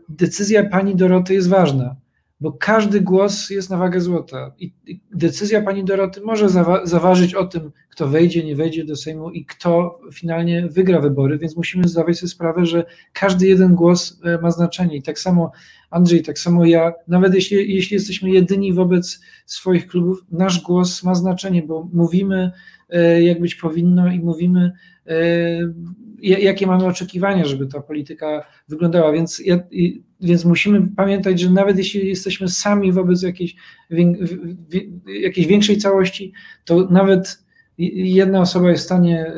decyzja 0.09 0.69
pani 0.69 0.95
Doroty 0.95 1.33
jest 1.33 1.49
ważna 1.49 1.95
bo 2.39 2.51
każdy 2.51 3.01
głos 3.01 3.49
jest 3.49 3.69
na 3.69 3.77
wagę 3.77 4.01
złota. 4.01 4.51
I 4.59 4.73
decyzja 5.13 5.61
pani 5.61 5.85
Doroty 5.85 6.21
może 6.21 6.49
zawa 6.49 6.85
zaważyć 6.85 7.33
o 7.33 7.45
tym, 7.45 7.71
kto 7.89 8.07
wejdzie, 8.07 8.43
nie 8.43 8.55
wejdzie 8.55 8.85
do 8.85 8.95
Sejmu 8.95 9.31
i 9.31 9.45
kto 9.45 9.99
finalnie 10.13 10.67
wygra 10.67 11.01
wybory, 11.01 11.37
więc 11.37 11.55
musimy 11.55 11.87
zdawać 11.87 12.17
sobie 12.17 12.29
sprawę, 12.29 12.65
że 12.65 12.85
każdy 13.13 13.47
jeden 13.47 13.75
głos 13.75 14.21
e, 14.23 14.41
ma 14.41 14.51
znaczenie. 14.51 14.97
I 14.97 15.01
tak 15.01 15.19
samo 15.19 15.51
Andrzej, 15.89 16.23
tak 16.23 16.39
samo 16.39 16.65
ja, 16.65 16.93
nawet 17.07 17.33
jeśli, 17.33 17.75
jeśli 17.75 17.93
jesteśmy 17.93 18.29
jedyni 18.29 18.73
wobec 18.73 19.21
swoich 19.45 19.87
klubów, 19.87 20.25
nasz 20.31 20.61
głos 20.61 21.03
ma 21.03 21.15
znaczenie, 21.15 21.63
bo 21.63 21.89
mówimy 21.93 22.51
jak 23.19 23.41
być 23.41 23.55
powinno 23.55 24.07
i 24.07 24.19
mówimy, 24.19 24.71
jakie 26.21 26.67
mamy 26.67 26.85
oczekiwania, 26.85 27.45
żeby 27.45 27.67
ta 27.67 27.81
polityka 27.81 28.45
wyglądała. 28.67 29.11
Więc, 29.11 29.43
więc 30.21 30.45
musimy 30.45 30.87
pamiętać, 30.95 31.39
że 31.39 31.49
nawet 31.49 31.77
jeśli 31.77 32.07
jesteśmy 32.07 32.49
sami 32.49 32.91
wobec 32.91 33.21
jakiejś, 33.23 33.55
jakiejś 35.21 35.47
większej 35.47 35.77
całości, 35.77 36.33
to 36.65 36.87
nawet 36.89 37.47
jedna 37.77 38.41
osoba 38.41 38.69
jest 38.69 38.83
w 38.83 38.85
stanie 38.85 39.27
e, 39.27 39.33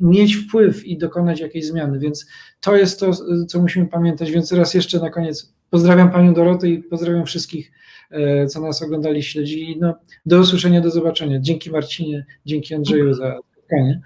mieć 0.00 0.36
wpływ 0.36 0.86
i 0.86 0.98
dokonać 0.98 1.40
jakiejś 1.40 1.66
zmiany, 1.66 1.98
więc 1.98 2.26
to 2.60 2.76
jest 2.76 3.00
to, 3.00 3.10
co 3.48 3.62
musimy 3.62 3.86
pamiętać. 3.86 4.30
Więc 4.30 4.52
raz 4.52 4.74
jeszcze 4.74 5.00
na 5.00 5.10
koniec 5.10 5.54
pozdrawiam 5.70 6.10
Panią 6.10 6.34
Dorotę 6.34 6.68
i 6.68 6.82
pozdrawiam 6.82 7.26
wszystkich, 7.26 7.72
e, 8.10 8.46
co 8.46 8.60
nas 8.60 8.82
oglądali, 8.82 9.22
śledzili. 9.22 9.76
No, 9.80 9.94
do 10.26 10.40
usłyszenia, 10.40 10.80
do 10.80 10.90
zobaczenia. 10.90 11.40
Dzięki 11.40 11.70
Marcinie, 11.70 12.26
dzięki 12.46 12.74
Andrzeju 12.74 13.14
za 13.14 13.38
spotkanie. 13.52 14.00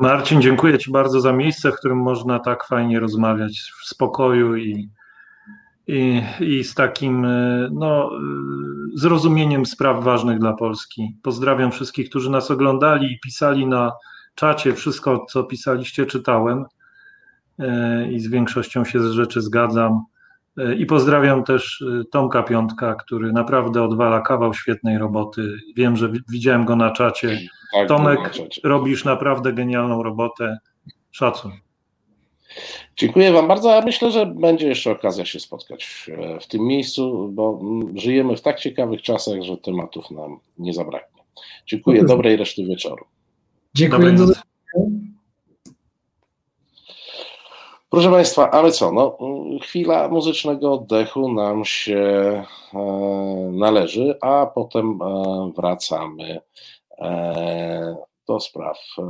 Marcin, 0.00 0.42
dziękuję 0.42 0.78
Ci 0.78 0.90
bardzo 0.90 1.20
za 1.20 1.32
miejsce, 1.32 1.72
w 1.72 1.76
którym 1.76 1.98
można 1.98 2.38
tak 2.38 2.64
fajnie 2.64 3.00
rozmawiać 3.00 3.72
w 3.82 3.88
spokoju 3.88 4.56
i, 4.56 4.90
i, 5.86 6.22
i 6.40 6.64
z 6.64 6.74
takim 6.74 7.26
no, 7.72 8.10
zrozumieniem 8.94 9.66
spraw 9.66 10.04
ważnych 10.04 10.38
dla 10.38 10.52
Polski. 10.52 11.16
Pozdrawiam 11.22 11.70
wszystkich, 11.70 12.08
którzy 12.08 12.30
nas 12.30 12.50
oglądali 12.50 13.12
i 13.12 13.20
pisali 13.20 13.66
na 13.66 13.92
czacie. 14.34 14.74
Wszystko, 14.74 15.26
co 15.28 15.44
pisaliście, 15.44 16.06
czytałem 16.06 16.64
e, 17.58 18.12
i 18.12 18.20
z 18.20 18.28
większością 18.28 18.84
się 18.84 19.00
z 19.00 19.10
rzeczy 19.10 19.40
zgadzam. 19.40 20.04
E, 20.58 20.74
I 20.74 20.86
pozdrawiam 20.86 21.44
też 21.44 21.82
e, 21.82 22.04
Tomka 22.04 22.42
Piątka, 22.42 22.94
który 22.94 23.32
naprawdę 23.32 23.82
odwala 23.82 24.20
kawał 24.20 24.54
świetnej 24.54 24.98
roboty. 24.98 25.56
Wiem, 25.76 25.96
że 25.96 26.12
widziałem 26.28 26.64
go 26.64 26.76
na 26.76 26.90
czacie. 26.90 27.38
Tak, 27.72 27.88
Tomek, 27.88 28.20
robisz 28.64 29.04
naprawdę 29.04 29.52
genialną 29.52 30.02
robotę. 30.02 30.58
Szacun. 31.10 31.52
Dziękuję 32.96 33.32
Wam 33.32 33.48
bardzo, 33.48 33.76
a 33.76 33.80
myślę, 33.80 34.10
że 34.10 34.26
będzie 34.26 34.68
jeszcze 34.68 34.90
okazja 34.90 35.24
się 35.24 35.40
spotkać 35.40 36.08
w 36.40 36.46
tym 36.46 36.62
miejscu, 36.62 37.28
bo 37.32 37.58
mm, 37.62 37.98
żyjemy 37.98 38.36
w 38.36 38.40
tak 38.40 38.60
ciekawych 38.60 39.02
czasach, 39.02 39.42
że 39.42 39.56
tematów 39.56 40.10
nam 40.10 40.38
nie 40.58 40.74
zabraknie. 40.74 41.22
Dziękuję, 41.66 42.04
dobrej 42.04 42.36
reszty 42.36 42.64
wieczoru. 42.64 43.04
Dziękuję. 43.74 44.16
Proszę 47.90 48.10
Państwa, 48.10 48.50
ale 48.50 48.72
co, 48.72 48.92
no, 48.92 49.18
chwila 49.62 50.08
muzycznego 50.08 50.72
oddechu 50.72 51.32
nam 51.32 51.64
się 51.64 51.98
e, 52.74 52.78
należy, 53.52 54.18
a 54.20 54.46
potem 54.46 54.98
e, 55.02 55.52
wracamy 55.56 56.40
do 58.28 58.40
spraw 58.40 58.78
e, 58.98 59.02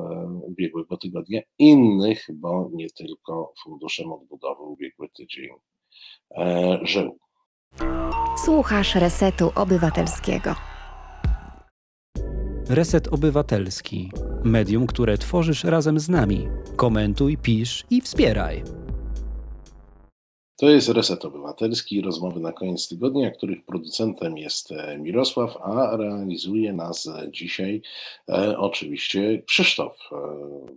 ubiegłego 0.43 0.97
tygodnia, 0.97 1.41
innych, 1.59 2.27
bo 2.35 2.71
nie 2.73 2.91
tylko 2.91 3.53
Funduszem 3.62 4.12
Odbudowy 4.12 4.62
ubiegły 4.62 5.09
tydzień 5.09 5.49
e, 6.37 6.79
żył. 6.83 7.19
Słuchasz 8.45 8.95
Resetu 8.95 9.51
Obywatelskiego. 9.55 10.55
Reset 12.69 13.09
Obywatelski. 13.09 14.11
Medium, 14.45 14.87
które 14.87 15.19
tworzysz 15.19 15.65
razem 15.65 16.01
z 16.01 16.09
nami. 16.09 16.49
Komentuj, 16.77 17.37
pisz 17.37 17.85
i 17.91 18.01
wspieraj. 18.01 18.62
To 20.61 20.70
jest 20.70 20.89
Reset 20.89 21.24
Obywatelski, 21.24 22.01
rozmowy 22.01 22.41
na 22.41 22.53
koniec 22.53 22.89
tygodnia, 22.89 23.31
których 23.31 23.65
producentem 23.65 24.39
jest 24.39 24.73
e, 24.73 24.99
Mirosław, 24.99 25.57
a 25.57 25.97
realizuje 25.97 26.73
nas 26.73 27.09
dzisiaj 27.28 27.82
e, 28.28 28.59
oczywiście 28.59 29.43
Krzysztof, 29.43 29.97
e, 30.12 30.16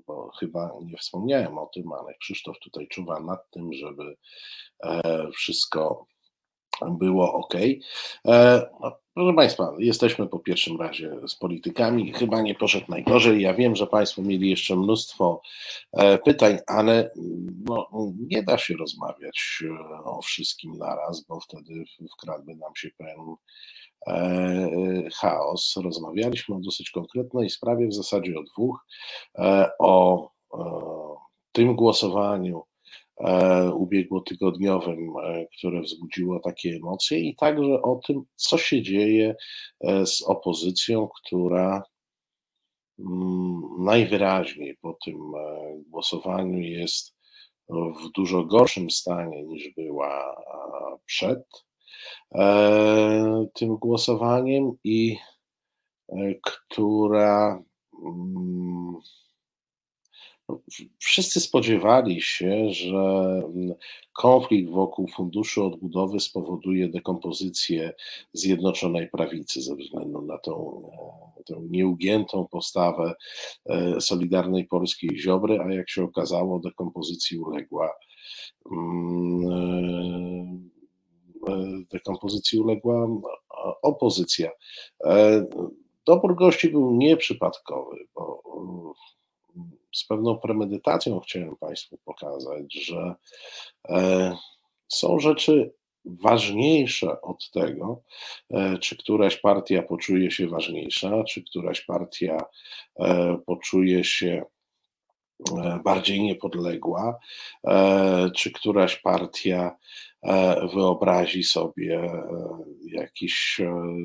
bo 0.08 0.32
chyba 0.40 0.72
nie 0.86 0.98
wspomniałem 0.98 1.58
o 1.58 1.66
tym, 1.66 1.92
ale 1.94 2.14
Krzysztof 2.14 2.60
tutaj 2.60 2.88
czuwa 2.88 3.20
nad 3.20 3.50
tym, 3.52 3.74
żeby 3.74 4.16
e, 4.84 5.32
wszystko 5.32 6.08
było 6.82 7.34
ok. 7.34 7.54
E, 8.28 8.70
no, 8.82 8.98
proszę 9.14 9.34
Państwa, 9.36 9.74
jesteśmy 9.80 10.28
po 10.28 10.40
pierwszym 10.40 10.82
razie 10.82 11.16
z 11.28 11.36
politykami. 11.36 12.14
Chyba 12.14 12.42
nie 12.42 12.56
poszedł 12.56 12.86
najgorzej. 12.90 13.42
Ja 13.42 13.54
wiem, 13.54 13.76
że 13.76 13.88
Państwo 13.88 14.22
mieli 14.22 14.50
jeszcze 14.50 14.76
mnóstwo 14.76 15.42
e, 15.92 16.18
pytań, 16.18 16.58
ale 16.68 17.12
no, 17.66 17.90
nie 18.28 18.44
da 18.44 18.58
się 18.58 18.74
rozmawiać 18.74 19.64
e, 19.64 20.04
o 20.04 20.22
wszystkim 20.22 20.78
naraz, 20.78 21.26
bo 21.26 21.40
wtedy 21.40 21.84
wkradłby 22.14 22.56
nam 22.56 22.76
się 22.76 22.90
pewien 22.98 23.36
chaos. 25.16 25.76
Rozmawialiśmy 25.84 26.56
o 26.56 26.60
dosyć 26.60 26.90
konkretnej 26.92 27.50
sprawie, 27.50 27.88
w 27.88 27.94
zasadzie 27.94 28.34
o 28.40 28.44
dwóch, 28.44 28.86
o 29.80 30.30
tym 31.52 31.76
głosowaniu 31.76 32.64
ubiegłotygodniowym, 33.74 35.14
e, 35.24 35.46
które 35.58 35.82
wzbudziło 35.82 36.40
takie 36.40 36.70
emocje, 36.76 37.20
i 37.20 37.36
także 37.36 37.82
o 37.82 38.00
tym, 38.08 38.24
co 38.36 38.58
się 38.58 38.82
dzieje 38.82 39.36
e, 39.82 40.06
z 40.06 40.22
opozycją, 40.22 41.08
która 41.08 41.84
mm, 43.00 43.62
najwyraźniej 43.80 44.78
po 44.82 44.98
tym 45.06 45.18
głosowaniu 45.90 46.60
jest 46.60 47.16
w 47.70 48.12
dużo 48.16 48.44
gorszym 48.44 48.92
stanie 48.92 49.44
niż 49.44 49.70
była 49.78 50.36
przed 51.06 51.44
tym 53.54 53.76
głosowaniem 53.78 54.72
i 54.84 55.18
która 56.42 57.64
mm, 58.04 58.96
Wszyscy 61.00 61.40
spodziewali 61.40 62.22
się, 62.22 62.74
że 62.74 62.98
mm, 63.46 63.74
konflikt 64.14 64.72
wokół 64.72 65.08
Funduszu 65.08 65.66
Odbudowy 65.66 66.20
spowoduje 66.20 66.90
dekompozycję 66.90 67.94
Zjednoczonej 68.34 69.10
Prawicy 69.10 69.62
ze 69.62 69.76
względu 69.76 70.22
na 70.22 70.38
tą, 70.38 70.84
e, 71.40 71.44
tą 71.44 71.68
nieugiętą 71.70 72.48
postawę 72.52 73.14
e, 73.66 74.02
Solidarnej 74.02 74.66
Polskiej 74.66 75.18
Ziobry, 75.20 75.60
a 75.60 75.74
jak 75.74 75.90
się 75.90 76.04
okazało, 76.04 76.60
dekompozycji 76.60 77.40
uległa 77.40 77.94
mm, 78.72 80.70
e, 81.48 81.84
dekompozycji 81.92 82.60
uległa 82.60 83.08
opozycja. 83.82 84.52
Dobór 86.06 86.36
gości 86.36 86.70
był 86.70 86.96
nieprzypadkowy, 86.96 87.98
bo 88.16 88.44
z 89.94 90.06
pewną 90.06 90.38
premedytacją 90.38 91.20
chciałem 91.20 91.56
Państwu 91.56 91.98
pokazać, 92.06 92.74
że 92.74 93.16
e, 93.90 94.38
są 94.88 95.20
rzeczy 95.20 95.74
ważniejsze 96.06 97.22
od 97.22 97.52
tego, 97.52 98.02
e, 98.52 98.78
czy 98.78 98.98
któraś 98.98 99.38
partia 99.38 99.82
poczuje 99.82 100.32
się 100.32 100.48
ważniejsza, 100.48 101.24
czy 101.24 101.44
któraś 101.44 101.82
partia 101.82 102.38
e, 103.00 103.38
poczuje 103.46 104.04
się 104.04 104.44
bardziej 105.84 106.22
niepodległa, 106.22 107.20
czy 108.36 108.52
któraś 108.52 108.98
partia 108.98 109.78
wyobrazi 110.74 111.44
sobie 111.44 112.12
jakiś 112.86 113.62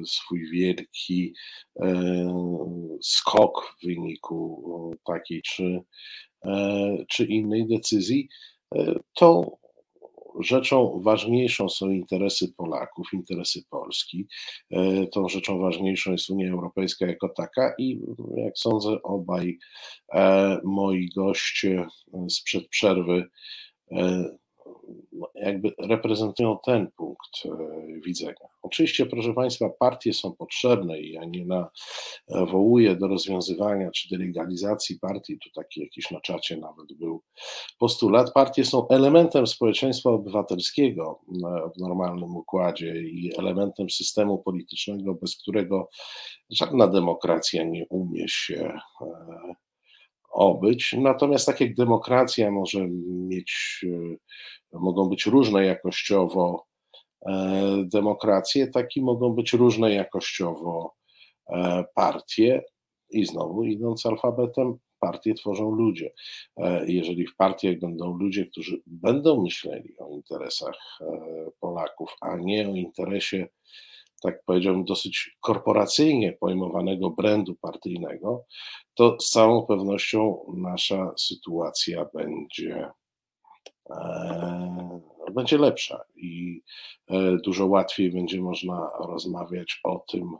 swój 0.06 0.50
wielki 0.50 1.34
skok 3.02 3.76
w 3.78 3.86
wyniku 3.86 4.96
takiej 5.04 5.42
czy, 5.42 5.80
czy 7.08 7.24
innej 7.24 7.66
decyzji, 7.68 8.28
to 9.14 9.58
rzeczą 10.38 11.00
ważniejszą 11.02 11.68
są 11.68 11.90
interesy 11.90 12.52
Polaków, 12.56 13.06
interesy 13.12 13.62
Polski. 13.70 14.26
Tą 15.12 15.28
rzeczą 15.28 15.58
ważniejszą 15.58 16.12
jest 16.12 16.30
Unia 16.30 16.52
Europejska 16.52 17.06
jako 17.06 17.28
taka 17.28 17.74
i 17.78 18.00
jak 18.36 18.58
sądzę, 18.58 19.02
obaj 19.02 19.58
moi 20.64 21.08
goście 21.16 21.86
sprzed 22.28 22.68
przerwy 22.68 23.24
jakby 25.34 25.72
reprezentują 25.78 26.58
ten 26.64 26.90
punkt 26.96 27.44
e, 27.44 27.50
widzenia. 28.00 28.48
Oczywiście, 28.62 29.06
proszę 29.06 29.34
Państwa, 29.34 29.70
partie 29.78 30.14
są 30.14 30.32
potrzebne 30.32 31.00
i 31.00 31.12
ja 31.12 31.24
nie 31.24 31.46
nawołuję 32.28 32.96
do 32.96 33.08
rozwiązywania 33.08 33.90
czy 33.90 34.08
delegalizacji 34.08 34.98
partii, 34.98 35.38
tu 35.38 35.50
taki 35.50 35.80
jakiś 35.80 36.10
na 36.10 36.20
czacie 36.20 36.56
nawet 36.56 36.92
był 36.92 37.22
postulat. 37.78 38.32
Partie 38.32 38.64
są 38.64 38.88
elementem 38.88 39.46
społeczeństwa 39.46 40.10
obywatelskiego 40.10 41.20
w 41.76 41.80
normalnym 41.80 42.36
układzie 42.36 43.02
i 43.02 43.32
elementem 43.38 43.90
systemu 43.90 44.38
politycznego, 44.38 45.14
bez 45.14 45.36
którego 45.36 45.88
żadna 46.50 46.88
demokracja 46.88 47.64
nie 47.64 47.86
umie 47.86 48.28
się 48.28 48.78
e, 49.00 49.54
obyć. 50.30 50.96
Natomiast 50.98 51.46
tak 51.46 51.60
jak 51.60 51.74
demokracja 51.74 52.50
może 52.50 52.88
mieć, 53.08 53.84
e, 54.72 54.78
mogą 54.78 55.08
być 55.08 55.26
różne 55.26 55.64
jakościowo 55.66 56.66
e, 57.26 57.32
demokracje, 57.92 58.66
tak 58.66 58.96
i 58.96 59.02
mogą 59.02 59.32
być 59.32 59.52
różne 59.52 59.94
jakościowo 59.94 60.94
e, 61.48 61.84
partie. 61.94 62.62
I 63.10 63.26
znowu 63.26 63.64
idąc 63.64 64.06
alfabetem, 64.06 64.78
partie 65.00 65.34
tworzą 65.34 65.70
ludzie. 65.70 66.12
Jeżeli 66.86 67.26
w 67.26 67.36
partiach 67.36 67.78
będą 67.78 68.16
ludzie, 68.16 68.46
którzy 68.46 68.82
będą 68.86 69.42
myśleli 69.42 69.98
o 69.98 70.08
interesach 70.08 70.98
Polaków, 71.60 72.14
a 72.20 72.36
nie 72.36 72.68
o 72.68 72.74
interesie 72.74 73.48
tak 74.22 74.42
powiedziałbym, 74.44 74.84
dosyć 74.84 75.36
korporacyjnie 75.40 76.32
pojmowanego 76.32 77.10
brandu 77.10 77.54
partyjnego, 77.54 78.44
to 78.94 79.16
z 79.20 79.30
całą 79.30 79.66
pewnością 79.66 80.38
nasza 80.56 81.12
sytuacja 81.18 82.06
będzie, 82.14 82.90
e, 83.90 85.00
będzie 85.34 85.58
lepsza 85.58 86.00
i 86.16 86.62
e, 87.10 87.36
dużo 87.44 87.66
łatwiej 87.66 88.12
będzie 88.12 88.40
można 88.40 88.90
rozmawiać 89.00 89.80
o 89.84 90.04
tym, 90.12 90.36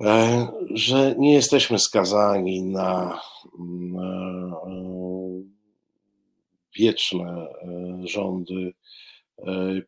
e, 0.00 0.48
że 0.70 1.14
nie 1.18 1.32
jesteśmy 1.32 1.78
skazani 1.78 2.62
na, 2.62 3.20
na 3.92 4.56
wieczne 6.76 7.46
rządy 8.04 8.72
E, 8.72 8.81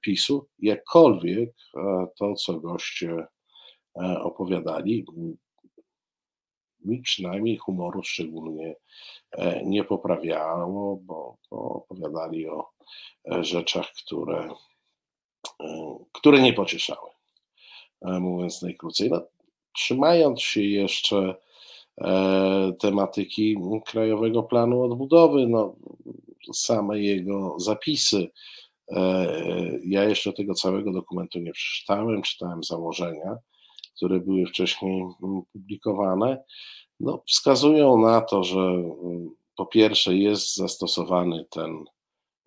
PiSu, 0.00 0.48
jakkolwiek 0.58 1.50
e, 1.76 2.06
to, 2.18 2.34
co 2.34 2.60
goście 2.60 3.26
e, 4.02 4.20
opowiadali, 4.20 5.04
mi 6.84 7.00
przynajmniej 7.02 7.56
humoru 7.56 8.02
szczególnie 8.02 8.74
nie 9.64 9.84
poprawiało, 9.84 10.96
bo, 10.96 11.36
opowiadali 11.50 12.48
o 12.48 12.70
rzeczach, 13.40 13.86
które, 13.92 14.48
które 16.12 16.42
nie 16.42 16.52
pocieszały, 16.52 17.10
mówiąc 18.02 18.62
najkrócej. 18.62 19.10
No, 19.10 19.22
trzymając 19.72 20.40
się 20.42 20.62
jeszcze 20.62 21.34
tematyki 22.80 23.56
Krajowego 23.86 24.42
Planu 24.42 24.82
Odbudowy, 24.82 25.46
no, 25.46 25.74
same 26.52 27.00
jego 27.00 27.60
zapisy, 27.60 28.28
E, 28.28 28.63
ja 29.86 30.04
jeszcze 30.04 30.32
tego 30.32 30.54
całego 30.54 30.92
dokumentu 30.92 31.38
nie 31.38 31.52
przeczytałem, 31.52 32.22
czytałem 32.22 32.64
założenia, 32.64 33.36
które 33.96 34.20
były 34.20 34.46
wcześniej 34.46 35.02
mm, 35.02 35.42
publikowane. 35.52 36.44
No, 37.00 37.22
wskazują 37.28 37.98
na 37.98 38.20
to, 38.20 38.44
że 38.44 38.60
mm, 38.60 39.30
po 39.56 39.66
pierwsze 39.66 40.16
jest 40.16 40.56
zastosowany 40.56 41.44
ten 41.50 41.84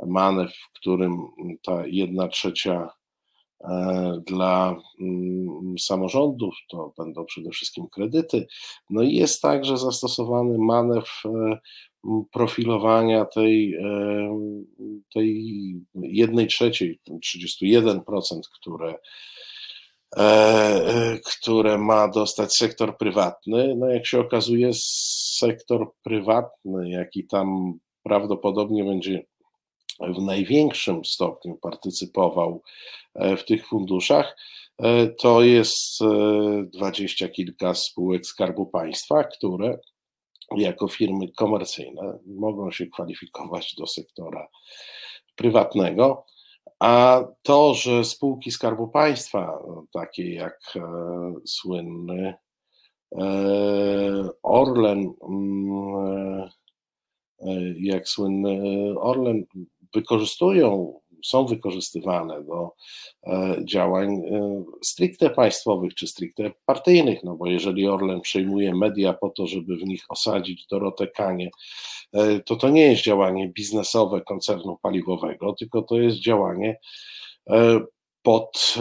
manewr, 0.05 0.53
w 0.53 0.71
którym 0.79 1.27
ta 1.63 1.87
jedna 1.87 2.27
trzecia 2.27 2.89
e, 3.61 4.21
dla 4.27 4.75
mm, 5.01 5.79
samorządów 5.79 6.55
to 6.69 6.93
będą 6.97 7.25
przede 7.25 7.49
wszystkim 7.49 7.87
kredyty. 7.87 8.47
No 8.89 9.01
i 9.01 9.13
jest 9.13 9.41
także 9.41 9.77
zastosowany 9.77 10.57
manewr 10.57 11.09
e, 11.25 11.59
profilowania 12.31 13.25
tej, 13.25 13.75
e, 13.75 13.83
tej 15.13 15.53
jednej 15.95 16.47
trzeciej, 16.47 16.99
31%, 17.23 18.41
które, 18.59 18.95
e, 20.17 20.21
e, 20.21 21.19
które 21.25 21.77
ma 21.77 22.07
dostać 22.07 22.57
sektor 22.57 22.97
prywatny. 22.97 23.75
No 23.77 23.89
jak 23.89 24.07
się 24.07 24.19
okazuje, 24.19 24.69
sektor 25.37 25.91
prywatny, 26.03 26.89
jaki 26.89 27.27
tam 27.27 27.79
prawdopodobnie 28.03 28.83
będzie 28.83 29.25
w 29.99 30.21
największym 30.21 31.05
stopniu 31.05 31.55
partycypował 31.55 32.61
w 33.15 33.43
tych 33.43 33.67
funduszach, 33.67 34.37
to 35.19 35.41
jest 35.41 35.99
dwadzieścia 36.73 37.29
kilka 37.29 37.73
spółek 37.73 38.25
Skarbu 38.25 38.65
Państwa, 38.65 39.23
które 39.23 39.79
jako 40.55 40.87
firmy 40.87 41.31
komercyjne 41.31 42.19
mogą 42.25 42.71
się 42.71 42.85
kwalifikować 42.85 43.75
do 43.75 43.87
sektora 43.87 44.47
prywatnego, 45.35 46.25
a 46.79 47.23
to, 47.43 47.73
że 47.73 48.03
spółki 48.03 48.51
Skarbu 48.51 48.87
Państwa, 48.87 49.63
takie 49.93 50.33
jak 50.33 50.59
e, 50.75 50.81
słynny 51.45 52.33
e, 53.15 53.23
Orlen, 54.43 55.13
mm, 55.29 56.49
e, 57.39 57.49
jak 57.79 58.07
słynny 58.07 58.59
Orlen 58.99 59.45
wykorzystują 59.93 60.99
są 61.23 61.45
wykorzystywane 61.45 62.43
do 62.43 62.71
e, 63.27 63.55
działań 63.65 64.15
e, 64.15 64.63
stricte 64.83 65.29
państwowych 65.29 65.95
czy 65.95 66.07
stricte 66.07 66.51
partyjnych, 66.65 67.23
no 67.23 67.35
bo 67.35 67.47
jeżeli 67.47 67.87
Orlen 67.87 68.21
przejmuje 68.21 68.75
media 68.75 69.13
po 69.13 69.29
to, 69.29 69.47
żeby 69.47 69.77
w 69.77 69.83
nich 69.83 70.03
osadzić 70.09 70.65
Dorotę 70.67 71.07
Kanie, 71.07 71.49
e, 72.13 72.39
to 72.39 72.55
to 72.55 72.69
nie 72.69 72.81
jest 72.81 73.03
działanie 73.03 73.49
biznesowe 73.49 74.21
koncernu 74.21 74.77
paliwowego, 74.81 75.53
tylko 75.53 75.81
to 75.81 75.99
jest 75.99 76.17
działanie 76.17 76.79
pod, 78.21 78.75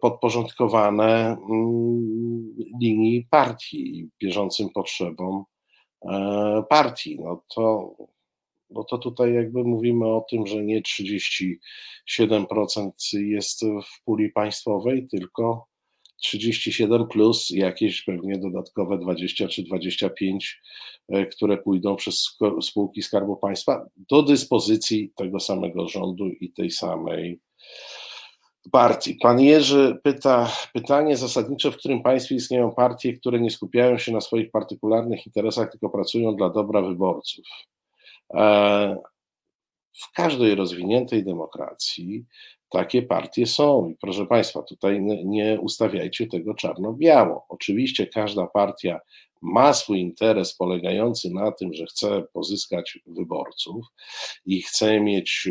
podporządkowane 0.00 1.36
mm, 1.50 2.54
linii 2.82 3.26
partii 3.30 4.08
bieżącym 4.20 4.68
potrzebom 4.74 5.44
partii. 6.68 7.18
No 7.20 7.42
to 7.54 7.94
bo 8.70 8.84
to 8.84 8.98
tutaj 8.98 9.34
jakby 9.34 9.64
mówimy 9.64 10.06
o 10.06 10.26
tym, 10.30 10.46
że 10.46 10.64
nie 10.64 10.82
37% 10.82 12.90
jest 13.12 13.64
w 13.64 14.04
puli 14.04 14.32
państwowej, 14.32 15.08
tylko 15.08 15.70
37 16.20 17.06
plus 17.06 17.50
jakieś 17.50 18.04
pewnie 18.04 18.38
dodatkowe 18.38 18.98
20 18.98 19.48
czy 19.48 19.62
25, 19.62 20.60
e, 21.08 21.26
które 21.26 21.58
pójdą 21.58 21.96
przez 21.96 22.36
spółki 22.62 23.02
Skarbu 23.02 23.36
Państwa 23.36 23.86
do 23.96 24.22
dyspozycji 24.22 25.12
tego 25.16 25.40
samego 25.40 25.88
rządu 25.88 26.28
i 26.28 26.52
tej 26.52 26.70
samej 26.70 27.40
partii. 28.72 29.14
Pan 29.14 29.40
Jerzy 29.40 29.98
pyta 30.02 30.52
pytanie 30.72 31.16
zasadnicze, 31.16 31.72
w 31.72 31.76
którym 31.76 32.02
państwie 32.02 32.34
istnieją 32.34 32.74
partie, 32.74 33.18
które 33.18 33.40
nie 33.40 33.50
skupiają 33.50 33.98
się 33.98 34.12
na 34.12 34.20
swoich 34.20 34.50
partykularnych 34.50 35.26
interesach, 35.26 35.70
tylko 35.70 35.90
pracują 35.90 36.36
dla 36.36 36.50
dobra 36.50 36.82
wyborców. 36.82 37.46
E, 38.34 38.96
w 39.92 40.12
każdej 40.12 40.54
rozwiniętej 40.54 41.24
demokracji 41.24 42.24
takie 42.70 43.02
partie 43.02 43.46
są. 43.46 43.88
I 43.88 43.96
proszę 44.00 44.26
Państwa, 44.26 44.62
tutaj 44.62 45.02
nie 45.24 45.60
ustawiajcie 45.60 46.26
tego 46.26 46.54
czarno-biało. 46.54 47.46
Oczywiście 47.48 48.06
każda 48.06 48.46
partia 48.46 49.00
ma 49.42 49.72
swój 49.72 50.00
interes 50.00 50.54
polegający 50.54 51.30
na 51.30 51.52
tym, 51.52 51.74
że 51.74 51.86
chce 51.86 52.22
pozyskać 52.32 52.98
wyborców 53.06 53.86
i 54.46 54.62
chce 54.62 55.00
mieć, 55.00 55.48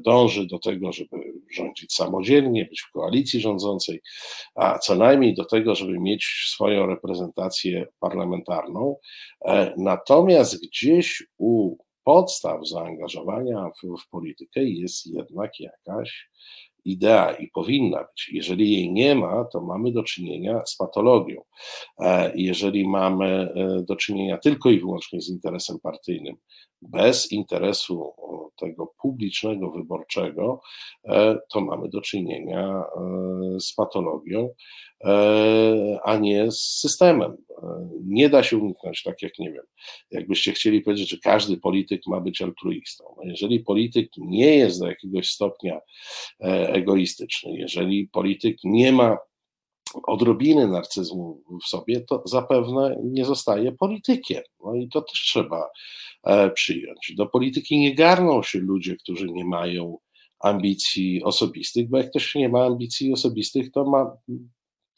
dąży 0.00 0.46
do 0.46 0.58
tego, 0.58 0.92
żeby 0.92 1.32
rządzić 1.52 1.92
samodzielnie, 1.92 2.64
być 2.64 2.80
w 2.80 2.92
koalicji 2.92 3.40
rządzącej, 3.40 4.02
a 4.54 4.78
co 4.78 4.94
najmniej 4.94 5.34
do 5.34 5.44
tego, 5.44 5.74
żeby 5.74 6.00
mieć 6.00 6.48
swoją 6.48 6.86
reprezentację 6.86 7.86
parlamentarną. 8.00 8.96
E, 9.44 9.74
natomiast 9.76 10.66
gdzieś 10.66 11.22
u 11.38 11.76
podstaw 12.04 12.68
zaangażowania 12.68 13.70
w, 13.82 14.02
w 14.02 14.08
politykę 14.08 14.64
jest 14.64 15.06
jednak 15.06 15.60
jakaś 15.60 16.30
idea 16.84 17.32
i 17.32 17.48
powinna 17.48 17.98
być. 18.04 18.30
Jeżeli 18.32 18.72
jej 18.72 18.92
nie 18.92 19.14
ma, 19.14 19.44
to 19.44 19.60
mamy 19.60 19.92
do 19.92 20.02
czynienia 20.02 20.62
z 20.66 20.76
patologią. 20.76 21.42
E, 21.98 22.32
jeżeli 22.34 22.88
mamy 22.88 23.26
e, 23.26 23.82
do 23.82 23.96
czynienia 23.96 24.38
tylko 24.38 24.70
i 24.70 24.80
wyłącznie 24.80 25.20
z 25.20 25.28
interesem 25.28 25.78
partyjnym, 25.82 26.36
bez 26.82 27.32
interesu 27.32 28.14
tego 28.56 28.92
publicznego, 29.02 29.70
wyborczego, 29.70 30.60
e, 31.04 31.38
to 31.52 31.60
mamy 31.60 31.88
do 31.88 32.00
czynienia 32.00 32.82
z 33.60 33.74
patologią, 33.74 34.48
a 36.04 36.16
nie 36.16 36.50
z 36.50 36.78
systemem. 36.80 37.36
Nie 38.04 38.28
da 38.28 38.42
się 38.42 38.56
uniknąć, 38.56 39.02
tak 39.02 39.22
jak 39.22 39.38
nie 39.38 39.52
wiem, 39.52 39.64
jakbyście 40.10 40.52
chcieli 40.52 40.80
powiedzieć, 40.80 41.10
że 41.10 41.16
każdy 41.22 41.56
polityk 41.56 42.02
ma 42.06 42.20
być 42.20 42.42
altruistą. 42.42 43.04
No 43.16 43.22
jeżeli 43.24 43.60
polityk 43.60 44.10
nie 44.18 44.56
jest 44.56 44.80
do 44.80 44.86
jakiegoś 44.86 45.30
stopnia 45.30 45.80
egoistyczny, 46.68 47.52
jeżeli 47.52 48.08
polityk 48.08 48.56
nie 48.64 48.92
ma 48.92 49.16
odrobiny 50.06 50.68
narcyzmu 50.68 51.42
w 51.64 51.68
sobie, 51.68 52.00
to 52.00 52.22
zapewne 52.26 52.96
nie 53.04 53.24
zostaje 53.24 53.72
politykiem. 53.72 54.42
No 54.64 54.74
i 54.74 54.88
to 54.88 55.02
też 55.02 55.20
trzeba 55.20 55.58
e, 55.60 55.70
przyjąć. 56.54 57.12
Do 57.16 57.26
polityki 57.26 57.78
nie 57.78 57.94
garną 57.94 58.42
się 58.42 58.58
ludzie, 58.58 58.96
którzy 58.96 59.28
nie 59.28 59.44
mają 59.44 59.98
ambicji 60.40 61.22
osobistych, 61.22 61.88
bo 61.88 61.98
jak 61.98 62.10
ktoś 62.10 62.34
nie 62.34 62.48
ma 62.48 62.64
ambicji 62.64 63.12
osobistych, 63.12 63.72
to 63.72 63.84
ma 63.84 64.16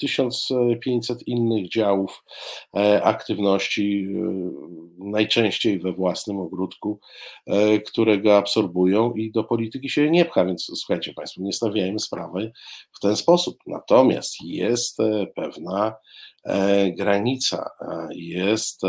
1500 0.02 1.28
innych 1.28 1.68
działów 1.68 2.24
e, 2.76 3.02
aktywności, 3.02 4.06
e, 4.06 4.50
najczęściej 4.98 5.78
we 5.80 5.92
własnym 5.92 6.38
ogródku, 6.38 7.00
e, 7.46 7.78
które 7.78 8.18
go 8.18 8.36
absorbują 8.36 9.12
i 9.12 9.32
do 9.32 9.44
polityki 9.44 9.90
się 9.90 10.10
nie 10.10 10.24
pcha, 10.24 10.44
więc 10.44 10.70
słuchajcie 10.74 11.12
Państwo, 11.14 11.42
nie 11.42 11.52
stawiajmy 11.52 11.98
sprawy 11.98 12.52
w 12.96 13.00
ten 13.00 13.16
sposób. 13.16 13.58
Natomiast 13.66 14.34
jest 14.44 14.98
pewna 15.36 15.94
granica, 16.98 17.70
jest 18.10 18.80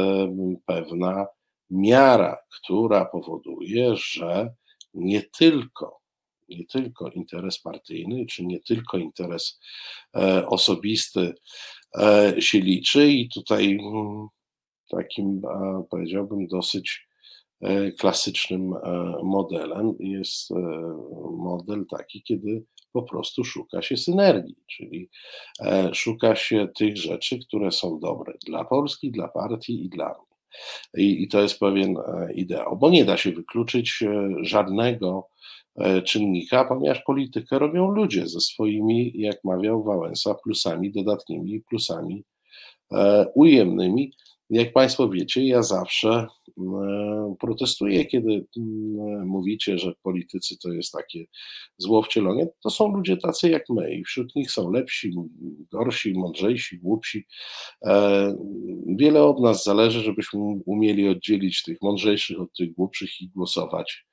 pewna 0.66 1.26
miara, 1.70 2.38
która 2.50 3.06
powoduje, 3.06 3.96
że 3.96 4.54
nie 4.94 5.22
tylko 5.22 6.04
nie 6.50 6.66
tylko 6.66 7.10
interes 7.10 7.60
partyjny, 7.60 8.26
czy 8.26 8.46
nie 8.46 8.60
tylko 8.60 8.98
interes 8.98 9.60
e, 10.16 10.48
osobisty 10.48 11.34
e, 11.98 12.36
się 12.40 12.60
liczy 12.60 13.08
i 13.08 13.30
tutaj 13.30 13.80
mm, 13.82 14.28
takim 14.90 15.42
powiedziałbym 15.90 16.48
dosyć 16.48 17.08
e, 17.62 17.92
klasycznym 17.92 18.74
modelem 19.24 19.94
jest 20.00 20.50
model 21.38 21.86
taki, 21.90 22.24
kiedy 22.24 22.66
po 22.92 23.04
prostu 23.04 23.44
szuka 23.44 23.82
się 23.82 23.98
synergii, 23.98 24.56
czyli 24.68 25.10
szuka 25.94 26.36
się 26.36 26.68
tych 26.76 26.98
rzeczy, 26.98 27.40
które 27.48 27.72
są 27.72 28.00
dobre 28.00 28.34
dla 28.46 28.66
Polski, 28.66 29.12
dla 29.12 29.28
partii 29.28 29.86
i 29.86 29.90
dla 29.90 30.10
mnie. 30.10 30.33
I, 30.98 31.24
i 31.24 31.28
to 31.28 31.42
jest 31.42 31.60
pewien 31.60 31.96
ideał, 32.36 32.78
bo 32.78 32.90
nie 32.90 33.06
da 33.06 33.18
się 33.18 33.32
wykluczyć 33.32 34.04
żadnego 34.42 35.30
E, 35.76 36.02
czynnika, 36.02 36.66
ponieważ 36.66 37.02
politykę 37.02 37.60
robią 37.60 37.92
ludzie 37.92 38.28
ze 38.28 38.40
swoimi, 38.40 39.12
jak 39.16 39.44
mawiał 39.44 39.84
Wałęsa, 39.84 40.36
plusami 40.36 40.92
dodatnimi, 40.92 41.62
plusami 41.62 42.24
e, 42.92 43.26
ujemnymi. 43.36 44.14
Jak 44.50 44.74
Państwo 44.74 45.10
wiecie, 45.10 45.46
ja 45.46 45.64
zawsze 45.64 46.10
e, 46.10 46.28
protestuję, 47.40 48.06
kiedy 48.06 48.46
mówicie, 49.26 49.78
że 49.78 49.94
politycy 50.04 50.58
to 50.58 50.72
jest 50.72 50.92
takie 50.92 51.26
zło 51.78 52.02
wcielone. 52.02 52.48
To 52.64 52.70
są 52.70 52.96
ludzie 52.96 53.18
tacy 53.18 53.50
jak 53.50 53.64
my 53.70 53.96
i 53.96 54.04
wśród 54.04 54.36
nich 54.36 54.52
są 54.52 54.72
lepsi, 54.72 55.14
gorsi, 55.72 56.14
mądrzejsi, 56.14 56.80
głupsi. 56.80 57.26
Wiele 58.88 59.24
od 59.24 59.40
nas 59.40 59.64
zależy, 59.64 60.02
żebyśmy 60.02 60.40
umieli 60.66 61.10
oddzielić 61.10 61.64
tych 61.64 61.78
mądrzejszych 61.82 62.42
od 62.42 62.54
tych 62.54 62.74
głupszych 62.74 63.22
i 63.22 63.30
głosować 63.30 64.06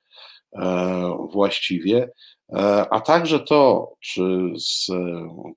właściwie, 1.31 2.11
e, 2.53 2.85
a 2.89 2.99
także 2.99 3.39
to, 3.39 3.93
czy 3.99 4.53
z 4.57 4.87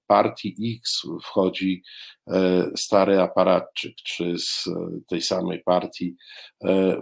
partii 0.06 0.78
X 0.78 1.02
wchodzi 1.22 1.82
e, 2.30 2.64
stary 2.76 3.20
aparatczyk, 3.20 3.94
czy 3.96 4.38
z 4.38 4.64
tej 5.08 5.22
samej 5.22 5.62
partii 5.62 6.16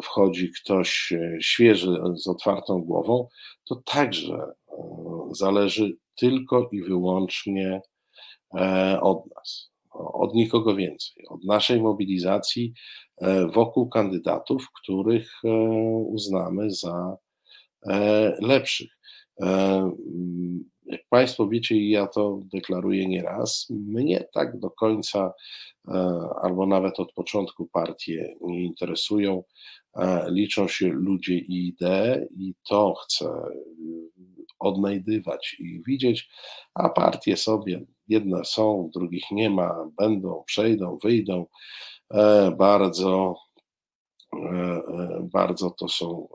wchodzi 0.03 0.53
ktoś 0.63 1.13
świeży 1.41 1.97
z 2.15 2.29
otwartą 2.29 2.83
głową, 2.83 3.29
to 3.69 3.77
także 3.77 4.39
zależy 5.33 5.93
tylko 6.17 6.69
i 6.73 6.83
wyłącznie 6.83 7.81
od 9.01 9.27
nas, 9.37 9.71
od 9.95 10.35
nikogo 10.35 10.75
więcej, 10.75 11.25
od 11.29 11.45
naszej 11.45 11.83
mobilizacji 11.83 12.73
wokół 13.53 13.89
kandydatów, 13.89 14.67
których 14.83 15.33
uznamy 16.07 16.71
za 16.71 17.17
E, 17.17 17.32
lepszych. 18.41 18.91
E, 19.41 19.91
jak 20.87 21.01
Państwo 21.09 21.49
wiecie, 21.49 21.77
i 21.77 21.91
ja 21.91 22.07
to 22.07 22.41
deklaruję 22.53 23.09
nieraz, 23.09 23.67
mnie 23.71 24.25
tak 24.33 24.59
do 24.59 24.71
końca, 24.71 25.33
e, 25.89 25.93
albo 26.43 26.67
nawet 26.67 27.01
od 27.01 27.13
początku 27.13 27.67
partie 27.67 28.35
nie 28.41 28.65
interesują. 28.65 29.45
Liczą 30.29 30.69
się 30.69 30.89
ludzie 30.89 31.35
i 31.35 31.69
idee, 31.69 32.27
i 32.37 32.55
to 32.69 32.95
chcę 32.95 33.43
odnajdywać 34.59 35.57
i 35.59 35.83
widzieć, 35.87 36.31
a 36.75 36.89
partie 36.89 37.37
sobie 37.37 37.85
jedne 38.09 38.45
są, 38.45 38.91
drugich 38.95 39.31
nie 39.31 39.51
ma, 39.51 39.91
będą, 39.99 40.43
przejdą, 40.47 40.99
wyjdą. 41.03 41.47
Bardzo, 42.59 43.37
bardzo 45.23 45.71
to 45.71 45.89
są 45.89 46.29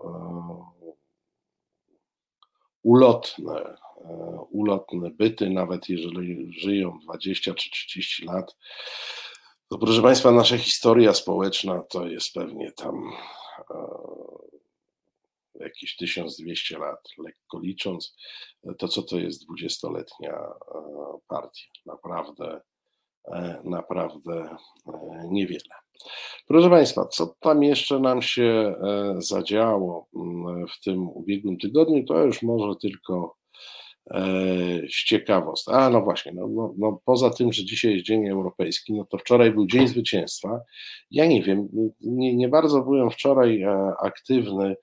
ulotne, 2.88 3.78
e, 4.06 4.38
ulotne 4.52 5.10
byty, 5.12 5.50
nawet 5.50 5.90
jeżeli 5.90 6.54
żyją 6.60 7.00
20 7.04 7.54
czy 7.54 7.72
30 7.72 8.26
lat. 8.26 8.56
To 9.70 9.78
proszę 9.78 10.02
Państwa, 10.02 10.32
nasza 10.32 10.58
historia 10.58 11.14
społeczna 11.14 11.84
to 11.84 12.08
jest 12.08 12.34
pewnie 12.34 12.72
tam 12.72 13.12
e, 13.70 13.76
jakieś 15.56 15.96
1200 15.96 16.78
lat, 16.78 17.10
lekko 17.18 17.60
licząc. 17.60 18.16
To 18.78 18.88
co 18.88 19.02
to 19.02 19.18
jest 19.18 19.44
20-letnia 19.50 20.34
e, 20.36 20.54
partia? 21.28 21.68
Naprawdę, 21.86 22.62
naprawdę 23.64 24.58
niewiele. 25.30 25.76
Proszę 26.48 26.70
Państwa, 26.70 27.06
co 27.06 27.36
tam 27.40 27.64
jeszcze 27.64 28.00
nam 28.00 28.22
się 28.22 28.44
e, 28.44 29.16
zadziało 29.18 30.08
mm, 30.16 30.68
w 30.68 30.80
tym 30.84 31.10
ubiegłym 31.10 31.58
tygodniu, 31.58 32.06
to 32.06 32.24
już 32.24 32.42
może 32.42 32.76
tylko 32.82 33.36
e, 34.12 34.22
z 34.90 35.06
ciekawostek. 35.06 35.76
A 35.76 35.90
no 35.90 36.02
właśnie, 36.02 36.32
no, 36.36 36.48
no, 36.48 36.74
no, 36.78 37.02
poza 37.06 37.30
tym, 37.30 37.54
że 37.54 37.66
dzisiaj 37.66 37.94
jest 37.94 38.06
Dzień 38.06 38.28
Europejski, 38.28 38.94
no 38.94 39.06
to 39.06 39.18
wczoraj 39.18 39.52
był 39.52 39.68
Dzień 39.68 39.88
Zwycięstwa. 39.88 40.60
Ja 41.12 41.26
nie 41.26 41.44
wiem, 41.44 41.68
nie, 42.02 42.36
nie 42.36 42.50
bardzo 42.50 42.82
byłem 42.82 43.10
wczoraj 43.10 43.62
e, 43.62 43.92
aktywny 44.02 44.76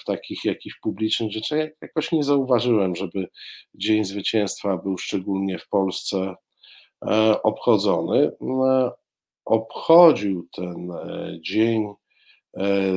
w 0.00 0.04
takich 0.06 0.44
jakichś 0.44 0.78
publicznych 0.82 1.32
rzeczach. 1.32 1.58
Jakoś 1.82 2.12
nie 2.12 2.24
zauważyłem, 2.24 2.96
żeby 2.96 3.28
Dzień 3.74 4.04
Zwycięstwa 4.04 4.76
był 4.76 4.98
szczególnie 4.98 5.58
w 5.58 5.68
Polsce 5.68 6.34
obchodzony. 7.42 8.32
E, 8.40 8.90
obchodził 9.44 10.48
ten 10.52 10.90
e, 10.90 11.38
dzień 11.40 11.88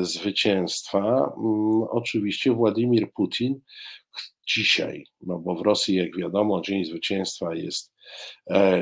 zwycięstwa 0.02 1.00
mm, 1.00 1.82
oczywiście 1.90 2.52
Władimir 2.52 3.12
Putin 3.14 3.62
dzisiaj, 4.48 5.06
no 5.22 5.40
bo 5.40 5.56
w 5.56 5.62
Rosji, 5.62 5.96
jak 5.96 6.18
wiadomo, 6.18 6.62
Dzień 6.62 6.86
Zwycięstwa 6.86 7.56
jest 7.56 7.94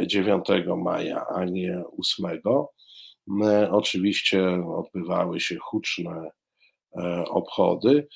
9 0.08 0.46
maja, 0.78 1.26
a 1.36 1.46
nie 1.46 1.84
8. 2.20 2.42
Oczywiście 3.72 4.66
odbywały 4.76 5.40
się 5.40 5.56
huczne 5.56 6.30
obchody. 7.30 8.08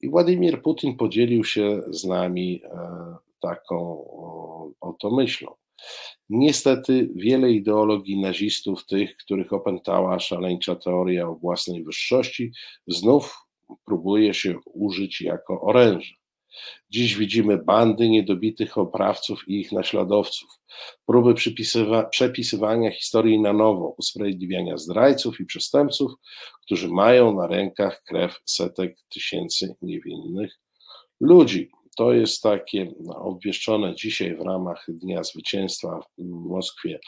I 0.00 0.10
Władimir 0.10 0.62
Putin 0.62 0.96
podzielił 0.96 1.44
się 1.44 1.82
z 1.90 2.04
nami 2.04 2.62
taką 3.40 4.04
oto 4.80 5.10
myślą. 5.10 5.54
Niestety 6.28 7.10
wiele 7.14 7.52
ideologii 7.52 8.20
nazistów, 8.20 8.86
tych, 8.86 9.16
których 9.16 9.52
opętała 9.52 10.20
szaleńcza 10.20 10.76
teoria 10.76 11.28
o 11.28 11.34
własnej 11.34 11.84
wyższości, 11.84 12.52
znów 12.86 13.34
próbuje 13.84 14.34
się 14.34 14.56
użyć 14.66 15.20
jako 15.20 15.60
oręże. 15.60 16.14
Dziś 16.90 17.16
widzimy 17.16 17.58
bandy 17.58 18.08
niedobitych 18.08 18.78
oprawców 18.78 19.48
i 19.48 19.60
ich 19.60 19.72
naśladowców, 19.72 20.50
próby 21.06 21.34
przepisywania 22.10 22.90
historii 22.90 23.40
na 23.40 23.52
nowo, 23.52 23.94
usprawiedliwiania 23.98 24.78
zdrajców 24.78 25.40
i 25.40 25.44
przestępców, 25.44 26.12
którzy 26.62 26.88
mają 26.88 27.34
na 27.34 27.46
rękach 27.46 28.02
krew 28.02 28.38
setek 28.44 28.98
tysięcy 29.08 29.76
niewinnych 29.82 30.58
ludzi. 31.20 31.70
To 31.98 32.12
jest 32.12 32.42
takie 32.42 32.92
obwieszczone 33.14 33.94
dzisiaj 33.94 34.36
w 34.36 34.40
ramach 34.40 34.86
Dnia 34.88 35.24
Zwycięstwa 35.24 36.00
w 36.18 36.22
Moskwie 36.24 37.00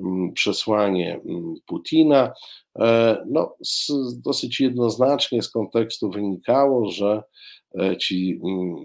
mm, 0.00 0.32
przesłanie 0.32 1.20
mm, 1.28 1.54
Putina. 1.66 2.32
E, 2.78 3.16
no, 3.30 3.56
dosyć 4.24 4.60
jednoznacznie 4.60 5.42
z 5.42 5.50
kontekstu 5.50 6.10
wynikało, 6.10 6.90
że 6.90 7.22
e, 7.80 7.96
ci 7.96 8.40
mm, 8.44 8.76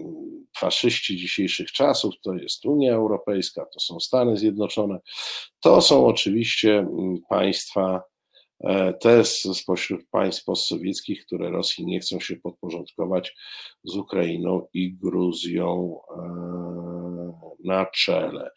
faszyści 0.58 1.16
dzisiejszych 1.16 1.72
czasów, 1.72 2.14
to 2.22 2.34
jest 2.34 2.66
Unia 2.66 2.94
Europejska, 2.94 3.66
to 3.66 3.80
są 3.80 4.00
Stany 4.00 4.36
Zjednoczone, 4.36 4.98
to 5.60 5.80
są 5.80 6.06
oczywiście 6.06 6.86
państwa 7.28 8.02
E, 8.62 8.92
te 8.92 9.24
spośród 9.54 10.00
państw 10.10 10.44
postsowieckich, 10.44 11.26
które 11.26 11.50
Rosji 11.50 11.86
nie 11.86 12.00
chcą 12.00 12.20
się 12.20 12.36
podporządkować 12.36 13.34
z 13.84 13.96
Ukrainą 13.96 14.66
i 14.74 14.94
Gruzją 14.94 16.00
e, 16.10 16.22
na 17.64 17.86
czele. 17.86 18.50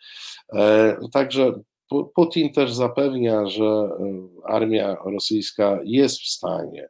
E, 0.53 0.97
także 1.13 1.53
Putin 2.15 2.53
też 2.53 2.73
zapewnia, 2.73 3.47
że 3.47 3.89
armia 4.45 4.97
rosyjska 5.05 5.79
jest 5.83 6.21
w 6.21 6.27
stanie 6.27 6.89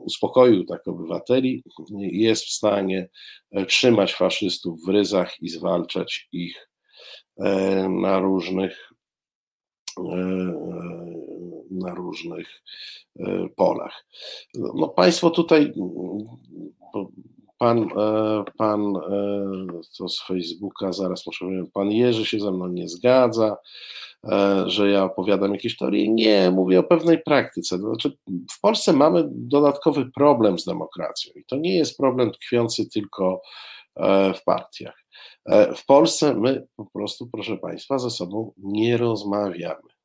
uspokoił 0.00 0.64
tak 0.64 0.88
obywateli, 0.88 1.64
jest 1.98 2.44
w 2.44 2.52
stanie 2.52 3.08
trzymać 3.68 4.14
faszystów 4.14 4.80
w 4.86 4.88
ryzach 4.88 5.42
i 5.42 5.48
zwalczać 5.48 6.28
ich 6.32 6.68
na 7.88 8.18
różnych 8.18 8.92
na 11.70 11.94
różnych 11.94 12.62
e, 13.20 13.48
polach. 13.56 14.06
No, 14.54 14.88
państwo 14.88 15.30
tutaj 15.30 15.72
pan, 17.58 17.78
e, 17.78 18.44
pan 18.58 18.94
to 19.98 20.08
z 20.08 20.22
Facebooka, 20.22 20.92
zaraz 20.92 21.26
muszę 21.26 21.44
powiedzieć, 21.44 21.70
pan 21.72 21.90
Jerzy 21.90 22.26
się 22.26 22.40
ze 22.40 22.52
mną 22.52 22.68
nie 22.68 22.88
zgadza, 22.88 23.56
że 24.66 24.90
ja 24.90 25.04
opowiadam 25.04 25.52
jakieś 25.52 25.76
teorie. 25.76 26.08
Nie, 26.08 26.50
mówię 26.50 26.78
o 26.78 26.82
pewnej 26.82 27.22
praktyce. 27.22 27.78
Znaczy, 27.78 28.16
w 28.50 28.60
Polsce 28.60 28.92
mamy 28.92 29.24
dodatkowy 29.30 30.10
problem 30.10 30.58
z 30.58 30.64
demokracją 30.64 31.32
i 31.36 31.44
to 31.44 31.56
nie 31.56 31.76
jest 31.76 31.96
problem 31.96 32.32
tkwiący 32.32 32.88
tylko 32.88 33.42
w 34.34 34.44
partiach. 34.44 34.96
W 35.76 35.86
Polsce 35.86 36.34
my 36.34 36.66
po 36.76 36.86
prostu, 36.86 37.28
proszę 37.32 37.56
Państwa, 37.56 37.98
ze 37.98 38.10
sobą 38.10 38.52
nie 38.58 38.96
rozmawiamy. 38.96 39.95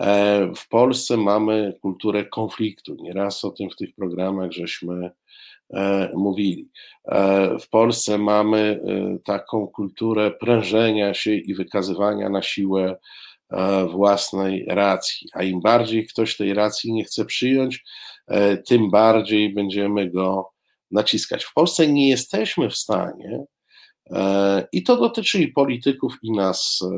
E, 0.00 0.50
w 0.56 0.68
Polsce 0.68 1.16
mamy 1.16 1.72
kulturę 1.82 2.24
konfliktu. 2.24 2.96
Nieraz 3.00 3.44
o 3.44 3.50
tym 3.50 3.70
w 3.70 3.76
tych 3.76 3.94
programach 3.94 4.52
żeśmy 4.52 5.10
e, 5.74 6.10
mówili. 6.14 6.68
E, 7.04 7.58
w 7.58 7.68
Polsce 7.68 8.18
mamy 8.18 8.80
taką 9.24 9.66
kulturę 9.66 10.30
prężenia 10.30 11.14
się 11.14 11.34
i 11.34 11.54
wykazywania 11.54 12.28
na 12.28 12.42
siłę 12.42 12.96
własnej 13.90 14.64
racji. 14.68 15.28
A 15.32 15.42
im 15.42 15.60
bardziej 15.60 16.06
ktoś 16.06 16.36
tej 16.36 16.54
racji 16.54 16.92
nie 16.92 17.04
chce 17.04 17.24
przyjąć, 17.24 17.84
tym 18.68 18.90
bardziej 18.90 19.54
będziemy 19.54 20.10
go 20.10 20.50
naciskać. 20.90 21.44
W 21.44 21.54
Polsce 21.54 21.88
nie 21.88 22.08
jesteśmy 22.08 22.70
w 22.70 22.76
stanie 22.76 23.44
I 24.72 24.82
to 24.82 24.96
dotyczy 24.96 25.42
i 25.42 25.48
polityków, 25.48 26.14
i 26.22 26.32
nas 26.32 26.80
e, 26.82 26.96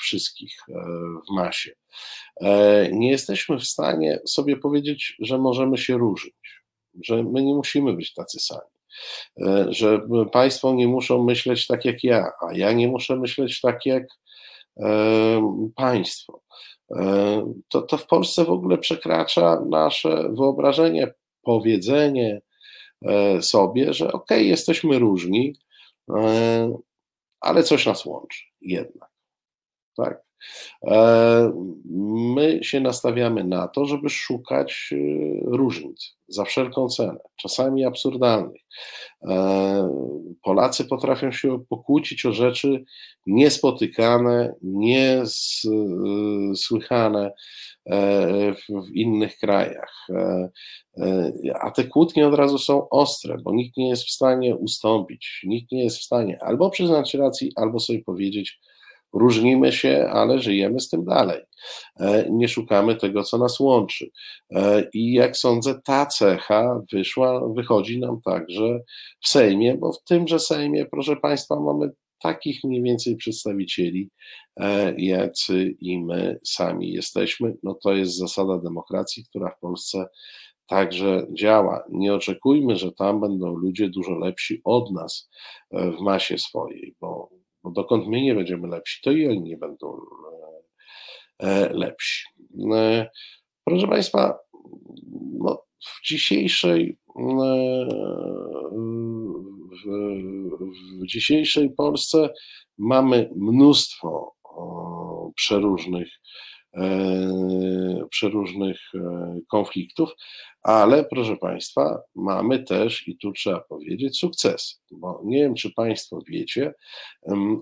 wszystkich 0.00 0.56
e, 0.68 0.72
w 1.28 1.34
masie. 1.34 1.70
Nie 2.92 3.10
jesteśmy 3.10 3.58
w 3.58 3.64
stanie 3.64 4.20
sobie 4.26 4.56
powiedzieć, 4.56 5.16
że 5.20 5.38
możemy 5.38 5.78
się 5.78 5.98
różnić, 5.98 6.62
że 7.04 7.22
my 7.22 7.42
nie 7.42 7.54
musimy 7.54 7.92
być 7.92 8.14
tacy 8.14 8.38
sami, 8.40 8.70
że 9.68 10.00
państwo 10.32 10.74
nie 10.74 10.88
muszą 10.88 11.24
myśleć 11.24 11.66
tak 11.66 11.84
jak 11.84 12.04
ja, 12.04 12.30
a 12.40 12.54
ja 12.54 12.72
nie 12.72 12.88
muszę 12.88 13.16
myśleć 13.16 13.60
tak 13.60 13.86
jak 13.86 14.06
państwo. 15.76 16.42
To, 17.68 17.82
to 17.82 17.98
w 17.98 18.06
Polsce 18.06 18.44
w 18.44 18.50
ogóle 18.50 18.78
przekracza 18.78 19.60
nasze 19.70 20.28
wyobrażenie, 20.32 21.14
powiedzenie 21.42 22.40
sobie, 23.40 23.92
że 23.92 24.12
okej, 24.12 24.38
okay, 24.38 24.44
jesteśmy 24.44 24.98
różni, 24.98 25.54
E, 25.54 25.71
ale 27.40 27.62
coś 27.62 27.86
nas 27.86 28.06
łączy 28.06 28.42
jednak. 28.60 29.10
Tak? 29.96 30.22
E, 30.86 31.52
my 32.34 32.58
się 32.62 32.80
nastawiamy 32.80 33.44
na 33.44 33.68
to, 33.68 33.84
żeby 33.84 34.08
szukać 34.10 34.90
e, 34.92 34.96
różnic 35.44 36.16
za 36.28 36.44
wszelką 36.44 36.88
cenę, 36.88 37.18
czasami 37.36 37.84
absurdalnych. 37.84 38.62
Polacy 40.42 40.84
potrafią 40.84 41.32
się 41.32 41.64
pokłócić 41.68 42.26
o 42.26 42.32
rzeczy 42.32 42.84
niespotykane, 43.26 44.54
niesłychane 46.52 47.32
w 48.68 48.94
innych 48.94 49.38
krajach. 49.38 50.06
A 51.60 51.70
te 51.70 51.84
kłótnie 51.84 52.28
od 52.28 52.34
razu 52.34 52.58
są 52.58 52.88
ostre, 52.88 53.38
bo 53.44 53.52
nikt 53.52 53.76
nie 53.76 53.88
jest 53.88 54.04
w 54.04 54.10
stanie 54.10 54.56
ustąpić, 54.56 55.40
nikt 55.44 55.72
nie 55.72 55.84
jest 55.84 55.98
w 55.98 56.04
stanie 56.04 56.38
albo 56.42 56.70
przyznać 56.70 57.14
racji, 57.14 57.52
albo 57.56 57.80
sobie 57.80 58.02
powiedzieć, 58.02 58.60
Różnimy 59.12 59.72
się, 59.72 60.08
ale 60.12 60.38
żyjemy 60.38 60.80
z 60.80 60.88
tym 60.88 61.04
dalej. 61.04 61.40
E, 62.00 62.26
nie 62.30 62.48
szukamy 62.48 62.96
tego, 62.96 63.22
co 63.22 63.38
nas 63.38 63.60
łączy. 63.60 64.10
E, 64.50 64.84
I 64.94 65.12
jak 65.12 65.36
sądzę, 65.36 65.80
ta 65.84 66.06
cecha 66.06 66.80
wyszła, 66.92 67.48
wychodzi 67.54 68.00
nam 68.00 68.20
także 68.24 68.80
w 69.20 69.28
Sejmie, 69.28 69.74
bo 69.74 69.92
w 69.92 70.04
tymże 70.04 70.38
Sejmie, 70.38 70.86
proszę 70.86 71.16
Państwa, 71.16 71.60
mamy 71.60 71.90
takich 72.22 72.64
mniej 72.64 72.82
więcej 72.82 73.16
przedstawicieli, 73.16 74.10
e, 74.60 74.94
jacy 74.98 75.74
i 75.80 76.04
my 76.04 76.38
sami 76.44 76.92
jesteśmy. 76.92 77.56
No 77.62 77.74
to 77.74 77.94
jest 77.94 78.18
zasada 78.18 78.58
demokracji, 78.58 79.24
która 79.24 79.50
w 79.50 79.60
Polsce 79.60 80.06
także 80.66 81.26
działa. 81.32 81.84
Nie 81.90 82.14
oczekujmy, 82.14 82.76
że 82.76 82.92
tam 82.92 83.20
będą 83.20 83.56
ludzie 83.56 83.88
dużo 83.88 84.18
lepsi 84.18 84.60
od 84.64 84.92
nas 84.92 85.28
w 85.70 86.00
masie 86.00 86.38
swojej, 86.38 86.94
bo 87.00 87.41
bo 87.62 87.70
dokąd 87.70 88.06
my 88.06 88.22
nie 88.22 88.34
będziemy 88.34 88.68
lepsi, 88.68 89.00
to 89.02 89.10
i 89.10 89.26
oni 89.26 89.40
nie 89.40 89.56
będą 89.56 89.96
e, 91.42 91.46
e, 91.46 91.72
lepsi. 91.72 92.24
E, 92.74 93.10
proszę 93.64 93.88
Państwa, 93.88 94.38
no, 95.38 95.62
w 95.86 96.06
dzisiejszej 96.06 96.98
w 101.00 101.06
dzisiejszej 101.06 101.70
Polsce 101.70 102.32
mamy 102.78 103.30
mnóstwo 103.36 104.34
przeróżnych 105.34 106.08
przeróżnych 108.10 108.78
konfliktów, 109.50 110.14
ale 110.62 111.04
proszę 111.04 111.36
Państwa, 111.36 112.02
mamy 112.14 112.62
też, 112.62 113.08
i 113.08 113.16
tu 113.16 113.32
trzeba 113.32 113.60
powiedzieć, 113.60 114.18
sukces, 114.18 114.82
bo 114.90 115.20
nie 115.24 115.38
wiem, 115.38 115.54
czy 115.54 115.74
Państwo 115.74 116.18
wiecie, 116.26 116.74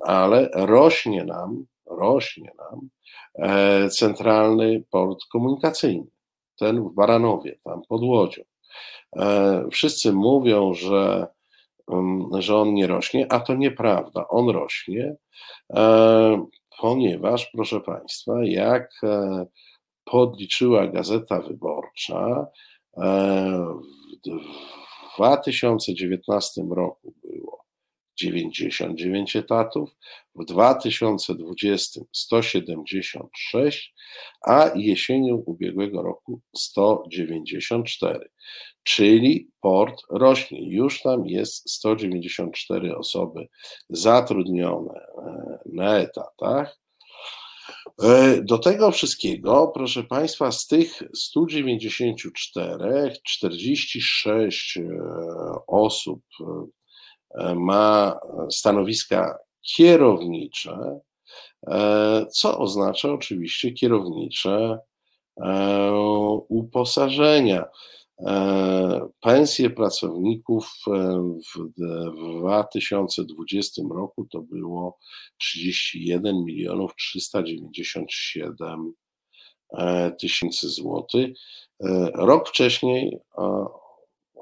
ale 0.05 0.51
rośnie 0.55 1.25
nam, 1.25 1.67
rośnie 1.87 2.53
nam 2.59 2.89
e, 3.35 3.89
centralny 3.89 4.85
port 4.91 5.25
komunikacyjny, 5.33 6.07
ten 6.59 6.89
w 6.89 6.95
Baranowie, 6.95 7.59
tam 7.65 7.83
pod 7.89 8.03
Łodzią. 8.03 8.43
E, 9.17 9.65
wszyscy 9.73 10.13
mówią, 10.13 10.75
że, 10.75 11.27
że 12.39 12.57
on 12.57 12.75
nie 12.75 12.87
rośnie, 12.87 13.33
a 13.33 13.41
to 13.41 13.55
nieprawda, 13.55 14.29
on 14.29 14.49
rośnie, 14.49 15.17
e, 15.71 16.47
ponieważ, 16.81 17.51
proszę 17.53 17.81
Państwa, 17.81 18.45
jak 18.45 18.91
podliczyła 20.05 20.87
Gazeta 20.87 21.41
Wyborcza, 21.41 22.47
w 25.13 25.17
2019 25.17 26.63
roku 26.71 27.15
było 27.25 27.60
99 28.21 29.37
etatów, 29.37 29.91
w 30.35 30.45
2020 30.45 32.01
176, 32.13 33.95
a 34.47 34.71
jesienią 34.75 35.35
ubiegłego 35.35 36.03
roku 36.03 36.41
194. 36.57 38.31
Czyli 38.83 39.51
port 39.61 40.03
rośnie. 40.11 40.71
Już 40.75 41.03
tam 41.03 41.27
jest 41.27 41.71
194 41.71 42.97
osoby 42.97 43.49
zatrudnione 43.89 44.95
e, 44.95 45.59
na 45.67 45.99
etatach. 45.99 46.81
E, 48.03 48.43
do 48.43 48.59
tego 48.59 48.91
wszystkiego, 48.91 49.73
proszę 49.75 50.05
Państwa, 50.05 50.53
z 50.53 50.67
tych 50.67 51.03
194, 51.15 53.13
46 53.27 54.77
e, 54.77 54.83
osób 55.67 56.21
ma 57.55 58.19
stanowiska 58.51 59.39
kierownicze, 59.63 61.01
co 62.33 62.59
oznacza 62.59 63.13
oczywiście 63.13 63.73
kierownicze 63.73 64.79
uposażenia. 66.49 67.65
E, 68.27 69.09
pensje 69.21 69.71
pracowników 69.71 70.75
e, 70.87 70.93
w 71.55 72.41
2020 72.41 73.83
roku 73.91 74.27
to 74.31 74.41
było 74.41 74.99
31 75.39 76.45
milionów 76.45 76.95
397 76.97 78.93
e, 79.73 80.11
tysięcy 80.11 80.69
złotych. 80.69 81.31
Rok 82.15 82.49
wcześniej 82.49 83.19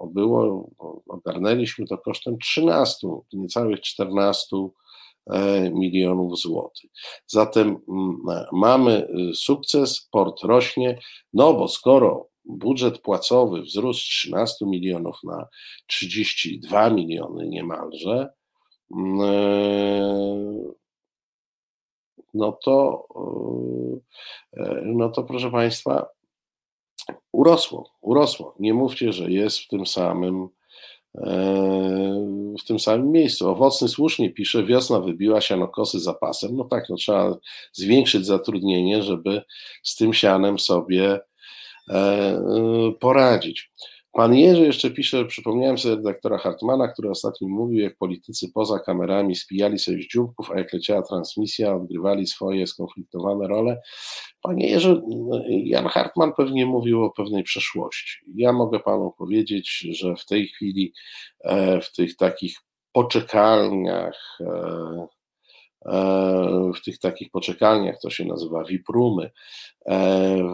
było, 0.06 0.70
ogarnęliśmy 1.08 1.86
to 1.86 1.98
kosztem 1.98 2.38
13, 2.38 3.08
niecałych 3.32 3.80
14 3.80 4.56
milionów 5.72 6.40
złotych. 6.40 6.90
Zatem 7.26 7.76
mamy 8.52 9.08
sukces, 9.34 10.08
port 10.10 10.42
rośnie, 10.42 10.98
no 11.32 11.54
bo 11.54 11.68
skoro 11.68 12.28
budżet 12.48 12.98
płacowy 12.98 13.62
wzrósł 13.62 14.00
z 14.00 14.04
13 14.04 14.66
milionów 14.66 15.16
na 15.24 15.46
32 15.86 16.90
miliony 16.90 17.48
niemalże, 17.48 18.28
mm, 18.96 19.20
e, 19.20 20.78
no 22.34 22.52
to, 22.52 23.06
e, 24.56 24.82
no 24.84 25.08
to 25.08 25.22
proszę 25.22 25.50
Państwa, 25.50 26.06
urosło, 27.32 27.90
urosło. 28.00 28.54
Nie 28.58 28.74
mówcie, 28.74 29.12
że 29.12 29.30
jest 29.30 29.58
w 29.58 29.68
tym 29.68 29.86
samym 29.86 30.48
e, 31.14 31.28
w 32.62 32.66
tym 32.66 32.78
samym 32.78 33.12
miejscu. 33.12 33.48
Owocny 33.48 33.88
słusznie 33.88 34.30
pisze, 34.30 34.64
wiosna 34.64 35.00
wybiła 35.00 35.40
sianokosy 35.40 36.00
zapasem. 36.00 36.56
No 36.56 36.64
tak, 36.64 36.88
no 36.88 36.96
trzeba 36.96 37.36
zwiększyć 37.72 38.26
zatrudnienie, 38.26 39.02
żeby 39.02 39.42
z 39.82 39.96
tym 39.96 40.14
sianem 40.14 40.58
sobie 40.58 41.20
E, 41.90 42.42
poradzić. 43.00 43.70
Pan 44.12 44.34
Jerzy 44.34 44.62
jeszcze 44.62 44.90
pisze, 44.90 45.24
przypomniałem 45.24 45.78
sobie 45.78 45.96
redaktora 45.96 46.38
Hartmana, 46.38 46.88
który 46.88 47.10
ostatnio 47.10 47.48
mówił, 47.48 47.80
jak 47.80 47.96
politycy 47.96 48.46
poza 48.54 48.78
kamerami 48.78 49.36
spijali 49.36 49.78
sobie 49.78 50.02
z 50.02 50.06
dzióbków, 50.06 50.50
a 50.50 50.58
jak 50.58 50.72
leciała 50.72 51.02
transmisja, 51.02 51.74
odgrywali 51.74 52.26
swoje 52.26 52.66
skonfliktowane 52.66 53.48
role. 53.48 53.80
Panie 54.42 54.68
Jerzy, 54.70 55.02
Jan 55.48 55.88
Hartman 55.88 56.32
pewnie 56.36 56.66
mówił 56.66 57.04
o 57.04 57.10
pewnej 57.10 57.42
przeszłości. 57.42 58.18
Ja 58.34 58.52
mogę 58.52 58.80
panu 58.80 59.14
powiedzieć, 59.18 59.86
że 59.90 60.16
w 60.16 60.26
tej 60.26 60.48
chwili 60.48 60.92
e, 61.44 61.80
w 61.80 61.92
tych 61.92 62.16
takich 62.16 62.56
poczekalniach, 62.92 64.38
e, 64.40 65.06
e, 65.86 66.72
w 66.76 66.84
tych 66.84 66.98
takich 66.98 67.30
poczekalniach, 67.30 68.00
to 68.02 68.10
się 68.10 68.24
nazywa 68.24 68.64
VIP-roomy, 68.64 69.30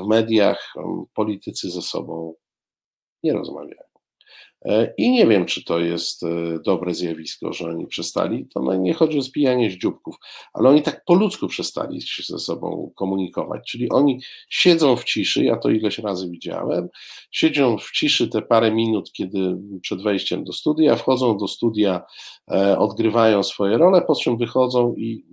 w 0.03 0.09
mediach 0.09 0.75
politycy 1.15 1.71
ze 1.71 1.83
sobą 1.83 2.35
nie 3.25 3.33
rozmawiają. 3.33 3.95
E, 4.65 4.95
I 4.97 5.13
nie 5.13 5.27
wiem, 5.27 5.45
czy 5.45 5.65
to 5.65 5.79
jest 5.79 6.23
e, 6.23 6.29
dobre 6.65 6.95
zjawisko, 6.95 7.53
że 7.53 7.69
oni 7.69 7.87
przestali. 7.87 8.47
To 8.55 8.61
no 8.61 8.75
nie 8.75 8.95
chodzi 8.95 9.19
o 9.19 9.23
zbijanie 9.23 9.79
dzióbków, 9.79 10.17
ale 10.53 10.69
oni 10.69 10.83
tak 10.83 11.05
po 11.05 11.15
ludzku 11.15 11.49
przestali 11.49 12.03
się 12.03 12.23
ze 12.23 12.39
sobą 12.39 12.93
komunikować. 12.95 13.71
Czyli 13.71 13.91
oni 13.91 14.21
siedzą 14.51 14.97
w 14.97 15.05
ciszy, 15.05 15.45
ja 15.45 15.57
to 15.57 15.71
ileś 15.71 15.99
razy 15.99 16.31
widziałem, 16.31 16.89
siedzą 17.31 17.79
w 17.79 17.91
ciszy 17.91 18.29
te 18.29 18.43
parę 18.43 18.71
minut, 18.71 19.13
kiedy 19.13 19.57
przed 19.83 20.03
wejściem 20.03 20.45
do 20.45 20.53
studia, 20.53 20.97
wchodzą 20.97 21.37
do 21.37 21.49
studia, 21.49 22.03
e, 22.51 22.79
odgrywają 22.79 23.43
swoje 23.43 23.79
role, 23.79 24.03
po 24.03 24.17
czym 24.17 24.37
wychodzą 24.37 24.95
i 24.95 25.25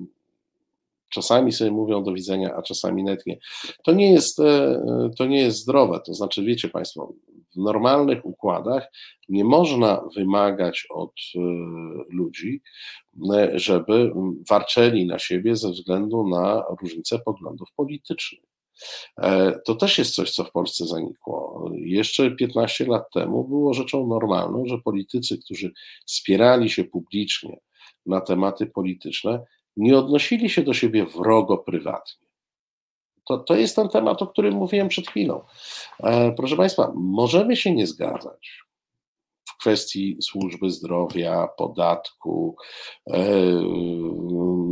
czasami 1.09 1.51
sobie 1.51 1.71
mówią 1.71 2.03
do 2.03 2.13
widzenia, 2.13 2.55
a 2.55 2.61
czasami 2.61 3.03
netnie. 3.03 3.37
To 3.83 3.91
nie 3.91 4.11
jest, 4.11 4.37
to 5.17 5.25
nie 5.25 5.39
jest 5.39 5.57
zdrowe. 5.57 5.99
To 6.05 6.13
znaczy, 6.13 6.43
wiecie 6.43 6.69
Państwo, 6.69 7.13
w 7.55 7.57
normalnych 7.57 8.25
układach 8.25 8.91
nie 9.29 9.43
można 9.43 10.01
wymagać 10.15 10.85
od 10.89 11.13
e, 11.35 11.39
ludzi, 12.09 12.61
e, 13.33 13.59
żeby 13.59 14.11
warczeli 14.49 15.05
na 15.05 15.19
siebie 15.19 15.55
ze 15.55 15.69
względu 15.71 16.27
na 16.27 16.63
różnice 16.81 17.19
poglądów 17.19 17.69
politycznych. 17.75 18.51
E, 19.17 19.59
to 19.65 19.75
też 19.75 19.97
jest 19.97 20.15
coś, 20.15 20.31
co 20.31 20.43
w 20.43 20.51
Polsce 20.51 20.85
zanikło. 20.85 21.69
Jeszcze 21.75 22.31
15 22.31 22.85
lat 22.85 23.03
temu 23.13 23.43
było 23.47 23.73
rzeczą 23.73 24.07
normalną, 24.07 24.65
że 24.65 24.77
politycy, 24.77 25.37
którzy 25.37 25.71
spierali 26.05 26.69
się 26.69 26.83
publicznie 26.83 27.59
na 28.05 28.21
tematy 28.21 28.65
polityczne, 28.65 29.43
nie 29.77 29.97
odnosili 29.97 30.49
się 30.49 30.63
do 30.63 30.73
siebie 30.73 31.05
wrogo 31.05 31.57
prywatnie. 31.57 32.30
To, 33.31 33.37
to 33.37 33.55
jest 33.55 33.75
ten 33.75 33.89
temat, 33.89 34.21
o 34.21 34.27
którym 34.27 34.53
mówiłem 34.53 34.87
przed 34.87 35.07
chwilą. 35.07 35.41
E, 36.03 36.31
proszę 36.31 36.55
Państwa, 36.55 36.91
możemy 36.95 37.55
się 37.55 37.75
nie 37.75 37.87
zgadzać 37.87 38.63
w 39.45 39.57
kwestii 39.57 40.17
służby 40.21 40.69
zdrowia, 40.69 41.47
podatku, 41.57 42.55
e, 43.07 43.23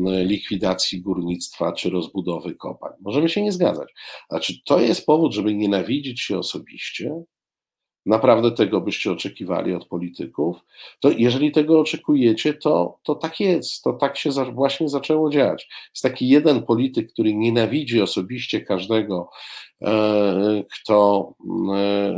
likwidacji 0.06 1.02
górnictwa 1.02 1.74
czy 1.74 1.90
rozbudowy 1.90 2.56
kopalń. 2.56 2.94
Możemy 3.02 3.30
się 3.30 3.42
nie 3.42 3.52
zgadzać. 3.52 3.94
A 4.30 4.40
czy 4.40 4.54
to 4.66 4.80
jest 4.80 5.06
powód, 5.06 5.34
żeby 5.34 5.54
nienawidzić 5.54 6.22
się 6.22 6.38
osobiście? 6.38 7.24
Naprawdę 8.10 8.52
tego 8.52 8.82
byście 8.82 9.12
oczekiwali 9.12 9.74
od 9.74 9.86
polityków, 9.86 10.58
to 11.00 11.10
jeżeli 11.10 11.52
tego 11.52 11.80
oczekujecie, 11.80 12.54
to, 12.54 13.00
to 13.04 13.16
tak 13.16 13.40
jest, 13.40 13.84
to 13.84 13.94
tak 13.94 14.18
się 14.18 14.30
właśnie 14.54 14.90
zaczęło 14.90 15.30
dziać. 15.30 15.70
Jest 15.94 16.04
taki 16.04 16.30
jeden 16.30 16.64
polityk, 16.64 17.14
który 17.14 17.36
nienawidzi 17.36 18.02
osobiście 18.02 18.62
każdego, 18.62 19.30
kto 20.74 21.34
e, 21.74 21.76
e, 21.76 22.16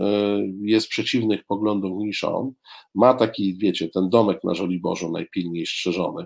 jest 0.61 0.88
przeciwnych 0.88 1.43
poglądów 1.43 1.99
niż 1.99 2.23
on. 2.23 2.53
Ma 2.95 3.13
taki, 3.13 3.57
wiecie, 3.57 3.89
ten 3.89 4.09
domek 4.09 4.43
na 4.43 4.55
Żoliborzu 4.55 5.11
najpilniej 5.11 5.65
strzeżony, 5.65 6.25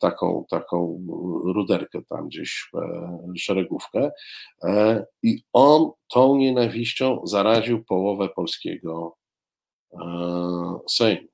taką, 0.00 0.44
taką 0.50 1.06
ruderkę 1.44 2.02
tam 2.08 2.28
gdzieś, 2.28 2.70
szeregówkę 3.36 4.10
i 5.22 5.42
on 5.52 5.90
tą 6.08 6.36
nienawiścią 6.36 7.20
zaraził 7.24 7.84
połowę 7.84 8.28
polskiego 8.28 9.16
Sejmu. 10.88 11.28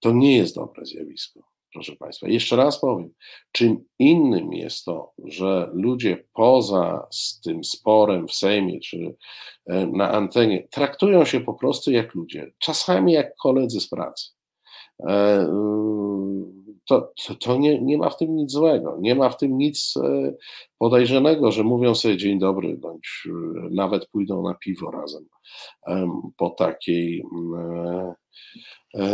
To 0.00 0.12
nie 0.12 0.36
jest 0.36 0.54
dobre 0.54 0.86
zjawisko 0.86 1.49
proszę 1.72 1.96
Państwa. 1.96 2.28
Jeszcze 2.28 2.56
raz 2.56 2.80
powiem, 2.80 3.10
czym 3.52 3.84
innym 3.98 4.52
jest 4.52 4.84
to, 4.84 5.12
że 5.24 5.70
ludzie 5.72 6.24
poza 6.34 7.06
z 7.10 7.40
tym 7.40 7.64
sporem 7.64 8.28
w 8.28 8.34
Sejmie 8.34 8.80
czy 8.80 9.16
e, 9.66 9.86
na 9.86 10.12
antenie 10.12 10.68
traktują 10.70 11.24
się 11.24 11.40
po 11.40 11.54
prostu 11.54 11.90
jak 11.90 12.14
ludzie, 12.14 12.52
czasami 12.58 13.12
jak 13.12 13.36
koledzy 13.36 13.80
z 13.80 13.88
pracy. 13.88 14.26
E, 15.08 15.46
to, 16.88 17.12
to, 17.26 17.34
to, 17.34 17.56
nie, 17.56 17.80
nie 17.80 17.98
ma 17.98 18.10
w 18.10 18.16
tym 18.16 18.36
nic 18.36 18.52
złego, 18.52 18.98
nie 19.00 19.14
ma 19.14 19.28
w 19.28 19.36
tym 19.36 19.58
nic 19.58 19.94
e, 19.96 20.34
podejrzanego, 20.78 21.52
że 21.52 21.64
mówią 21.64 21.94
sobie 21.94 22.16
dzień 22.16 22.38
dobry, 22.38 22.76
bądź 22.76 23.28
nawet 23.70 24.06
pójdą 24.06 24.42
na 24.42 24.54
piwo 24.54 24.90
razem 24.90 25.26
po 26.36 26.50
takiej 26.50 27.24
E, 27.58 28.14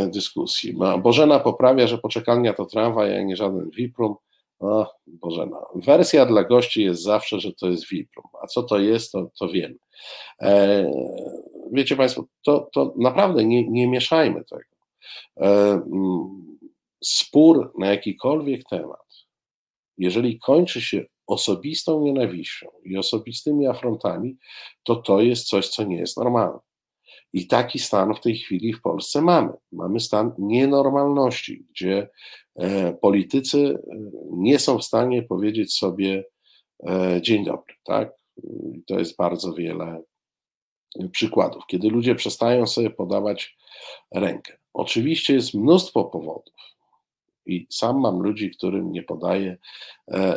dyskusji. 0.09 0.77
Bożena 1.03 1.41
poprawia, 1.41 1.87
że 1.87 1.99
poczekalnia 1.99 2.53
to 2.53 2.67
tramwaj, 2.67 3.19
a 3.19 3.23
nie 3.23 3.37
żaden 3.37 3.71
Viprum. 3.71 4.17
O, 4.61 4.95
Bożena. 5.07 5.57
Wersja 5.75 6.27
dla 6.27 6.45
gości 6.45 6.85
jest 6.85 7.03
zawsze, 7.03 7.41
że 7.41 7.53
to 7.53 7.69
jest 7.69 7.89
Viprum. 7.89 8.27
A 8.43 8.47
co 8.47 8.63
to 8.63 8.79
jest, 8.79 9.13
to, 9.13 9.31
to 9.39 9.49
wiemy. 9.49 9.77
E, 10.43 10.91
wiecie 11.73 11.97
Państwo, 11.97 12.25
to, 12.45 12.69
to 12.73 12.95
naprawdę 12.97 13.45
nie, 13.45 13.69
nie 13.69 13.89
mieszajmy 13.89 14.45
tego. 14.45 14.63
E, 15.41 15.81
spór 17.05 17.73
na 17.79 17.87
jakikolwiek 17.87 18.65
temat, 18.65 19.27
jeżeli 19.99 20.39
kończy 20.39 20.81
się 20.81 21.05
osobistą 21.27 22.01
nienawiścią 22.01 22.67
i 22.85 22.97
osobistymi 22.97 23.67
afrontami, 23.67 24.37
to 24.83 24.97
to 24.97 25.21
jest 25.21 25.49
coś, 25.49 25.69
co 25.69 25.85
nie 25.85 25.97
jest 25.97 26.17
normalne. 26.17 26.59
I 27.33 27.47
taki 27.47 27.79
stan 27.79 28.15
w 28.15 28.21
tej 28.21 28.37
chwili 28.37 28.73
w 28.73 28.83
Polsce 28.83 29.23
mamy. 29.23 29.53
Mamy 29.73 30.01
stan 30.01 30.33
nienormalności, 30.39 31.67
gdzie 31.71 32.09
e, 32.57 32.93
politycy 32.93 33.59
e, 33.59 33.97
nie 34.31 34.59
są 34.59 34.79
w 34.79 34.85
stanie 34.85 35.23
powiedzieć 35.23 35.75
sobie 35.75 36.25
e, 36.89 37.21
dzień 37.23 37.45
dobry, 37.45 37.75
tak? 37.85 38.13
To 38.87 38.99
jest 38.99 39.17
bardzo 39.17 39.53
wiele 39.53 40.03
przykładów, 41.11 41.67
kiedy 41.67 41.89
ludzie 41.89 42.15
przestają 42.15 42.67
sobie 42.67 42.91
podawać 42.91 43.57
rękę. 44.15 44.59
Oczywiście 44.75 45.35
jest 45.35 45.55
mnóstwo 45.55 46.05
powodów. 46.05 46.55
I 47.47 47.67
sam 47.71 48.01
mam 48.01 48.23
ludzi, 48.23 48.51
którym 48.51 48.93
nie 48.93 49.03
podaję 49.03 49.57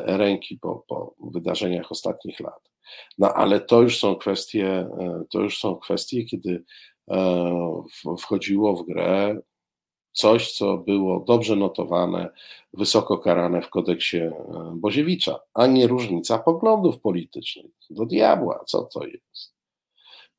ręki 0.05 0.57
po, 0.57 0.83
po 0.87 1.15
wydarzeniach 1.31 1.91
ostatnich 1.91 2.39
lat. 2.39 2.68
No 3.17 3.33
ale 3.33 3.59
to 3.59 3.81
już 3.81 3.99
są 3.99 4.15
kwestie, 4.15 4.89
to 5.29 5.39
już 5.39 5.59
są 5.59 5.75
kwestie, 5.75 6.25
kiedy 6.25 6.63
E, 7.09 7.83
wchodziło 8.19 8.75
w 8.75 8.85
grę 8.85 9.41
coś, 10.11 10.51
co 10.53 10.77
było 10.77 11.19
dobrze 11.19 11.55
notowane, 11.55 12.29
wysoko 12.73 13.17
karane 13.17 13.61
w 13.61 13.69
kodeksie 13.69 14.17
e, 14.17 14.33
Boziewicza, 14.75 15.39
a 15.53 15.67
nie 15.67 15.87
różnica 15.87 16.39
poglądów 16.39 16.99
politycznych. 16.99 17.71
Do 17.89 18.05
diabła, 18.05 18.63
co 18.67 18.83
to 18.83 19.05
jest? 19.05 19.58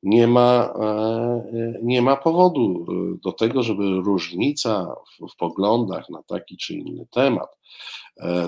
Nie 0.03 0.27
ma, 0.27 0.75
e, 0.83 1.81
nie 1.83 2.03
ma 2.03 2.17
powodu 2.17 2.87
do 3.25 3.33
tego, 3.33 3.63
żeby 3.63 3.83
różnica 4.05 4.95
w, 5.07 5.33
w 5.33 5.37
poglądach 5.37 6.11
na 6.11 6.23
taki 6.23 6.57
czy 6.57 6.75
inny 6.75 7.07
temat, 7.11 7.49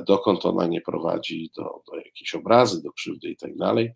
dokąd 0.07 0.47
ona 0.47 0.66
nie 0.66 0.81
prowadzi 0.81 1.51
do, 1.57 1.62
do 1.62 1.97
jakiejś 1.97 2.35
obrazy, 2.35 2.83
do 2.83 2.93
krzywdy 2.93 3.29
i 3.29 3.37
tak 3.37 3.57
dalej, 3.57 3.95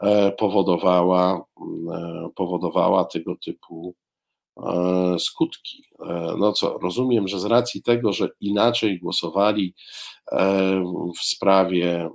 E, 0.00 0.32
powodowała, 0.32 1.44
e, 1.92 2.28
powodowała 2.34 3.04
tego 3.04 3.36
typu 3.36 3.94
e, 4.56 5.16
skutki. 5.18 5.84
No 6.38 6.52
co, 6.52 6.78
rozumiem, 6.78 7.28
że 7.28 7.40
z 7.40 7.44
racji 7.44 7.82
tego, 7.82 8.12
że 8.12 8.28
inaczej 8.40 8.98
głosowali 8.98 9.74
w 11.16 11.20
sprawie 11.22 12.10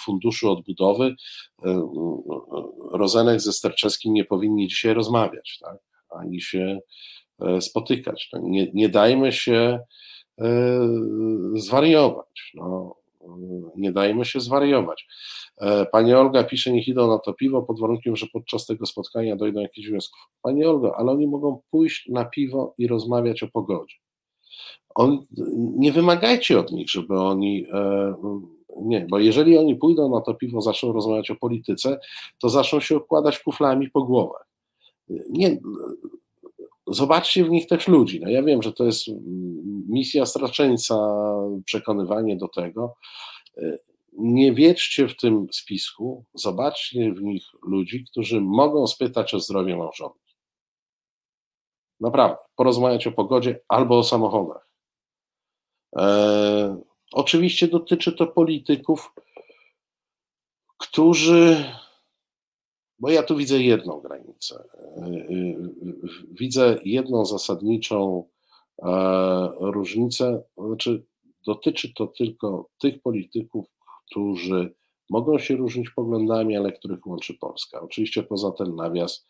Funduszu 0.00 0.50
Odbudowy, 0.50 1.14
Rozenek 2.92 3.40
ze 3.40 3.52
Sterczewskim 3.52 4.12
nie 4.12 4.24
powinni 4.24 4.68
dzisiaj 4.68 4.94
rozmawiać, 4.94 5.58
tak? 5.60 5.78
ani 6.10 6.40
się 6.40 6.78
spotykać. 7.60 8.28
No, 8.32 8.40
nie, 8.42 8.70
nie 8.74 8.88
dajmy 8.88 9.32
się 9.32 9.80
zwariować. 11.54 12.52
No, 12.54 12.94
nie 13.76 13.92
dajmy 13.92 14.24
się 14.24 14.40
zwariować. 14.40 15.06
E, 15.60 15.86
pani 15.86 16.14
Olga 16.14 16.44
pisze, 16.44 16.72
niech 16.72 16.88
idą 16.88 17.08
na 17.08 17.18
to 17.18 17.32
piwo 17.32 17.62
pod 17.62 17.80
warunkiem, 17.80 18.16
że 18.16 18.26
podczas 18.32 18.66
tego 18.66 18.86
spotkania 18.86 19.36
dojdą 19.36 19.60
jakichś 19.60 19.88
wniosków. 19.88 20.20
Pani 20.42 20.64
Olga, 20.64 20.92
ale 20.96 21.12
oni 21.12 21.26
mogą 21.26 21.60
pójść 21.70 22.08
na 22.08 22.24
piwo 22.24 22.74
i 22.78 22.86
rozmawiać 22.86 23.42
o 23.42 23.48
pogodzie. 23.48 23.96
On, 24.94 25.26
nie 25.56 25.92
wymagajcie 25.92 26.58
od 26.58 26.72
nich, 26.72 26.90
żeby 26.90 27.20
oni 27.20 27.66
e, 27.72 28.14
nie, 28.76 29.06
bo 29.10 29.18
jeżeli 29.18 29.58
oni 29.58 29.76
pójdą 29.76 30.10
na 30.10 30.20
to 30.20 30.34
piwo, 30.34 30.60
zaczną 30.60 30.92
rozmawiać 30.92 31.30
o 31.30 31.36
polityce, 31.36 32.00
to 32.38 32.48
zaczną 32.48 32.80
się 32.80 32.96
okładać 32.96 33.38
kuflami 33.38 33.90
po 33.90 34.02
głowach. 34.02 34.48
Nie, 35.30 35.58
zobaczcie 36.86 37.44
w 37.44 37.50
nich 37.50 37.66
też 37.66 37.88
ludzi. 37.88 38.20
No 38.20 38.30
ja 38.30 38.42
wiem, 38.42 38.62
że 38.62 38.72
to 38.72 38.84
jest 38.84 39.06
misja 39.88 40.26
straczeńca, 40.26 40.96
przekonywanie 41.64 42.36
do 42.36 42.48
tego. 42.48 42.94
Nie 44.12 44.52
wiedźcie 44.52 45.08
w 45.08 45.16
tym 45.16 45.46
spisku, 45.52 46.24
zobaczcie 46.34 47.12
w 47.12 47.22
nich 47.22 47.44
ludzi, 47.62 48.04
którzy 48.04 48.40
mogą 48.40 48.86
spytać 48.86 49.34
o 49.34 49.40
zdrowie 49.40 49.76
małżonki. 49.76 50.34
Naprawdę, 52.00 52.36
porozmawiać 52.56 53.06
o 53.06 53.12
pogodzie 53.12 53.60
albo 53.68 53.98
o 53.98 54.04
samochodach. 54.04 54.68
E, 55.96 56.80
oczywiście 57.12 57.68
dotyczy 57.68 58.12
to 58.12 58.26
polityków, 58.26 59.12
którzy 60.78 61.64
bo 62.98 63.10
ja 63.10 63.22
tu 63.22 63.36
widzę 63.36 63.62
jedną 63.62 64.00
granicę. 64.00 64.64
Widzę 66.30 66.78
jedną 66.84 67.24
zasadniczą 67.24 68.24
e, 68.82 68.88
różnicę, 69.60 70.42
znaczy 70.56 71.06
dotyczy 71.46 71.94
to 71.94 72.06
tylko 72.06 72.68
tych 72.78 73.02
polityków, 73.02 73.66
którzy 74.06 74.74
mogą 75.10 75.38
się 75.38 75.56
różnić 75.56 75.90
poglądami, 75.90 76.56
ale 76.56 76.72
których 76.72 77.06
łączy 77.06 77.34
Polska. 77.34 77.80
Oczywiście 77.80 78.22
poza 78.22 78.50
ten 78.50 78.76
nawias 78.76 79.26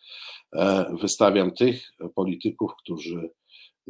e, 0.52 0.96
wystawiam 1.00 1.50
tych 1.50 1.92
polityków, 2.14 2.72
którzy 2.78 3.30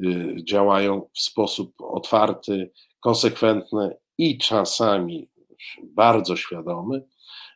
y, 0.05 0.37
działają 0.45 1.09
w 1.15 1.21
sposób 1.21 1.75
otwarty, 1.79 2.71
konsekwentny 3.01 3.97
i 4.19 4.39
czasami 4.39 5.29
bardzo 5.83 6.37
świadomy, 6.37 7.03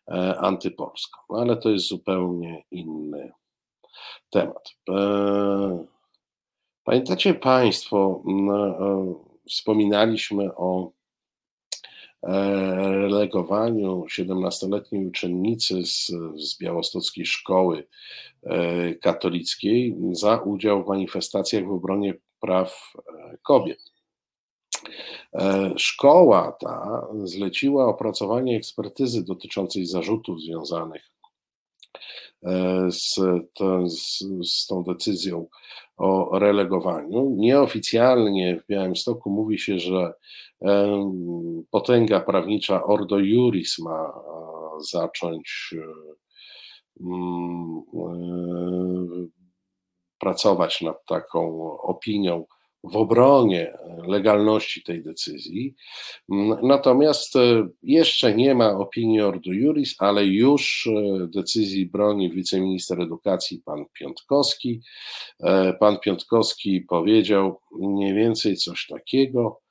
E, 0.08 0.38
antypolską. 0.38 1.20
No, 1.30 1.38
ale 1.40 1.56
to 1.56 1.70
jest 1.70 1.88
zupełnie 1.88 2.64
inny 2.70 3.32
temat. 4.30 4.68
E, 4.90 5.86
pamiętacie 6.84 7.34
Państwo, 7.34 8.22
e, 8.26 9.14
wspominaliśmy 9.48 10.54
o 10.54 10.92
relegowaniu 12.92 14.04
17-letniej 14.18 15.06
uczennicy 15.06 15.86
z, 15.86 16.06
z 16.36 16.58
białostockiej 16.58 17.26
szkoły 17.26 17.88
katolickiej 19.00 19.96
za 20.12 20.36
udział 20.36 20.84
w 20.84 20.88
manifestacjach 20.88 21.66
w 21.66 21.72
obronie 21.72 22.14
praw 22.40 22.92
kobiet. 23.42 23.92
E, 25.34 25.72
szkoła 25.76 26.56
ta 26.60 27.06
zleciła 27.24 27.86
opracowanie 27.88 28.56
ekspertyzy 28.56 29.24
dotyczącej 29.24 29.86
zarzutów 29.86 30.40
związanych 30.40 31.10
e, 32.42 32.88
z, 32.90 33.14
to, 33.54 33.88
z, 33.88 34.18
z, 34.44 34.66
tą 34.66 34.82
decyzją 34.82 35.46
o 35.96 36.38
relegowaniu. 36.38 37.34
Nieoficjalnie 37.36 38.60
w 38.60 38.66
Białymstoku 38.66 39.30
mówi 39.30 39.58
się, 39.58 39.78
że 39.78 40.12
e, 40.62 40.98
potęga 41.70 42.20
prawnicza 42.20 42.84
Ordo 42.84 43.18
Juris 43.18 43.78
ma 43.78 44.12
zacząć 44.90 45.74
mm, 47.00 47.82
pracować 50.18 50.80
nad 50.80 51.04
taką 51.04 51.72
opinią 51.80 52.44
w 52.84 52.96
obronie 52.96 53.72
legalności 54.06 54.82
tej 54.82 55.02
decyzji. 55.02 55.74
Natomiast 56.62 57.36
e, 57.36 57.68
jeszcze 57.82 58.34
nie 58.34 58.54
ma 58.54 58.70
opinii 58.78 59.20
Ordo 59.20 59.52
Juris, 59.52 59.94
ale 59.98 60.24
już 60.26 60.86
e, 60.86 61.26
decyzji 61.26 61.86
broni 61.86 62.30
wiceminister 62.30 63.00
edukacji 63.00 63.62
pan 63.64 63.84
Piątkowski. 63.92 64.80
E, 65.40 65.72
pan 65.72 65.98
Piątkowski 65.98 66.80
powiedział 66.80 67.60
mniej 67.80 68.14
więcej 68.14 68.56
coś 68.56 68.86
takiego. 68.86 69.62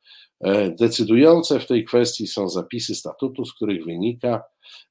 Decydujące 0.80 1.60
w 1.60 1.68
tej 1.68 1.86
kwestii 1.86 2.28
są 2.28 2.50
zapisy 2.50 2.96
statutu, 2.96 3.46
z 3.46 3.54
których 3.54 3.86
wynika, 3.86 4.44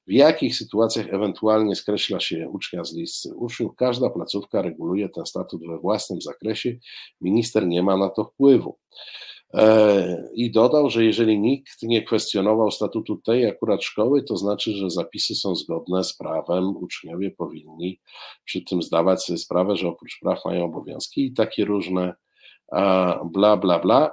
w 0.07 0.11
jakich 0.11 0.55
sytuacjach 0.55 1.13
ewentualnie 1.13 1.75
skreśla 1.75 2.19
się 2.19 2.49
ucznia 2.49 2.83
z 2.83 2.93
listy 2.93 3.35
uczniów? 3.35 3.75
Każda 3.75 4.09
placówka 4.09 4.61
reguluje 4.61 5.09
ten 5.09 5.25
statut 5.25 5.61
we 5.67 5.79
własnym 5.79 6.21
zakresie. 6.21 6.77
Minister 7.21 7.67
nie 7.67 7.83
ma 7.83 7.97
na 7.97 8.09
to 8.09 8.25
wpływu. 8.25 8.77
E, 9.53 10.29
I 10.33 10.51
dodał, 10.51 10.89
że 10.89 11.05
jeżeli 11.05 11.39
nikt 11.39 11.83
nie 11.83 12.03
kwestionował 12.03 12.71
statutu 12.71 13.17
tej 13.17 13.47
akurat 13.47 13.83
szkoły, 13.83 14.23
to 14.23 14.37
znaczy, 14.37 14.71
że 14.71 14.89
zapisy 14.89 15.35
są 15.35 15.55
zgodne 15.55 16.03
z 16.03 16.17
prawem. 16.17 16.77
Uczniowie 16.77 17.31
powinni 17.31 17.99
przy 18.45 18.61
tym 18.61 18.81
zdawać 18.81 19.23
sobie 19.23 19.39
sprawę, 19.39 19.75
że 19.75 19.87
oprócz 19.87 20.19
praw 20.21 20.45
mają 20.45 20.65
obowiązki 20.65 21.25
i 21.25 21.33
takie 21.33 21.65
różne 21.65 22.13
bla, 23.25 23.57
bla, 23.57 23.79
bla. 23.79 24.11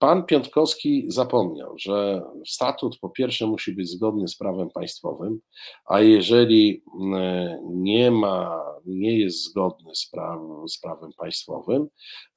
Pan 0.00 0.24
Piątkowski 0.24 1.04
zapomniał, 1.08 1.74
że 1.78 2.22
statut 2.46 2.98
po 2.98 3.10
pierwsze 3.10 3.46
musi 3.46 3.72
być 3.72 3.90
zgodny 3.90 4.28
z 4.28 4.36
prawem 4.36 4.70
państwowym, 4.70 5.40
a 5.86 6.00
jeżeli 6.00 6.82
mm, 7.00 7.58
nie 7.64 8.10
ma, 8.10 8.64
nie 8.86 9.18
jest 9.18 9.44
zgodny 9.44 9.94
z, 9.94 10.10
praw, 10.10 10.40
z 10.68 10.80
prawem 10.80 11.10
państwowym, 11.18 11.88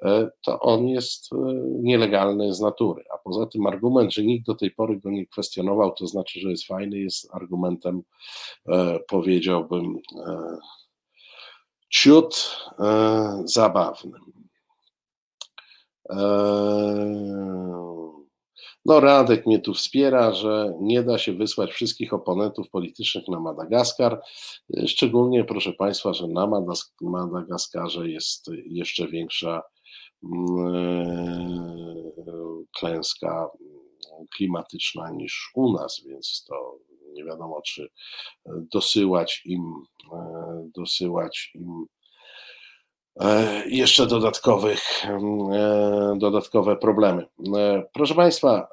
e, 0.04 0.30
to 0.46 0.60
on 0.60 0.88
jest 0.88 1.34
e, 1.34 1.38
nielegalny 1.82 2.54
z 2.54 2.60
natury. 2.60 3.04
A 3.14 3.18
poza 3.18 3.46
tym 3.46 3.68
argument, 3.68 4.14
że 4.14 4.24
nikt 4.24 4.46
do 4.46 4.56
tej 4.56 4.72
pory 4.72 5.00
go 5.00 5.12
nie 5.12 5.28
kwestionował, 5.28 5.92
to 5.92 6.08
znaczy, 6.08 6.40
że 6.40 6.50
jest 6.50 6.68
fajny, 6.68 7.00
jest 7.00 7.30
argumentem, 7.34 8.02
e, 8.70 9.00
powiedziałbym, 9.08 9.98
ciut 11.90 12.58
zabawnym. 13.46 14.33
Eee, 16.10 16.18
no, 18.86 19.00
Radek 19.00 19.46
mnie 19.46 19.60
tu 19.60 19.74
wspiera, 19.74 20.34
że 20.34 20.74
nie 20.80 21.04
da 21.04 21.18
się 21.18 21.34
wysłać 21.34 21.72
wszystkich 21.72 22.14
oponentów 22.14 22.70
politycznych 22.70 23.28
na 23.28 23.40
Madagaskar. 23.40 24.22
Szczególnie, 24.88 25.44
proszę 25.44 25.74
Państwa, 25.74 26.14
że 26.14 26.28
na 26.28 26.48
Madagaskarze 27.02 28.10
jest 28.10 28.50
jeszcze 28.66 29.08
większa 29.08 29.62
mm, 30.24 30.76
eee, 30.76 32.12
klęska 32.80 33.50
klimatyczna 34.36 35.12
niż 35.12 35.52
u 35.56 35.74
nas, 35.74 36.02
więc 36.06 36.46
to 36.48 36.78
nie 37.14 37.26
wiadomo, 37.26 37.62
czy 37.62 37.90
dosyłać 38.46 39.42
im, 39.46 39.74
eee, 40.14 40.72
dosyłać 40.76 41.52
im 41.56 41.86
E, 41.86 42.03
jeszcze 43.66 44.08
dodatkowych, 44.08 45.06
e, 45.06 46.16
dodatkowe 46.18 46.78
problemy. 46.78 47.26
E, 47.58 47.84
proszę 47.94 48.16
Państwa, 48.16 48.68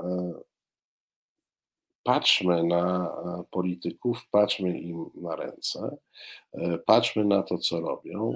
patrzmy 2.03 2.65
na 2.65 3.13
polityków, 3.51 4.29
patrzmy 4.31 4.79
im 4.79 5.11
na 5.15 5.37
ręce, 5.37 5.97
patrzmy 6.87 7.25
na 7.25 7.43
to, 7.43 7.59
co 7.59 7.81
robią. 7.81 8.35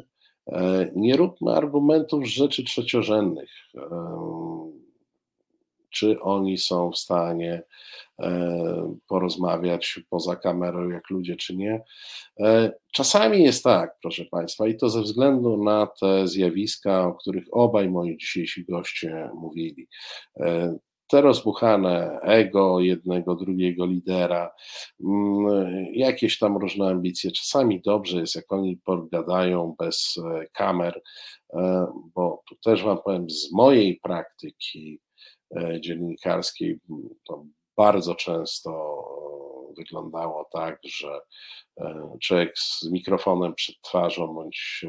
Nie 0.96 1.16
róbmy 1.16 1.56
argumentów 1.56 2.26
rzeczy 2.26 2.64
trzeciorzędnych 2.64 3.50
czy 5.94 6.20
oni 6.20 6.58
są 6.58 6.92
w 6.92 6.98
stanie 6.98 7.62
e, 8.20 8.96
porozmawiać 9.08 10.00
poza 10.10 10.36
kamerą 10.36 10.88
jak 10.88 11.10
ludzie, 11.10 11.36
czy 11.36 11.56
nie. 11.56 11.82
E, 12.40 12.72
czasami 12.92 13.42
jest 13.42 13.64
tak, 13.64 13.96
proszę 14.02 14.24
Państwa, 14.30 14.68
i 14.68 14.76
to 14.76 14.90
ze 14.90 15.02
względu 15.02 15.64
na 15.64 15.86
te 16.00 16.28
zjawiska, 16.28 17.06
o 17.06 17.14
których 17.14 17.44
obaj 17.52 17.88
moi 17.88 18.16
dzisiejsi 18.16 18.64
goście 18.64 19.30
mówili 19.34 19.88
e, 20.40 20.74
te 21.06 21.20
rozbuchane 21.20 22.20
ego 22.22 22.80
jednego, 22.80 23.34
drugiego 23.34 23.86
lidera, 23.86 24.50
mm, 25.04 25.86
jakieś 25.92 26.38
tam 26.38 26.56
różne 26.56 26.88
ambicje. 26.88 27.30
Czasami 27.30 27.80
dobrze 27.80 28.20
jest, 28.20 28.34
jak 28.34 28.52
oni 28.52 28.76
pogadają 28.76 29.74
bez 29.78 30.14
kamer, 30.52 31.02
bo 32.14 32.42
tu 32.48 32.56
też 32.64 32.84
Wam 32.84 32.98
powiem 33.04 33.30
z 33.30 33.52
mojej 33.52 34.00
praktyki, 34.02 35.00
dziennikarskiej 35.80 36.78
to 37.28 37.44
bardzo 37.76 38.14
często 38.14 38.70
wyglądało 39.76 40.48
tak, 40.52 40.78
że 40.84 41.20
e, 41.80 42.16
człowiek 42.22 42.58
z 42.58 42.90
mikrofonem 42.90 43.54
przed 43.54 43.76
twarzą 43.80 44.34
bądź 44.34 44.84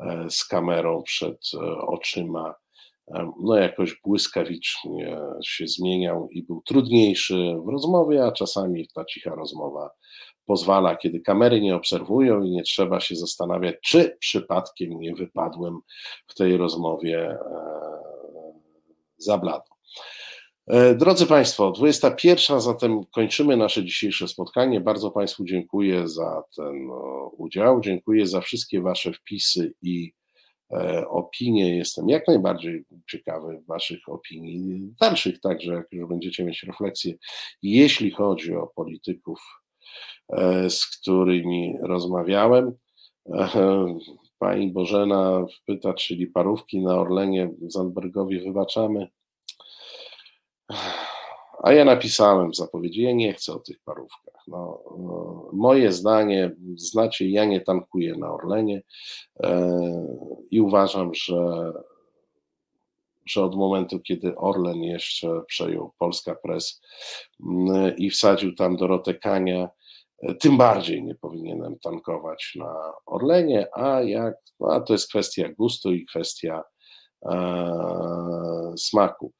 e, 0.00 0.30
z 0.30 0.44
kamerą 0.44 1.02
przed 1.02 1.50
oczyma 1.86 2.54
no 3.42 3.56
jakoś 3.56 4.00
błyskawicznie 4.04 5.18
się 5.44 5.66
zmieniał 5.66 6.28
i 6.30 6.42
był 6.42 6.62
trudniejszy 6.66 7.54
w 7.64 7.68
rozmowie, 7.68 8.24
a 8.24 8.32
czasami 8.32 8.88
ta 8.94 9.04
cicha 9.04 9.34
rozmowa 9.34 9.90
pozwala, 10.46 10.96
kiedy 10.96 11.20
kamery 11.20 11.60
nie 11.60 11.76
obserwują 11.76 12.42
i 12.42 12.50
nie 12.50 12.62
trzeba 12.62 13.00
się 13.00 13.16
zastanawiać, 13.16 13.76
czy 13.82 14.16
przypadkiem 14.20 15.00
nie 15.00 15.14
wypadłem 15.14 15.78
w 16.26 16.34
tej 16.34 16.56
rozmowie 16.56 17.38
za 19.24 19.38
blado. 19.38 19.72
E, 20.66 20.94
drodzy 20.94 21.26
Państwo, 21.26 21.70
21, 21.70 22.60
zatem 22.60 23.04
kończymy 23.04 23.56
nasze 23.56 23.84
dzisiejsze 23.84 24.28
spotkanie. 24.28 24.80
Bardzo 24.80 25.10
Państwu 25.10 25.44
dziękuję 25.44 26.08
za 26.08 26.42
ten 26.56 26.88
udział. 27.36 27.80
Dziękuję 27.80 28.26
za 28.26 28.40
wszystkie 28.40 28.80
Wasze 28.80 29.12
wpisy 29.12 29.74
i 29.82 30.12
e, 30.72 31.08
opinie. 31.08 31.76
Jestem 31.76 32.08
jak 32.08 32.28
najbardziej 32.28 32.84
ciekawy 33.10 33.62
Waszych 33.68 34.08
opinii, 34.08 34.94
dalszych 35.00 35.40
także, 35.40 35.72
jak 35.72 35.86
już 35.92 36.08
będziecie 36.08 36.44
mieć 36.44 36.62
refleksje, 36.62 37.14
jeśli 37.62 38.10
chodzi 38.10 38.54
o 38.54 38.66
polityków, 38.66 39.40
e, 40.28 40.70
z 40.70 40.86
którymi 40.86 41.74
rozmawiałem. 41.82 42.72
Pani 44.42 44.70
Bożena 44.70 45.46
pyta, 45.66 45.94
czyli 45.94 46.26
parówki 46.26 46.80
na 46.80 46.94
Orlenie 47.00 47.50
Zandbergowi 47.66 48.40
wybaczamy. 48.40 49.08
A 51.62 51.72
ja 51.72 51.84
napisałem 51.84 52.50
w 52.50 52.56
zapowiedzi, 52.56 53.02
ja 53.02 53.12
nie 53.12 53.32
chcę 53.32 53.52
o 53.52 53.58
tych 53.58 53.80
parówkach. 53.84 54.44
No, 54.48 54.82
no, 54.98 55.48
moje 55.52 55.92
zdanie, 55.92 56.56
znacie, 56.76 57.28
ja 57.28 57.44
nie 57.44 57.60
tankuję 57.60 58.14
na 58.16 58.32
Orlenie 58.32 58.82
e, 59.40 59.70
i 60.50 60.60
uważam, 60.60 61.14
że, 61.14 61.72
że 63.26 63.44
od 63.44 63.56
momentu, 63.56 64.00
kiedy 64.00 64.36
Orlen 64.36 64.82
jeszcze 64.82 65.42
przejął 65.46 65.92
Polska 65.98 66.34
Press 66.34 66.80
i 67.96 68.10
wsadził 68.10 68.54
tam 68.54 68.76
Dorotę 68.76 69.14
Kania, 69.14 69.68
tym 70.40 70.56
bardziej 70.56 71.04
nie 71.04 71.14
powinienem 71.14 71.78
tankować 71.78 72.52
na 72.56 72.92
Orlenie, 73.06 73.66
a 73.74 74.02
jak, 74.02 74.34
no, 74.60 74.72
a 74.72 74.80
to 74.80 74.92
jest 74.92 75.08
kwestia 75.08 75.48
gustu 75.58 75.92
i 75.92 76.06
kwestia 76.06 76.62
smaku. 78.76 79.32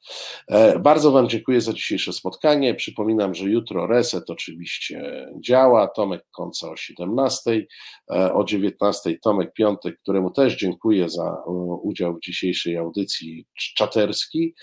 E, 0.49 0.79
bardzo 0.79 1.11
Wam 1.11 1.29
dziękuję 1.29 1.61
za 1.61 1.73
dzisiejsze 1.73 2.13
spotkanie. 2.13 2.75
Przypominam, 2.75 3.35
że 3.35 3.45
jutro 3.45 3.87
reset 3.87 4.31
oczywiście 4.31 5.29
działa. 5.41 5.89
Tomek 5.89 6.25
Końca 6.31 6.71
o 6.71 6.77
17, 6.77 7.67
e, 8.15 8.33
o 8.33 8.45
19 8.45 9.19
Tomek 9.23 9.53
Piątek, 9.53 9.99
któremu 9.99 10.31
też 10.31 10.57
dziękuję 10.57 11.09
za 11.09 11.43
udział 11.83 12.15
w 12.15 12.21
dzisiejszej 12.21 12.77
audycji 12.77 13.47
czaterski. 13.77 14.55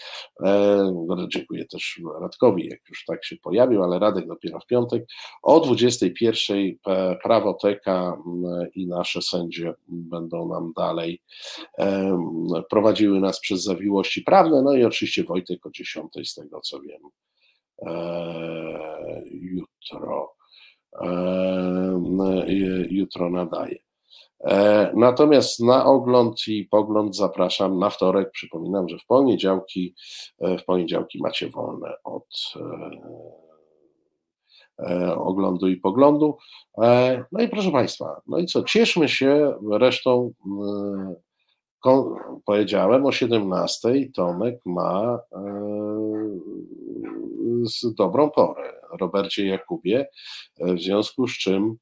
Dziękuję 1.27 1.65
też 1.65 2.01
Radkowi, 2.21 2.67
jak 2.67 2.79
już 2.89 3.05
tak 3.05 3.25
się 3.25 3.35
pojawił, 3.37 3.83
ale 3.83 3.99
Radek 3.99 4.27
dopiero 4.27 4.59
w 4.59 4.65
piątek. 4.65 5.05
O 5.43 5.59
21 5.59 6.57
Prawoteka 7.23 8.17
i 8.75 8.87
nasze 8.87 9.21
sędzie 9.21 9.73
będą 9.87 10.47
nam 10.47 10.73
dalej 10.77 11.21
prowadziły 12.69 13.08
prowadziły 13.09 13.19
nas 13.19 13.39
przez 13.39 13.63
zawiłości 13.63 14.21
prawne, 14.21 14.61
no 14.61 14.73
i 14.73 14.83
oczywiście 14.83 15.23
Wojtek 15.23 15.65
o 15.65 15.69
10 15.71 16.31
z 16.31 16.35
tego 16.35 16.61
co 16.61 16.79
wiem 16.79 17.01
e, 17.85 19.23
jutro 19.31 20.35
e, 21.01 22.45
jutro 22.89 23.29
nadaje. 23.29 23.77
E, 24.43 24.91
natomiast 24.95 25.59
na 25.59 25.85
ogląd 25.85 26.47
i 26.47 26.65
pogląd 26.65 27.15
zapraszam 27.15 27.79
na 27.79 27.89
wtorek. 27.89 28.31
Przypominam, 28.31 28.89
że 28.89 28.97
w 28.97 29.05
poniedziałki, 29.05 29.95
w 30.59 30.63
poniedziałki 30.63 31.19
macie 31.21 31.49
wolne 31.49 31.93
od 32.03 32.53
oglądu 35.15 35.67
i 35.67 35.77
poglądu. 35.77 36.37
No 37.31 37.41
i 37.41 37.47
proszę 37.47 37.71
Państwa, 37.71 38.21
no 38.27 38.37
i 38.37 38.45
co, 38.45 38.63
cieszmy 38.63 39.09
się 39.09 39.53
resztą 39.71 40.33
powiedziałem 42.45 43.05
o 43.05 43.11
17 43.11 43.89
Tomek 44.15 44.59
ma 44.65 45.19
e, 45.31 45.39
z 47.63 47.93
dobrą 47.93 48.29
porę. 48.29 48.73
Robercie 48.99 49.47
Jakubie, 49.47 50.07
e, 50.59 50.73
w 50.73 50.81
związku 50.81 51.27
z 51.27 51.31
czym 51.31 51.77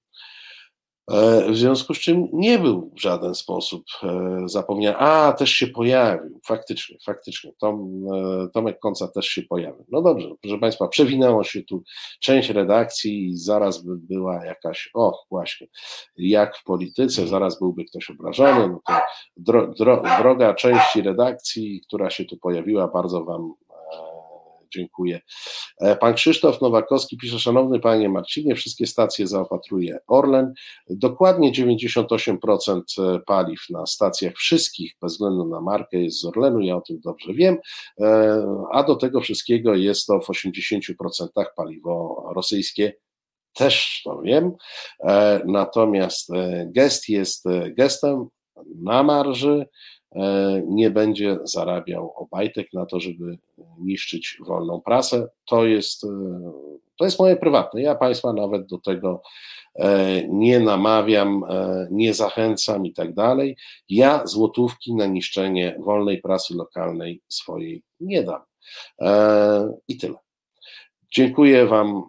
w 1.49 1.55
związku 1.55 1.93
z 1.93 1.99
czym 1.99 2.27
nie 2.33 2.59
był 2.59 2.91
w 2.97 3.01
żaden 3.01 3.35
sposób 3.35 3.83
e, 4.03 4.41
zapomniany. 4.45 4.97
A, 4.97 5.33
też 5.33 5.49
się 5.49 5.67
pojawił, 5.67 6.39
faktycznie, 6.45 6.97
faktycznie. 7.05 7.51
Tom, 7.59 8.03
e, 8.13 8.47
Tomek 8.53 8.79
Konca 8.79 9.07
też 9.07 9.25
się 9.25 9.41
pojawił. 9.41 9.85
No 9.91 10.01
dobrze, 10.01 10.29
proszę 10.41 10.59
Państwa, 10.59 10.87
przewinęło 10.87 11.43
się 11.43 11.63
tu 11.63 11.83
część 12.19 12.49
redakcji 12.49 13.27
i 13.27 13.37
zaraz 13.37 13.83
by 13.83 13.97
była 13.97 14.45
jakaś, 14.45 14.89
o 14.93 15.19
właśnie, 15.31 15.67
jak 16.17 16.57
w 16.57 16.63
polityce, 16.63 17.27
zaraz 17.27 17.59
byłby 17.59 17.85
ktoś 17.85 18.09
obrażony. 18.09 18.69
No 18.69 18.79
to 18.87 18.93
dro, 19.37 19.67
dro, 19.67 20.03
droga 20.19 20.53
części 20.53 21.01
redakcji, 21.01 21.81
która 21.87 22.09
się 22.09 22.25
tu 22.25 22.37
pojawiła, 22.37 22.87
bardzo 22.87 23.23
Wam 23.23 23.53
Dziękuję. 24.73 25.21
E, 25.81 25.95
pan 25.95 26.13
Krzysztof 26.13 26.61
Nowakowski 26.61 27.17
pisze, 27.17 27.39
szanowny 27.39 27.79
panie 27.79 28.09
Marcinie, 28.09 28.55
wszystkie 28.55 28.87
stacje 28.87 29.27
zaopatruje 29.27 29.97
Orlen. 30.07 30.53
Dokładnie 30.89 31.51
98% 31.51 32.81
e, 32.99 33.19
paliw 33.19 33.59
na 33.69 33.85
stacjach 33.85 34.33
wszystkich, 34.33 34.93
bez 35.01 35.13
względu 35.13 35.45
na 35.45 35.61
markę, 35.61 35.97
jest 35.97 36.19
z 36.19 36.25
Orlenu, 36.25 36.59
ja 36.59 36.75
o 36.75 36.81
tym 36.81 36.99
dobrze 36.99 37.33
wiem, 37.33 37.57
e, 38.01 38.57
a 38.71 38.83
do 38.83 38.95
tego 38.95 39.21
wszystkiego 39.21 39.75
jest 39.75 40.05
to 40.05 40.19
w 40.19 40.27
80% 40.27 41.27
paliwo 41.55 42.23
rosyjskie 42.35 42.93
też 43.53 44.01
to 44.03 44.21
wiem. 44.21 44.51
Natomiast 45.45 46.29
gest 46.67 47.09
jest 47.09 47.45
gestem 47.77 48.27
na 48.81 49.03
marży. 49.03 49.65
E, 50.15 50.61
nie 50.67 50.89
będzie 50.89 51.37
zarabiał 51.43 52.13
obajtek 52.15 52.73
na 52.73 52.85
to, 52.85 52.99
żeby 52.99 53.37
niszczyć 53.79 54.37
wolną 54.47 54.81
prasę. 54.81 55.27
To 55.45 55.65
jest, 55.65 56.03
e, 56.03 56.07
to 56.97 57.05
jest 57.05 57.19
moje 57.19 57.35
prywatne. 57.35 57.81
Ja 57.81 57.95
Państwa 57.95 58.33
nawet 58.33 58.65
do 58.65 58.77
tego 58.77 59.21
e, 59.75 60.23
nie 60.27 60.59
namawiam, 60.59 61.43
nie 61.91 62.13
zachęcam 62.13 62.85
i 62.85 62.93
tak 62.93 63.13
dalej. 63.13 63.57
Ja 63.89 64.21
złotówki 64.25 64.95
na 64.95 65.05
niszczenie 65.05 65.77
wolnej 65.79 66.21
prasy 66.21 66.53
lokalnej 66.55 67.21
swojej 67.27 67.83
nie 67.99 68.23
dam. 68.23 68.41
I 69.87 69.97
tyle. 69.97 70.15
Dziękuję 71.11 71.65
Wam, 71.65 72.03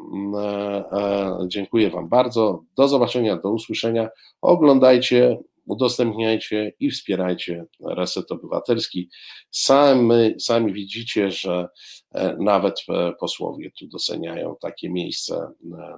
dziękuję 1.47 1.91
Wam 1.91 2.09
bardzo. 2.09 2.63
Do 2.77 2.89
zobaczenia, 2.89 3.37
do 3.37 3.51
usłyszenia. 3.51 4.09
Oglądajcie 4.41 5.39
udostępniajcie 5.69 6.73
i 6.81 6.91
wspierajcie 6.91 7.65
Reset 7.87 8.33
Obywatelski. 8.33 9.11
Sami, 9.51 10.41
sami 10.41 10.73
widzicie, 10.73 11.31
że 11.31 11.69
e, 12.15 12.37
nawet 12.41 12.83
e, 12.89 13.13
posłowie 13.21 13.71
tu 13.79 13.87
doceniają 13.87 14.57
takie 14.61 14.91
miejsce 14.91 15.35
e, 15.37 15.53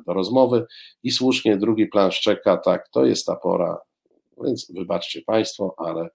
do 0.06 0.12
rozmowy 0.12 0.66
i 1.02 1.10
słusznie 1.10 1.56
drugi 1.56 1.86
plan 1.86 2.12
szczeka, 2.12 2.56
tak, 2.56 2.88
to 2.88 3.04
jest 3.04 3.26
ta 3.26 3.36
pora, 3.36 3.78
więc 4.44 4.72
wybaczcie 4.72 5.22
Państwo, 5.22 5.74
ale 5.76 6.08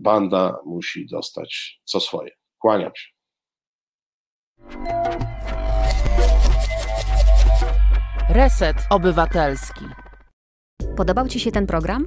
banda 0.00 0.56
musi 0.66 1.06
dostać 1.06 1.80
co 1.84 2.00
swoje. 2.00 2.30
Kłaniam 2.58 2.92
się. 2.94 3.10
Reset 8.28 8.76
Obywatelski. 8.90 9.84
Podobał 10.96 11.28
Ci 11.28 11.40
się 11.40 11.52
ten 11.52 11.66
program? 11.66 12.06